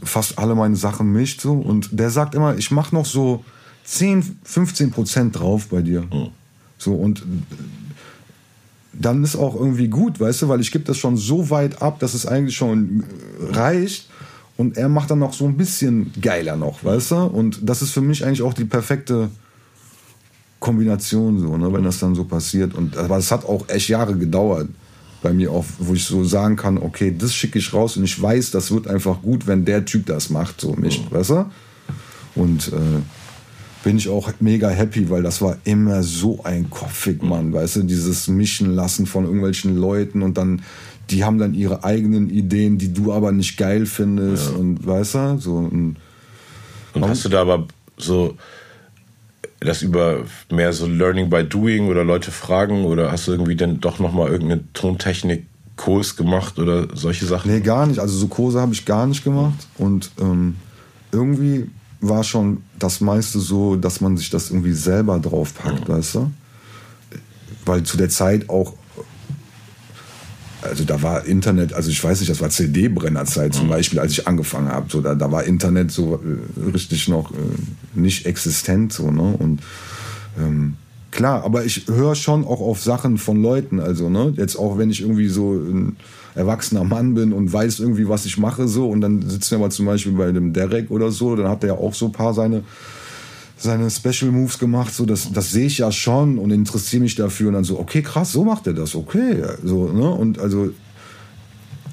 fast 0.04 0.40
alle 0.40 0.56
meine 0.56 0.76
Sachen 0.76 1.12
mischt 1.12 1.42
so 1.42 1.54
und 1.54 1.90
der 1.92 2.10
sagt 2.10 2.36
immer, 2.36 2.58
ich 2.58 2.72
mach 2.72 2.92
noch 2.92 3.06
so 3.06 3.44
10, 3.84 4.40
15 4.44 4.92
Prozent 4.92 5.40
drauf 5.40 5.68
bei 5.68 5.82
dir. 5.82 6.02
Mhm. 6.02 6.30
So 6.78 6.94
und 6.94 7.24
dann 8.94 9.24
ist 9.24 9.36
auch 9.36 9.56
irgendwie 9.56 9.90
gut, 9.90 10.20
weißt 10.20 10.44
du, 10.44 10.50
weil 10.50 10.62
ich 10.62 10.72
gebe 10.72 10.86
das 10.86 10.98
schon 10.98 11.18
so 11.18 11.50
weit 11.50 11.82
ab, 11.82 12.00
dass 12.00 12.14
es 12.14 12.26
eigentlich 12.26 12.56
schon 12.56 13.04
reicht 13.40 14.10
und 14.58 14.78
er 14.78 14.89
macht 14.89 15.12
dann 15.12 15.20
noch 15.20 15.34
so 15.34 15.45
ein 15.45 15.58
bisschen 15.58 16.12
geiler 16.22 16.56
noch, 16.56 16.84
weißt 16.84 17.12
du? 17.12 17.16
Und 17.16 17.60
das 17.62 17.82
ist 17.82 17.91
für 17.91 18.01
mich 18.01 18.26
eigentlich 18.26 18.41
auch 18.41 18.53
die 18.53 18.66
perfekte 18.66 19.30
Kombination, 20.60 21.39
so, 21.39 21.58
ne, 21.58 21.72
wenn 21.74 21.84
das 21.84 21.99
dann 21.99 22.16
so 22.16 22.24
passiert. 22.24 22.74
Und 22.74 22.97
aber 22.97 23.18
es 23.18 23.32
hat 23.32 23.45
auch 23.45 23.68
echt 23.70 23.89
Jahre 23.89 24.16
gedauert 24.16 24.70
bei 25.22 25.34
mir 25.34 25.51
auch, 25.51 25.66
wo 25.80 25.93
ich 25.93 26.06
so 26.06 26.24
sagen 26.24 26.56
kann, 26.56 26.78
okay, 26.78 27.14
das 27.18 27.34
schicke 27.34 27.60
ich 27.60 27.74
raus 27.74 27.97
und 27.97 28.03
ich 28.03 28.22
weiß, 28.22 28.51
das 28.51 28.72
wird 28.72 28.88
einfach 28.88 29.22
gut, 29.22 29.47
wenn 29.47 29.66
der 29.66 29.84
Typ 29.84 30.06
das 30.06 30.30
macht, 30.30 30.62
so 30.62 30.74
mich, 30.74 31.03
mhm. 31.03 31.16
weißt 31.16 31.30
du? 31.32 31.45
Und 32.36 32.68
äh, 32.70 33.01
bin 33.84 33.97
ich 33.97 34.10
auch 34.10 34.32
mega 34.39 34.70
happy, 34.70 35.10
weil 35.10 35.24
das 35.24 35.41
war 35.41 35.58
immer 35.64 36.01
so 36.03 36.43
ein 36.43 36.70
Kopfig, 36.70 37.22
Mann, 37.22 37.53
weißt 37.53 37.78
du, 37.78 37.84
dieses 37.84 38.28
Mischen 38.28 38.74
lassen 38.76 39.06
von 39.06 39.26
irgendwelchen 39.26 39.76
Leuten 39.78 40.24
und 40.24 40.38
dann 40.38 40.64
die 41.10 41.24
haben 41.24 41.38
dann 41.38 41.53
ihre 41.53 41.84
eigenen 41.84 42.30
Ideen, 42.30 42.78
die 42.78 42.93
du 42.93 43.14
aber 43.14 43.32
nicht 43.32 43.58
geil 43.58 43.86
findest 43.86 44.51
ja. 44.51 44.58
und 44.58 44.86
weißt 44.86 45.16
du, 45.16 45.38
so 45.39 45.56
und, 45.56 45.97
und 46.93 47.08
hast 47.08 47.26
du 47.26 47.30
da 47.30 47.41
aber 47.41 47.68
so 47.97 48.36
das 49.60 49.82
über 49.82 50.24
mehr 50.51 50.74
so 50.74 50.86
Learning 50.86 51.30
by 51.30 51.43
Doing 51.43 51.88
oder 51.88 52.03
Leute 52.03 52.32
fragen 52.32 52.86
oder 52.86 53.12
hast 53.12 53.28
du 53.28 53.32
irgendwie 53.32 53.56
dann 53.56 53.80
doch 53.80 53.99
nochmal 53.99 54.30
irgendeine 54.30 54.64
Tontechnik 54.74 55.45
Kurs 55.76 56.16
gemacht 56.16 56.60
oder 56.60 56.88
solche 56.93 57.26
Sachen? 57.26 57.51
Nee, 57.51 57.62
gar 57.62 57.86
nicht. 57.86 57.99
Also 57.99 58.18
so 58.18 58.28
Kurse 58.28 58.62
habe 58.62 58.74
ich 58.74 58.86
gar 58.86 59.08
nicht 59.08 59.24
gemacht 59.24 59.68
und 59.78 60.12
ähm, 60.20 60.56
irgendwie 61.12 61.70
war 62.01 62.24
schon 62.24 62.64
das 62.78 63.01
meiste 63.01 63.39
so, 63.39 63.76
dass 63.76 64.01
man 64.01 64.18
sich 64.18 64.30
das 64.30 64.51
irgendwie 64.51 64.74
selber 64.74 65.20
draufpackt, 65.20 65.88
mhm. 65.88 65.93
weißt 65.93 66.16
du? 66.16 66.32
Weil 67.66 67.84
zu 67.84 67.97
der 67.97 68.10
Zeit 68.10 68.49
auch 68.49 68.74
also 70.66 70.84
da 70.84 71.01
war 71.01 71.26
Internet, 71.26 71.74
also 71.74 71.89
ich 71.89 72.03
weiß 72.03 72.20
nicht, 72.20 72.30
das 72.30 72.41
war 72.41 72.49
CD-Brennerzeit 72.49 73.53
zum 73.53 73.68
mhm. 73.68 73.72
Beispiel, 73.72 73.99
als 73.99 74.11
ich 74.11 74.28
angefangen 74.28 74.70
habe. 74.70 74.88
So, 74.89 75.01
da, 75.01 75.16
da 75.16 75.32
war 75.32 75.43
Internet 75.43 75.91
so 75.91 76.16
äh, 76.16 76.70
richtig 76.72 77.07
noch 77.07 77.32
äh, 77.32 77.36
nicht 77.93 78.26
existent. 78.26 78.93
So, 78.93 79.11
ne? 79.11 79.36
Und 79.38 79.61
ähm, 80.38 80.76
klar, 81.11 81.43
aber 81.43 81.66
ich 81.66 81.88
höre 81.88 82.16
schon 82.16 82.45
auch 82.45 82.61
auf 82.61 82.82
Sachen 82.82 83.18
von 83.18 83.41
Leuten. 83.41 83.80
Also, 83.80 84.09
ne, 84.09 84.34
jetzt 84.38 84.55
auch 84.57 84.78
wenn 84.78 84.89
ich 84.89 85.01
irgendwie 85.01 85.30
so 85.30 85.53
ein 85.53 85.95
erwachsener 86.36 86.84
Mann 86.84 87.13
bin 87.13 87.32
und 87.32 87.51
weiß 87.51 87.80
irgendwie, 87.80 88.09
was 88.09 88.26
ich 88.26 88.38
mache, 88.38 88.68
so, 88.68 88.89
und 88.89 89.01
dann 89.01 89.28
sitzen 89.28 89.51
wir 89.51 89.59
mal 89.59 89.72
zum 89.72 89.86
Beispiel 89.86 90.11
bei 90.11 90.32
dem 90.32 90.51
Derek 90.51 90.91
oder 90.91 91.11
so, 91.11 91.36
dann 91.36 91.47
hat 91.47 91.63
er 91.63 91.70
ja 91.70 91.76
auch 91.76 91.93
so 91.93 92.07
ein 92.07 92.11
paar 92.11 92.34
seine 92.34 92.63
seine 93.58 93.89
Special 93.89 94.32
Moves 94.32 94.60
gemacht, 94.60 94.93
so 94.93 95.06
das, 95.06 95.32
das 95.32 95.51
sehe 95.51 95.68
ich 95.68 95.78
ja 95.78 95.91
schon 95.91 96.38
und 96.38 96.51
interessiere 96.51 97.03
mich 97.03 97.16
dafür 97.16 97.47
und 97.47 97.53
dann 97.53 97.64
so, 97.64 97.80
okay, 97.80 98.01
krass, 98.01 98.32
so 98.32 98.43
macht 98.43 98.68
er 98.68 98.74
das, 98.74 98.95
okay, 98.95 99.43
so, 99.64 99.88
ne, 99.88 100.10
und 100.10 100.39
also 100.39 100.72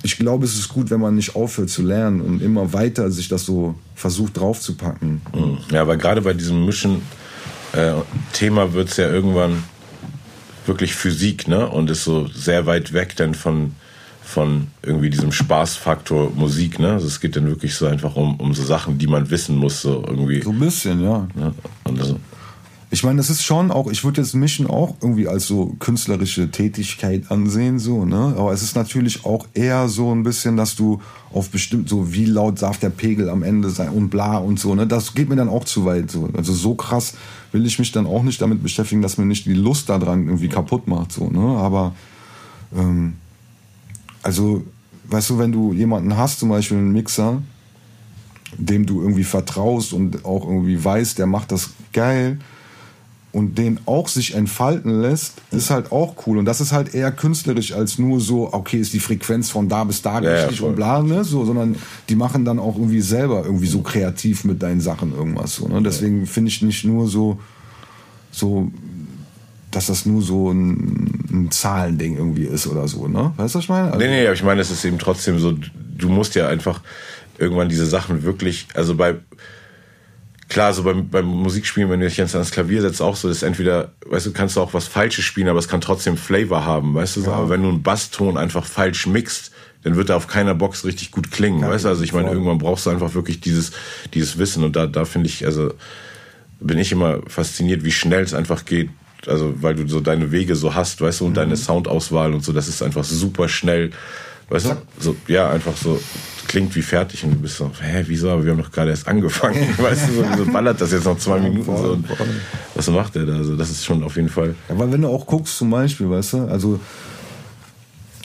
ich 0.02 0.16
glaube, 0.16 0.44
es 0.44 0.58
ist 0.58 0.68
gut, 0.68 0.90
wenn 0.90 1.00
man 1.00 1.14
nicht 1.14 1.36
aufhört 1.36 1.70
zu 1.70 1.82
lernen 1.82 2.20
und 2.20 2.42
immer 2.42 2.72
weiter 2.72 3.10
sich 3.10 3.28
das 3.28 3.44
so 3.44 3.76
versucht 3.94 4.36
draufzupacken. 4.36 5.22
Mhm. 5.34 5.58
Ja, 5.70 5.82
aber 5.82 5.96
gerade 5.96 6.22
bei 6.22 6.32
diesem 6.32 6.64
Mischen-Thema 6.66 8.62
äh, 8.64 8.72
wird 8.72 8.88
es 8.88 8.96
ja 8.96 9.08
irgendwann 9.08 9.62
wirklich 10.66 10.94
Physik, 10.94 11.46
ne? 11.46 11.68
Und 11.68 11.88
ist 11.90 12.02
so 12.04 12.26
sehr 12.26 12.66
weit 12.66 12.92
weg 12.92 13.14
dann 13.16 13.34
von 13.34 13.76
von 14.32 14.68
irgendwie 14.82 15.10
diesem 15.10 15.30
Spaßfaktor 15.30 16.32
Musik, 16.34 16.78
ne? 16.78 16.92
Also 16.92 17.06
es 17.06 17.20
geht 17.20 17.36
dann 17.36 17.46
wirklich 17.46 17.74
so 17.74 17.86
einfach 17.86 18.16
um, 18.16 18.40
um 18.40 18.54
so 18.54 18.64
Sachen, 18.64 18.98
die 18.98 19.06
man 19.06 19.28
wissen 19.30 19.56
muss, 19.56 19.82
so 19.82 20.02
irgendwie. 20.06 20.42
So 20.42 20.50
ein 20.50 20.58
bisschen, 20.58 21.02
ja. 21.02 21.28
ja 21.38 21.52
also. 21.84 22.18
Ich 22.90 23.04
meine, 23.04 23.16
das 23.16 23.30
ist 23.30 23.42
schon 23.42 23.70
auch, 23.70 23.90
ich 23.90 24.04
würde 24.04 24.20
jetzt 24.20 24.34
Mischen 24.34 24.66
auch 24.66 24.96
irgendwie 25.00 25.26
als 25.26 25.46
so 25.46 25.76
künstlerische 25.78 26.50
Tätigkeit 26.50 27.30
ansehen, 27.30 27.78
so, 27.78 28.04
ne? 28.04 28.34
Aber 28.36 28.52
es 28.52 28.62
ist 28.62 28.76
natürlich 28.76 29.24
auch 29.24 29.46
eher 29.54 29.88
so 29.88 30.14
ein 30.14 30.22
bisschen, 30.22 30.56
dass 30.56 30.76
du 30.76 31.00
auf 31.32 31.50
bestimmt, 31.50 31.88
so 31.88 32.12
wie 32.12 32.26
laut 32.26 32.60
darf 32.60 32.78
der 32.78 32.90
Pegel 32.90 33.30
am 33.30 33.42
Ende 33.42 33.70
sein 33.70 33.88
und 33.90 34.10
bla 34.10 34.36
und 34.38 34.58
so, 34.58 34.74
ne? 34.74 34.86
Das 34.86 35.14
geht 35.14 35.28
mir 35.28 35.36
dann 35.36 35.48
auch 35.48 35.64
zu 35.64 35.84
weit, 35.84 36.10
so. 36.10 36.28
Also 36.34 36.52
so 36.52 36.74
krass 36.74 37.14
will 37.52 37.64
ich 37.66 37.78
mich 37.78 37.92
dann 37.92 38.06
auch 38.06 38.22
nicht 38.22 38.40
damit 38.40 38.62
beschäftigen, 38.62 39.02
dass 39.02 39.18
mir 39.18 39.26
nicht 39.26 39.46
die 39.46 39.54
Lust 39.54 39.88
daran 39.88 40.26
irgendwie 40.26 40.48
kaputt 40.48 40.86
macht, 40.86 41.12
so, 41.12 41.28
ne? 41.28 41.58
Aber, 41.58 41.94
ähm, 42.76 43.14
also, 44.22 44.62
weißt 45.04 45.30
du, 45.30 45.38
wenn 45.38 45.52
du 45.52 45.72
jemanden 45.72 46.16
hast, 46.16 46.40
zum 46.40 46.48
Beispiel 46.48 46.78
einen 46.78 46.92
Mixer, 46.92 47.42
dem 48.56 48.86
du 48.86 49.00
irgendwie 49.00 49.24
vertraust 49.24 49.92
und 49.92 50.24
auch 50.24 50.46
irgendwie 50.46 50.82
weißt, 50.82 51.18
der 51.18 51.26
macht 51.26 51.52
das 51.52 51.70
geil 51.92 52.38
und 53.32 53.56
den 53.56 53.80
auch 53.86 54.08
sich 54.08 54.34
entfalten 54.34 55.00
lässt, 55.00 55.40
ist 55.50 55.70
halt 55.70 55.90
auch 55.90 56.14
cool. 56.26 56.36
Und 56.36 56.44
das 56.44 56.60
ist 56.60 56.72
halt 56.72 56.94
eher 56.94 57.10
künstlerisch 57.10 57.72
als 57.72 57.98
nur 57.98 58.20
so, 58.20 58.52
okay, 58.52 58.78
ist 58.78 58.92
die 58.92 59.00
Frequenz 59.00 59.48
von 59.48 59.68
da 59.70 59.84
bis 59.84 60.02
da 60.02 60.20
ja, 60.20 60.34
richtig 60.34 60.60
ja, 60.60 60.66
und 60.66 60.76
bla, 60.76 61.02
ne? 61.02 61.24
So, 61.24 61.44
sondern 61.46 61.76
die 62.10 62.14
machen 62.14 62.44
dann 62.44 62.58
auch 62.58 62.76
irgendwie 62.76 63.00
selber 63.00 63.42
irgendwie 63.44 63.66
so 63.66 63.80
kreativ 63.80 64.44
mit 64.44 64.62
deinen 64.62 64.82
Sachen 64.82 65.16
irgendwas 65.16 65.56
so. 65.56 65.66
Ne? 65.66 65.82
Deswegen 65.82 66.26
finde 66.26 66.50
ich 66.50 66.60
nicht 66.60 66.84
nur 66.84 67.08
so, 67.08 67.38
so 68.30 68.70
dass 69.72 69.86
das 69.86 70.06
nur 70.06 70.22
so 70.22 70.52
ein, 70.52 71.24
ein 71.32 71.50
Zahlending 71.50 72.16
irgendwie 72.16 72.44
ist 72.44 72.66
oder 72.66 72.86
so, 72.86 73.08
ne? 73.08 73.32
Weißt 73.36 73.54
du, 73.54 73.58
was 73.58 73.64
ich 73.64 73.68
meine? 73.70 73.92
Also 73.92 73.98
nee, 73.98 74.08
nee, 74.08 74.24
aber 74.26 74.34
ich 74.34 74.44
meine, 74.44 74.60
es 74.60 74.70
ist 74.70 74.84
eben 74.84 74.98
trotzdem 74.98 75.38
so, 75.38 75.52
du 75.52 76.08
musst 76.08 76.34
ja 76.34 76.48
einfach 76.48 76.80
irgendwann 77.38 77.68
diese 77.68 77.86
Sachen 77.86 78.22
wirklich, 78.22 78.68
also 78.74 78.94
bei, 78.94 79.16
klar, 80.48 80.74
so 80.74 80.82
beim, 80.82 81.08
beim 81.08 81.24
Musikspielen, 81.24 81.88
wenn 81.90 82.00
du 82.00 82.06
dich 82.06 82.18
jetzt 82.18 82.34
ans 82.34 82.50
Klavier 82.50 82.82
setzt, 82.82 83.00
auch 83.00 83.16
so, 83.16 83.30
ist 83.30 83.42
entweder, 83.42 83.92
weißt 84.06 84.26
du, 84.26 84.32
kannst 84.32 84.56
du 84.56 84.60
auch 84.60 84.74
was 84.74 84.86
Falsches 84.86 85.24
spielen, 85.24 85.48
aber 85.48 85.58
es 85.58 85.68
kann 85.68 85.80
trotzdem 85.80 86.18
Flavor 86.18 86.66
haben, 86.66 86.94
weißt 86.94 87.16
du, 87.16 87.22
ja. 87.22 87.32
aber 87.32 87.48
wenn 87.48 87.62
du 87.62 87.70
einen 87.70 87.82
Basston 87.82 88.36
einfach 88.36 88.66
falsch 88.66 89.06
mixt, 89.06 89.52
dann 89.84 89.96
wird 89.96 90.10
er 90.10 90.16
auf 90.16 90.28
keiner 90.28 90.54
Box 90.54 90.84
richtig 90.84 91.10
gut 91.10 91.30
klingen, 91.30 91.60
ja, 91.60 91.70
weißt 91.70 91.86
du, 91.86 91.88
also 91.88 92.04
ich 92.04 92.12
meine, 92.12 92.28
irgendwann 92.28 92.58
brauchst 92.58 92.84
du 92.84 92.90
einfach 92.90 93.14
wirklich 93.14 93.40
dieses, 93.40 93.72
dieses 94.12 94.36
Wissen 94.36 94.62
und 94.64 94.76
da, 94.76 94.86
da 94.86 95.06
finde 95.06 95.28
ich, 95.28 95.46
also, 95.46 95.72
bin 96.60 96.78
ich 96.78 96.92
immer 96.92 97.20
fasziniert, 97.26 97.82
wie 97.82 97.90
schnell 97.90 98.22
es 98.22 98.34
einfach 98.34 98.66
geht, 98.66 98.90
also 99.26 99.54
weil 99.60 99.74
du 99.74 99.88
so 99.88 100.00
deine 100.00 100.30
Wege 100.32 100.56
so 100.56 100.74
hast, 100.74 101.00
weißt 101.00 101.20
du, 101.20 101.26
und 101.26 101.30
mhm. 101.32 101.36
deine 101.36 101.56
Soundauswahl 101.56 102.34
und 102.34 102.44
so, 102.44 102.52
das 102.52 102.68
ist 102.68 102.82
einfach 102.82 103.04
super 103.04 103.48
schnell, 103.48 103.90
weißt 104.48 104.66
du, 104.66 104.76
so, 104.98 105.16
ja, 105.28 105.50
einfach 105.50 105.76
so, 105.76 106.00
klingt 106.52 106.74
wie 106.76 106.82
fertig 106.82 107.24
und 107.24 107.30
du 107.30 107.38
bist 107.38 107.56
so, 107.56 107.70
hä, 107.80 108.04
wieso, 108.06 108.30
aber 108.30 108.44
wir 108.44 108.52
haben 108.52 108.58
doch 108.58 108.70
gerade 108.70 108.90
erst 108.90 109.08
angefangen, 109.08 109.74
weißt 109.78 110.08
du, 110.08 110.12
so, 110.12 110.24
wieso 110.30 110.44
ballert 110.52 110.80
das 110.80 110.92
jetzt 110.92 111.04
noch 111.04 111.18
zwei 111.18 111.40
Minuten 111.40 111.64
voll, 111.64 111.78
so, 111.78 111.92
und 111.92 112.06
was 112.74 112.90
macht 112.90 113.14
der 113.14 113.24
da, 113.24 113.36
also 113.36 113.56
das 113.56 113.70
ist 113.70 113.84
schon 113.84 114.02
auf 114.02 114.16
jeden 114.16 114.28
Fall. 114.28 114.54
Ja, 114.68 114.78
weil 114.78 114.92
wenn 114.92 115.02
du 115.02 115.08
auch 115.08 115.26
guckst 115.26 115.56
zum 115.56 115.70
Beispiel, 115.70 116.10
weißt 116.10 116.34
du, 116.34 116.38
also 116.48 116.78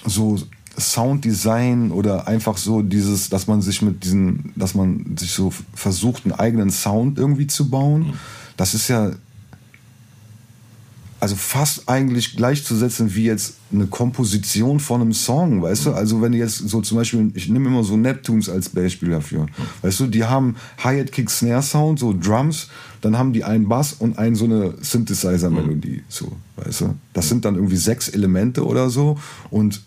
so 0.06 0.38
Sounddesign 0.80 1.92
oder 1.92 2.28
einfach 2.28 2.58
so 2.58 2.82
dieses, 2.82 3.30
dass 3.30 3.48
man 3.48 3.62
sich 3.62 3.82
mit 3.82 4.04
diesen, 4.04 4.52
dass 4.56 4.76
man 4.76 5.16
sich 5.18 5.32
so 5.32 5.52
versucht, 5.74 6.26
einen 6.26 6.34
eigenen 6.34 6.70
Sound 6.70 7.18
irgendwie 7.18 7.48
zu 7.48 7.70
bauen, 7.70 8.02
mhm. 8.02 8.14
das 8.58 8.74
ist 8.74 8.88
ja 8.88 9.12
also 11.20 11.36
fast 11.36 11.90
eigentlich 11.90 12.36
gleichzusetzen 12.36 13.16
wie 13.16 13.26
jetzt 13.26 13.56
eine 13.72 13.88
Komposition 13.88 14.80
von 14.80 15.02
einem 15.02 15.14
Song, 15.14 15.62
weißt 15.62 15.88
du? 15.88 15.94
Also 15.94 16.22
wenn 16.22 16.32
du 16.32 16.38
jetzt 16.38 16.58
so 16.58 16.82
zum 16.82 16.98
Beispiel, 16.98 17.32
ich 17.34 17.50
nehme 17.50 17.68
immer 17.68 17.84
so 17.84 17.98
Neptunes 17.98 18.50
als 18.50 18.70
Beispiel 18.70 19.10
dafür, 19.10 19.48
weißt 19.82 20.00
du, 20.00 20.08
die 20.08 20.24
haben 20.24 20.56
Hi-Hat 20.84 21.12
Kick 21.12 21.30
Snare 21.30 21.64
Sound, 21.64 22.00
so 22.00 22.14
Drums, 22.14 22.70
dann 23.02 23.18
haben 23.18 23.34
die 23.34 23.44
einen 23.44 23.68
Bass 23.68 23.94
und 23.94 24.18
einen 24.18 24.36
so 24.36 24.46
eine 24.46 24.76
Synthesizer 24.82 25.50
Melodie, 25.50 26.04
so, 26.08 26.32
weißt 26.58 26.82
du? 26.82 26.96
Das 27.14 27.30
sind 27.30 27.46
dann 27.46 27.56
irgendwie 27.56 27.78
sechs 27.78 28.10
Elemente 28.10 28.66
oder 28.66 28.90
so 28.90 29.18
und 29.50 29.82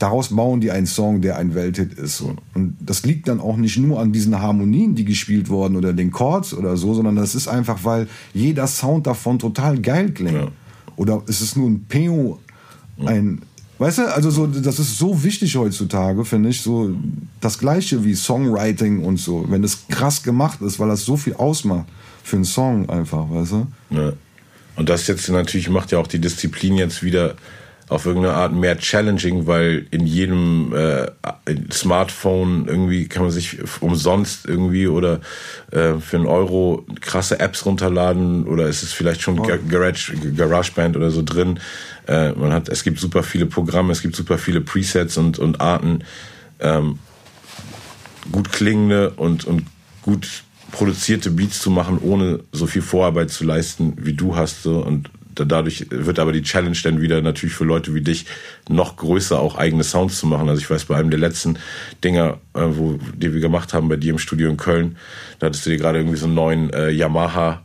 daraus 0.00 0.34
bauen 0.34 0.60
die 0.60 0.70
einen 0.72 0.86
Song, 0.86 1.20
der 1.20 1.36
ein 1.36 1.54
Welthit 1.54 1.92
ist. 1.92 2.22
Und 2.22 2.76
das 2.80 3.04
liegt 3.04 3.28
dann 3.28 3.38
auch 3.38 3.56
nicht 3.56 3.78
nur 3.78 4.00
an 4.00 4.12
diesen 4.12 4.40
Harmonien, 4.40 4.94
die 4.94 5.04
gespielt 5.04 5.48
wurden 5.48 5.76
oder 5.76 5.92
den 5.92 6.10
Chords 6.10 6.54
oder 6.54 6.76
so, 6.76 6.94
sondern 6.94 7.16
das 7.16 7.34
ist 7.34 7.46
einfach, 7.46 7.84
weil 7.84 8.08
jeder 8.32 8.66
Sound 8.66 9.06
davon 9.06 9.38
total 9.38 9.78
geil 9.78 10.10
klingt. 10.10 10.32
Ja. 10.32 10.48
Oder 10.96 11.22
ist 11.26 11.42
es 11.42 11.54
nur 11.54 11.68
ein 11.68 11.84
Peo, 11.84 12.38
ein, 13.04 13.42
weißt 13.78 13.98
du, 13.98 14.14
also 14.14 14.30
so, 14.30 14.46
das 14.46 14.78
ist 14.78 14.98
so 14.98 15.22
wichtig 15.22 15.54
heutzutage, 15.56 16.24
finde 16.24 16.48
ich, 16.48 16.62
so 16.62 16.90
das 17.40 17.58
Gleiche 17.58 18.04
wie 18.04 18.14
Songwriting 18.14 19.04
und 19.04 19.18
so, 19.18 19.46
wenn 19.48 19.62
es 19.62 19.86
krass 19.88 20.22
gemacht 20.22 20.62
ist, 20.62 20.78
weil 20.78 20.88
das 20.88 21.04
so 21.04 21.16
viel 21.16 21.34
ausmacht 21.34 21.86
für 22.22 22.36
einen 22.36 22.44
Song 22.44 22.88
einfach, 22.88 23.30
weißt 23.30 23.52
du? 23.52 23.66
Ja. 23.90 24.12
Und 24.76 24.88
das 24.88 25.06
jetzt 25.06 25.28
natürlich 25.28 25.68
macht 25.68 25.92
ja 25.92 25.98
auch 25.98 26.06
die 26.06 26.20
Disziplin 26.20 26.76
jetzt 26.76 27.02
wieder 27.02 27.34
auf 27.90 28.06
irgendeine 28.06 28.36
Art 28.36 28.52
mehr 28.52 28.78
challenging, 28.78 29.48
weil 29.48 29.84
in 29.90 30.06
jedem 30.06 30.72
äh, 30.72 31.08
Smartphone 31.72 32.68
irgendwie 32.68 33.08
kann 33.08 33.24
man 33.24 33.32
sich 33.32 33.58
umsonst 33.80 34.46
irgendwie 34.46 34.86
oder 34.86 35.20
äh, 35.72 35.94
für 35.94 36.16
einen 36.16 36.26
Euro 36.26 36.86
krasse 37.00 37.40
Apps 37.40 37.66
runterladen 37.66 38.46
oder 38.46 38.68
ist 38.68 38.84
es 38.84 38.92
vielleicht 38.92 39.22
schon 39.22 39.40
oh. 39.40 39.48
Garage, 39.68 40.14
GarageBand 40.14 40.96
oder 40.96 41.10
so 41.10 41.22
drin. 41.24 41.58
Äh, 42.06 42.30
man 42.32 42.52
hat, 42.52 42.68
es 42.68 42.84
gibt 42.84 43.00
super 43.00 43.24
viele 43.24 43.46
Programme, 43.46 43.90
es 43.90 44.02
gibt 44.02 44.14
super 44.14 44.38
viele 44.38 44.60
Presets 44.60 45.16
und, 45.16 45.40
und 45.40 45.60
Arten, 45.60 46.04
ähm, 46.60 47.00
gut 48.30 48.52
klingende 48.52 49.10
und, 49.10 49.44
und 49.44 49.64
gut 50.02 50.44
produzierte 50.70 51.32
Beats 51.32 51.60
zu 51.60 51.72
machen, 51.72 51.98
ohne 51.98 52.38
so 52.52 52.68
viel 52.68 52.82
Vorarbeit 52.82 53.30
zu 53.30 53.42
leisten, 53.42 53.94
wie 53.98 54.12
du 54.12 54.36
hast. 54.36 54.62
So. 54.62 54.78
Und 54.78 55.10
dadurch 55.44 55.86
wird 55.90 56.18
aber 56.18 56.32
die 56.32 56.42
Challenge 56.42 56.76
dann 56.82 57.00
wieder 57.00 57.20
natürlich 57.22 57.54
für 57.54 57.64
Leute 57.64 57.94
wie 57.94 58.00
dich 58.00 58.26
noch 58.68 58.96
größer, 58.96 59.38
auch 59.38 59.56
eigene 59.56 59.84
Sounds 59.84 60.18
zu 60.18 60.26
machen. 60.26 60.48
Also 60.48 60.60
ich 60.60 60.70
weiß, 60.70 60.86
bei 60.86 60.96
einem 60.96 61.10
der 61.10 61.20
letzten 61.20 61.58
Dinger, 62.02 62.38
äh, 62.54 62.60
wo, 62.62 62.98
die 63.14 63.32
wir 63.32 63.40
gemacht 63.40 63.74
haben 63.74 63.88
bei 63.88 63.96
dir 63.96 64.12
im 64.12 64.18
Studio 64.18 64.48
in 64.50 64.56
Köln, 64.56 64.96
da 65.38 65.46
hattest 65.46 65.66
du 65.66 65.70
dir 65.70 65.78
gerade 65.78 65.98
irgendwie 65.98 66.18
so 66.18 66.26
einen 66.26 66.34
neuen 66.34 66.70
äh, 66.70 66.90
Yamaha 66.90 67.62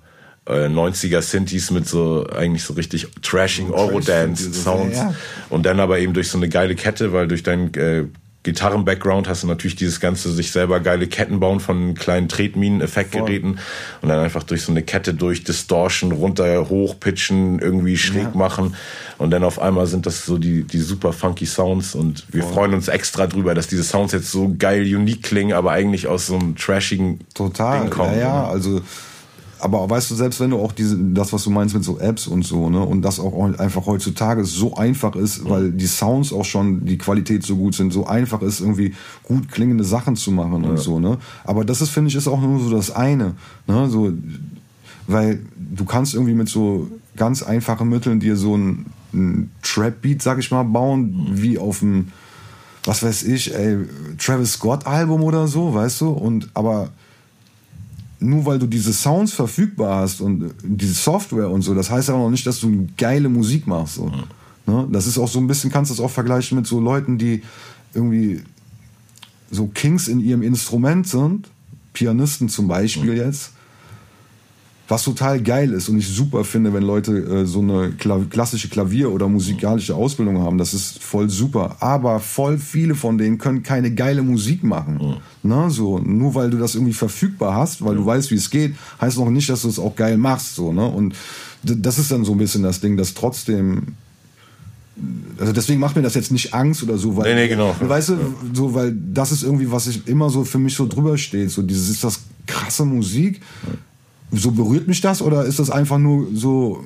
90er 0.48 1.18
äh, 1.18 1.22
Synthes 1.22 1.72
mit 1.72 1.88
so 1.88 2.28
eigentlich 2.28 2.64
so 2.64 2.74
richtig 2.74 3.08
trashing 3.24 3.72
Eurodance 3.72 4.54
Sounds 4.54 4.98
ja. 4.98 5.16
und 5.50 5.66
dann 5.66 5.80
aber 5.80 5.98
eben 5.98 6.14
durch 6.14 6.30
so 6.30 6.38
eine 6.38 6.50
geile 6.50 6.76
Kette, 6.76 7.14
weil 7.14 7.28
durch 7.28 7.42
dein 7.42 7.74
äh, 7.74 8.04
Gitarren-Background 8.46 9.28
hast 9.28 9.42
du 9.44 9.48
natürlich 9.48 9.76
dieses 9.76 10.00
ganze 10.00 10.32
sich 10.32 10.52
selber 10.52 10.80
geile 10.80 11.08
Ketten 11.08 11.40
bauen 11.40 11.60
von 11.60 11.96
kleinen 11.96 12.30
Tretminen-Effektgeräten 12.30 13.60
und 14.02 14.10
dann 14.10 14.20
einfach 14.20 14.44
durch 14.44 14.62
so 14.62 14.72
eine 14.72 14.84
Kette 14.84 15.16
durch 15.16 15.44
Distortion 15.44 16.12
runter, 16.12 16.70
hochpitchen, 16.70 17.60
irgendwie 17.60 17.98
schräg 17.98 18.24
ja. 18.24 18.32
machen 18.34 18.76
und 19.18 19.32
dann 19.32 19.44
auf 19.44 19.60
einmal 19.60 19.88
sind 19.88 20.06
das 20.06 20.26
so 20.26 20.38
die, 20.38 20.64
die 20.64 20.80
super 20.80 21.12
funky 21.12 21.48
Sounds 21.48 21.96
und 21.96 22.24
wir 22.30 22.44
Voll. 22.44 22.54
freuen 22.54 22.74
uns 22.76 22.88
extra 22.88 23.26
drüber, 23.26 23.56
dass 23.56 23.68
diese 23.68 23.84
Sounds 23.84 24.14
jetzt 24.14 24.32
so 24.32 24.56
geil 24.58 24.84
unique 24.84 25.24
klingen, 25.24 25.54
aber 25.54 25.72
eigentlich 25.72 26.08
aus 26.08 26.28
so 26.28 26.36
einem 26.36 26.56
trashigen 26.56 27.22
Total, 27.34 27.82
Ding 27.82 27.90
kommen. 27.90 28.14
Ja, 28.14 28.20
ja, 28.20 28.48
also 28.48 28.82
aber 29.60 29.90
weißt 29.90 30.12
du, 30.12 30.16
selbst 30.16 30.40
wenn 30.40 30.50
du 30.50 30.60
auch 30.60 30.72
diese, 30.72 30.98
das, 30.98 31.32
was 31.32 31.44
du 31.44 31.50
meinst 31.50 31.74
mit 31.74 31.84
so 31.84 32.00
Apps 32.00 32.28
und 32.28 32.44
so, 32.44 32.70
ne, 32.70 32.82
und 32.82 33.02
das 33.02 33.20
auch 33.20 33.34
einfach 33.58 33.86
heutzutage 33.86 34.44
so 34.44 34.76
einfach 34.76 35.16
ist, 35.16 35.44
mhm. 35.44 35.50
weil 35.50 35.72
die 35.72 35.88
Sounds 35.88 36.34
auch 36.34 36.46
schon, 36.46 36.86
die 36.86 36.98
Qualität 36.98 37.44
so 37.44 37.56
gut 37.56 37.76
sind, 37.76 37.94
so 37.94 38.06
einfach 38.06 38.42
ist, 38.42 38.60
irgendwie 38.60 38.94
gut 39.24 39.52
klingende 39.52 39.84
Sachen 39.84 40.16
zu 40.16 40.32
machen 40.32 40.64
ja. 40.64 40.70
und 40.70 40.78
so, 40.78 41.00
ne. 41.00 41.18
Aber 41.44 41.64
das 41.64 41.82
ist, 41.82 41.90
finde 41.90 42.10
ich, 42.10 42.16
ist 42.16 42.28
auch 42.28 42.42
nur 42.42 42.60
so 42.60 42.70
das 42.70 42.92
eine, 42.92 43.36
ne, 43.68 43.90
so, 43.90 44.12
weil 45.08 45.40
du 45.58 45.86
kannst 45.86 46.14
irgendwie 46.14 46.34
mit 46.34 46.50
so 46.50 46.90
ganz 47.16 47.42
einfachen 47.42 47.90
Mitteln 47.90 48.20
dir 48.20 48.36
so 48.36 48.58
ein, 48.58 48.86
ein 49.14 49.52
Trap-Beat, 49.62 50.22
sag 50.22 50.40
ich 50.40 50.52
mal, 50.52 50.64
bauen, 50.64 51.30
mhm. 51.30 51.42
wie 51.42 51.58
auf 51.58 51.80
dem, 51.80 52.12
was 52.84 53.04
weiß 53.04 53.24
ich, 53.24 53.56
ey, 53.56 53.78
Travis 54.18 54.54
Scott-Album 54.54 55.24
oder 55.24 55.48
so, 55.48 55.74
weißt 55.74 56.02
du, 56.02 56.10
und, 56.10 56.50
aber, 56.54 56.90
nur 58.26 58.46
weil 58.46 58.60
du 58.60 58.68
diese 58.68 58.94
Sounds 58.94 59.34
verfügbar 59.34 60.02
hast 60.02 60.22
und 60.22 60.44
äh, 60.44 60.50
diese 60.64 60.94
Software 60.94 61.50
und 61.50 61.62
so, 61.62 61.74
das 61.74 61.90
heißt 61.90 62.10
aber 62.10 62.20
noch 62.20 62.30
nicht, 62.30 62.46
dass 62.46 62.60
du 62.60 62.88
geile 62.98 63.30
Musik 63.30 63.68
machst. 63.68 63.96
So. 63.96 64.08
Mhm. 64.08 64.24
Ne? 64.74 64.88
Das 64.92 65.08
ist 65.08 65.18
auch 65.18 65.28
so 65.28 65.40
ein 65.40 65.48
bisschen, 65.48 65.72
kannst 65.72 65.92
du 65.92 65.96
das 65.96 66.04
auch 66.04 66.12
vergleichen 66.12 66.58
mit 66.58 66.68
so 66.68 66.80
Leuten, 66.80 67.18
die 67.18 67.44
irgendwie 67.94 68.42
so 69.52 69.68
Kings 69.68 70.08
in 70.08 70.20
ihrem 70.20 70.42
Instrument 70.42 71.08
sind, 71.08 71.50
Pianisten 71.94 72.50
zum 72.50 72.68
Beispiel 72.68 73.12
mhm. 73.12 73.18
jetzt, 73.18 73.52
was 74.88 75.04
total 75.04 75.42
geil 75.42 75.72
ist 75.72 75.90
und 75.90 75.98
ich 75.98 76.08
super 76.08 76.44
finde, 76.44 76.74
wenn 76.74 76.84
Leute 76.84 77.18
äh, 77.18 77.46
so 77.46 77.62
eine 77.62 77.94
klassische 78.30 78.70
Klavier- 78.70 79.12
oder 79.12 79.28
musikalische 79.28 79.96
Ausbildung 79.96 80.40
haben. 80.44 80.58
Das 80.60 80.74
ist 80.74 81.02
voll 81.02 81.30
super. 81.30 81.78
Aber 81.80 82.20
voll 82.20 82.60
viele 82.60 82.94
von 82.94 83.18
denen 83.18 83.40
können 83.40 83.64
keine 83.64 83.92
geile 83.92 84.22
Musik 84.22 84.64
machen. 84.64 85.20
Mhm. 85.44 85.50
Ne? 85.50 85.70
So, 85.72 85.98
nur 85.98 86.36
weil 86.36 86.52
du 86.52 86.58
das 86.58 86.76
irgendwie 86.76 86.94
verfügbar 86.94 87.56
hast, 87.56 87.84
weil 87.84 87.94
mhm. 87.94 88.00
du 88.00 88.06
weißt, 88.06 88.30
wie 88.30 88.36
es 88.36 88.50
geht, 88.52 88.76
heißt 89.02 89.18
noch 89.18 89.30
nicht, 89.30 89.50
dass 89.50 89.64
du 89.64 89.70
es 89.70 89.80
auch 89.80 89.96
geil 89.96 90.18
machst. 90.18 90.56
So, 90.56 90.72
ne? 90.72 90.86
Und 90.86 91.16
das 91.64 91.98
ist 91.98 92.12
dann 92.12 92.24
so 92.24 92.34
ein 92.34 92.38
bisschen 92.38 92.62
das 92.62 92.80
Ding, 92.80 92.96
dass 92.96 93.16
trotzdem 93.16 93.96
also 95.38 95.52
deswegen 95.52 95.82
macht 95.82 95.98
mir 95.98 96.02
das 96.02 96.14
jetzt 96.14 96.32
nicht 96.32 96.54
Angst 96.54 96.82
oder 96.82 96.98
so, 96.98 97.18
weil, 97.18 97.36
nee, 97.36 97.42
nee, 97.42 97.48
genau. 97.50 97.76
weißt 97.80 98.10
du, 98.10 98.18
so, 98.54 98.74
weil 98.74 98.96
das 98.96 99.34
ist 99.34 99.44
irgendwie, 99.44 99.70
was 99.70 99.88
ich 99.88 100.08
immer 100.08 100.30
so 100.30 100.46
für 100.46 100.58
mich 100.58 100.74
so 100.74 100.88
drüber 100.88 101.18
steht, 101.18 101.52
so 101.52 101.62
dieses, 101.62 101.90
ist 101.90 102.04
das 102.04 102.22
krasse 102.46 102.86
Musik, 102.86 103.42
so 104.32 104.52
berührt 104.52 104.88
mich 104.88 105.02
das 105.02 105.22
oder 105.22 105.46
ist 105.46 105.60
das 105.60 105.70
einfach 105.70 105.98
nur 105.98 106.28
so, 106.34 106.84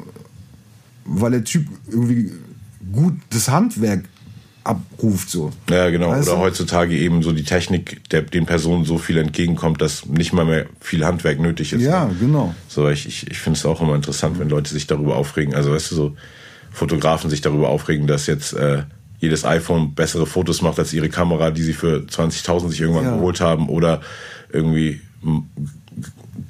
weil 1.06 1.32
der 1.32 1.44
Typ 1.44 1.68
irgendwie 1.90 2.32
gut 2.92 3.14
das 3.30 3.50
Handwerk 3.50 4.06
abruft 4.64 5.30
so. 5.30 5.52
Ja, 5.70 5.90
genau. 5.90 6.12
Weißt 6.12 6.28
Oder 6.28 6.38
du? 6.38 6.44
heutzutage 6.44 6.96
eben 6.96 7.24
so 7.24 7.32
die 7.32 7.44
Technik 7.44 8.08
der, 8.10 8.22
den 8.22 8.46
Personen 8.46 8.86
so 8.86 8.98
viel 8.98 9.18
entgegenkommt, 9.18 9.82
dass 9.82 10.06
nicht 10.06 10.34
mal 10.34 10.46
mehr 10.46 10.68
viel 10.80 11.06
Handwerk 11.06 11.40
nötig 11.40 11.74
ist. 11.74 11.82
Ja, 11.82 12.06
ne? 12.06 12.16
genau. 12.20 12.54
So, 12.68 12.90
ich, 12.90 13.08
ich, 13.08 13.30
ich 13.30 13.40
finde 13.40 13.58
es 13.58 13.66
auch 13.66 13.82
immer 13.82 13.96
interessant, 13.96 14.40
wenn 14.40 14.50
Leute 14.50 14.72
sich 14.72 14.86
darüber 14.86 15.16
aufregen. 15.16 15.56
Also, 15.56 15.72
weißt 15.72 15.92
du, 15.92 15.96
so 15.96 16.16
Fotografen 16.72 17.30
sich 17.30 17.42
darüber 17.42 17.70
aufregen, 17.70 18.06
dass 18.06 18.28
jetzt 18.28 18.54
äh, 18.54 18.84
jedes 19.20 19.44
iPhone 19.44 19.96
bessere 19.96 20.26
Fotos 20.26 20.62
macht 20.62 20.78
als 20.78 20.94
ihre 20.94 21.10
Kamera, 21.10 21.52
die 21.52 21.64
sie 21.64 21.74
für 21.74 22.06
20.000 22.08 22.70
sich 22.70 22.82
irgendwann 22.82 23.06
ja. 23.06 23.16
geholt 23.16 23.42
haben. 23.42 23.70
Oder 23.70 24.02
irgendwie 24.52 25.02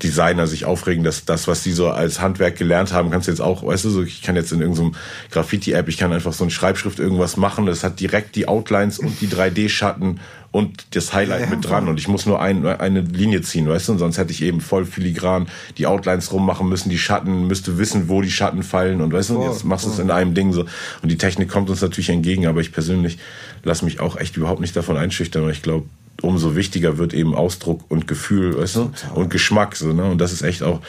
Designer 0.01 0.47
sich 0.47 0.65
aufregen, 0.65 1.03
dass 1.03 1.25
das, 1.25 1.47
was 1.47 1.63
die 1.63 1.73
so 1.73 1.89
als 1.89 2.21
Handwerk 2.21 2.57
gelernt 2.57 2.93
haben, 2.93 3.11
kannst 3.11 3.27
du 3.27 3.31
jetzt 3.31 3.41
auch, 3.41 3.65
weißt 3.65 3.85
du, 3.85 3.89
so, 3.89 4.03
ich 4.03 4.21
kann 4.21 4.35
jetzt 4.35 4.51
in 4.51 4.61
irgendeinem 4.61 4.95
Graffiti-App, 5.31 5.87
ich 5.89 5.97
kann 5.97 6.13
einfach 6.13 6.33
so 6.33 6.43
eine 6.43 6.51
Schreibschrift 6.51 6.99
irgendwas 6.99 7.37
machen, 7.37 7.65
das 7.65 7.83
hat 7.83 7.99
direkt 7.99 8.35
die 8.35 8.47
Outlines 8.47 8.99
und 8.99 9.19
die 9.21 9.27
3D-Schatten 9.27 10.19
und 10.51 10.95
das 10.95 11.13
Highlight 11.13 11.41
ja, 11.41 11.47
mit 11.47 11.63
dran 11.63 11.87
und 11.87 11.99
ich 11.99 12.07
muss 12.07 12.25
nur 12.25 12.41
ein, 12.41 12.65
eine 12.65 13.01
Linie 13.01 13.41
ziehen, 13.41 13.67
weißt 13.67 13.89
du, 13.89 13.91
und 13.93 13.99
sonst 13.99 14.17
hätte 14.17 14.31
ich 14.31 14.41
eben 14.41 14.61
voll 14.61 14.85
filigran 14.85 15.47
die 15.77 15.85
Outlines 15.85 16.31
rummachen 16.31 16.67
müssen, 16.67 16.89
die 16.89 16.97
Schatten, 16.97 17.45
müsste 17.47 17.77
wissen, 17.77 18.09
wo 18.09 18.21
die 18.21 18.31
Schatten 18.31 18.63
fallen 18.63 19.01
und 19.01 19.13
weißt 19.13 19.29
du, 19.29 19.39
und 19.39 19.51
jetzt 19.51 19.63
machst 19.63 19.85
du 19.85 19.91
es 19.91 19.99
in 19.99 20.09
einem 20.09 20.33
Ding 20.33 20.51
so. 20.53 20.65
Und 21.03 21.09
die 21.09 21.17
Technik 21.17 21.49
kommt 21.49 21.69
uns 21.69 21.81
natürlich 21.81 22.09
entgegen, 22.09 22.47
aber 22.47 22.61
ich 22.61 22.71
persönlich 22.71 23.19
lasse 23.63 23.85
mich 23.85 23.99
auch 23.99 24.15
echt 24.15 24.37
überhaupt 24.37 24.61
nicht 24.61 24.75
davon 24.75 24.97
einschüchtern, 24.97 25.43
weil 25.43 25.51
ich 25.51 25.61
glaube, 25.61 25.85
umso 26.21 26.55
wichtiger 26.55 26.97
wird 26.97 27.13
eben 27.13 27.35
Ausdruck 27.35 27.81
und 27.89 28.07
Gefühl, 28.07 28.57
weißt 28.57 28.75
du? 28.75 28.91
Und 29.15 29.29
Geschmack. 29.29 29.75
So, 29.75 29.93
ne? 29.93 30.05
Und 30.05 30.19
das 30.19 30.31
ist 30.31 30.41
echt 30.41 30.63
auch, 30.63 30.81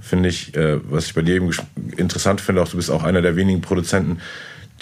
finde 0.00 0.28
ich, 0.28 0.54
äh, 0.56 0.78
was 0.90 1.06
ich 1.06 1.14
bei 1.14 1.22
dir 1.22 1.36
eben 1.36 1.50
interessant 1.96 2.40
finde, 2.40 2.62
auch 2.62 2.68
du 2.68 2.76
bist 2.76 2.90
auch 2.90 3.02
einer 3.02 3.22
der 3.22 3.36
wenigen 3.36 3.60
Produzenten, 3.60 4.18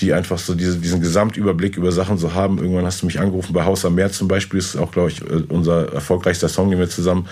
die 0.00 0.12
einfach 0.12 0.38
so 0.38 0.54
diese, 0.54 0.78
diesen 0.78 1.00
Gesamtüberblick 1.00 1.76
über 1.76 1.92
Sachen 1.92 2.18
so 2.18 2.34
haben. 2.34 2.58
Irgendwann 2.58 2.86
hast 2.86 3.02
du 3.02 3.06
mich 3.06 3.20
angerufen 3.20 3.52
bei 3.52 3.64
Haus 3.64 3.84
am 3.84 3.94
Meer 3.94 4.10
zum 4.10 4.28
Beispiel, 4.28 4.58
das 4.58 4.74
ist 4.74 4.76
auch, 4.76 4.90
glaube 4.90 5.10
ich, 5.10 5.20
äh, 5.22 5.44
unser 5.48 5.92
erfolgreichster 5.92 6.48
Song, 6.48 6.70
den 6.70 6.78
wir 6.78 6.88
zusammen 6.88 7.28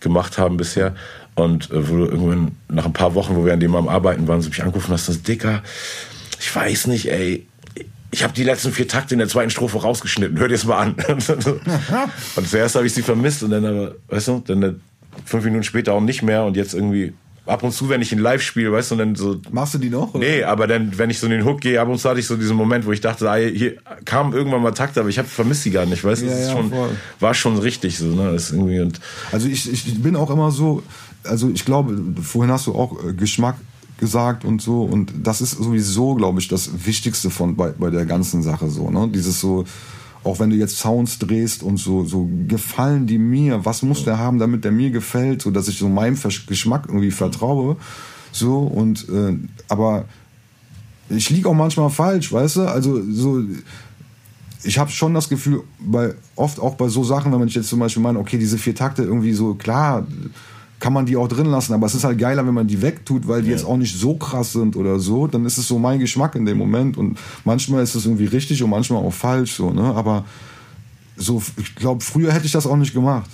gemacht 0.00 0.38
haben 0.38 0.56
bisher. 0.56 0.94
Und 1.34 1.70
äh, 1.70 1.88
wo 1.88 1.96
du 1.96 2.04
irgendwann 2.06 2.52
nach 2.68 2.86
ein 2.86 2.92
paar 2.92 3.14
Wochen, 3.14 3.36
wo 3.36 3.44
wir 3.44 3.52
an 3.52 3.60
dem 3.60 3.74
am 3.74 3.88
Arbeiten 3.88 4.28
waren, 4.28 4.40
so 4.40 4.48
mich 4.48 4.62
angerufen 4.62 4.92
hast, 4.92 5.08
das 5.08 5.22
Dicker, 5.22 5.62
ich 6.38 6.54
weiß 6.54 6.86
nicht, 6.86 7.10
ey, 7.10 7.46
ich 8.10 8.22
habe 8.22 8.32
die 8.32 8.44
letzten 8.44 8.72
vier 8.72 8.88
Takte 8.88 9.14
in 9.14 9.18
der 9.18 9.28
zweiten 9.28 9.50
Strophe 9.50 9.78
rausgeschnitten, 9.78 10.38
hör 10.38 10.48
dir 10.48 10.54
das 10.54 10.64
mal 10.64 10.78
an. 10.78 10.96
und 12.36 12.48
zuerst 12.48 12.74
habe 12.74 12.86
ich 12.86 12.94
sie 12.94 13.02
vermisst 13.02 13.42
und 13.42 13.50
dann 13.50 13.64
aber, 13.64 13.94
weißt 14.08 14.28
du, 14.28 14.42
dann 14.46 14.80
fünf 15.24 15.44
Minuten 15.44 15.64
später 15.64 15.92
auch 15.92 16.00
nicht 16.00 16.22
mehr 16.22 16.44
und 16.44 16.56
jetzt 16.56 16.74
irgendwie 16.74 17.12
ab 17.46 17.62
und 17.62 17.72
zu, 17.72 17.88
wenn 17.88 18.02
ich 18.02 18.12
ein 18.12 18.18
Live 18.18 18.42
spiele, 18.42 18.72
weißt 18.72 18.90
du, 18.90 18.94
und 18.94 18.98
dann 18.98 19.14
so. 19.14 19.40
Machst 19.50 19.74
du 19.74 19.78
die 19.78 19.88
noch? 19.88 20.14
Oder? 20.14 20.26
Nee, 20.26 20.42
aber 20.42 20.66
dann, 20.66 20.96
wenn 20.98 21.10
ich 21.10 21.18
so 21.18 21.26
in 21.26 21.32
den 21.32 21.44
Hook 21.44 21.60
gehe, 21.60 21.80
ab 21.80 21.88
und 21.88 21.98
zu 21.98 22.08
hatte 22.08 22.20
ich 22.20 22.26
so 22.26 22.36
diesen 22.36 22.56
Moment, 22.56 22.86
wo 22.86 22.92
ich 22.92 23.00
dachte, 23.00 23.30
ah, 23.30 23.36
hier 23.36 23.76
kam 24.04 24.32
irgendwann 24.32 24.62
mal 24.62 24.72
Takte, 24.72 25.00
aber 25.00 25.08
ich 25.08 25.18
habe 25.18 25.28
vermisst 25.28 25.62
sie 25.62 25.70
gar 25.70 25.86
nicht, 25.86 26.04
weißt 26.04 26.22
du, 26.22 26.26
ja, 26.26 26.32
das 26.32 26.46
ja, 26.48 26.52
schon, 26.52 26.72
war 27.20 27.34
schon 27.34 27.58
richtig 27.58 27.98
so, 27.98 28.06
ne, 28.06 28.32
das 28.32 28.44
ist 28.44 28.52
irgendwie 28.52 28.80
und 28.80 29.00
Also 29.32 29.48
ich, 29.48 29.72
ich 29.72 30.02
bin 30.02 30.16
auch 30.16 30.30
immer 30.30 30.50
so, 30.50 30.82
also 31.24 31.50
ich 31.50 31.64
glaube, 31.64 31.96
vorhin 32.22 32.52
hast 32.52 32.66
du 32.66 32.74
auch 32.74 33.04
äh, 33.04 33.12
Geschmack 33.12 33.56
gesagt 33.98 34.44
und 34.44 34.60
so. 34.60 34.82
Und 34.82 35.12
das 35.22 35.40
ist 35.40 35.52
sowieso, 35.52 36.14
glaube 36.14 36.40
ich, 36.40 36.48
das 36.48 36.86
Wichtigste 36.86 37.30
von 37.30 37.56
bei, 37.56 37.70
bei 37.70 37.90
der 37.90 38.06
ganzen 38.06 38.42
Sache 38.42 38.68
so. 38.68 38.90
Ne? 38.90 39.08
Dieses 39.12 39.40
so, 39.40 39.64
auch 40.24 40.38
wenn 40.38 40.50
du 40.50 40.56
jetzt 40.56 40.78
Sounds 40.78 41.18
drehst 41.18 41.62
und 41.62 41.78
so, 41.78 42.04
so 42.04 42.28
gefallen 42.46 43.06
die 43.06 43.18
mir, 43.18 43.64
was 43.64 43.82
muss 43.82 44.04
der 44.04 44.18
haben, 44.18 44.38
damit 44.38 44.64
der 44.64 44.72
mir 44.72 44.90
gefällt, 44.90 45.42
so 45.42 45.50
dass 45.50 45.68
ich 45.68 45.78
so 45.78 45.88
meinem 45.88 46.18
Geschmack 46.46 46.84
irgendwie 46.88 47.10
vertraue. 47.10 47.76
So 48.32 48.58
und 48.58 49.08
äh, 49.08 49.36
aber 49.68 50.04
ich 51.08 51.30
liege 51.30 51.48
auch 51.48 51.54
manchmal 51.54 51.90
falsch, 51.90 52.32
weißt 52.32 52.56
du? 52.56 52.62
Also 52.62 53.00
so 53.10 53.42
ich 54.64 54.78
habe 54.78 54.90
schon 54.90 55.14
das 55.14 55.28
Gefühl, 55.28 55.62
bei 55.78 56.14
oft 56.34 56.58
auch 56.60 56.74
bei 56.74 56.88
so 56.88 57.04
Sachen, 57.04 57.32
wenn 57.32 57.48
ich 57.48 57.54
jetzt 57.54 57.68
zum 57.68 57.78
Beispiel 57.78 58.02
meine, 58.02 58.18
okay, 58.18 58.36
diese 58.36 58.58
vier 58.58 58.74
Takte 58.74 59.02
irgendwie 59.02 59.32
so 59.32 59.54
klar 59.54 60.06
kann 60.86 60.92
man 60.92 61.04
die 61.04 61.16
auch 61.16 61.26
drin 61.26 61.46
lassen. 61.46 61.72
Aber 61.72 61.88
es 61.88 61.96
ist 61.96 62.04
halt 62.04 62.16
geiler, 62.16 62.46
wenn 62.46 62.54
man 62.54 62.68
die 62.68 62.80
wegtut, 62.80 63.26
weil 63.26 63.42
die 63.42 63.48
ja. 63.48 63.56
jetzt 63.56 63.66
auch 63.66 63.76
nicht 63.76 63.98
so 63.98 64.14
krass 64.14 64.52
sind 64.52 64.76
oder 64.76 65.00
so. 65.00 65.26
Dann 65.26 65.44
ist 65.44 65.58
es 65.58 65.66
so 65.66 65.80
mein 65.80 65.98
Geschmack 65.98 66.36
in 66.36 66.46
dem 66.46 66.58
Moment. 66.58 66.96
Und 66.96 67.18
manchmal 67.44 67.82
ist 67.82 67.96
es 67.96 68.06
irgendwie 68.06 68.26
richtig 68.26 68.62
und 68.62 68.70
manchmal 68.70 69.02
auch 69.02 69.12
falsch. 69.12 69.54
So, 69.54 69.72
ne? 69.72 69.82
Aber 69.82 70.24
so, 71.16 71.42
ich 71.56 71.74
glaube, 71.74 72.04
früher 72.04 72.32
hätte 72.32 72.46
ich 72.46 72.52
das 72.52 72.68
auch 72.68 72.76
nicht 72.76 72.94
gemacht. 72.94 73.28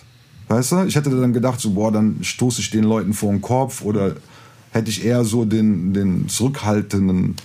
Weißt 0.49 0.73
du? 0.73 0.85
Ich 0.85 0.97
hätte 0.97 1.11
dann 1.11 1.35
gedacht, 1.35 1.61
so, 1.61 1.73
boah, 1.73 1.93
dann 1.93 2.21
stoße 2.23 2.63
ich 2.63 2.71
den 2.71 2.85
Leuten 2.85 3.13
vor 3.13 3.31
den 3.31 3.43
Kopf 3.43 3.83
oder 3.83 4.17
hätte 4.71 4.89
ich 4.89 5.05
eher 5.05 5.23
so 5.23 5.45
den, 5.45 5.93
den 5.93 6.31
zurückhaltenden 6.31 7.37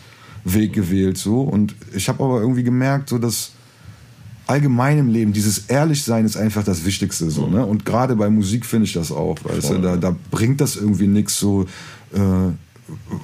Weg 0.46 0.72
gewählt. 0.72 1.18
So. 1.18 1.42
Und 1.42 1.76
ich 1.94 2.08
habe 2.08 2.24
aber 2.24 2.40
irgendwie 2.40 2.64
gemerkt, 2.64 3.10
so 3.10 3.18
dass 3.18 3.52
allgemein 4.48 4.98
im 4.98 5.10
Leben, 5.10 5.34
dieses 5.34 5.68
Ehrlichsein 5.68 6.26
ist 6.26 6.38
einfach 6.38 6.64
das 6.64 6.86
Wichtigste 6.86 7.30
so, 7.30 7.48
ne? 7.48 7.66
Und 7.66 7.86
gerade 7.86 8.16
bei 8.16 8.30
Musik 8.30 8.66
finde 8.66 8.86
ich 8.86 8.94
das 8.94 9.12
auch, 9.12 9.38
weißt 9.44 9.72
du, 9.72 9.78
da, 9.80 9.98
da 9.98 10.16
bringt 10.32 10.62
das 10.62 10.76
irgendwie 10.76 11.08
nichts 11.08 11.38
so, 11.38 11.64
äh, 12.14 12.20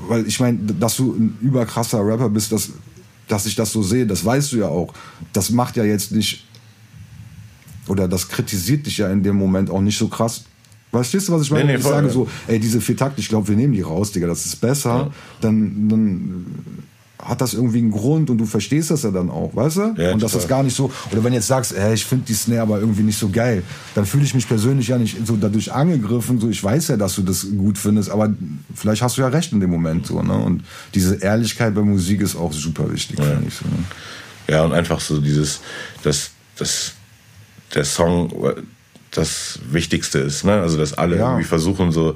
weil 0.07 0.27
ich 0.27 0.39
meine, 0.39 0.59
dass 0.59 0.97
du 0.97 1.13
ein 1.13 1.37
überkrasser 1.41 2.05
Rapper 2.05 2.29
bist, 2.29 2.51
dass, 2.51 2.71
dass 3.27 3.45
ich 3.45 3.55
das 3.55 3.71
so 3.71 3.81
sehe, 3.81 4.05
das 4.05 4.23
weißt 4.23 4.51
du 4.51 4.57
ja 4.57 4.67
auch. 4.67 4.93
Das 5.31 5.49
macht 5.49 5.77
ja 5.77 5.85
jetzt 5.85 6.11
nicht, 6.11 6.45
oder 7.87 8.07
das 8.07 8.27
kritisiert 8.27 8.85
dich 8.85 8.97
ja 8.97 9.09
in 9.09 9.23
dem 9.23 9.37
Moment 9.37 9.69
auch 9.69 9.81
nicht 9.81 9.97
so 9.97 10.09
krass, 10.09 10.43
Verstehst 10.93 11.27
du, 11.27 11.33
was 11.33 11.41
ich 11.41 11.49
meine? 11.49 11.63
Nee, 11.63 11.71
nee, 11.71 11.77
ich 11.77 11.83
voll, 11.83 11.91
sage 11.91 12.05
ja. 12.05 12.13
so, 12.13 12.27
ey, 12.45 12.59
diese 12.59 12.79
vier 12.79 12.95
Takte, 12.95 13.19
ich 13.19 13.27
glaube, 13.27 13.47
wir 13.47 13.55
nehmen 13.55 13.73
die 13.73 13.81
raus, 13.81 14.11
Digga, 14.11 14.27
das 14.27 14.45
ist 14.45 14.57
besser. 14.57 14.95
Ja. 14.95 15.11
Dann, 15.41 15.89
dann 15.89 16.45
hat 17.19 17.39
das 17.39 17.53
irgendwie 17.53 17.77
einen 17.77 17.91
Grund 17.91 18.29
und 18.29 18.37
du 18.37 18.45
verstehst 18.45 18.91
das 18.91 19.03
ja 19.03 19.11
dann 19.11 19.29
auch, 19.29 19.55
weißt 19.55 19.77
du? 19.77 19.95
Ja, 19.97 20.11
und 20.13 20.21
das 20.21 20.35
ist 20.35 20.47
gar 20.47 20.61
nicht 20.61 20.75
so, 20.75 20.91
oder 21.11 21.23
wenn 21.23 21.31
du 21.31 21.37
jetzt 21.37 21.47
sagst, 21.47 21.71
ey, 21.73 21.93
ich 21.93 22.03
finde 22.05 22.25
die 22.25 22.33
Snare 22.33 22.61
aber 22.61 22.79
irgendwie 22.79 23.03
nicht 23.03 23.17
so 23.17 23.29
geil, 23.29 23.63
dann 23.95 24.05
fühle 24.05 24.25
ich 24.25 24.33
mich 24.33 24.47
persönlich 24.47 24.89
ja 24.89 24.97
nicht 24.97 25.25
so 25.25 25.37
dadurch 25.37 25.71
angegriffen, 25.71 26.39
so 26.39 26.49
ich 26.49 26.61
weiß 26.61 26.89
ja, 26.89 26.97
dass 26.97 27.15
du 27.15 27.21
das 27.21 27.47
gut 27.55 27.77
findest, 27.77 28.09
aber 28.09 28.33
vielleicht 28.75 29.01
hast 29.01 29.17
du 29.17 29.21
ja 29.21 29.29
recht 29.29 29.53
in 29.53 29.59
dem 29.61 29.69
Moment 29.69 30.07
so, 30.07 30.21
ne? 30.21 30.33
Und 30.33 30.63
diese 30.93 31.15
Ehrlichkeit 31.15 31.73
bei 31.75 31.81
Musik 31.81 32.21
ist 32.21 32.35
auch 32.35 32.51
super 32.51 32.91
wichtig, 32.91 33.15
finde 33.17 33.47
ich 33.47 33.53
so. 33.53 33.65
Ne? 33.65 33.83
Ja, 34.49 34.63
und 34.65 34.73
einfach 34.73 34.99
so 34.99 35.21
dieses, 35.21 35.61
dass, 36.03 36.31
dass 36.57 36.93
der 37.73 37.85
Song 37.85 38.33
das 39.11 39.59
Wichtigste 39.71 40.19
ist, 40.19 40.43
ne? 40.43 40.59
Also, 40.61 40.77
dass 40.77 40.93
alle 40.97 41.17
Ja. 41.17 41.29
irgendwie 41.29 41.45
versuchen, 41.47 41.91
so, 41.93 42.15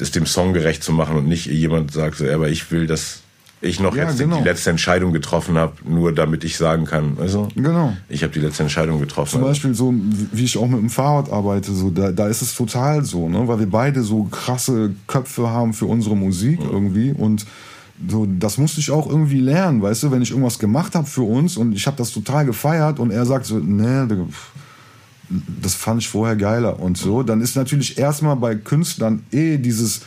es 0.00 0.10
dem 0.10 0.26
Song 0.26 0.52
gerecht 0.54 0.82
zu 0.82 0.90
machen 0.92 1.16
und 1.16 1.28
nicht 1.28 1.46
jemand 1.46 1.92
sagt 1.92 2.16
so, 2.16 2.24
ja, 2.24 2.34
aber 2.34 2.48
ich 2.48 2.70
will, 2.72 2.86
dass 2.88 3.21
ich 3.62 3.80
noch 3.80 3.94
Ja, 3.94 4.04
jetzt 4.04 4.18
genau. 4.18 4.38
die 4.38 4.44
letzte 4.44 4.70
Entscheidung 4.70 5.12
getroffen 5.12 5.56
habe, 5.56 5.72
nur 5.88 6.12
damit 6.12 6.44
ich 6.44 6.56
sagen 6.56 6.84
kann, 6.84 7.16
also, 7.20 7.48
Genau. 7.54 7.92
ich 8.08 8.22
habe 8.22 8.32
die 8.32 8.40
letzte 8.40 8.64
Entscheidung 8.64 9.00
getroffen. 9.00 9.30
Zum 9.30 9.42
Beispiel 9.42 9.74
so, 9.74 9.94
wie 10.32 10.44
ich 10.44 10.58
auch 10.58 10.68
mit 10.68 10.80
dem 10.80 10.90
Fahrrad 10.90 11.30
arbeite, 11.32 11.72
so, 11.72 11.90
da, 11.90 12.10
da 12.10 12.26
ist 12.28 12.42
es 12.42 12.54
total 12.54 13.04
so, 13.04 13.28
ne? 13.28 13.46
weil 13.46 13.60
wir 13.60 13.70
beide 13.70 14.02
so 14.02 14.24
krasse 14.24 14.94
Köpfe 15.06 15.48
haben 15.48 15.72
für 15.72 15.86
unsere 15.86 16.16
Musik 16.16 16.60
irgendwie 16.60 17.12
und 17.12 17.46
so, 18.08 18.26
das 18.26 18.58
musste 18.58 18.80
ich 18.80 18.90
auch 18.90 19.08
irgendwie 19.08 19.40
lernen, 19.40 19.80
weißt 19.80 20.02
du, 20.02 20.10
wenn 20.10 20.22
ich 20.22 20.30
irgendwas 20.30 20.58
gemacht 20.58 20.96
habe 20.96 21.06
für 21.06 21.22
uns 21.22 21.56
und 21.56 21.72
ich 21.72 21.86
habe 21.86 21.96
das 21.96 22.10
total 22.10 22.44
gefeiert 22.44 22.98
und 22.98 23.12
er 23.12 23.24
sagt 23.26 23.46
so, 23.46 23.60
pff, 23.60 24.50
das 25.62 25.74
fand 25.74 26.02
ich 26.02 26.08
vorher 26.08 26.34
geiler 26.36 26.80
und 26.80 26.98
so, 26.98 27.22
dann 27.22 27.40
ist 27.40 27.54
natürlich 27.54 27.98
erstmal 27.98 28.36
bei 28.36 28.56
Künstlern 28.56 29.22
eh 29.30 29.56
dieses 29.56 30.02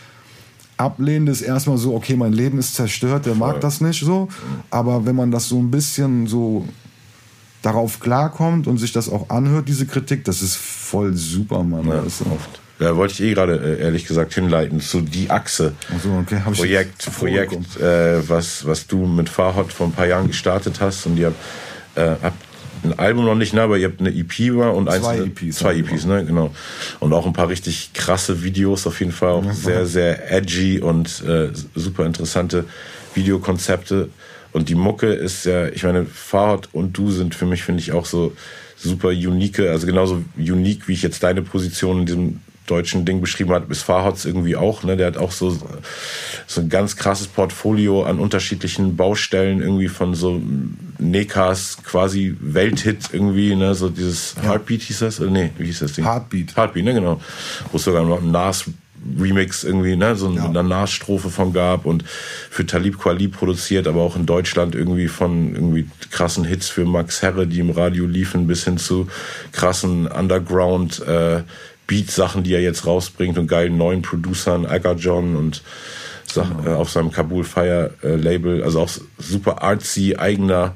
Ablehnen 0.78 1.28
ist 1.28 1.42
erstmal 1.42 1.78
so, 1.78 1.96
okay, 1.96 2.16
mein 2.16 2.34
Leben 2.34 2.60
ist 2.60 2.76
zerstört, 2.76 3.26
der 3.26 3.36
mag 3.36 3.62
das 3.62 3.82
nicht 3.82 4.04
so, 4.04 4.28
aber 4.70 5.06
wenn 5.06 5.16
man 5.16 5.32
das 5.32 5.48
so 5.48 5.58
ein 5.58 5.72
bisschen 5.72 6.28
so 6.28 6.68
darauf 7.62 8.00
klarkommt 8.00 8.68
und 8.68 8.78
sich 8.78 8.92
das 8.92 9.10
auch 9.10 9.30
anhört, 9.30 9.68
diese 9.68 9.86
Kritik, 9.86 10.24
das 10.26 10.42
ist 10.42 10.56
voll 10.56 11.14
super, 11.16 11.64
Mann. 11.64 11.88
Ja, 11.88 12.02
du? 12.02 12.32
oft. 12.32 12.62
Ja, 12.80 12.96
wollte 12.96 13.14
ich 13.14 13.22
eh 13.22 13.34
gerade 13.34 13.56
äh, 13.58 13.82
ehrlich 13.82 14.06
gesagt 14.06 14.34
hinleiten 14.34 14.82
zu 14.82 15.00
die 15.00 15.30
Achse. 15.30 15.74
Ach 15.96 16.02
so, 16.02 16.10
okay, 16.22 16.42
hab 16.44 16.54
ich 16.54 16.60
Projekt, 17.18 17.78
äh, 17.80 18.28
was, 18.28 18.66
was 18.66 18.86
du 18.86 19.06
mit 19.06 19.30
Farhot 19.30 19.72
vor 19.72 19.88
ein 19.88 19.94
paar 19.94 20.08
Jahren 20.08 20.28
gestartet 20.28 20.82
hast 20.82 21.06
und 21.06 21.18
ihr 21.18 21.28
habt, 21.28 21.98
äh, 21.98 22.16
habt 22.22 22.45
ein 22.86 23.00
Album 23.00 23.26
noch 23.26 23.36
nicht, 23.36 23.54
ne, 23.54 23.62
aber 23.62 23.78
ihr 23.78 23.88
habt 23.88 24.00
eine 24.00 24.10
EP 24.10 24.56
war 24.56 24.74
und 24.76 24.88
Zwei 24.90 24.96
einzelne- 24.96 25.26
EPs, 25.28 25.58
zwei 25.58 25.74
ja, 25.74 25.80
EPs, 25.80 26.06
ne, 26.06 26.26
genau. 26.26 26.54
Und 27.00 27.14
auch 27.14 27.26
ein 27.26 27.34
paar 27.34 27.50
richtig 27.50 27.92
krasse 27.94 28.44
Videos 28.44 28.88
auf 28.88 29.00
jeden 29.00 29.12
Fall, 29.12 29.30
auch 29.32 29.52
sehr, 29.52 29.86
sehr 29.86 30.32
edgy 30.32 30.80
und 30.80 31.24
äh, 31.28 31.50
super 31.76 32.06
interessante 32.06 32.66
Videokonzepte. 33.14 34.10
Und 34.52 34.70
die 34.70 34.76
Mucke 34.76 35.08
ist 35.08 35.46
ja, 35.46 35.68
ich 35.68 35.84
meine, 35.84 36.06
Farhot 36.06 36.70
und 36.72 36.98
du 36.98 37.12
sind 37.12 37.36
für 37.36 37.46
mich, 37.46 37.64
finde 37.64 37.82
ich, 37.82 37.92
auch 37.92 38.06
so 38.06 38.34
super 38.78 39.10
unique, 39.10 39.60
also 39.60 39.86
genauso 39.86 40.24
unique, 40.38 40.88
wie 40.88 40.94
ich 40.94 41.02
jetzt 41.02 41.24
deine 41.24 41.42
Position 41.42 42.00
in 42.02 42.06
diesem 42.06 42.40
deutschen 42.68 43.06
Ding 43.06 43.22
beschrieben 43.22 43.52
habe, 43.52 43.72
ist 43.72 43.84
Farhots 43.84 44.26
irgendwie 44.26 44.56
auch, 44.56 44.84
ne? 44.84 44.98
Der 44.98 45.08
hat 45.08 45.18
auch 45.18 45.32
so, 45.32 45.58
so 46.48 46.62
ein 46.62 46.70
ganz 46.70 46.96
krasses 46.96 47.28
Portfolio 47.28 48.04
an 48.04 48.20
unterschiedlichen 48.20 48.96
Baustellen, 48.96 49.62
irgendwie 49.62 49.88
von 49.88 50.16
so 50.16 50.42
Nekas 50.98 51.78
quasi 51.84 52.36
Welthit 52.40 53.10
irgendwie, 53.12 53.56
ne? 53.56 53.76
So 53.76 53.90
dieses 53.90 54.36
Heartbeat 54.42 54.82
hieß 54.82 55.00
das? 55.00 55.20
Oder 55.20 55.32
nee, 55.32 55.52
wie 55.58 55.66
hieß 55.66 55.80
das 55.80 55.94
Ding? 55.94 56.06
Heartbeat. 56.06 56.56
Heartbeat, 56.56 56.86
ne, 56.86 56.94
genau. 56.94 57.22
Wo 57.72 57.78
es 57.78 57.84
sogar 57.84 58.04
noch 58.04 58.22
ein 58.22 58.32
Nas 58.32 58.66
Remix 59.20 59.64
irgendwie, 59.64 59.96
ne, 59.96 60.16
so 60.16 60.32
Ja. 60.32 60.46
eine 60.46 60.64
Nas-Strophe 60.64 61.30
von 61.30 61.54
gab 61.54 61.86
und 61.86 62.04
für 62.50 62.66
Talib 62.66 62.98
Kweli 63.00 63.28
produziert, 63.28 63.88
aber 63.88 64.02
auch 64.02 64.16
in 64.16 64.26
Deutschland 64.26 64.74
irgendwie 64.74 65.08
von 65.08 65.54
irgendwie 65.54 65.88
krassen 66.10 66.44
Hits 66.44 66.70
für 66.70 66.86
Max 66.86 67.22
Herre, 67.22 67.46
die 67.46 67.60
im 67.60 67.70
Radio 67.70 68.08
liefen, 68.08 68.48
bis 68.48 68.64
hin 68.64 68.80
zu 68.80 69.08
krassen 69.52 70.08
Underground 70.08 71.06
äh, 71.08 71.44
Beat-Sachen, 71.88 72.44
die 72.44 72.54
er 72.54 72.62
jetzt 72.62 72.86
rausbringt 72.86 73.38
und 73.38 73.48
geilen 73.48 73.78
neuen 73.78 74.02
Producern, 74.02 74.66
Aga 74.66 74.94
John 74.94 75.36
und 75.36 75.62
Sachen, 76.26 76.58
Genau. 76.64 76.72
äh, 76.72 76.76
auf 76.76 76.90
seinem 76.90 77.12
Kabul 77.12 77.44
Fire 77.44 77.92
äh, 78.04 78.16
Label, 78.16 78.64
also 78.64 78.82
auch 78.82 78.90
super 79.20 79.62
artsy, 79.62 80.16
eigener 80.18 80.76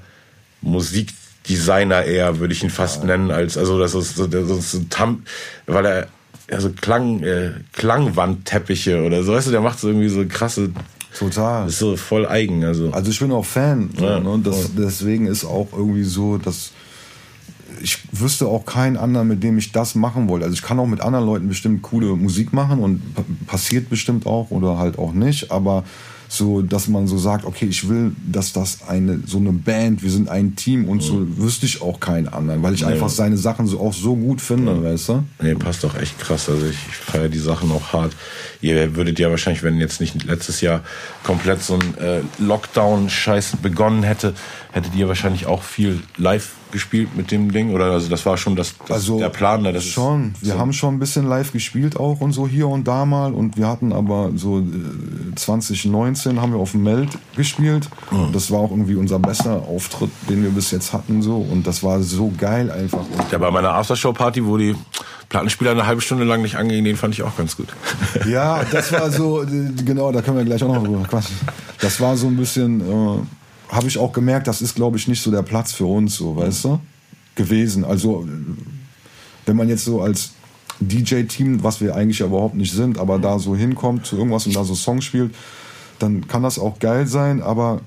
Musikdesigner 0.61 2.03
eher, 2.05 2.39
würde 2.39 2.53
ich 2.53 2.63
ihn 2.63 2.69
fast 2.69 3.03
nennen, 3.03 3.31
als, 3.31 3.57
also 3.57 3.79
das 3.79 3.93
ist 3.95 4.15
so, 4.15 4.27
das 4.27 4.49
ist 4.49 4.73
ein 4.73 4.89
Tam, 4.89 5.23
weil 5.67 5.85
er, 5.85 6.07
also 6.51 6.69
Klang, 6.81 7.23
äh, 7.23 7.51
Klangwandteppiche 7.73 9.03
oder 9.03 9.23
so, 9.23 9.33
weißt 9.33 9.47
du, 9.47 9.51
der 9.51 9.61
macht 9.61 9.79
so 9.79 9.87
irgendwie 9.87 10.09
so 10.09 10.23
krasse, 10.27 10.71
Total. 11.17 11.67
ist 11.67 11.79
so 11.79 11.95
voll 11.97 12.27
eigen, 12.27 12.63
also. 12.63 12.91
Also 12.91 13.09
ich 13.11 13.19
bin 13.19 13.31
auch 13.31 13.45
Fan. 13.45 13.89
So, 13.97 14.05
Ja, 14.05 14.19
ne? 14.19 14.29
Und 14.29 14.45
das, 14.45 14.71
deswegen 14.77 15.25
ist 15.27 15.43
auch 15.45 15.69
irgendwie 15.73 16.03
so, 16.03 16.37
dass 16.37 16.71
ich 17.81 17.99
wüsste 18.11 18.47
auch 18.47 18.65
keinen 18.65 18.97
anderen, 18.97 19.27
mit 19.27 19.43
dem 19.43 19.57
ich 19.57 19.71
das 19.71 19.95
machen 19.95 20.27
wollte. 20.29 20.45
Also 20.45 20.53
ich 20.55 20.61
kann 20.61 20.79
auch 20.79 20.87
mit 20.87 21.01
anderen 21.01 21.25
Leuten 21.25 21.47
bestimmt 21.47 21.81
coole 21.81 22.15
Musik 22.15 22.53
machen 22.53 22.79
und 22.79 23.15
pa- 23.15 23.23
passiert 23.47 23.89
bestimmt 23.89 24.25
auch 24.25 24.51
oder 24.51 24.77
halt 24.77 24.97
auch 24.97 25.13
nicht. 25.13 25.51
Aber 25.51 25.83
so, 26.31 26.61
dass 26.61 26.87
man 26.87 27.07
so 27.07 27.17
sagt, 27.17 27.43
okay, 27.43 27.65
ich 27.65 27.89
will, 27.89 28.11
dass 28.31 28.53
das 28.53 28.87
eine 28.87 29.19
so 29.25 29.39
eine 29.39 29.51
Band, 29.51 30.03
wir 30.03 30.11
sind 30.11 30.29
ein 30.29 30.55
Team 30.55 30.87
und 30.87 31.01
so 31.01 31.25
wüsste 31.39 31.65
ich 31.65 31.81
auch 31.81 31.99
keinen 31.99 32.27
anderen, 32.27 32.61
weil 32.61 32.75
ich 32.75 32.85
einfach 32.85 33.09
seine 33.09 33.35
Sachen 33.35 33.65
so 33.65 33.79
auch 33.79 33.93
so 33.93 34.15
gut 34.15 34.39
finde, 34.39 34.83
weißt 34.83 35.09
du? 35.09 35.23
Nee, 35.41 35.55
passt 35.55 35.83
doch 35.83 35.95
echt 35.99 36.19
krass. 36.19 36.47
Also 36.47 36.67
ich, 36.67 36.77
ich 36.87 36.95
feiere 36.97 37.29
die 37.29 37.39
Sachen 37.39 37.71
auch 37.71 37.93
hart. 37.93 38.11
Ihr 38.61 38.95
würdet 38.95 39.17
ja 39.17 39.31
wahrscheinlich, 39.31 39.63
wenn 39.63 39.79
jetzt 39.79 40.01
nicht 40.01 40.23
letztes 40.23 40.61
Jahr 40.61 40.81
komplett 41.23 41.63
so 41.63 41.73
ein 41.79 41.97
äh, 41.97 42.21
Lockdown-Scheiß 42.37 43.57
begonnen 43.63 44.03
hätte, 44.03 44.35
hättet 44.71 44.93
ihr 44.95 45.07
wahrscheinlich 45.07 45.47
auch 45.47 45.63
viel 45.63 45.99
live 46.17 46.51
gespielt 46.71 47.15
mit 47.15 47.31
dem 47.31 47.51
Ding? 47.51 47.73
Oder 47.73 47.85
also 47.91 48.09
das 48.09 48.25
war 48.25 48.37
schon 48.37 48.55
das, 48.55 48.75
das 48.87 48.91
Also 48.97 49.19
der 49.19 49.29
Plan, 49.29 49.61
ne? 49.61 49.73
das 49.73 49.83
ist 49.85 49.91
schon. 49.91 50.33
Wir 50.41 50.53
so- 50.53 50.59
haben 50.59 50.73
schon 50.73 50.95
ein 50.95 50.99
bisschen 50.99 51.27
live 51.27 51.51
gespielt 51.51 51.97
auch 51.97 52.21
und 52.21 52.31
so 52.33 52.47
hier 52.47 52.67
und 52.67 52.87
da 52.87 53.05
mal. 53.05 53.33
Und 53.33 53.57
wir 53.57 53.67
hatten 53.67 53.91
aber 53.93 54.31
so 54.35 54.59
äh, 54.59 54.63
2019 55.35 56.41
haben 56.41 56.53
wir 56.53 56.59
auf 56.59 56.71
dem 56.71 56.83
Meld 56.83 57.09
gespielt. 57.35 57.89
Und 58.11 58.33
das 58.35 58.51
war 58.51 58.59
auch 58.59 58.71
irgendwie 58.71 58.95
unser 58.95 59.19
bester 59.19 59.63
Auftritt, 59.67 60.09
den 60.29 60.43
wir 60.43 60.49
bis 60.51 60.71
jetzt 60.71 60.93
hatten 60.93 61.21
so. 61.21 61.37
Und 61.37 61.65
das 61.67 61.83
war 61.83 62.01
so 62.01 62.31
geil 62.37 62.71
einfach. 62.71 63.03
Ja, 63.31 63.37
bei 63.37 63.51
meiner 63.51 63.73
Aftershow-Party, 63.73 64.45
wo 64.45 64.57
die 64.57 64.75
Plattenspieler 65.29 65.71
eine 65.71 65.85
halbe 65.85 66.01
Stunde 66.01 66.23
lang 66.23 66.41
nicht 66.41 66.55
angingen, 66.55 66.85
den 66.85 66.95
fand 66.97 67.13
ich 67.13 67.23
auch 67.23 67.37
ganz 67.37 67.55
gut. 67.55 67.67
Ja, 68.27 68.63
das 68.71 68.91
war 68.91 69.11
so, 69.11 69.43
äh, 69.43 69.47
genau, 69.85 70.11
da 70.11 70.21
können 70.21 70.37
wir 70.37 70.45
gleich 70.45 70.63
auch 70.63 70.73
noch 70.73 70.83
drüber 70.83 71.03
quatschen. 71.07 71.35
Das 71.81 71.99
war 72.01 72.17
so 72.17 72.27
ein 72.27 72.35
bisschen, 72.35 72.81
äh, 72.81 73.19
habe 73.69 73.87
ich 73.87 73.97
auch 73.97 74.11
gemerkt, 74.11 74.47
das 74.47 74.61
ist, 74.61 74.75
glaube 74.75 74.97
ich, 74.97 75.07
nicht 75.07 75.21
so 75.21 75.31
der 75.31 75.43
Platz 75.43 75.71
für 75.71 75.85
uns, 75.85 76.15
so, 76.15 76.35
weißt 76.35 76.65
du, 76.65 76.79
gewesen. 77.35 77.85
Also, 77.85 78.27
wenn 79.45 79.55
man 79.55 79.69
jetzt 79.69 79.85
so 79.85 80.01
als 80.01 80.31
DJ-Team, 80.79 81.63
was 81.63 81.81
wir 81.81 81.95
eigentlich 81.95 82.19
ja 82.19 82.25
überhaupt 82.25 82.55
nicht 82.55 82.73
sind, 82.73 82.97
aber 82.97 83.19
da 83.19 83.37
so 83.39 83.55
hinkommt 83.55 84.05
zu 84.05 84.17
irgendwas 84.17 84.47
und 84.47 84.55
da 84.55 84.63
so 84.63 84.75
Songs 84.75 85.05
spielt, 85.05 85.35
dann 85.99 86.27
kann 86.27 86.43
das 86.43 86.57
auch 86.57 86.79
geil 86.79 87.05
sein, 87.07 87.41
aber 87.41 87.81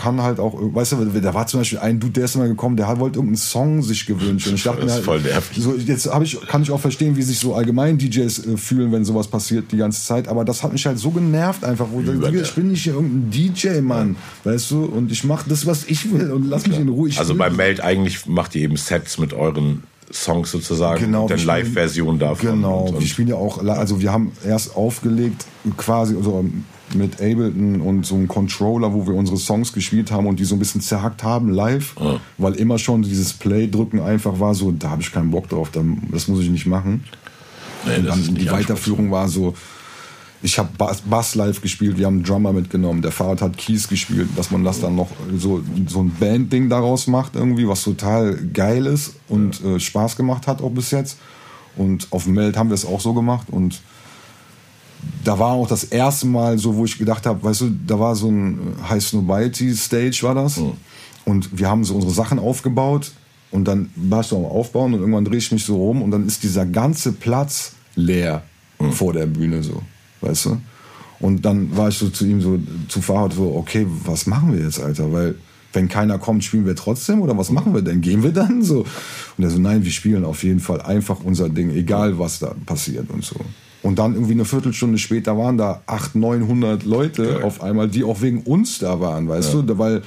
kann 0.00 0.22
halt 0.22 0.40
auch, 0.40 0.54
weißt 0.58 0.92
du, 0.92 1.04
da 1.20 1.34
war 1.34 1.46
zum 1.46 1.60
Beispiel 1.60 1.78
ein 1.78 2.00
Dude, 2.00 2.14
der 2.14 2.24
ist 2.24 2.34
immer 2.34 2.48
gekommen, 2.48 2.74
der 2.76 2.86
wollte 2.98 3.18
irgendeinen 3.18 3.36
Song 3.36 3.82
sich 3.82 4.06
gewünscht. 4.06 4.46
Und 4.48 4.54
ich 4.54 4.62
dachte 4.62 4.80
Das 4.80 4.92
ist 4.92 4.94
halt, 4.94 5.04
voll 5.04 5.20
nervig. 5.20 5.62
so, 5.62 5.74
jetzt 5.74 6.06
hab 6.06 6.22
ich, 6.22 6.40
kann 6.48 6.62
ich 6.62 6.70
auch 6.70 6.80
verstehen, 6.80 7.16
wie 7.16 7.22
sich 7.22 7.38
so 7.38 7.54
allgemein 7.54 7.98
DJs 7.98 8.46
äh, 8.46 8.56
fühlen, 8.56 8.92
wenn 8.92 9.04
sowas 9.04 9.28
passiert 9.28 9.70
die 9.72 9.76
ganze 9.76 10.02
Zeit. 10.02 10.26
Aber 10.26 10.46
das 10.46 10.62
hat 10.62 10.72
mich 10.72 10.86
halt 10.86 10.98
so 10.98 11.10
genervt 11.10 11.64
einfach. 11.64 11.86
Wo, 11.92 12.00
Übernervt. 12.00 12.34
ich 12.48 12.54
bin 12.54 12.68
nicht 12.68 12.82
hier 12.82 12.94
irgendein 12.94 13.30
DJ, 13.30 13.80
Mann. 13.82 14.16
Weißt 14.44 14.70
du? 14.70 14.84
Und 14.86 15.12
ich 15.12 15.22
mache 15.24 15.50
das, 15.50 15.66
was 15.66 15.84
ich 15.84 16.10
will. 16.10 16.30
Und 16.30 16.48
lass 16.48 16.66
mich 16.66 16.78
in 16.78 16.88
Ruhe. 16.88 17.10
Ich 17.10 17.18
Also 17.18 17.34
beim 17.34 17.56
Meld 17.56 17.82
eigentlich 17.82 18.24
macht 18.26 18.54
ihr 18.54 18.62
eben 18.62 18.76
Sets 18.76 19.18
mit 19.18 19.34
euren 19.34 19.82
Songs 20.10 20.50
sozusagen, 20.50 21.04
Genau, 21.04 21.28
dann 21.28 21.38
wir 21.38 21.44
Live-Version 21.44 22.18
davon. 22.18 22.54
Genau, 22.56 22.84
Und, 22.84 22.92
wir 22.92 22.98
und 22.98 23.06
spielen 23.06 23.28
ja 23.28 23.36
auch, 23.36 23.64
also 23.64 24.00
wir 24.00 24.10
haben 24.10 24.32
erst 24.44 24.74
aufgelegt 24.74 25.44
quasi 25.76 26.16
also 26.16 26.44
mit 26.94 27.14
Ableton 27.20 27.80
und 27.80 28.06
so 28.06 28.14
einem 28.14 28.28
Controller, 28.28 28.92
wo 28.92 29.06
wir 29.06 29.14
unsere 29.14 29.38
Songs 29.38 29.72
gespielt 29.72 30.10
haben 30.10 30.26
und 30.26 30.40
die 30.40 30.44
so 30.44 30.56
ein 30.56 30.58
bisschen 30.58 30.80
zerhackt 30.80 31.22
haben 31.22 31.50
live, 31.50 31.94
weil 32.38 32.54
immer 32.54 32.78
schon 32.78 33.02
dieses 33.02 33.32
Play 33.32 33.68
drücken 33.68 34.00
einfach 34.00 34.40
war 34.40 34.54
so, 34.54 34.70
da 34.72 34.90
habe 34.90 35.02
ich 35.02 35.12
keinen 35.12 35.30
Bock 35.30 35.48
drauf, 35.48 35.70
das 35.72 36.28
muss 36.28 36.40
ich 36.40 36.50
nicht 36.50 36.66
machen. 36.66 37.04
nee, 37.86 37.96
Und 37.98 38.06
dann 38.06 38.34
die 38.34 38.50
Weiterführung 38.50 39.10
war 39.10 39.28
so, 39.28 39.54
ich 40.42 40.58
habe 40.58 40.70
Bass, 40.76 41.02
Bass 41.02 41.34
live 41.34 41.60
gespielt, 41.60 41.98
wir 41.98 42.06
haben 42.06 42.16
einen 42.16 42.24
Drummer 42.24 42.52
mitgenommen, 42.52 43.02
der 43.02 43.12
Fahrrad 43.12 43.42
hat 43.42 43.58
Keys 43.58 43.88
gespielt, 43.88 44.28
dass 44.36 44.50
man 44.50 44.64
das 44.64 44.80
dann 44.80 44.96
noch 44.96 45.08
so, 45.36 45.62
so 45.86 46.00
ein 46.00 46.10
Band-Ding 46.18 46.68
daraus 46.68 47.06
macht 47.06 47.36
irgendwie, 47.36 47.68
was 47.68 47.84
total 47.84 48.36
geil 48.52 48.86
ist 48.86 49.14
und 49.28 49.62
äh, 49.62 49.78
Spaß 49.78 50.16
gemacht 50.16 50.46
hat 50.46 50.62
auch 50.62 50.70
bis 50.70 50.90
jetzt. 50.90 51.18
Und 51.76 52.08
auf 52.10 52.24
dem 52.24 52.34
Meld 52.34 52.56
haben 52.56 52.70
wir 52.70 52.74
es 52.74 52.84
auch 52.84 53.00
so 53.00 53.14
gemacht 53.14 53.48
und 53.50 53.80
da 55.24 55.38
war 55.38 55.52
auch 55.52 55.66
das 55.66 55.84
erste 55.84 56.26
Mal 56.26 56.58
so, 56.58 56.76
wo 56.76 56.84
ich 56.84 56.98
gedacht 56.98 57.26
habe, 57.26 57.42
weißt 57.42 57.60
du, 57.62 57.70
da 57.86 57.98
war 57.98 58.16
so 58.16 58.28
ein 58.30 58.74
High 58.88 59.02
Snobiety 59.02 59.74
Stage 59.74 60.20
war 60.22 60.34
das 60.34 60.60
und 61.24 61.58
wir 61.58 61.68
haben 61.68 61.84
so 61.84 61.94
unsere 61.94 62.12
Sachen 62.12 62.38
aufgebaut 62.38 63.12
und 63.50 63.66
dann 63.66 63.90
war 63.96 64.20
ich 64.20 64.28
so 64.28 64.36
am 64.36 64.44
Aufbauen 64.44 64.94
und 64.94 65.00
irgendwann 65.00 65.24
drehe 65.24 65.38
ich 65.38 65.52
mich 65.52 65.64
so 65.64 65.76
rum 65.76 66.02
und 66.02 66.10
dann 66.10 66.26
ist 66.26 66.42
dieser 66.42 66.66
ganze 66.66 67.12
Platz 67.12 67.72
leer 67.96 68.42
mhm. 68.78 68.92
vor 68.92 69.12
der 69.12 69.26
Bühne 69.26 69.62
so, 69.62 69.82
weißt 70.20 70.46
du? 70.46 70.60
Und 71.20 71.44
dann 71.44 71.76
war 71.76 71.88
ich 71.88 71.98
so 71.98 72.08
zu 72.08 72.24
ihm 72.24 72.40
so 72.40 72.58
zu 72.88 73.02
Fahrrad 73.02 73.34
so, 73.34 73.54
okay, 73.54 73.86
was 74.04 74.26
machen 74.26 74.54
wir 74.54 74.64
jetzt, 74.64 74.80
Alter? 74.80 75.12
Weil 75.12 75.34
wenn 75.72 75.88
keiner 75.88 76.18
kommt, 76.18 76.44
spielen 76.44 76.66
wir 76.66 76.74
trotzdem 76.74 77.20
oder 77.20 77.36
was 77.36 77.50
machen 77.50 77.74
wir 77.74 77.82
denn? 77.82 78.00
Gehen 78.00 78.22
wir 78.22 78.32
dann 78.32 78.62
so? 78.62 78.86
Und 79.36 79.44
er 79.44 79.50
so, 79.50 79.58
nein, 79.58 79.84
wir 79.84 79.90
spielen 79.90 80.24
auf 80.24 80.42
jeden 80.42 80.60
Fall 80.60 80.80
einfach 80.80 81.18
unser 81.22 81.48
Ding, 81.48 81.70
egal 81.70 82.18
was 82.18 82.38
da 82.38 82.54
passiert 82.64 83.10
und 83.10 83.22
so. 83.24 83.36
Und 83.82 83.98
dann 83.98 84.14
irgendwie 84.14 84.34
eine 84.34 84.44
Viertelstunde 84.44 84.98
später 84.98 85.38
waren 85.38 85.56
da 85.56 85.80
800, 85.86 86.40
900 86.40 86.84
Leute 86.84 87.24
Geil. 87.24 87.42
auf 87.42 87.62
einmal, 87.62 87.88
die 87.88 88.04
auch 88.04 88.20
wegen 88.20 88.42
uns 88.42 88.78
da 88.78 89.00
waren, 89.00 89.28
weißt 89.28 89.54
ja. 89.54 89.62
du? 89.62 89.78
Weil 89.78 90.02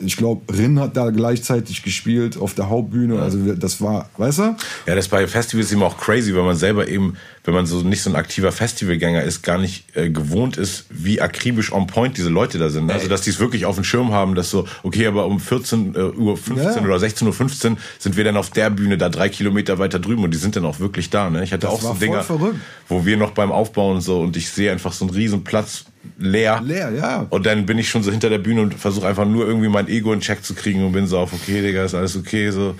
ich 0.00 0.16
glaube, 0.16 0.52
Rin 0.52 0.80
hat 0.80 0.96
da 0.96 1.10
gleichzeitig 1.10 1.82
gespielt 1.82 2.36
auf 2.36 2.54
der 2.54 2.68
Hauptbühne. 2.68 3.20
Also 3.20 3.54
das 3.54 3.80
war, 3.80 4.08
weißt 4.16 4.38
du? 4.38 4.56
Ja, 4.86 4.94
das 4.94 5.08
bei 5.08 5.26
Festivals 5.26 5.70
immer 5.72 5.86
auch 5.86 5.98
crazy, 5.98 6.34
weil 6.34 6.42
man 6.42 6.56
selber 6.56 6.88
eben, 6.88 7.14
wenn 7.44 7.54
man 7.54 7.66
so 7.66 7.82
nicht 7.82 8.02
so 8.02 8.10
ein 8.10 8.16
aktiver 8.16 8.52
Festivalgänger 8.52 9.22
ist, 9.22 9.42
gar 9.42 9.58
nicht 9.58 9.96
äh, 9.96 10.10
gewohnt 10.10 10.56
ist, 10.56 10.86
wie 10.90 11.20
akribisch 11.20 11.72
on 11.72 11.86
point 11.86 12.16
diese 12.16 12.30
Leute 12.30 12.58
da 12.58 12.70
sind. 12.70 12.90
Also 12.90 13.08
dass 13.08 13.22
die 13.22 13.30
es 13.30 13.38
wirklich 13.38 13.64
auf 13.66 13.74
dem 13.74 13.84
Schirm 13.84 14.12
haben, 14.12 14.34
dass 14.34 14.50
so, 14.50 14.66
okay, 14.82 15.06
aber 15.06 15.26
um 15.26 15.40
14 15.40 15.94
äh, 15.94 15.98
Uhr 15.98 16.36
15 16.36 16.64
ja. 16.64 16.82
oder 16.82 16.98
16 16.98 17.26
Uhr 17.26 17.34
15 17.34 17.76
sind 17.98 18.16
wir 18.16 18.24
dann 18.24 18.36
auf 18.36 18.50
der 18.50 18.70
Bühne 18.70 18.98
da 18.98 19.08
drei 19.08 19.28
Kilometer 19.28 19.78
weiter 19.78 19.98
drüben 19.98 20.24
und 20.24 20.32
die 20.32 20.38
sind 20.38 20.56
dann 20.56 20.64
auch 20.64 20.80
wirklich 20.80 21.10
da. 21.10 21.30
Ne? 21.30 21.44
Ich 21.44 21.52
hatte 21.52 21.66
das 21.66 21.74
auch 21.74 21.82
so 21.82 21.94
Dinger, 21.94 22.22
verrückt. 22.22 22.56
wo 22.88 23.04
wir 23.04 23.16
noch 23.16 23.32
beim 23.32 23.52
Aufbauen 23.52 24.00
so 24.00 24.20
und 24.20 24.36
ich 24.36 24.50
sehe 24.50 24.72
einfach 24.72 24.92
so 24.92 25.04
einen 25.04 25.14
riesen 25.14 25.44
Platz 25.44 25.84
leer. 26.18 26.60
Leer, 26.64 26.90
ja. 26.90 27.26
Und 27.30 27.46
dann 27.46 27.66
bin 27.66 27.78
ich 27.78 27.88
schon 27.88 28.02
so 28.02 28.10
hinter 28.10 28.30
der 28.30 28.38
Bühne 28.38 28.62
und 28.62 28.74
versuche 28.74 29.06
einfach 29.06 29.26
nur 29.26 29.46
irgendwie 29.46 29.68
mein 29.68 29.88
Ego 29.88 30.12
in 30.12 30.20
Check 30.20 30.44
zu 30.44 30.54
kriegen 30.54 30.84
und 30.84 30.92
bin 30.92 31.06
so 31.06 31.18
auf, 31.18 31.32
okay, 31.32 31.62
Digga, 31.62 31.84
ist 31.84 31.94
alles 31.94 32.16
okay, 32.16 32.50
so. 32.50 32.74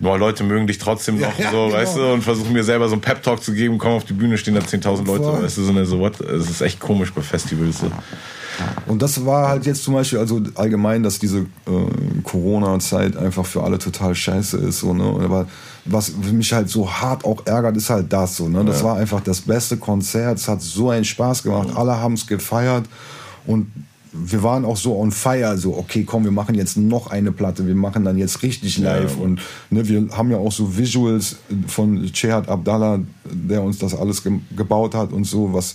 Die 0.00 0.04
Leute 0.04 0.42
mögen 0.42 0.66
dich 0.66 0.78
trotzdem 0.78 1.20
noch 1.20 1.38
ja, 1.38 1.52
so, 1.52 1.66
genau. 1.66 1.72
weißt 1.72 1.96
du, 1.96 2.12
und 2.14 2.22
versuchen 2.22 2.52
mir 2.52 2.64
selber 2.64 2.88
so 2.88 2.94
einen 2.94 3.00
Pep-Talk 3.00 3.42
zu 3.42 3.52
geben, 3.52 3.78
komm 3.78 3.92
auf 3.92 4.04
die 4.04 4.12
Bühne, 4.12 4.36
stehen 4.38 4.54
da 4.54 4.60
10.000 4.60 5.06
Leute, 5.06 5.24
Voll. 5.24 5.42
weißt 5.44 5.56
du, 5.56 5.62
so 5.62 5.70
eine, 5.70 5.86
so 5.86 6.00
what, 6.00 6.20
es 6.20 6.50
ist 6.50 6.60
echt 6.62 6.80
komisch 6.80 7.12
bei 7.12 7.22
Festivals, 7.22 7.78
so. 7.78 7.90
Und 8.86 9.02
das 9.02 9.24
war 9.24 9.48
halt 9.48 9.66
jetzt 9.66 9.82
zum 9.82 9.94
Beispiel, 9.94 10.18
also 10.18 10.40
allgemein, 10.54 11.02
dass 11.02 11.18
diese 11.18 11.40
äh, 11.40 12.22
Corona-Zeit 12.22 13.16
einfach 13.16 13.46
für 13.46 13.62
alle 13.62 13.78
total 13.78 14.14
scheiße 14.14 14.58
ist. 14.58 14.80
So, 14.80 14.94
ne? 14.94 15.04
Aber 15.24 15.46
was 15.84 16.12
mich 16.16 16.52
halt 16.52 16.68
so 16.68 16.90
hart 16.90 17.24
auch 17.24 17.44
ärgert, 17.46 17.76
ist 17.76 17.90
halt 17.90 18.12
das 18.12 18.36
so. 18.36 18.48
Ne? 18.48 18.64
Das 18.64 18.80
ja. 18.80 18.86
war 18.86 18.96
einfach 18.96 19.20
das 19.20 19.40
beste 19.40 19.76
Konzert. 19.76 20.38
Es 20.38 20.48
hat 20.48 20.62
so 20.62 20.90
einen 20.90 21.04
Spaß 21.04 21.42
gemacht. 21.42 21.68
Ja. 21.70 21.76
Alle 21.76 21.96
haben 21.98 22.14
es 22.14 22.26
gefeiert. 22.26 22.86
Und 23.46 23.70
wir 24.14 24.42
waren 24.42 24.64
auch 24.64 24.76
so 24.76 24.98
on 24.98 25.10
fire, 25.10 25.58
so, 25.58 25.76
okay, 25.76 26.04
komm, 26.04 26.24
wir 26.24 26.30
machen 26.30 26.54
jetzt 26.54 26.76
noch 26.76 27.08
eine 27.08 27.32
Platte, 27.32 27.66
wir 27.66 27.74
machen 27.74 28.04
dann 28.04 28.16
jetzt 28.16 28.42
richtig 28.42 28.78
live. 28.78 29.16
Ja, 29.16 29.22
und 29.22 29.40
ne, 29.70 29.86
wir 29.88 30.08
haben 30.16 30.30
ja 30.30 30.36
auch 30.36 30.52
so 30.52 30.76
Visuals 30.76 31.36
von 31.66 32.04
Chehat 32.12 32.48
Abdallah, 32.48 33.00
der 33.24 33.62
uns 33.62 33.78
das 33.78 33.94
alles 33.94 34.22
ge 34.22 34.38
gebaut 34.56 34.94
hat 34.94 35.12
und 35.12 35.24
so, 35.24 35.52
was 35.52 35.74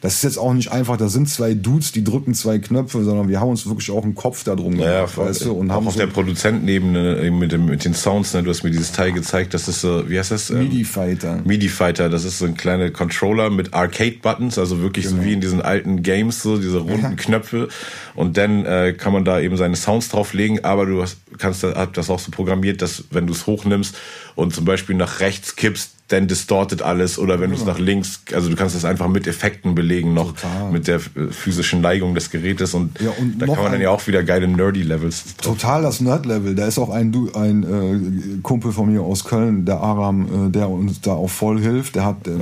das 0.00 0.14
ist 0.14 0.22
jetzt 0.22 0.38
auch 0.38 0.54
nicht 0.54 0.72
einfach, 0.72 0.96
da 0.96 1.08
sind 1.08 1.28
zwei 1.28 1.54
Dudes, 1.54 1.92
die 1.92 2.02
drücken 2.02 2.34
zwei 2.34 2.58
Knöpfe, 2.58 3.04
sondern 3.04 3.28
wir 3.28 3.40
haben 3.40 3.50
uns 3.50 3.66
wirklich 3.66 3.90
auch 3.90 4.02
einen 4.02 4.14
Kopf 4.14 4.44
da 4.44 4.56
drum 4.56 4.72
gemacht, 4.72 5.16
ja, 5.16 5.16
weißt 5.16 5.44
du? 5.44 5.52
Und 5.52 5.70
auch 5.70 5.76
haben 5.76 5.86
auf 5.86 5.94
so 5.94 6.00
der 6.00 6.06
Produzentenebene 6.06 7.30
mit, 7.30 7.52
dem, 7.52 7.66
mit 7.66 7.84
den 7.84 7.94
Sounds, 7.94 8.32
ne? 8.32 8.42
du 8.42 8.50
hast 8.50 8.62
mir 8.62 8.70
dieses 8.70 8.92
Teil 8.92 9.12
gezeigt, 9.12 9.52
das 9.52 9.68
ist 9.68 9.82
so, 9.82 10.08
wie 10.08 10.18
heißt 10.18 10.30
das? 10.30 10.50
Ähm, 10.50 10.58
MIDI-Fighter. 10.60 11.40
MIDI-Fighter, 11.44 12.08
das 12.08 12.24
ist 12.24 12.38
so 12.38 12.46
ein 12.46 12.56
kleiner 12.56 12.90
Controller 12.90 13.50
mit 13.50 13.74
Arcade-Buttons, 13.74 14.58
also 14.58 14.80
wirklich 14.80 15.06
genau. 15.06 15.18
so 15.18 15.24
wie 15.24 15.32
in 15.34 15.40
diesen 15.40 15.60
alten 15.60 16.02
Games, 16.02 16.42
so 16.42 16.56
diese 16.56 16.78
runden. 16.78 17.16
Knöpfe. 17.16 17.68
Und 18.14 18.36
dann 18.36 18.64
äh, 18.64 18.94
kann 18.96 19.12
man 19.12 19.24
da 19.24 19.40
eben 19.40 19.56
seine 19.56 19.76
Sounds 19.76 20.08
drauflegen, 20.08 20.64
aber 20.64 20.86
du 20.86 21.02
hast, 21.02 21.18
kannst 21.38 21.62
das 21.62 22.10
auch 22.10 22.18
so 22.18 22.30
programmiert, 22.30 22.82
dass 22.82 23.04
wenn 23.10 23.26
du 23.26 23.32
es 23.32 23.46
hochnimmst 23.46 23.96
und 24.34 24.54
zum 24.54 24.64
Beispiel 24.64 24.96
nach 24.96 25.20
rechts 25.20 25.56
kippst, 25.56 25.99
dann 26.10 26.26
distortet 26.26 26.82
alles 26.82 27.18
oder 27.18 27.40
wenn 27.40 27.50
genau. 27.50 27.64
du 27.64 27.70
es 27.70 27.78
nach 27.78 27.78
links, 27.78 28.22
also 28.34 28.48
du 28.48 28.56
kannst 28.56 28.74
es 28.74 28.84
einfach 28.84 29.08
mit 29.08 29.26
Effekten 29.26 29.74
belegen 29.74 30.12
noch 30.12 30.32
Total. 30.32 30.72
mit 30.72 30.88
der 30.88 30.96
äh, 30.96 31.30
physischen 31.30 31.80
Neigung 31.80 32.14
des 32.14 32.30
Gerätes 32.30 32.74
und, 32.74 33.00
ja, 33.00 33.10
und 33.18 33.38
da 33.38 33.46
kann 33.46 33.62
man 33.62 33.72
dann 33.72 33.80
ja 33.80 33.90
auch 33.90 34.04
wieder 34.06 34.24
geile 34.24 34.48
nerdy 34.48 34.82
Levels. 34.82 35.36
Total 35.40 35.82
das 35.82 36.00
Nerd 36.00 36.26
Level. 36.26 36.54
Da 36.54 36.66
ist 36.66 36.78
auch 36.78 36.90
ein, 36.90 37.14
ein 37.34 37.62
äh, 37.62 38.40
Kumpel 38.42 38.72
von 38.72 38.92
mir 38.92 39.02
aus 39.02 39.24
Köln, 39.24 39.64
der 39.64 39.80
Aram, 39.80 40.48
äh, 40.48 40.50
der 40.50 40.68
uns 40.68 41.00
da 41.00 41.12
auch 41.12 41.30
voll 41.30 41.60
hilft. 41.60 41.94
Der 41.94 42.04
hat, 42.04 42.26
äh, 42.26 42.32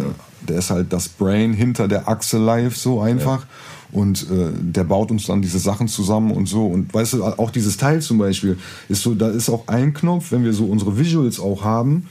der 0.40 0.58
ist 0.58 0.70
halt 0.70 0.92
das 0.92 1.08
Brain 1.08 1.52
hinter 1.52 1.88
der 1.88 2.08
Achse 2.08 2.38
live 2.38 2.76
so 2.76 3.00
einfach. 3.00 3.42
Ja. 3.42 3.48
Und 3.90 4.26
äh, 4.30 4.50
der 4.60 4.84
baut 4.84 5.10
uns 5.10 5.26
dann 5.26 5.40
diese 5.40 5.58
Sachen 5.58 5.88
zusammen 5.88 6.30
und 6.30 6.46
so. 6.46 6.66
Und 6.66 6.92
weißt 6.92 7.14
du, 7.14 7.24
auch 7.24 7.50
dieses 7.50 7.76
Teil 7.76 8.00
zum 8.00 8.18
Beispiel, 8.18 8.58
ist 8.88 9.02
so, 9.02 9.14
da 9.14 9.28
ist 9.28 9.48
auch 9.48 9.66
ein 9.66 9.94
Knopf, 9.94 10.30
wenn 10.30 10.44
wir 10.44 10.52
so 10.52 10.66
unsere 10.66 10.98
Visuals 10.98 11.40
auch 11.40 11.64
haben, 11.64 12.06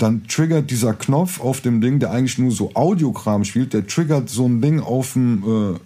dann 0.00 0.26
triggert 0.26 0.70
dieser 0.70 0.94
Knopf 0.94 1.40
auf 1.40 1.60
dem 1.60 1.80
Ding, 1.80 1.98
der 1.98 2.10
eigentlich 2.10 2.38
nur 2.38 2.50
so 2.50 2.74
Audiokram 2.74 3.44
spielt, 3.44 3.74
der 3.74 3.86
triggert 3.86 4.30
so 4.30 4.46
ein 4.46 4.60
Ding 4.62 4.80
auf 4.80 5.12
dem 5.12 5.74
äh, 5.74 5.78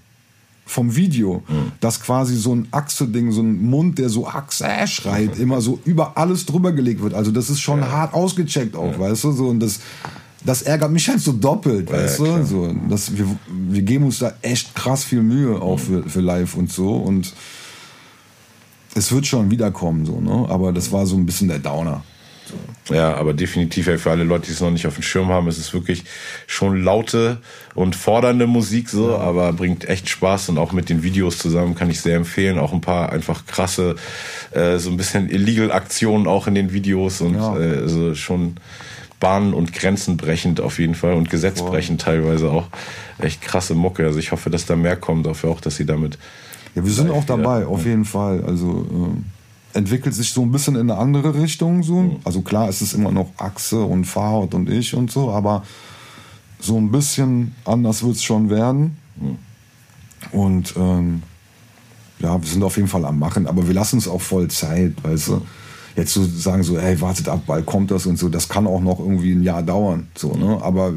vom 0.66 0.96
Video, 0.96 1.42
mhm. 1.48 1.72
dass 1.80 2.00
quasi 2.00 2.36
so 2.36 2.54
ein 2.54 2.68
Achse-Ding, 2.70 3.32
so 3.32 3.42
ein 3.42 3.62
Mund, 3.62 3.98
der 3.98 4.08
so 4.08 4.26
Achse 4.26 4.66
schreit, 4.86 5.38
immer 5.38 5.60
so 5.60 5.78
über 5.84 6.16
alles 6.16 6.46
drüber 6.46 6.72
gelegt 6.72 7.02
wird. 7.02 7.12
Also 7.12 7.30
das 7.32 7.50
ist 7.50 7.60
schon 7.60 7.80
ja. 7.80 7.90
hart 7.90 8.14
ausgecheckt 8.14 8.74
auch, 8.74 8.92
ja. 8.92 8.98
weißt 8.98 9.24
du? 9.24 9.32
So, 9.32 9.48
und 9.48 9.60
das, 9.60 9.80
das 10.44 10.62
ärgert 10.62 10.90
mich 10.90 11.08
halt 11.08 11.20
so 11.20 11.32
doppelt, 11.32 11.90
ja, 11.90 11.96
weißt 11.96 12.18
du? 12.20 12.44
So, 12.44 12.74
dass 12.88 13.14
wir, 13.16 13.26
wir 13.48 13.82
geben 13.82 14.06
uns 14.06 14.20
da 14.20 14.32
echt 14.40 14.74
krass 14.74 15.04
viel 15.04 15.22
Mühe 15.22 15.60
auch 15.60 15.78
mhm. 15.78 15.82
für, 15.82 16.08
für 16.08 16.20
live 16.20 16.54
und 16.54 16.72
so. 16.72 16.94
Und 16.96 17.34
es 18.94 19.12
wird 19.12 19.26
schon 19.26 19.50
wiederkommen, 19.50 20.06
so, 20.06 20.20
ne? 20.20 20.46
Aber 20.48 20.72
das 20.72 20.92
war 20.92 21.04
so 21.04 21.16
ein 21.16 21.26
bisschen 21.26 21.48
der 21.48 21.58
Downer. 21.58 22.04
Ja, 22.90 23.14
aber 23.14 23.32
definitiv 23.32 23.86
für 23.86 24.10
alle 24.10 24.24
Leute, 24.24 24.46
die 24.46 24.52
es 24.52 24.60
noch 24.60 24.70
nicht 24.70 24.86
auf 24.86 24.94
dem 24.94 25.02
Schirm 25.02 25.28
haben, 25.28 25.48
ist 25.48 25.56
es 25.56 25.72
wirklich 25.72 26.04
schon 26.46 26.82
laute 26.82 27.38
und 27.74 27.96
fordernde 27.96 28.46
Musik 28.46 28.90
so, 28.90 29.16
aber 29.16 29.54
bringt 29.54 29.88
echt 29.88 30.10
Spaß 30.10 30.50
und 30.50 30.58
auch 30.58 30.72
mit 30.72 30.90
den 30.90 31.02
Videos 31.02 31.38
zusammen 31.38 31.74
kann 31.74 31.88
ich 31.88 32.02
sehr 32.02 32.16
empfehlen. 32.16 32.58
Auch 32.58 32.74
ein 32.74 32.82
paar 32.82 33.10
einfach 33.10 33.46
krasse, 33.46 33.96
äh, 34.50 34.76
so 34.78 34.90
ein 34.90 34.98
bisschen 34.98 35.30
illegal 35.30 35.72
Aktionen 35.72 36.26
auch 36.26 36.46
in 36.46 36.54
den 36.54 36.74
Videos 36.74 37.22
und 37.22 37.36
ja. 37.36 37.58
äh, 37.58 37.78
also 37.78 38.14
schon 38.14 38.56
Bahnen 39.18 39.54
und 39.54 39.72
Grenzen 39.72 40.18
brechend 40.18 40.60
auf 40.60 40.78
jeden 40.78 40.94
Fall 40.94 41.14
und 41.14 41.30
gesetzbrechend 41.30 42.02
teilweise 42.02 42.50
auch. 42.50 42.68
Echt 43.18 43.40
krasse 43.40 43.74
Mucke. 43.74 44.04
Also 44.04 44.18
ich 44.18 44.32
hoffe, 44.32 44.50
dass 44.50 44.66
da 44.66 44.76
mehr 44.76 44.96
kommt, 44.96 45.24
dafür 45.24 45.48
auch, 45.48 45.62
dass 45.62 45.76
sie 45.76 45.86
damit. 45.86 46.18
Ja, 46.74 46.84
wir 46.84 46.92
sind 46.92 47.10
auch 47.10 47.24
dabei, 47.24 47.64
auf 47.64 47.86
jeden 47.86 48.04
Fall. 48.04 48.44
Also 48.44 48.86
äh 48.90 49.33
entwickelt 49.74 50.14
sich 50.14 50.32
so 50.32 50.42
ein 50.42 50.52
bisschen 50.52 50.76
in 50.76 50.90
eine 50.90 50.98
andere 50.98 51.34
Richtung. 51.34 51.82
So. 51.82 51.96
Mhm. 51.96 52.16
Also 52.24 52.42
klar, 52.42 52.68
es 52.68 52.80
ist 52.80 52.94
immer 52.94 53.12
noch 53.12 53.30
Achse 53.36 53.82
und 53.82 54.04
Fahrrad 54.04 54.54
und 54.54 54.70
ich 54.70 54.94
und 54.94 55.10
so, 55.10 55.30
aber 55.30 55.64
so 56.60 56.76
ein 56.78 56.90
bisschen 56.90 57.54
anders 57.64 58.02
wird 58.02 58.16
es 58.16 58.22
schon 58.22 58.50
werden. 58.50 58.96
Mhm. 59.16 59.38
Und 60.32 60.74
ähm, 60.76 61.22
ja, 62.20 62.40
wir 62.40 62.48
sind 62.48 62.62
auf 62.62 62.76
jeden 62.76 62.88
Fall 62.88 63.04
am 63.04 63.18
Machen, 63.18 63.46
aber 63.46 63.66
wir 63.66 63.74
lassen 63.74 63.98
es 63.98 64.08
auch 64.08 64.20
voll 64.20 64.48
Zeit, 64.48 64.92
weißt 65.02 65.28
du. 65.28 65.42
Jetzt 65.96 66.12
zu 66.12 66.24
so 66.24 66.38
sagen 66.38 66.64
so, 66.64 66.78
hey, 66.78 67.00
wartet 67.00 67.28
ab, 67.28 67.42
bald 67.46 67.66
kommt 67.66 67.92
das 67.92 68.06
und 68.06 68.18
so, 68.18 68.28
das 68.28 68.48
kann 68.48 68.66
auch 68.66 68.80
noch 68.80 68.98
irgendwie 68.98 69.32
ein 69.32 69.44
Jahr 69.44 69.62
dauern. 69.62 70.08
So, 70.16 70.34
ne? 70.34 70.58
Aber 70.60 70.94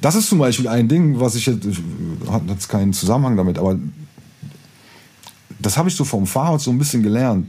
das 0.00 0.14
ist 0.14 0.28
zum 0.28 0.38
Beispiel 0.38 0.68
ein 0.68 0.86
Ding, 0.86 1.18
was 1.18 1.34
ich 1.34 1.46
jetzt, 1.46 1.66
hat 2.30 2.42
jetzt 2.46 2.68
keinen 2.68 2.92
Zusammenhang 2.92 3.36
damit, 3.36 3.58
aber 3.58 3.76
das 5.64 5.76
habe 5.76 5.88
ich 5.88 5.96
so 5.96 6.04
vom 6.04 6.26
Fahrrad 6.26 6.60
so 6.60 6.70
ein 6.70 6.78
bisschen 6.78 7.02
gelernt. 7.02 7.48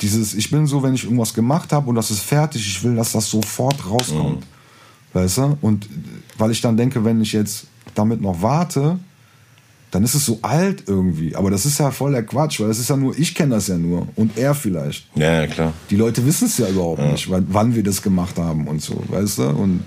Dieses, 0.00 0.34
ich 0.34 0.50
bin 0.50 0.66
so, 0.66 0.82
wenn 0.82 0.94
ich 0.94 1.04
irgendwas 1.04 1.34
gemacht 1.34 1.72
habe 1.72 1.88
und 1.88 1.94
das 1.94 2.10
ist 2.10 2.20
fertig, 2.20 2.66
ich 2.66 2.82
will, 2.82 2.96
dass 2.96 3.12
das 3.12 3.30
sofort 3.30 3.88
rauskommt. 3.88 4.40
Mhm. 4.40 5.12
Weißt 5.12 5.38
du? 5.38 5.58
Und 5.60 5.88
weil 6.38 6.50
ich 6.50 6.60
dann 6.60 6.76
denke, 6.76 7.04
wenn 7.04 7.20
ich 7.20 7.32
jetzt 7.32 7.66
damit 7.94 8.20
noch 8.20 8.42
warte, 8.42 8.98
dann 9.92 10.02
ist 10.02 10.14
es 10.14 10.26
so 10.26 10.38
alt 10.42 10.84
irgendwie. 10.88 11.36
Aber 11.36 11.50
das 11.50 11.66
ist 11.66 11.78
ja 11.78 11.92
voll 11.92 12.12
der 12.12 12.24
Quatsch, 12.24 12.58
weil 12.58 12.68
das 12.68 12.80
ist 12.80 12.90
ja 12.90 12.96
nur, 12.96 13.16
ich 13.16 13.34
kenne 13.34 13.54
das 13.54 13.68
ja 13.68 13.76
nur 13.76 14.08
und 14.16 14.36
er 14.36 14.54
vielleicht. 14.54 15.06
Ja, 15.14 15.42
ja 15.42 15.46
klar. 15.46 15.72
Die 15.90 15.96
Leute 15.96 16.26
wissen 16.26 16.46
es 16.46 16.58
ja 16.58 16.68
überhaupt 16.68 17.00
ja. 17.00 17.12
nicht, 17.12 17.30
wann 17.30 17.74
wir 17.74 17.82
das 17.84 18.02
gemacht 18.02 18.36
haben 18.38 18.66
und 18.66 18.82
so, 18.82 19.00
weißt 19.08 19.38
du? 19.38 19.48
Und 19.50 19.84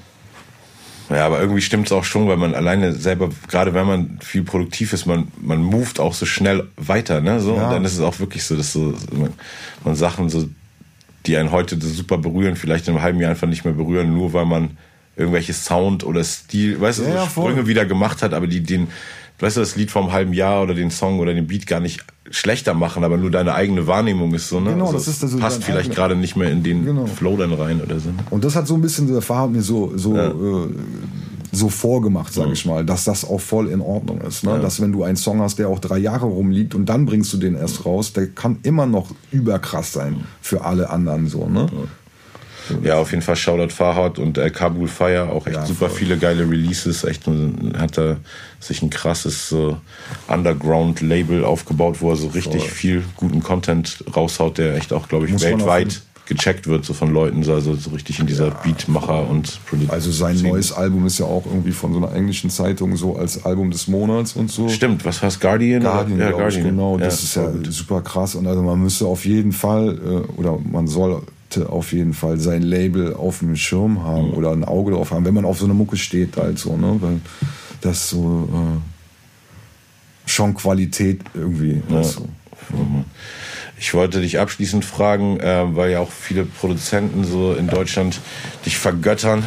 ja, 1.10 1.26
aber 1.26 1.40
irgendwie 1.40 1.62
stimmt 1.62 1.88
es 1.88 1.92
auch 1.92 2.04
schon, 2.04 2.28
weil 2.28 2.38
man 2.38 2.54
alleine 2.54 2.94
selber, 2.94 3.30
gerade 3.48 3.74
wenn 3.74 3.88
man 3.88 4.20
viel 4.22 4.44
produktiv 4.44 4.92
ist, 4.92 5.06
man, 5.06 5.30
man 5.42 5.64
moved 5.64 6.00
auch 6.00 6.14
so 6.14 6.26
schnell 6.26 6.68
weiter, 6.76 7.22
ne? 7.22 7.40
So, 7.40 7.56
ja. 7.56 7.66
Und 7.66 7.72
dann 7.72 7.86
ist 7.86 7.94
es 7.94 8.02
auch 8.02 8.20
wirklich 8.20 8.44
so, 8.44 8.56
dass 8.56 8.74
so 8.74 8.94
man, 9.14 9.34
man 9.86 9.96
Sachen 9.96 10.30
so, 10.30 10.50
die 11.26 11.38
einen 11.38 11.52
heute 11.52 11.80
super 11.80 12.18
berühren, 12.18 12.56
vielleicht 12.56 12.88
in 12.88 12.96
einem 12.96 13.04
halben 13.04 13.22
Jahr 13.22 13.32
einfach 13.32 13.48
nicht 13.48 13.64
mehr 13.64 13.74
berühren, 13.74 14.14
nur 14.14 14.34
weil 14.34 14.46
man 14.46 14.78
irgendwelche 15.16 15.54
Sound 15.54 16.04
oder 16.04 16.24
Stil, 16.24 16.80
weißt 16.80 17.00
du, 17.00 17.04
ja, 17.04 17.24
so 17.24 17.30
Sprünge 17.30 17.56
voll. 17.56 17.68
wieder 17.68 17.86
gemacht 17.86 18.22
hat, 18.22 18.34
aber 18.34 18.48
die 18.48 18.62
den, 18.62 18.88
weißt 19.40 19.58
du, 19.58 19.62
das 19.62 19.76
Lied 19.76 19.92
vom 19.92 20.12
halben 20.12 20.34
Jahr 20.34 20.64
oder 20.64 20.74
den 20.74 20.92
Song 20.92 21.20
oder 21.20 21.34
den 21.34 21.48
Beat 21.48 21.68
gar 21.68 21.80
nicht 21.80 22.04
schlechter 22.30 22.74
machen, 22.74 23.04
aber 23.04 23.18
nur 23.18 23.32
deine 23.32 23.54
eigene 23.54 23.88
Wahrnehmung 23.88 24.34
ist 24.34 24.50
so, 24.50 24.60
ne? 24.60 24.72
Genau, 24.72 24.88
also 24.88 24.98
das 24.98 25.08
ist 25.08 25.24
also 25.24 25.38
passt 25.38 25.64
vielleicht 25.64 25.94
gerade 25.94 26.16
nicht 26.16 26.36
mehr 26.36 26.52
in 26.52 26.64
den 26.64 26.86
genau. 26.86 27.06
Flow 27.06 27.38
dann 27.38 27.54
rein 27.54 27.82
oder 27.82 28.00
so. 28.00 28.10
Ne? 28.10 28.18
Und 28.30 28.44
das 28.44 28.56
hat 28.56 28.68
so 28.68 28.74
ein 28.74 28.82
bisschen 28.82 29.08
der 29.08 29.22
Fahrt 29.22 29.52
mir 29.52 29.62
so, 29.62 29.96
so, 29.96 30.16
ja. 30.16 30.30
äh, 30.30 30.68
so 31.52 31.70
vorgemacht, 31.70 32.34
sage 32.34 32.52
ich 32.52 32.66
mal, 32.66 32.86
dass 32.86 33.06
das 33.06 33.24
auch 33.24 33.40
voll 33.40 33.70
in 33.70 33.80
Ordnung 33.80 34.20
ist. 34.22 34.44
Ne? 34.44 34.52
Ja. 34.52 34.60
Dass 34.60 34.82
wenn 34.82 34.92
du 34.92 35.04
einen 35.04 35.16
Song 35.16 35.40
hast, 35.40 35.60
der 35.60 35.70
auch 35.70 35.80
drei 35.80 35.98
Jahre 35.98 36.26
rumliegt 36.26 36.76
und 36.76 36.88
dann 36.88 37.06
bringst 37.06 37.32
du 37.32 37.38
den 37.38 37.56
erst 37.56 37.86
raus, 37.86 38.12
der 38.12 38.28
kann 38.28 38.60
immer 38.64 38.86
noch 38.86 39.12
überkrass 39.32 39.94
sein 39.94 40.26
für 40.42 40.66
alle 40.66 40.90
anderen 40.90 41.28
so, 41.28 41.48
ne? 41.48 41.68
Ja, 41.72 41.78
auf 42.94 43.11
jeden 43.11 43.22
Fall 43.23 43.35
Shoutout 43.35 43.73
Farhad 43.73 44.19
und 44.19 44.38
äh, 44.38 44.49
Kabul 44.49 44.88
Fire, 44.88 45.30
auch 45.31 45.45
echt 45.48 45.56
Ja, 45.56 45.65
super 45.65 45.89
voll. 45.89 45.98
viele 45.99 46.18
geile 46.18 46.49
Releases. 46.49 47.03
Echt 47.03 47.27
ein- 47.27 47.73
hat 47.77 47.98
er 47.98 48.18
sich 48.60 48.81
ein 48.81 48.89
krasses 48.89 49.49
so 49.49 49.77
Underground-Label 50.27 51.44
aufgebaut, 51.44 51.98
wo 52.02 52.11
er 52.11 52.15
so 52.15 52.27
richtig 52.27 52.61
Voll. 52.61 52.69
viel 52.72 53.03
guten 53.15 53.41
Content 53.44 54.03
raushaut, 54.15 54.57
der 54.57 54.76
echt 54.76 54.94
auch, 54.94 55.07
glaube 55.07 55.26
ich, 55.26 55.31
Muss 55.34 55.44
weltweit 55.44 56.02
gecheckt 56.27 56.68
wird, 56.68 56.84
so 56.84 56.94
von 56.94 57.14
Leuten, 57.14 57.41
so, 57.44 57.53
also 57.53 57.73
so 57.76 57.91
richtig 57.91 58.19
in 58.19 58.27
dieser 58.27 58.52
Beatmacher 58.52 59.30
und 59.30 59.60
Produ 59.65 59.85
Also 59.88 60.11
sein 60.11 60.35
Szene. 60.35 60.49
neues 60.49 60.73
Album 60.73 61.06
ist 61.06 61.19
ja 61.19 61.26
auch 61.26 61.45
irgendwie 61.45 61.72
von 61.72 61.94
so 61.94 61.99
einer 61.99 62.14
englischen 62.14 62.49
Zeitung 62.49 62.98
so 62.98 63.15
als 63.15 63.45
Album 63.45 63.72
des 63.72 63.88
Monats 63.88 64.34
und 64.34 64.52
so. 64.52 64.68
Stimmt, 64.68 65.06
was 65.06 65.22
heißt 65.22 65.39
Guardian? 65.39 65.81
Guardian, 65.84 66.19
ja, 66.19 66.31
glaub 66.31 66.49
ich, 66.49 66.61
genau. 66.61 66.98
Das 66.98 67.23
ist 67.23 67.35
ja 67.35 67.45
gut. 67.48 67.72
super 67.72 68.02
krass. 68.02 68.35
Und 68.35 68.45
also 68.45 68.61
man 68.61 68.77
müsste 68.81 69.06
auf 69.06 69.23
jeden 69.26 69.53
Fall, 69.53 69.98
äh, 69.98 70.31
oder 70.38 70.57
man 70.69 70.88
sollte 70.88 71.26
auf 71.69 71.94
jeden 71.94 72.14
Fall 72.14 72.40
sein 72.40 72.61
Label 72.61 73.14
auf 73.14 73.40
dem 73.40 73.56
Schirm 73.56 74.03
haben 74.03 74.32
oder 74.32 74.52
ein 74.52 74.64
Auge 74.64 74.91
drauf 74.91 75.11
haben, 75.11 75.26
wenn 75.26 75.34
man 75.34 75.45
auf 75.45 75.60
so 75.60 75.65
eine 75.65 75.74
Mucke 75.74 75.98
steht 75.98 76.38
halt 76.38 76.60
so, 76.60 76.76
ne? 76.76 76.98
Weil 76.99 77.22
das 77.82 78.10
so 78.10 78.49
äh, 78.52 80.30
schon 80.30 80.53
Qualität 80.53 81.22
irgendwie. 81.34 81.82
Ja. 81.90 81.98
Also, 81.98 82.28
Ich 83.80 83.94
wollte 83.94 84.22
dich 84.22 84.40
abschließend 84.40 84.84
fragen, 84.84 85.40
äh, 85.40 85.76
weil 85.76 85.91
ja 85.91 85.99
auch 85.99 86.11
viele 86.11 86.45
Produzenten 86.45 87.24
so 87.24 87.53
in 87.53 87.68
Deutschland 87.68 88.19
dich 88.65 88.78
vergöttern. 88.78 89.45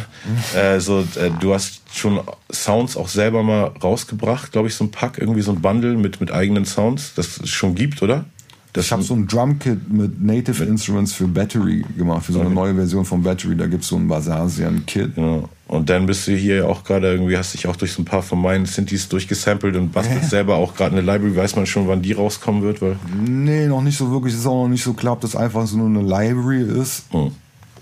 Äh, 0.55 0.79
so, 0.79 1.01
äh, 1.01 1.29
du 1.41 1.53
hast 1.53 1.81
schon 1.93 2.21
Sounds 2.49 2.95
auch 2.95 3.09
selber 3.09 3.43
mal 3.43 3.65
rausgebracht, 3.83 4.53
glaube 4.53 4.69
ich, 4.69 4.75
so 4.75 4.85
ein 4.85 4.91
Pack, 4.91 5.17
irgendwie 5.17 5.41
so 5.41 5.51
ein 5.51 5.61
Bundle 5.61 5.97
mit, 5.97 6.21
mit 6.21 6.31
eigenen 6.31 6.63
Sounds, 6.63 7.13
das 7.15 7.41
es 7.41 7.49
schon 7.49 7.75
gibt, 7.75 8.01
oder? 8.01 8.25
Das 8.73 8.85
ich 8.85 8.91
habe 8.91 9.03
so 9.03 9.13
ein 9.13 9.27
Drumkit 9.27 9.91
mit 9.91 10.21
Native 10.23 10.63
Instruments 10.63 11.13
für 11.13 11.27
Battery 11.27 11.83
gemacht, 11.97 12.25
für 12.25 12.31
so 12.33 12.39
eine 12.39 12.49
neue 12.49 12.73
Version 12.73 13.03
von 13.03 13.21
Battery. 13.21 13.55
Da 13.57 13.67
gibt 13.67 13.83
es 13.83 13.89
so 13.89 13.97
ein 13.97 14.07
Basasian-Kit. 14.07 15.17
Ja. 15.17 15.43
Und 15.67 15.89
dann 15.89 16.05
bist 16.05 16.27
du 16.27 16.35
hier 16.35 16.67
auch 16.67 16.83
gerade 16.83 17.11
irgendwie, 17.11 17.37
hast 17.37 17.53
dich 17.53 17.67
auch 17.67 17.75
durch 17.75 17.93
so 17.93 18.01
ein 18.01 18.05
paar 18.05 18.21
von 18.21 18.41
meinen 18.41 18.65
Synthes 18.65 19.07
durchgesampelt 19.09 19.75
und 19.75 19.91
bastelst 19.91 20.29
selber 20.29 20.55
auch 20.55 20.75
gerade 20.75 20.97
eine 20.97 21.01
Library. 21.01 21.35
Weiß 21.35 21.55
man 21.55 21.65
schon, 21.65 21.87
wann 21.87 22.01
die 22.01 22.13
rauskommen 22.13 22.61
wird? 22.61 22.81
Weil 22.81 22.97
Nee, 23.25 23.67
noch 23.67 23.81
nicht 23.81 23.97
so 23.97 24.11
wirklich. 24.11 24.33
Es 24.33 24.41
ist 24.41 24.45
auch 24.47 24.63
noch 24.63 24.69
nicht 24.69 24.83
so 24.83 24.93
klar, 24.93 25.13
ob 25.13 25.21
das 25.21 25.35
einfach 25.35 25.65
so 25.67 25.77
nur 25.77 25.87
eine 25.87 26.01
Library 26.07 26.63
ist, 26.63 27.05
Hm. 27.11 27.31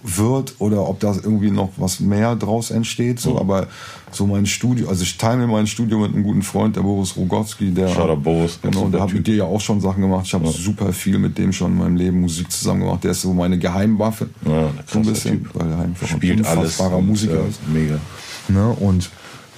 Wird 0.03 0.55
oder 0.59 0.87
ob 0.87 0.99
da 0.99 1.13
irgendwie 1.13 1.51
noch 1.51 1.69
was 1.77 1.99
mehr 1.99 2.35
draus 2.35 2.71
entsteht. 2.71 3.19
So, 3.19 3.39
aber 3.39 3.67
so 4.11 4.25
mein 4.25 4.45
Studio, 4.45 4.89
also 4.89 5.03
ich 5.03 5.17
teile 5.17 5.37
mir 5.37 5.47
mein 5.47 5.67
Studio 5.67 5.99
mit 5.99 6.13
einem 6.13 6.23
guten 6.23 6.41
Freund, 6.41 6.75
der 6.75 6.81
Boris 6.81 7.15
Rogowski, 7.15 7.71
der, 7.71 7.87
Boris, 8.15 8.59
genau, 8.61 8.87
der 8.87 9.01
hat 9.01 9.13
mit 9.13 9.27
dir 9.27 9.35
ja 9.35 9.43
auch 9.43 9.61
schon 9.61 9.81
Sachen 9.81 10.01
gemacht. 10.01 10.25
Ich 10.25 10.33
habe 10.33 10.47
super 10.49 10.93
viel 10.93 11.19
mit 11.19 11.37
dem 11.37 11.51
schon 11.51 11.73
in 11.73 11.77
meinem 11.77 11.95
Leben 11.95 12.21
Musik 12.21 12.51
zusammen 12.51 12.81
gemacht. 12.81 13.03
Der 13.03 13.11
ist 13.11 13.21
so 13.21 13.33
meine 13.33 13.57
Geheimwaffe. 13.57 14.29
Ja, 14.45 14.69
so 14.87 14.99
ein 14.99 15.05
bisschen, 15.05 15.43
Typ. 15.43 15.55
weil 15.55 15.69
er 15.69 15.79
einfach 15.79 16.07
spielt 16.07 16.39
ein 16.39 16.45
alles. 16.45 16.57
unfassbarer 16.57 16.97
und, 16.97 17.07
Musiker 17.07 17.43
äh, 17.43 17.49
ist. 17.49 17.67
Mega. 17.67 17.99
Ne? 18.47 18.69
Und 18.79 19.09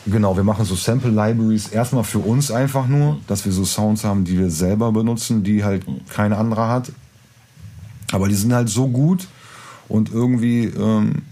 genau, 0.08 0.36
wir 0.36 0.44
machen 0.44 0.66
so 0.66 0.76
Sample 0.76 1.12
Libraries 1.12 1.68
erstmal 1.70 2.04
für 2.04 2.20
uns 2.20 2.52
einfach 2.52 2.88
nur, 2.88 3.20
dass 3.28 3.46
wir 3.46 3.52
so 3.52 3.64
Sounds 3.64 4.04
haben, 4.04 4.26
die 4.26 4.38
wir 4.38 4.50
selber 4.50 4.92
benutzen, 4.92 5.44
die 5.44 5.64
halt 5.64 5.86
kein 6.10 6.34
anderer 6.34 6.68
hat. 6.68 6.92
Aber 8.12 8.28
die 8.28 8.36
sind 8.36 8.54
halt 8.54 8.68
so 8.68 8.88
gut 8.88 9.28
und 9.92 10.12
irgendwie 10.12 10.66
ähm, 10.66 11.24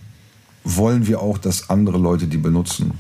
wollen 0.63 1.07
wir 1.07 1.21
auch, 1.21 1.37
dass 1.37 1.69
andere 1.69 1.97
Leute 1.97 2.27
die 2.27 2.37
benutzen 2.37 2.91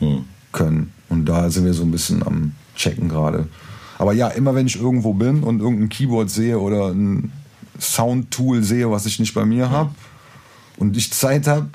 können. 0.53 0.93
Und 1.09 1.25
da 1.25 1.49
sind 1.49 1.65
wir 1.65 1.73
so 1.73 1.83
ein 1.83 1.91
bisschen 1.91 2.25
am 2.25 2.53
Checken 2.75 3.09
gerade. 3.09 3.47
Aber 3.97 4.13
ja, 4.13 4.29
immer 4.29 4.55
wenn 4.55 4.67
ich 4.67 4.79
irgendwo 4.79 5.13
bin 5.13 5.43
und 5.43 5.59
irgendein 5.59 5.89
Keyboard 5.89 6.29
sehe 6.29 6.57
oder 6.57 6.91
ein 6.91 7.33
Soundtool 7.77 8.63
sehe, 8.63 8.89
was 8.89 9.05
ich 9.05 9.19
nicht 9.19 9.33
bei 9.33 9.45
mir 9.45 9.69
habe 9.69 9.91
und 10.77 10.95
ich 10.95 11.11
Zeit 11.11 11.47
habe, 11.47 11.67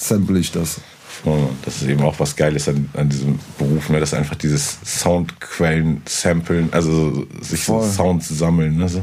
sample 0.00 0.38
ich 0.38 0.52
das. 0.52 0.80
Ja, 1.24 1.32
Das 1.64 1.82
ist 1.82 1.88
eben 1.88 2.02
auch 2.02 2.18
was 2.18 2.34
Geiles 2.34 2.68
an, 2.68 2.88
an 2.94 3.08
diesem 3.08 3.38
Beruf, 3.58 3.90
ne? 3.90 4.00
dass 4.00 4.14
einfach 4.14 4.36
dieses 4.36 4.78
Soundquellen 4.84 6.00
samplen, 6.06 6.68
also 6.72 7.26
sich 7.42 7.64
so 7.64 7.80
Voll. 7.80 7.88
Sounds 7.90 8.28
sammeln. 8.28 8.78
Ne? 8.78 8.88
So. 8.88 9.02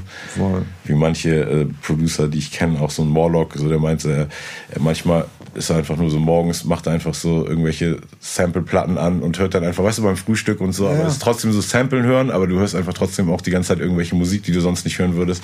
Wie 0.85 0.93
manche 0.93 1.29
äh, 1.29 1.65
Producer, 1.83 2.27
die 2.27 2.39
ich 2.39 2.51
kenne, 2.51 2.81
auch 2.81 2.89
so 2.89 3.03
ein 3.03 3.09
Morlock, 3.09 3.53
so 3.55 3.69
der 3.69 3.79
meinte, 3.79 4.29
er 4.71 4.81
manchmal 4.81 5.25
ist 5.53 5.69
er 5.69 5.77
einfach 5.77 5.97
nur 5.97 6.09
so 6.09 6.19
morgens, 6.19 6.65
macht 6.65 6.87
er 6.87 6.93
einfach 6.93 7.13
so 7.13 7.45
irgendwelche 7.45 7.99
Sampleplatten 8.19 8.97
an 8.97 9.21
und 9.21 9.37
hört 9.39 9.53
dann 9.53 9.63
einfach, 9.63 9.83
weißt 9.83 9.99
du, 9.99 10.03
beim 10.03 10.17
Frühstück 10.17 10.61
und 10.61 10.73
so, 10.73 10.85
Ja, 10.85 10.91
aber 10.91 11.05
es 11.07 11.13
ist 11.13 11.21
trotzdem 11.21 11.51
so 11.51 11.61
Samplen 11.61 12.03
hören, 12.03 12.31
aber 12.31 12.47
du 12.47 12.57
hörst 12.57 12.75
einfach 12.75 12.93
trotzdem 12.93 13.29
auch 13.31 13.41
die 13.41 13.51
ganze 13.51 13.69
Zeit 13.69 13.79
irgendwelche 13.79 14.15
Musik, 14.15 14.43
die 14.43 14.51
du 14.51 14.61
sonst 14.61 14.85
nicht 14.85 14.97
hören 14.99 15.15
würdest. 15.15 15.43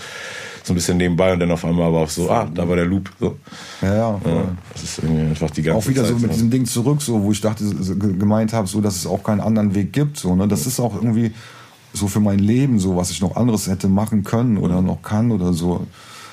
So 0.64 0.72
ein 0.72 0.76
bisschen 0.76 0.98
nebenbei 0.98 1.34
und 1.34 1.40
dann 1.40 1.52
auf 1.52 1.66
einmal 1.66 1.88
aber 1.88 2.00
auch 2.00 2.10
so, 2.10 2.30
ah, 2.32 2.50
da 2.54 2.68
war 2.68 2.78
der 2.78 2.86
Loop. 2.86 3.12
So. 3.20 3.38
Ja, 3.82 3.96
ja. 3.96 4.22
Ja, 4.26 4.44
das 4.72 4.84
ist 4.84 5.00
irgendwie 5.00 5.22
einfach 5.22 5.50
die 5.52 5.62
ganze 5.62 5.78
auch 5.78 5.90
wieder 5.90 6.04
Zeit 6.04 6.14
so 6.14 6.20
mit 6.20 6.34
diesem 6.34 6.50
Ding 6.50 6.66
zurück, 6.66 7.02
so 7.02 7.22
wo 7.22 7.32
ich 7.34 7.42
dachte, 7.42 7.66
gemeint 7.66 8.54
habe, 8.54 8.68
so 8.68 8.80
dass 8.80 8.96
es 8.96 9.06
auch 9.06 9.24
keinen 9.24 9.42
anderen 9.42 9.76
Weg 9.76 9.92
gibt. 9.92 10.18
So, 10.18 10.36
ne? 10.36 10.48
Das 10.48 10.66
ist 10.66 10.80
auch 10.80 10.96
irgendwie 10.96 11.34
so 11.92 12.08
für 12.08 12.22
mein 12.22 12.40
Leben, 12.40 12.80
so 12.80 12.96
was 12.96 13.12
ich 13.12 13.22
noch 13.22 13.36
anderes 13.36 13.68
hätte 13.68 13.90
machen 13.90 14.24
können 14.24 14.58
oder 14.58 14.82
noch 14.82 15.02
kann 15.02 15.32
oder 15.32 15.52
so. 15.52 15.86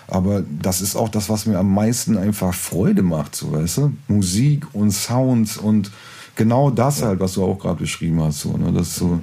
Aber 0.06 0.42
das 0.62 0.80
ist 0.80 0.96
auch 0.96 1.08
das, 1.08 1.28
was 1.28 1.46
mir 1.46 1.58
am 1.58 1.72
meisten 1.72 2.16
einfach 2.16 2.54
Freude 2.54 3.02
macht, 3.02 3.34
so 3.34 3.52
weißt 3.52 3.78
du? 3.78 3.92
Musik 4.08 4.66
und 4.74 4.92
Sounds 4.92 5.56
und 5.56 5.90
genau 6.36 6.70
das 6.70 7.02
halt, 7.02 7.20
was 7.20 7.34
du 7.34 7.44
auch 7.44 7.58
gerade 7.58 7.80
beschrieben 7.80 8.22
hast. 8.22 8.40
So, 8.40 8.56
ne? 8.56 8.72
Das 8.72 8.94
so 8.94 9.20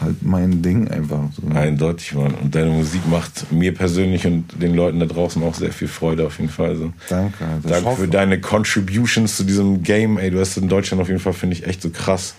halt 0.00 0.22
mein 0.22 0.62
Ding 0.62 0.88
einfach. 0.88 1.20
So. 1.32 1.48
Eindeutig, 1.54 2.14
Mann. 2.14 2.34
Und 2.34 2.54
deine 2.54 2.70
Musik 2.70 3.06
macht 3.08 3.52
mir 3.52 3.74
persönlich 3.74 4.26
und 4.26 4.44
den 4.60 4.74
Leuten 4.74 5.00
da 5.00 5.06
draußen 5.06 5.42
auch 5.42 5.54
sehr 5.54 5.72
viel 5.72 5.88
Freude 5.88 6.26
auf 6.26 6.38
jeden 6.38 6.50
Fall. 6.50 6.70
Also, 6.70 6.92
Danke. 7.08 7.44
Alter. 7.44 7.68
Danke 7.68 8.00
für 8.02 8.08
deine 8.08 8.40
Contributions 8.40 9.36
zu 9.36 9.44
diesem 9.44 9.82
Game. 9.82 10.18
Ey, 10.18 10.30
du 10.30 10.40
hast 10.40 10.56
in 10.56 10.68
Deutschland 10.68 11.02
auf 11.02 11.08
jeden 11.08 11.20
Fall, 11.20 11.32
finde 11.32 11.56
ich, 11.56 11.66
echt 11.66 11.82
so 11.82 11.90
krass 11.90 12.34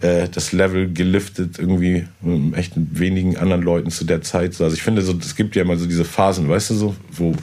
äh, 0.00 0.28
das 0.28 0.52
Level 0.52 0.92
geliftet, 0.92 1.58
irgendwie 1.58 2.06
mit 2.20 2.56
echt 2.56 2.72
wenigen 2.76 3.36
anderen 3.36 3.62
Leuten 3.62 3.90
zu 3.90 4.04
der 4.04 4.22
Zeit. 4.22 4.54
So, 4.54 4.64
Also 4.64 4.76
ich 4.76 4.82
finde, 4.82 5.02
so, 5.02 5.16
es 5.20 5.36
gibt 5.36 5.56
ja 5.56 5.62
immer 5.62 5.76
so 5.76 5.86
diese 5.86 6.04
Phasen, 6.04 6.48
weißt 6.48 6.70
du, 6.70 6.74
so, 6.74 6.96
wo, 7.10 7.34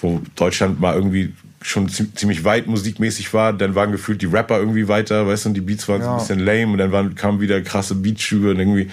wo 0.00 0.20
Deutschland 0.34 0.80
mal 0.80 0.94
irgendwie 0.94 1.32
schon 1.62 1.88
zie- 1.88 2.12
ziemlich 2.14 2.44
weit 2.44 2.66
musikmäßig 2.66 3.32
war, 3.34 3.52
dann 3.52 3.74
waren 3.74 3.92
gefühlt 3.92 4.20
die 4.20 4.26
Rapper 4.26 4.58
irgendwie 4.58 4.88
weiter, 4.88 5.26
weißt 5.26 5.44
du, 5.44 5.48
und 5.50 5.54
die 5.54 5.60
Beats 5.60 5.88
waren 5.88 6.02
so 6.02 6.08
ein 6.08 6.14
Ja. 6.14 6.18
bisschen 6.18 6.40
lame 6.40 6.72
und 6.72 6.78
dann 6.78 6.92
waren, 6.92 7.14
kamen 7.14 7.40
wieder 7.40 7.60
krasse 7.62 7.94
Beatschübe 7.94 8.50
und 8.50 8.58
irgendwie, 8.58 8.88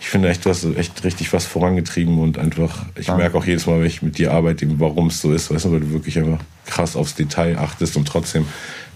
ich 0.00 0.08
finde 0.08 0.28
echt, 0.28 0.44
du 0.44 0.50
hast 0.50 0.64
echt 0.76 1.04
richtig 1.04 1.32
was 1.32 1.44
vorangetrieben 1.44 2.18
und 2.18 2.38
einfach, 2.38 2.86
ich 2.98 3.06
Danke. 3.06 3.22
merke 3.22 3.38
auch 3.38 3.44
jedes 3.44 3.66
Mal, 3.66 3.80
wenn 3.80 3.86
ich 3.86 4.02
mit 4.02 4.18
dir 4.18 4.32
arbeite, 4.32 4.66
warum 4.80 5.08
es 5.08 5.20
so 5.20 5.32
ist, 5.32 5.50
weißt 5.50 5.66
du, 5.66 5.72
weil 5.72 5.80
du 5.80 5.90
wirklich 5.92 6.18
einfach 6.18 6.40
krass 6.66 6.96
aufs 6.96 7.14
Detail 7.14 7.58
achtest 7.58 7.96
und 7.96 8.08
trotzdem 8.08 8.46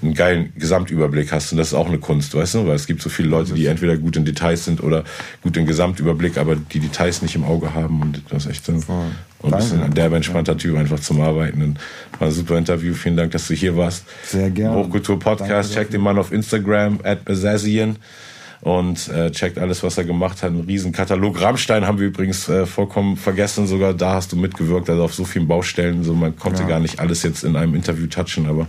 einen 0.03 0.15
geilen 0.15 0.53
Gesamtüberblick 0.57 1.31
hast 1.31 1.53
und 1.53 1.59
das 1.59 1.69
ist 1.69 1.75
auch 1.75 1.89
eine 1.89 1.99
Kunst, 1.99 2.35
weißt 2.35 2.55
du, 2.55 2.67
weil 2.67 2.75
es 2.75 2.87
gibt 2.87 3.03
so 3.03 3.11
viele 3.11 3.29
Leute, 3.29 3.53
die 3.53 3.67
entweder 3.67 3.99
gut 3.99 4.17
in 4.17 4.25
Details 4.25 4.65
sind 4.65 4.83
oder 4.83 5.05
gut 5.43 5.57
im 5.59 5.67
Gesamtüberblick, 5.67 6.39
aber 6.39 6.57
die 6.57 6.81
Details 6.81 7.21
nicht 7.21 7.35
im 7.35 7.45
Auge 7.45 7.75
haben 7.75 8.01
und 8.01 8.23
das 8.31 8.47
ist 8.47 8.51
echt 8.51 8.65
so. 8.65 8.73
Und 9.43 9.53
ein 9.53 9.59
bisschen 9.59 9.79
Danke. 9.79 9.93
ein 9.93 9.95
derbe 9.95 10.17
entspannter 10.17 10.57
Typ 10.57 10.77
einfach 10.77 11.01
zum 11.01 11.21
Arbeiten 11.21 11.63
und 11.63 11.79
war 12.19 12.29
ein 12.29 12.35
super 12.35 12.59
Interview, 12.59 12.95
vielen 12.95 13.17
Dank, 13.17 13.33
dass 13.33 13.49
du 13.49 13.55
hier 13.55 13.77
warst. 13.77 14.05
Sehr 14.25 14.51
gerne. 14.51 14.77
Hochkultur 14.77 15.19
Podcast, 15.19 15.71
Danke 15.71 15.85
check 15.87 15.91
den 15.91 16.01
Mann 16.03 16.19
auf 16.19 16.33
Instagram, 16.33 17.01
at 17.03 17.25
Bazazian 17.25 17.97
und 18.63 19.09
äh, 19.09 19.31
checkt 19.31 19.59
alles, 19.59 19.83
was 19.83 19.97
er 19.97 20.05
gemacht 20.05 20.43
hat. 20.43 20.51
Ein 20.51 20.61
riesen 20.61 20.93
Katalog. 20.93 21.41
Rammstein 21.41 21.87
haben 21.87 21.99
wir 21.99 22.09
übrigens 22.09 22.49
äh, 22.51 22.67
vollkommen 22.67 23.17
vergessen, 23.17 23.67
sogar 23.67 23.95
da 23.95 24.15
hast 24.15 24.33
du 24.33 24.37
mitgewirkt, 24.37 24.91
also 24.91 25.03
auf 25.05 25.15
so 25.15 25.25
vielen 25.25 25.49
Baustellen, 25.49 26.05
so 26.05 26.13
man 26.15 26.37
konnte 26.37 26.63
Ja. 26.63 26.69
gar 26.69 26.81
nicht 26.81 27.01
alles 27.01 27.23
jetzt 27.23 27.43
in 27.43 27.57
einem 27.57 27.75
Interview 27.75 28.07
touchen, 28.07 28.47
aber 28.47 28.67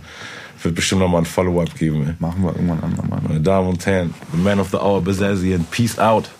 wird 0.62 0.74
bestimmt 0.76 1.00
nochmal 1.02 1.22
ein 1.22 1.26
Follow-up 1.26 1.74
geben. 1.76 2.06
Ey. 2.06 2.14
Machen 2.20 2.42
wir 2.44 2.54
irgendwann 2.54 2.80
andermal. 2.82 3.20
Meine 3.26 3.40
Damen 3.40 3.68
und 3.68 3.84
Herren, 3.84 4.14
the 4.32 4.38
man 4.40 4.60
of 4.60 4.68
the 4.70 4.76
hour, 4.78 5.02
Bazazian, 5.02 5.66
peace 5.70 5.98
out. 5.98 6.30